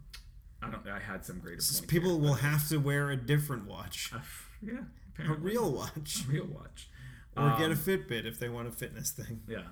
I 0.63 0.69
don't. 0.71 0.87
I 0.87 0.99
had 0.99 1.25
some 1.25 1.39
greater 1.39 1.63
point. 1.63 1.89
People 1.89 2.19
there, 2.19 2.29
will 2.29 2.35
have 2.35 2.69
to 2.69 2.77
wear 2.79 3.11
a 3.11 3.17
different 3.17 3.67
watch, 3.67 4.11
uh, 4.15 4.19
yeah, 4.61 4.81
a 5.27 5.33
real 5.33 5.73
watch, 5.73 6.25
real 6.29 6.45
watch. 6.47 6.89
Or 7.37 7.51
get 7.59 7.71
a 7.71 7.73
Um, 7.73 7.77
Fitbit 7.77 8.25
if 8.27 8.39
they 8.39 8.49
want 8.49 8.69
a 8.69 8.73
fitness 8.73 9.11
thing. 9.11 9.41
Yeah. 9.49 9.63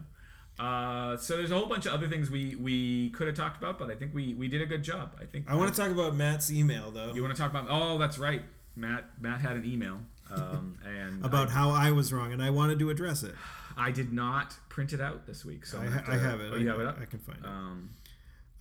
Uh, 0.59 1.17
so 1.17 1.37
there's 1.37 1.53
a 1.53 1.55
whole 1.57 1.67
bunch 1.69 1.87
of 1.87 1.93
other 1.93 2.09
things 2.09 2.31
we 2.33 2.57
we 2.57 3.11
could 3.11 3.29
have 3.29 3.37
talked 3.37 3.59
about, 3.59 3.79
but 3.79 3.91
I 3.91 3.95
think 3.95 4.13
we 4.13 4.35
we 4.35 4.49
did 4.49 4.61
a 4.61 4.67
good 4.67 4.83
job. 4.83 5.15
I 5.21 5.25
think 5.25 5.49
I 5.49 5.55
want 5.55 5.73
to 5.73 5.81
talk 5.81 5.91
about 5.93 6.17
Matt's 6.17 6.51
email 6.51 6.91
though. 6.91 7.13
You 7.15 7.23
want 7.23 7.35
to 7.37 7.41
talk 7.41 7.51
about? 7.53 7.67
Oh, 7.71 7.97
that's 7.97 8.19
right. 8.19 8.43
Matt 8.75 9.05
Matt 9.21 9.41
had 9.41 9.55
an 9.57 9.65
email, 9.65 10.01
um, 10.35 10.77
and 10.85 11.25
about 11.25 11.51
how 11.51 11.71
I 11.71 11.93
was 11.93 12.13
wrong, 12.13 12.33
and 12.33 12.43
I 12.43 12.51
wanted 12.51 12.81
to 12.81 12.91
address 12.91 13.23
it. 13.23 13.37
I, 13.77 13.89
I 13.89 13.91
did 13.93 14.13
not 14.13 14.57
print 14.69 14.93
it 14.93 15.01
out 15.01 15.27
this 15.27 15.45
week, 15.45 15.65
so 15.65 15.79
I, 15.81 15.87
ha- 15.87 16.03
gonna 16.05 16.19
I 16.19 16.21
have 16.29 16.41
it. 16.41 16.51
Oh, 16.53 16.57
I, 16.57 16.59
you 16.59 16.69
have 16.69 16.81
it 16.81 16.87
up. 16.87 16.99
I 17.01 17.05
can 17.05 17.21
find 17.21 17.39
it. 17.39 17.47
Um, 17.47 17.91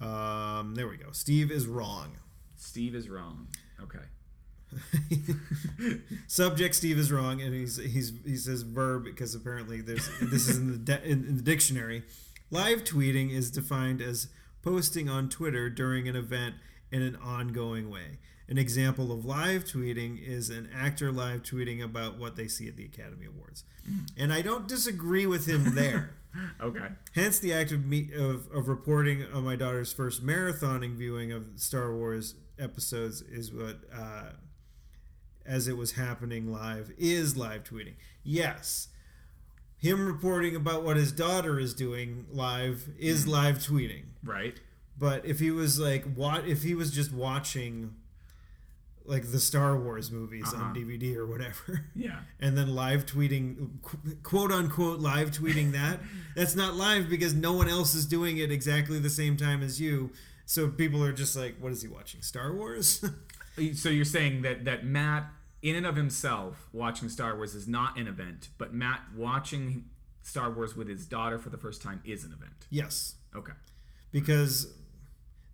Um, 0.08 0.76
there 0.76 0.88
we 0.88 0.98
go. 0.98 1.12
Steve 1.14 1.52
is 1.52 1.66
wrong. 1.66 2.18
Steve 2.56 2.94
is 2.94 3.10
wrong. 3.10 3.48
Okay. 3.82 4.06
Subject: 6.28 6.76
Steve 6.76 6.98
is 6.98 7.12
wrong, 7.12 7.42
and 7.42 7.54
he's 7.54 7.78
he's 7.78 8.14
he 8.26 8.36
says 8.36 8.64
verb 8.64 9.04
because 9.06 9.34
apparently 9.36 9.82
there's 9.82 10.10
this 10.22 10.48
is 10.48 10.58
in 10.58 10.72
the 10.72 10.78
de- 10.78 11.04
in, 11.04 11.26
in 11.26 11.38
the 11.38 11.44
dictionary. 11.44 12.04
Live 12.50 12.84
tweeting 12.84 13.32
is 13.32 13.52
defined 13.52 14.02
as 14.02 14.28
posting 14.62 15.10
on 15.10 15.30
Twitter 15.30 15.70
during 15.70 16.08
an 16.08 16.16
event 16.16 16.56
in 16.92 17.02
an 17.02 17.16
ongoing 17.18 17.90
way. 17.90 18.20
An 18.50 18.58
example 18.58 19.12
of 19.12 19.26
live 19.26 19.66
tweeting 19.66 20.26
is 20.26 20.50
an 20.50 20.70
actor 20.74 21.12
live 21.12 21.44
tweeting 21.44 21.84
about 21.84 22.18
what 22.18 22.38
they 22.38 22.48
see 22.48 22.68
at 22.70 22.78
the 22.78 22.86
Academy 22.86 23.26
Awards, 23.26 23.64
and 24.18 24.32
I 24.32 24.42
don't 24.42 24.68
disagree 24.68 25.26
with 25.26 25.48
him 25.48 25.76
there. 25.76 26.12
Okay. 26.62 26.90
Hence, 27.16 27.40
the 27.40 27.52
act 27.52 27.72
of, 27.72 27.86
me, 27.86 28.10
of, 28.16 28.48
of 28.54 28.68
reporting 28.68 29.26
on 29.34 29.44
my 29.44 29.56
daughter's 29.56 29.92
first 29.92 30.24
marathoning 30.24 30.94
viewing 30.96 31.32
of 31.32 31.46
Star 31.56 31.92
Wars 31.96 32.36
episodes 32.60 33.22
is 33.22 33.52
what, 33.52 33.78
uh, 33.92 34.32
as 35.48 35.68
it 35.68 35.78
was 35.78 35.94
happening 35.94 36.52
live, 36.52 36.92
is 36.98 37.38
live 37.38 37.64
tweeting. 37.64 37.94
Yes, 38.24 38.90
him 39.78 40.06
reporting 40.06 40.56
about 40.56 40.84
what 40.84 40.98
his 40.98 41.12
daughter 41.12 41.60
is 41.60 41.74
doing 41.74 42.26
live 42.32 42.90
is 43.00 43.28
live 43.28 43.58
tweeting. 43.60 44.04
Right. 44.24 44.60
But 45.00 45.26
if 45.26 45.40
he 45.40 45.52
was 45.52 45.80
like, 45.80 46.04
what 46.16 46.48
if 46.48 46.64
he 46.64 46.74
was 46.76 46.92
just 46.92 47.14
watching, 47.14 47.94
like 49.06 49.32
the 49.32 49.40
Star 49.40 49.78
Wars 49.80 50.12
movies 50.12 50.52
Uh-huh. 50.54 50.64
on 50.66 50.76
DVD 50.76 51.16
or 51.16 51.26
whatever? 51.26 51.86
Yeah. 51.96 52.20
and 52.40 52.58
then 52.58 52.74
live 52.76 53.06
tweeting 53.06 53.70
quote 54.24 54.52
unquote 54.52 55.00
live 55.00 55.32
tweeting 55.32 55.72
that 55.72 56.00
that's 56.36 56.56
not 56.56 56.76
live 56.76 57.10
because 57.10 57.34
no 57.34 57.54
one 57.54 57.68
else 57.70 57.96
is 57.96 58.06
doing 58.06 58.38
it 58.38 58.52
exactly 58.52 59.00
the 59.00 59.10
same 59.10 59.36
time 59.38 59.64
as 59.64 59.80
you 59.82 60.12
so 60.46 60.68
people 60.68 61.04
are 61.04 61.12
just 61.14 61.36
like 61.36 61.56
what 61.60 61.72
is 61.72 61.82
he 61.82 61.88
watching 61.88 62.22
star 62.22 62.54
wars 62.54 63.04
So 63.74 63.90
you're 63.90 64.06
saying 64.06 64.44
that 64.44 64.66
that 64.66 64.86
Matt, 64.86 65.32
in 65.62 65.76
and 65.76 65.86
of 65.86 65.96
himself, 65.96 66.68
watching 66.72 67.10
Star 67.10 67.36
Wars 67.36 67.56
is 67.56 67.68
not 67.68 67.98
an 67.98 68.08
event, 68.08 68.50
but 68.58 68.74
Matt 68.74 69.02
watching 69.16 69.86
Star 70.22 70.52
Wars 70.52 70.76
with 70.76 70.88
his 70.88 71.06
daughter 71.06 71.40
for 71.40 71.50
the 71.50 71.58
first 71.58 71.82
time 71.82 72.02
is 72.06 72.24
an 72.24 72.32
event. 72.34 72.68
yes 72.70 73.16
Okay. 73.36 73.54
because 74.12 74.74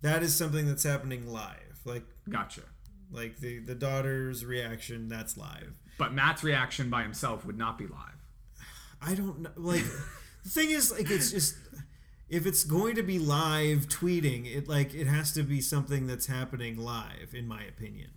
that 0.01 0.21
is 0.23 0.33
something 0.35 0.65
that's 0.67 0.83
happening 0.83 1.27
live 1.27 1.79
like 1.85 2.03
Gotcha. 2.29 2.61
like 3.11 3.37
the 3.39 3.59
the 3.59 3.75
daughter's 3.75 4.43
reaction 4.45 5.07
that's 5.09 5.37
live 5.37 5.79
But 5.97 6.13
Matt's 6.13 6.43
reaction 6.43 6.89
by 6.89 7.03
himself 7.03 7.45
would 7.45 7.57
not 7.57 7.77
be 7.77 7.85
live. 7.87 8.19
i 9.01 9.13
don't 9.15 9.39
know 9.41 9.51
like 9.55 9.83
the 10.43 10.49
thing 10.49 10.71
is 10.71 10.91
like 10.91 11.09
it's 11.11 11.31
just 11.31 11.55
if 12.29 12.45
it's 12.47 12.63
going 12.63 12.95
to 12.95 13.03
be 13.03 13.19
live 13.19 13.87
tweeting 13.89 14.45
it 14.55 14.67
like 14.67 14.93
it 14.93 15.07
has 15.07 15.31
to 15.33 15.43
be 15.43 15.61
something 15.61 16.07
that's 16.07 16.25
happening 16.27 16.77
live 16.77 17.33
in 17.33 17.47
my 17.47 17.63
opinion 17.63 18.09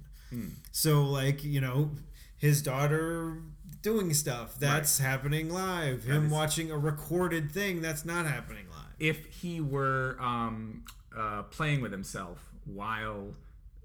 so 0.73 1.03
like 1.05 1.45
you 1.45 1.61
know 1.61 1.91
his 2.37 2.63
daughter 2.63 3.39
doing 3.83 4.13
stuff 4.15 4.59
that's 4.59 4.99
happening 4.99 5.49
live. 5.53 6.05
Him 6.05 6.27
is- 6.27 6.33
watching 6.33 6.71
a 6.71 6.79
recorded 6.79 7.51
thing 7.53 7.81
that's 7.81 8.05
not 8.05 8.27
happening 8.27 8.67
live. 8.71 8.95
If 8.99 9.27
he 9.27 9.61
were 9.61 10.17
um, 10.21 10.85
uh, 11.17 11.43
playing 11.45 11.81
with 11.83 11.93
himself 11.93 12.51
while 12.65 13.35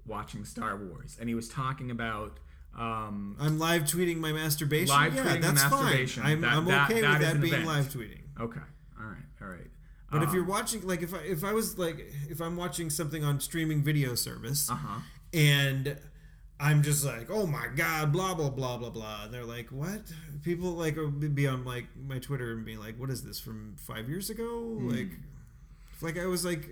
watching 0.06 0.44
Star 0.44 0.76
Wars, 0.76 1.16
and 1.20 1.28
he 1.28 1.34
was 1.34 1.48
talking 1.48 1.90
about 1.90 2.38
um, 2.78 3.36
i'm 3.38 3.58
live 3.58 3.82
tweeting 3.82 4.16
my 4.16 4.32
masturbation? 4.32 4.88
Live 4.94 5.14
yeah 5.14 5.24
tweeting 5.24 5.42
that's 5.42 5.62
masturbation. 5.70 6.22
fine 6.22 6.32
i'm, 6.32 6.40
That- 6.40 6.52
I'm 6.54 6.68
okay 6.90 7.00
that 7.02 7.18
with 7.18 7.28
that 7.28 7.40
being 7.40 7.52
event. 7.54 7.66
live 7.68 7.88
tweeting. 7.92 8.20
Okay, 8.40 8.60
all 8.98 9.06
right, 9.06 9.16
all 9.42 9.48
right. 9.48 9.70
but 10.10 10.22
if 10.22 10.30
Um, 10.30 10.34
you're 10.34 10.44
watching 10.46 10.80
like 10.86 11.02
if 11.02 11.12
I, 11.14 11.18
if 11.18 11.44
I 11.44 11.52
was 11.52 11.78
like 11.78 12.10
if 12.30 12.40
i'm 12.40 12.56
watching 12.56 12.88
something 12.88 13.22
on 13.22 13.40
streaming 13.40 13.82
video 13.82 14.14
service 14.14 14.70
uh 14.70 14.74
huh, 14.76 15.00
and 15.34 15.98
I'm 16.62 16.82
just 16.82 17.04
like, 17.04 17.28
oh 17.30 17.46
my 17.46 17.66
god, 17.74 18.12
blah 18.12 18.34
blah 18.34 18.50
blah 18.50 18.76
blah 18.78 18.90
blah. 18.90 19.24
And 19.24 19.34
they're 19.34 19.44
like, 19.44 19.68
what? 19.70 20.02
People 20.42 20.70
like 20.72 20.96
be 21.34 21.46
on 21.48 21.64
like 21.64 21.86
my 22.06 22.18
Twitter 22.20 22.52
and 22.52 22.64
be 22.64 22.76
like, 22.76 22.98
what 22.98 23.10
is 23.10 23.22
this 23.24 23.40
from 23.40 23.74
five 23.76 24.08
years 24.08 24.30
ago? 24.30 24.46
Hmm. 24.78 24.88
Like, 24.88 25.10
like 26.00 26.18
I 26.18 26.26
was 26.26 26.44
like, 26.44 26.68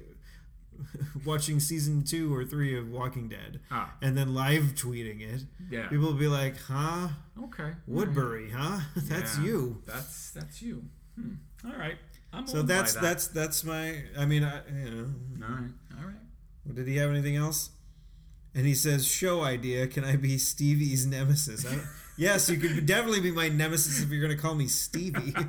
watching 1.26 1.60
season 1.60 2.04
two 2.04 2.34
or 2.34 2.44
three 2.44 2.78
of 2.78 2.88
Walking 2.88 3.28
Dead, 3.28 3.60
Ah. 3.70 3.92
and 4.00 4.16
then 4.16 4.34
live 4.34 4.74
tweeting 4.74 5.20
it, 5.20 5.42
Yeah. 5.70 5.88
people 5.88 6.06
will 6.06 6.14
be 6.14 6.28
like, 6.28 6.56
"Huh, 6.58 7.08
Okay. 7.44 7.72
Woodbury? 7.86 8.50
Huh? 8.50 8.80
That's 8.96 9.38
Yeah. 9.38 9.44
you." 9.44 9.82
That's 9.86 10.30
that's 10.30 10.62
you. 10.62 10.84
Hmm. 11.16 11.34
All 11.66 11.76
right. 11.76 11.98
I'm 12.32 12.46
So 12.46 12.62
that's 12.62 12.94
that. 12.94 13.02
that's 13.02 13.26
that's 13.28 13.64
my. 13.64 14.04
I 14.16 14.24
mean, 14.24 14.44
I, 14.44 14.60
you 14.72 14.90
know, 14.90 15.06
all 15.46 15.52
right. 15.54 15.70
All 15.98 16.06
right. 16.06 16.74
did 16.74 16.86
he 16.86 16.96
have 16.96 17.10
anything 17.10 17.34
else? 17.36 17.70
And 18.54 18.66
he 18.66 18.74
says, 18.74 19.06
"Show 19.06 19.42
idea. 19.42 19.86
Can 19.86 20.04
I 20.04 20.16
be 20.16 20.38
Stevie's 20.38 21.06
nemesis?" 21.06 21.64
Yes, 22.16 22.50
you 22.50 22.58
could 22.58 22.84
definitely 22.84 23.20
be 23.22 23.30
my 23.30 23.48
nemesis 23.48 24.02
if 24.02 24.10
you're 24.10 24.20
going 24.20 24.36
to 24.36 24.42
call 24.42 24.54
me 24.54 24.66
Stevie. 24.66 25.34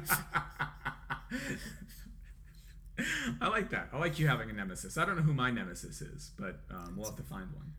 I 3.41 3.47
like 3.47 3.71
that. 3.71 3.89
I 3.91 3.97
like 3.97 4.19
you 4.19 4.27
having 4.27 4.49
a 4.49 4.53
nemesis. 4.53 4.97
I 4.97 5.03
don't 5.03 5.17
know 5.17 5.21
who 5.21 5.33
my 5.33 5.51
nemesis 5.51 6.01
is, 6.01 6.31
but 6.39 6.61
um, 6.69 6.93
we'll 6.95 7.07
have 7.07 7.17
to 7.17 7.23
find 7.23 7.47
one. 7.53 7.73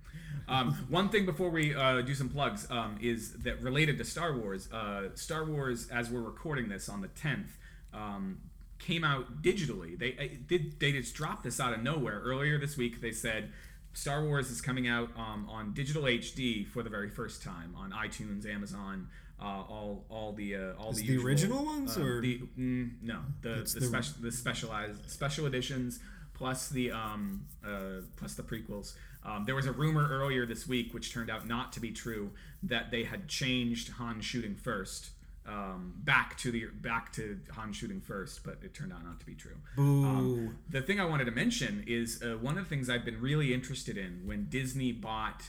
Um, 0.49 0.75
one 0.91 1.09
thing 1.09 1.25
before 1.25 1.51
we 1.51 1.75
uh, 1.75 2.03
do 2.03 2.15
some 2.15 2.29
plugs 2.29 2.71
um, 2.71 2.99
is 3.01 3.33
that 3.45 3.63
related 3.63 3.97
to 3.99 4.05
Star 4.05 4.37
Wars. 4.37 4.71
Uh, 4.71 5.09
Star 5.15 5.45
Wars, 5.45 5.89
as 5.89 6.11
we're 6.11 6.21
recording 6.21 6.69
this 6.69 6.89
on 6.89 7.01
the 7.01 7.09
10th, 7.09 7.49
um, 7.95 8.41
came 8.79 9.05
out 9.05 9.43
digitally. 9.43 9.99
They 9.99 10.17
uh, 10.19 10.37
did. 10.47 10.81
They 10.81 10.93
just 10.93 11.15
dropped 11.15 11.45
this 11.45 11.61
out 11.61 11.73
of 11.73 11.83
nowhere 11.83 12.21
earlier 12.21 12.59
this 12.59 12.77
week. 12.77 13.01
They 13.01 13.13
said 13.13 13.53
Star 13.95 14.25
Wars 14.25 14.51
is 14.51 14.61
coming 14.61 14.89
out 14.89 15.11
um, 15.17 15.47
on 15.51 15.73
digital 15.75 16.03
HD 16.05 16.67
for 16.67 16.83
the 16.83 16.91
very 16.91 17.11
first 17.11 17.43
time 17.43 17.75
on 17.77 17.91
iTunes, 17.93 18.47
Amazon. 18.47 19.09
Uh, 19.41 19.45
all, 19.45 20.05
all 20.09 20.33
the, 20.33 20.55
uh, 20.55 20.73
all 20.79 20.91
Is 20.93 20.99
the, 20.99 21.07
the 21.07 21.13
usual, 21.15 21.27
original 21.29 21.65
ones, 21.65 21.99
uh, 21.99 22.03
or- 22.03 22.21
the 22.21 22.41
mm, 22.57 22.91
no 23.03 23.19
the 23.43 23.49
the, 23.49 23.81
the- 23.81 23.87
special 23.87 24.15
the 24.21 24.31
specialized 24.31 25.11
special 25.11 25.47
editions 25.47 25.99
plus 26.35 26.69
the 26.69 26.93
um 26.93 27.45
uh, 27.67 28.03
plus 28.17 28.35
the 28.35 28.43
prequels. 28.45 28.95
Um, 29.25 29.45
there 29.45 29.55
was 29.57 29.67
a 29.67 29.73
rumor 29.73 30.09
earlier 30.09 30.47
this 30.47 30.67
week, 30.69 30.95
which 30.95 31.13
turned 31.13 31.29
out 31.29 31.47
not 31.49 31.73
to 31.73 31.81
be 31.81 31.91
true, 31.91 32.31
that 32.63 32.91
they 32.93 33.03
had 33.05 33.27
changed 33.29 33.91
Han 33.93 34.21
shooting 34.21 34.55
first 34.55 35.11
um, 35.47 35.95
back 35.99 36.39
to 36.39 36.51
the 36.51 36.67
back 36.67 37.13
to 37.15 37.39
Han 37.53 37.73
shooting 37.73 38.01
first, 38.01 38.45
but 38.45 38.59
it 38.63 38.75
turned 38.75 38.93
out 38.93 39.05
not 39.05 39.19
to 39.21 39.27
be 39.27 39.35
true. 39.35 39.57
Boo. 39.77 40.05
Um, 40.05 40.59
the 40.69 40.83
thing 40.83 41.01
I 41.01 41.05
wanted 41.05 41.25
to 41.25 41.33
mention 41.33 41.85
is 41.87 42.23
uh, 42.23 42.37
one 42.41 42.59
of 42.59 42.65
the 42.65 42.71
things 42.71 42.89
I've 42.89 43.05
been 43.05 43.21
really 43.21 43.53
interested 43.53 43.97
in 43.97 44.23
when 44.25 44.47
Disney 44.49 44.93
bought 44.93 45.43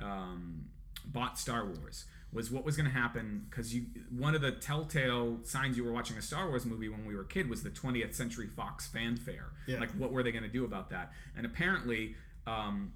um, 0.00 0.66
bought 1.04 1.38
Star 1.38 1.64
Wars 1.64 2.04
was 2.32 2.50
what 2.50 2.64
was 2.64 2.76
going 2.76 2.88
to 2.88 2.96
happen 2.96 3.46
because 3.50 3.74
you 3.74 3.86
one 4.16 4.34
of 4.34 4.40
the 4.40 4.52
telltale 4.52 5.38
signs 5.42 5.76
you 5.76 5.84
were 5.84 5.92
watching 5.92 6.16
a 6.16 6.22
Star 6.22 6.48
Wars 6.48 6.64
movie 6.64 6.88
when 6.88 7.04
we 7.04 7.14
were 7.14 7.22
a 7.22 7.26
kid 7.26 7.50
was 7.50 7.62
the 7.62 7.70
20th 7.70 8.14
Century 8.14 8.46
Fox 8.46 8.86
fanfare. 8.86 9.50
Yeah. 9.66 9.80
Like 9.80 9.90
what 9.92 10.12
were 10.12 10.22
they 10.22 10.32
going 10.32 10.44
to 10.44 10.48
do 10.48 10.64
about 10.64 10.90
that? 10.90 11.12
And 11.36 11.44
apparently, 11.44 12.14
um, 12.46 12.92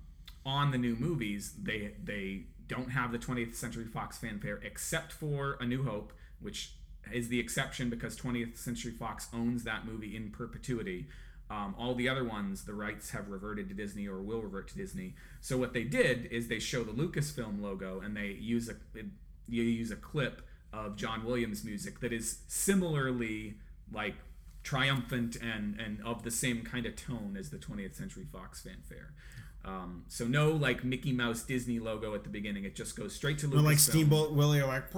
on 0.46 0.70
the 0.70 0.78
new 0.78 0.94
movies, 0.94 1.54
they 1.60 1.94
they 2.02 2.44
don't 2.66 2.90
have 2.90 3.12
the 3.12 3.18
20th 3.18 3.54
Century 3.54 3.84
Fox 3.84 4.18
fanfare 4.18 4.60
except 4.62 5.12
for 5.12 5.58
A 5.60 5.66
New 5.66 5.82
Hope, 5.82 6.12
which 6.44 6.74
is 7.12 7.28
the 7.28 7.40
exception 7.40 7.90
because 7.90 8.16
20th 8.16 8.56
Century 8.56 8.92
Fox 8.92 9.28
owns 9.32 9.64
that 9.64 9.86
movie 9.86 10.16
in 10.16 10.30
perpetuity. 10.30 11.06
Um, 11.50 11.74
all 11.78 11.94
the 11.94 12.08
other 12.08 12.24
ones, 12.24 12.64
the 12.64 12.74
rights 12.74 13.10
have 13.10 13.28
reverted 13.28 13.68
to 13.68 13.74
Disney 13.74 14.06
or 14.08 14.22
will 14.22 14.40
revert 14.40 14.68
to 14.68 14.76
Disney. 14.76 15.14
So 15.40 15.58
what 15.58 15.74
they 15.74 15.84
did 15.84 16.26
is 16.26 16.48
they 16.48 16.58
show 16.58 16.84
the 16.84 16.92
Lucasfilm 16.92 17.60
logo 17.60 18.00
and 18.00 18.16
they 18.16 18.28
use 18.28 18.68
a 18.68 18.74
you 19.46 19.62
use 19.62 19.90
a 19.90 19.96
clip 19.96 20.42
of 20.72 20.96
John 20.96 21.24
Williams 21.24 21.64
music 21.64 22.00
that 22.00 22.12
is 22.12 22.38
similarly 22.48 23.56
like 23.92 24.14
triumphant 24.62 25.36
and 25.36 25.78
and 25.78 26.00
of 26.02 26.22
the 26.22 26.30
same 26.30 26.62
kind 26.62 26.86
of 26.86 26.96
tone 26.96 27.36
as 27.38 27.50
the 27.50 27.58
20th 27.58 27.94
Century 27.94 28.26
Fox 28.32 28.62
fanfare. 28.62 29.12
Um, 29.64 30.04
so 30.08 30.26
no 30.26 30.50
like 30.50 30.84
Mickey 30.84 31.12
Mouse 31.12 31.42
Disney 31.42 31.78
logo 31.78 32.14
at 32.14 32.22
the 32.22 32.28
beginning. 32.28 32.64
It 32.64 32.74
just 32.74 32.96
goes 32.96 33.14
straight 33.14 33.38
to 33.38 33.48
Lucasfilm. 33.48 33.58
Or 33.58 33.62
like 33.62 33.78
Steamboat 33.78 34.32
Willie, 34.32 34.60
or 34.60 34.66
like. 34.66 34.90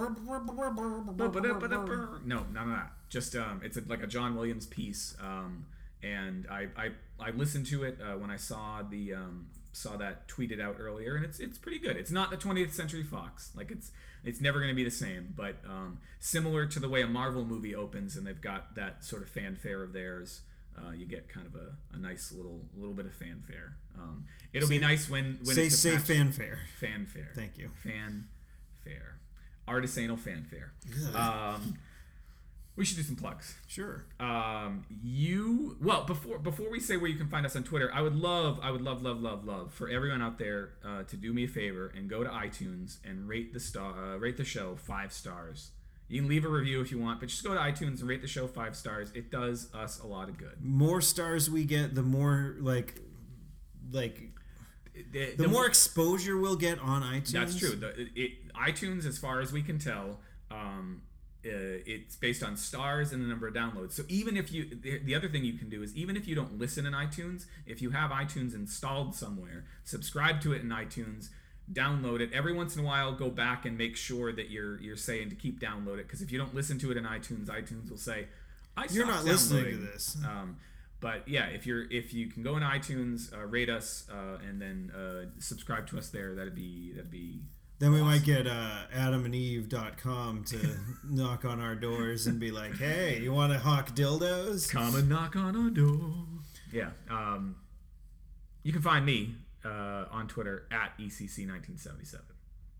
No, 2.24 2.44
none 2.52 2.70
of 2.70 2.76
that. 2.76 2.90
Just 3.08 3.36
um, 3.36 3.60
it's 3.64 3.76
a, 3.76 3.82
like 3.86 4.02
a 4.02 4.06
John 4.08 4.34
Williams 4.34 4.66
piece, 4.66 5.16
um, 5.20 5.66
and 6.02 6.46
I, 6.50 6.66
I 6.76 6.90
I 7.20 7.30
listened 7.30 7.66
to 7.66 7.84
it 7.84 7.98
uh, 8.02 8.16
when 8.18 8.30
I 8.30 8.36
saw 8.36 8.82
the 8.82 9.14
um, 9.14 9.46
saw 9.72 9.96
that 9.98 10.26
tweeted 10.26 10.60
out 10.60 10.76
earlier, 10.80 11.14
and 11.14 11.24
it's 11.24 11.38
it's 11.38 11.58
pretty 11.58 11.78
good. 11.78 11.96
It's 11.96 12.10
not 12.10 12.30
the 12.30 12.36
20th 12.36 12.72
Century 12.72 13.04
Fox, 13.04 13.52
like 13.54 13.70
it's 13.70 13.92
it's 14.24 14.40
never 14.40 14.58
going 14.58 14.70
to 14.70 14.74
be 14.74 14.84
the 14.84 14.90
same, 14.90 15.32
but 15.36 15.56
um, 15.64 15.98
similar 16.18 16.66
to 16.66 16.80
the 16.80 16.88
way 16.88 17.02
a 17.02 17.06
Marvel 17.06 17.44
movie 17.44 17.74
opens, 17.76 18.16
and 18.16 18.26
they've 18.26 18.40
got 18.40 18.74
that 18.74 19.04
sort 19.04 19.22
of 19.22 19.28
fanfare 19.28 19.84
of 19.84 19.92
theirs. 19.92 20.40
Uh, 20.78 20.90
you 20.92 21.06
get 21.06 21.28
kind 21.28 21.46
of 21.46 21.54
a, 21.54 21.76
a 21.94 21.98
nice 21.98 22.32
little 22.32 22.60
little 22.76 22.94
bit 22.94 23.06
of 23.06 23.14
fanfare. 23.14 23.76
Um, 23.98 24.24
it'll 24.52 24.68
be 24.68 24.78
nice 24.78 25.08
when 25.08 25.38
when 25.44 25.54
Say 25.56 25.66
it's 25.66 25.78
say 25.78 25.96
fanfare. 25.98 26.58
fanfare. 26.80 27.30
Thank 27.34 27.56
you. 27.58 27.70
Fanfare. 27.82 29.18
Artisanal 29.68 30.18
fanfare. 30.18 30.72
Um, 31.14 31.78
we 32.76 32.84
should 32.84 32.98
do 32.98 33.02
some 33.02 33.16
plugs. 33.16 33.54
Sure. 33.66 34.04
Um, 34.20 34.84
you 35.02 35.76
well 35.80 36.04
before 36.04 36.38
before 36.38 36.70
we 36.70 36.78
say 36.78 36.96
where 36.98 37.10
you 37.10 37.16
can 37.16 37.28
find 37.28 37.46
us 37.46 37.56
on 37.56 37.64
Twitter, 37.64 37.90
I 37.92 38.02
would 38.02 38.14
love 38.14 38.60
I 38.62 38.70
would 38.70 38.82
love 38.82 39.02
love 39.02 39.20
love 39.22 39.44
love 39.44 39.72
for 39.72 39.88
everyone 39.88 40.20
out 40.22 40.38
there 40.38 40.74
uh, 40.84 41.02
to 41.04 41.16
do 41.16 41.32
me 41.32 41.44
a 41.44 41.48
favor 41.48 41.90
and 41.96 42.08
go 42.08 42.22
to 42.22 42.28
iTunes 42.30 42.98
and 43.04 43.26
rate 43.28 43.52
the 43.54 43.60
star 43.60 43.94
uh, 44.14 44.16
rate 44.18 44.36
the 44.36 44.44
show 44.44 44.76
five 44.76 45.12
stars. 45.12 45.70
You 46.08 46.20
can 46.20 46.28
leave 46.28 46.44
a 46.44 46.48
review 46.48 46.80
if 46.80 46.90
you 46.90 46.98
want, 46.98 47.20
but 47.20 47.28
just 47.28 47.42
go 47.42 47.52
to 47.54 47.60
iTunes 47.60 48.00
and 48.00 48.08
rate 48.08 48.22
the 48.22 48.28
show 48.28 48.46
five 48.46 48.76
stars. 48.76 49.10
It 49.14 49.30
does 49.30 49.72
us 49.74 50.00
a 50.00 50.06
lot 50.06 50.28
of 50.28 50.38
good. 50.38 50.56
More 50.62 51.00
stars 51.00 51.50
we 51.50 51.64
get, 51.64 51.94
the 51.94 52.02
more 52.02 52.56
like, 52.60 53.00
like 53.90 54.30
The, 55.12 55.34
the, 55.36 55.48
more 55.48 55.66
exposure 55.66 56.38
we'll 56.38 56.56
get 56.56 56.78
on 56.78 57.02
iTunes. 57.02 57.32
That's 57.32 57.58
true. 57.58 57.76
The, 57.76 58.08
it, 58.14 58.52
iTunes, 58.54 59.04
as 59.04 59.18
far 59.18 59.40
as 59.40 59.52
we 59.52 59.62
can 59.62 59.78
tell, 59.78 60.20
um, 60.50 61.02
uh, 61.44 61.84
it's 61.86 62.16
based 62.16 62.42
on 62.42 62.56
stars 62.56 63.12
and 63.12 63.22
the 63.22 63.28
number 63.28 63.46
of 63.46 63.54
downloads. 63.54 63.92
So 63.92 64.02
even 64.08 64.36
if 64.36 64.52
you, 64.52 64.64
the, 64.64 64.98
the 64.98 65.14
other 65.14 65.28
thing 65.28 65.44
you 65.44 65.52
can 65.52 65.68
do 65.68 65.82
is 65.82 65.94
even 65.94 66.16
if 66.16 66.26
you 66.26 66.34
don't 66.34 66.58
listen 66.58 66.86
in 66.86 66.92
iTunes, 66.92 67.46
if 67.66 67.82
you 67.82 67.90
have 67.90 68.10
iTunes 68.10 68.54
installed 68.54 69.14
somewhere, 69.14 69.64
subscribe 69.84 70.40
to 70.42 70.52
it 70.52 70.62
in 70.62 70.70
iTunes, 70.70 71.28
download 71.72 72.20
it. 72.20 72.32
Every 72.32 72.52
once 72.52 72.76
in 72.76 72.82
a 72.82 72.86
while, 72.86 73.12
go 73.12 73.30
back 73.30 73.64
and 73.64 73.76
make 73.76 73.96
sure 73.96 74.32
that 74.32 74.50
you're 74.50 74.80
you're 74.80 74.96
saying 74.96 75.30
to 75.30 75.36
keep 75.36 75.60
download 75.60 75.98
it 75.98 76.06
because 76.06 76.22
if 76.22 76.30
you 76.30 76.38
don't 76.38 76.54
listen 76.54 76.78
to 76.80 76.90
it 76.90 76.96
in 76.96 77.04
iTunes, 77.04 77.46
iTunes 77.46 77.90
will 77.90 77.96
say, 77.96 78.28
"I 78.76 78.86
You're 78.90 79.06
not 79.06 79.24
listening 79.24 79.64
to 79.64 79.76
this. 79.76 80.16
Um, 80.24 80.56
but 81.00 81.28
yeah, 81.28 81.46
if 81.46 81.66
you're 81.66 81.90
if 81.90 82.14
you 82.14 82.28
can 82.28 82.42
go 82.42 82.56
in 82.56 82.62
iTunes, 82.62 83.32
uh, 83.32 83.44
rate 83.46 83.68
us, 83.68 84.06
uh, 84.10 84.38
and 84.48 84.60
then 84.60 84.90
uh, 84.96 85.26
subscribe 85.38 85.86
to 85.88 85.98
us 85.98 86.08
there, 86.08 86.34
that'd 86.34 86.54
be 86.54 86.92
that'd 86.94 87.10
be 87.10 87.42
Then 87.78 87.92
we 87.92 88.02
might 88.02 88.24
get 88.24 88.46
uh, 88.46 88.84
adamandeve.com 88.94 90.44
to 90.44 90.76
knock 91.04 91.44
on 91.44 91.60
our 91.60 91.74
doors 91.74 92.26
and 92.26 92.40
be 92.40 92.50
like, 92.50 92.78
hey, 92.78 93.20
you 93.20 93.32
want 93.32 93.52
to 93.52 93.58
hawk 93.58 93.90
dildos? 93.90 94.70
Come 94.70 94.94
and 94.94 95.08
knock 95.08 95.36
on 95.36 95.54
our 95.56 95.70
door. 95.70 96.24
Yeah. 96.72 96.90
Um, 97.10 97.56
you 98.62 98.72
can 98.72 98.82
find 98.82 99.04
me 99.04 99.34
uh, 99.66 100.04
on 100.10 100.28
Twitter 100.28 100.66
at 100.70 100.92
E 100.98 101.08
ECC1977. 101.08 102.20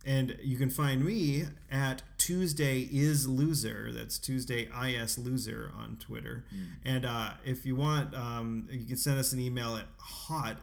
And 0.04 0.38
you 0.40 0.56
can 0.56 0.70
find 0.70 1.04
me 1.04 1.46
at 1.70 2.02
Tuesday 2.16 2.82
is 2.92 3.26
loser. 3.26 3.90
That's 3.92 4.18
Tuesday 4.18 4.68
is 4.72 5.18
loser 5.18 5.72
on 5.76 5.96
Twitter. 5.96 6.44
And 6.84 7.04
uh, 7.04 7.30
if 7.44 7.66
you 7.66 7.74
want, 7.74 8.14
um, 8.14 8.68
you 8.70 8.86
can 8.86 8.96
send 8.96 9.18
us 9.18 9.32
an 9.32 9.40
email 9.40 9.76
at 9.76 9.86
hot 9.98 10.58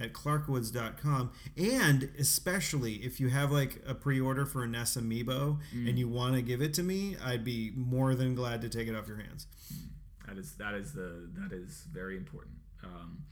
at 0.00 0.12
clarkwoods.com. 0.12 1.30
And 1.56 2.10
especially 2.18 2.94
if 2.94 3.20
you 3.20 3.28
have 3.28 3.52
like 3.52 3.80
a 3.86 3.94
pre-order 3.94 4.44
for 4.44 4.64
a 4.64 4.66
Ness 4.66 4.96
Amiibo 4.96 5.58
and 5.72 5.96
you 5.96 6.08
want 6.08 6.34
to 6.34 6.42
give 6.42 6.60
it 6.60 6.74
to 6.74 6.82
me, 6.82 7.16
I'd 7.24 7.44
be 7.44 7.72
more 7.76 8.16
than 8.16 8.34
glad 8.34 8.62
to 8.62 8.68
take 8.68 8.88
it 8.88 8.96
off 8.96 9.06
your 9.06 9.18
hands. 9.18 9.46
That 10.26 10.36
is 10.36 10.54
that 10.56 10.74
is 10.74 10.92
the 10.92 11.30
that 11.38 11.52
is 11.52 11.84
very 11.90 12.16
important. 12.16 12.56
Um, 12.82 13.22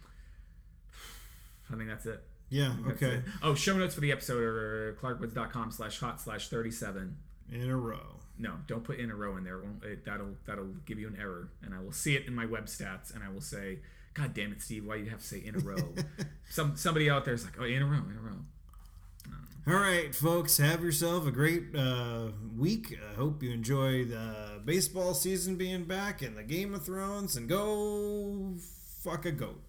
I 1.72 1.76
think 1.76 1.88
that's 1.88 2.06
it. 2.06 2.22
Yeah. 2.48 2.74
Okay. 2.88 3.22
Oh, 3.42 3.54
show 3.54 3.76
notes 3.76 3.94
for 3.94 4.00
the 4.00 4.12
episode 4.12 4.42
are 4.42 4.96
clarkwoods.com 5.00 5.72
slash 5.72 5.98
hot 5.98 6.20
slash 6.20 6.48
37. 6.48 7.16
In 7.52 7.70
a 7.70 7.76
row. 7.76 8.20
No, 8.38 8.54
don't 8.66 8.84
put 8.84 8.98
in 8.98 9.10
a 9.10 9.14
row 9.16 9.36
in 9.36 9.44
there. 9.44 9.58
It 9.58 9.64
won't- 9.64 9.84
it, 9.84 10.04
that'll 10.04 10.36
that'll 10.46 10.74
give 10.84 10.98
you 10.98 11.08
an 11.08 11.16
error, 11.18 11.48
and 11.62 11.74
I 11.74 11.80
will 11.80 11.92
see 11.92 12.14
it 12.16 12.26
in 12.26 12.34
my 12.34 12.44
web 12.44 12.66
stats, 12.66 13.14
and 13.14 13.24
I 13.24 13.30
will 13.30 13.40
say, 13.40 13.78
"God 14.14 14.34
damn 14.34 14.52
it, 14.52 14.60
Steve! 14.60 14.84
Why 14.84 14.98
do 14.98 15.04
you 15.04 15.10
have 15.10 15.20
to 15.20 15.24
say 15.26 15.38
in 15.44 15.54
a 15.56 15.58
row?" 15.58 15.94
Some 16.50 16.76
somebody 16.76 17.08
out 17.08 17.24
there 17.24 17.32
is 17.34 17.44
like, 17.44 17.54
"Oh, 17.58 17.64
in 17.64 17.80
a 17.80 17.86
row, 17.86 18.02
in 18.10 18.16
a 18.16 18.20
row." 18.20 18.36
All 19.68 19.74
right, 19.80 20.14
folks, 20.14 20.58
have 20.58 20.84
yourself 20.84 21.26
a 21.26 21.32
great 21.32 21.74
uh, 21.74 22.28
week. 22.56 22.96
I 23.10 23.14
hope 23.14 23.42
you 23.42 23.50
enjoy 23.50 24.04
the 24.04 24.60
baseball 24.64 25.12
season 25.14 25.56
being 25.56 25.84
back 25.84 26.22
and 26.22 26.36
the 26.36 26.44
Game 26.44 26.72
of 26.74 26.84
Thrones 26.84 27.36
and 27.36 27.48
go 27.48 28.54
fuck 29.02 29.24
a 29.24 29.32
goat. 29.32 29.60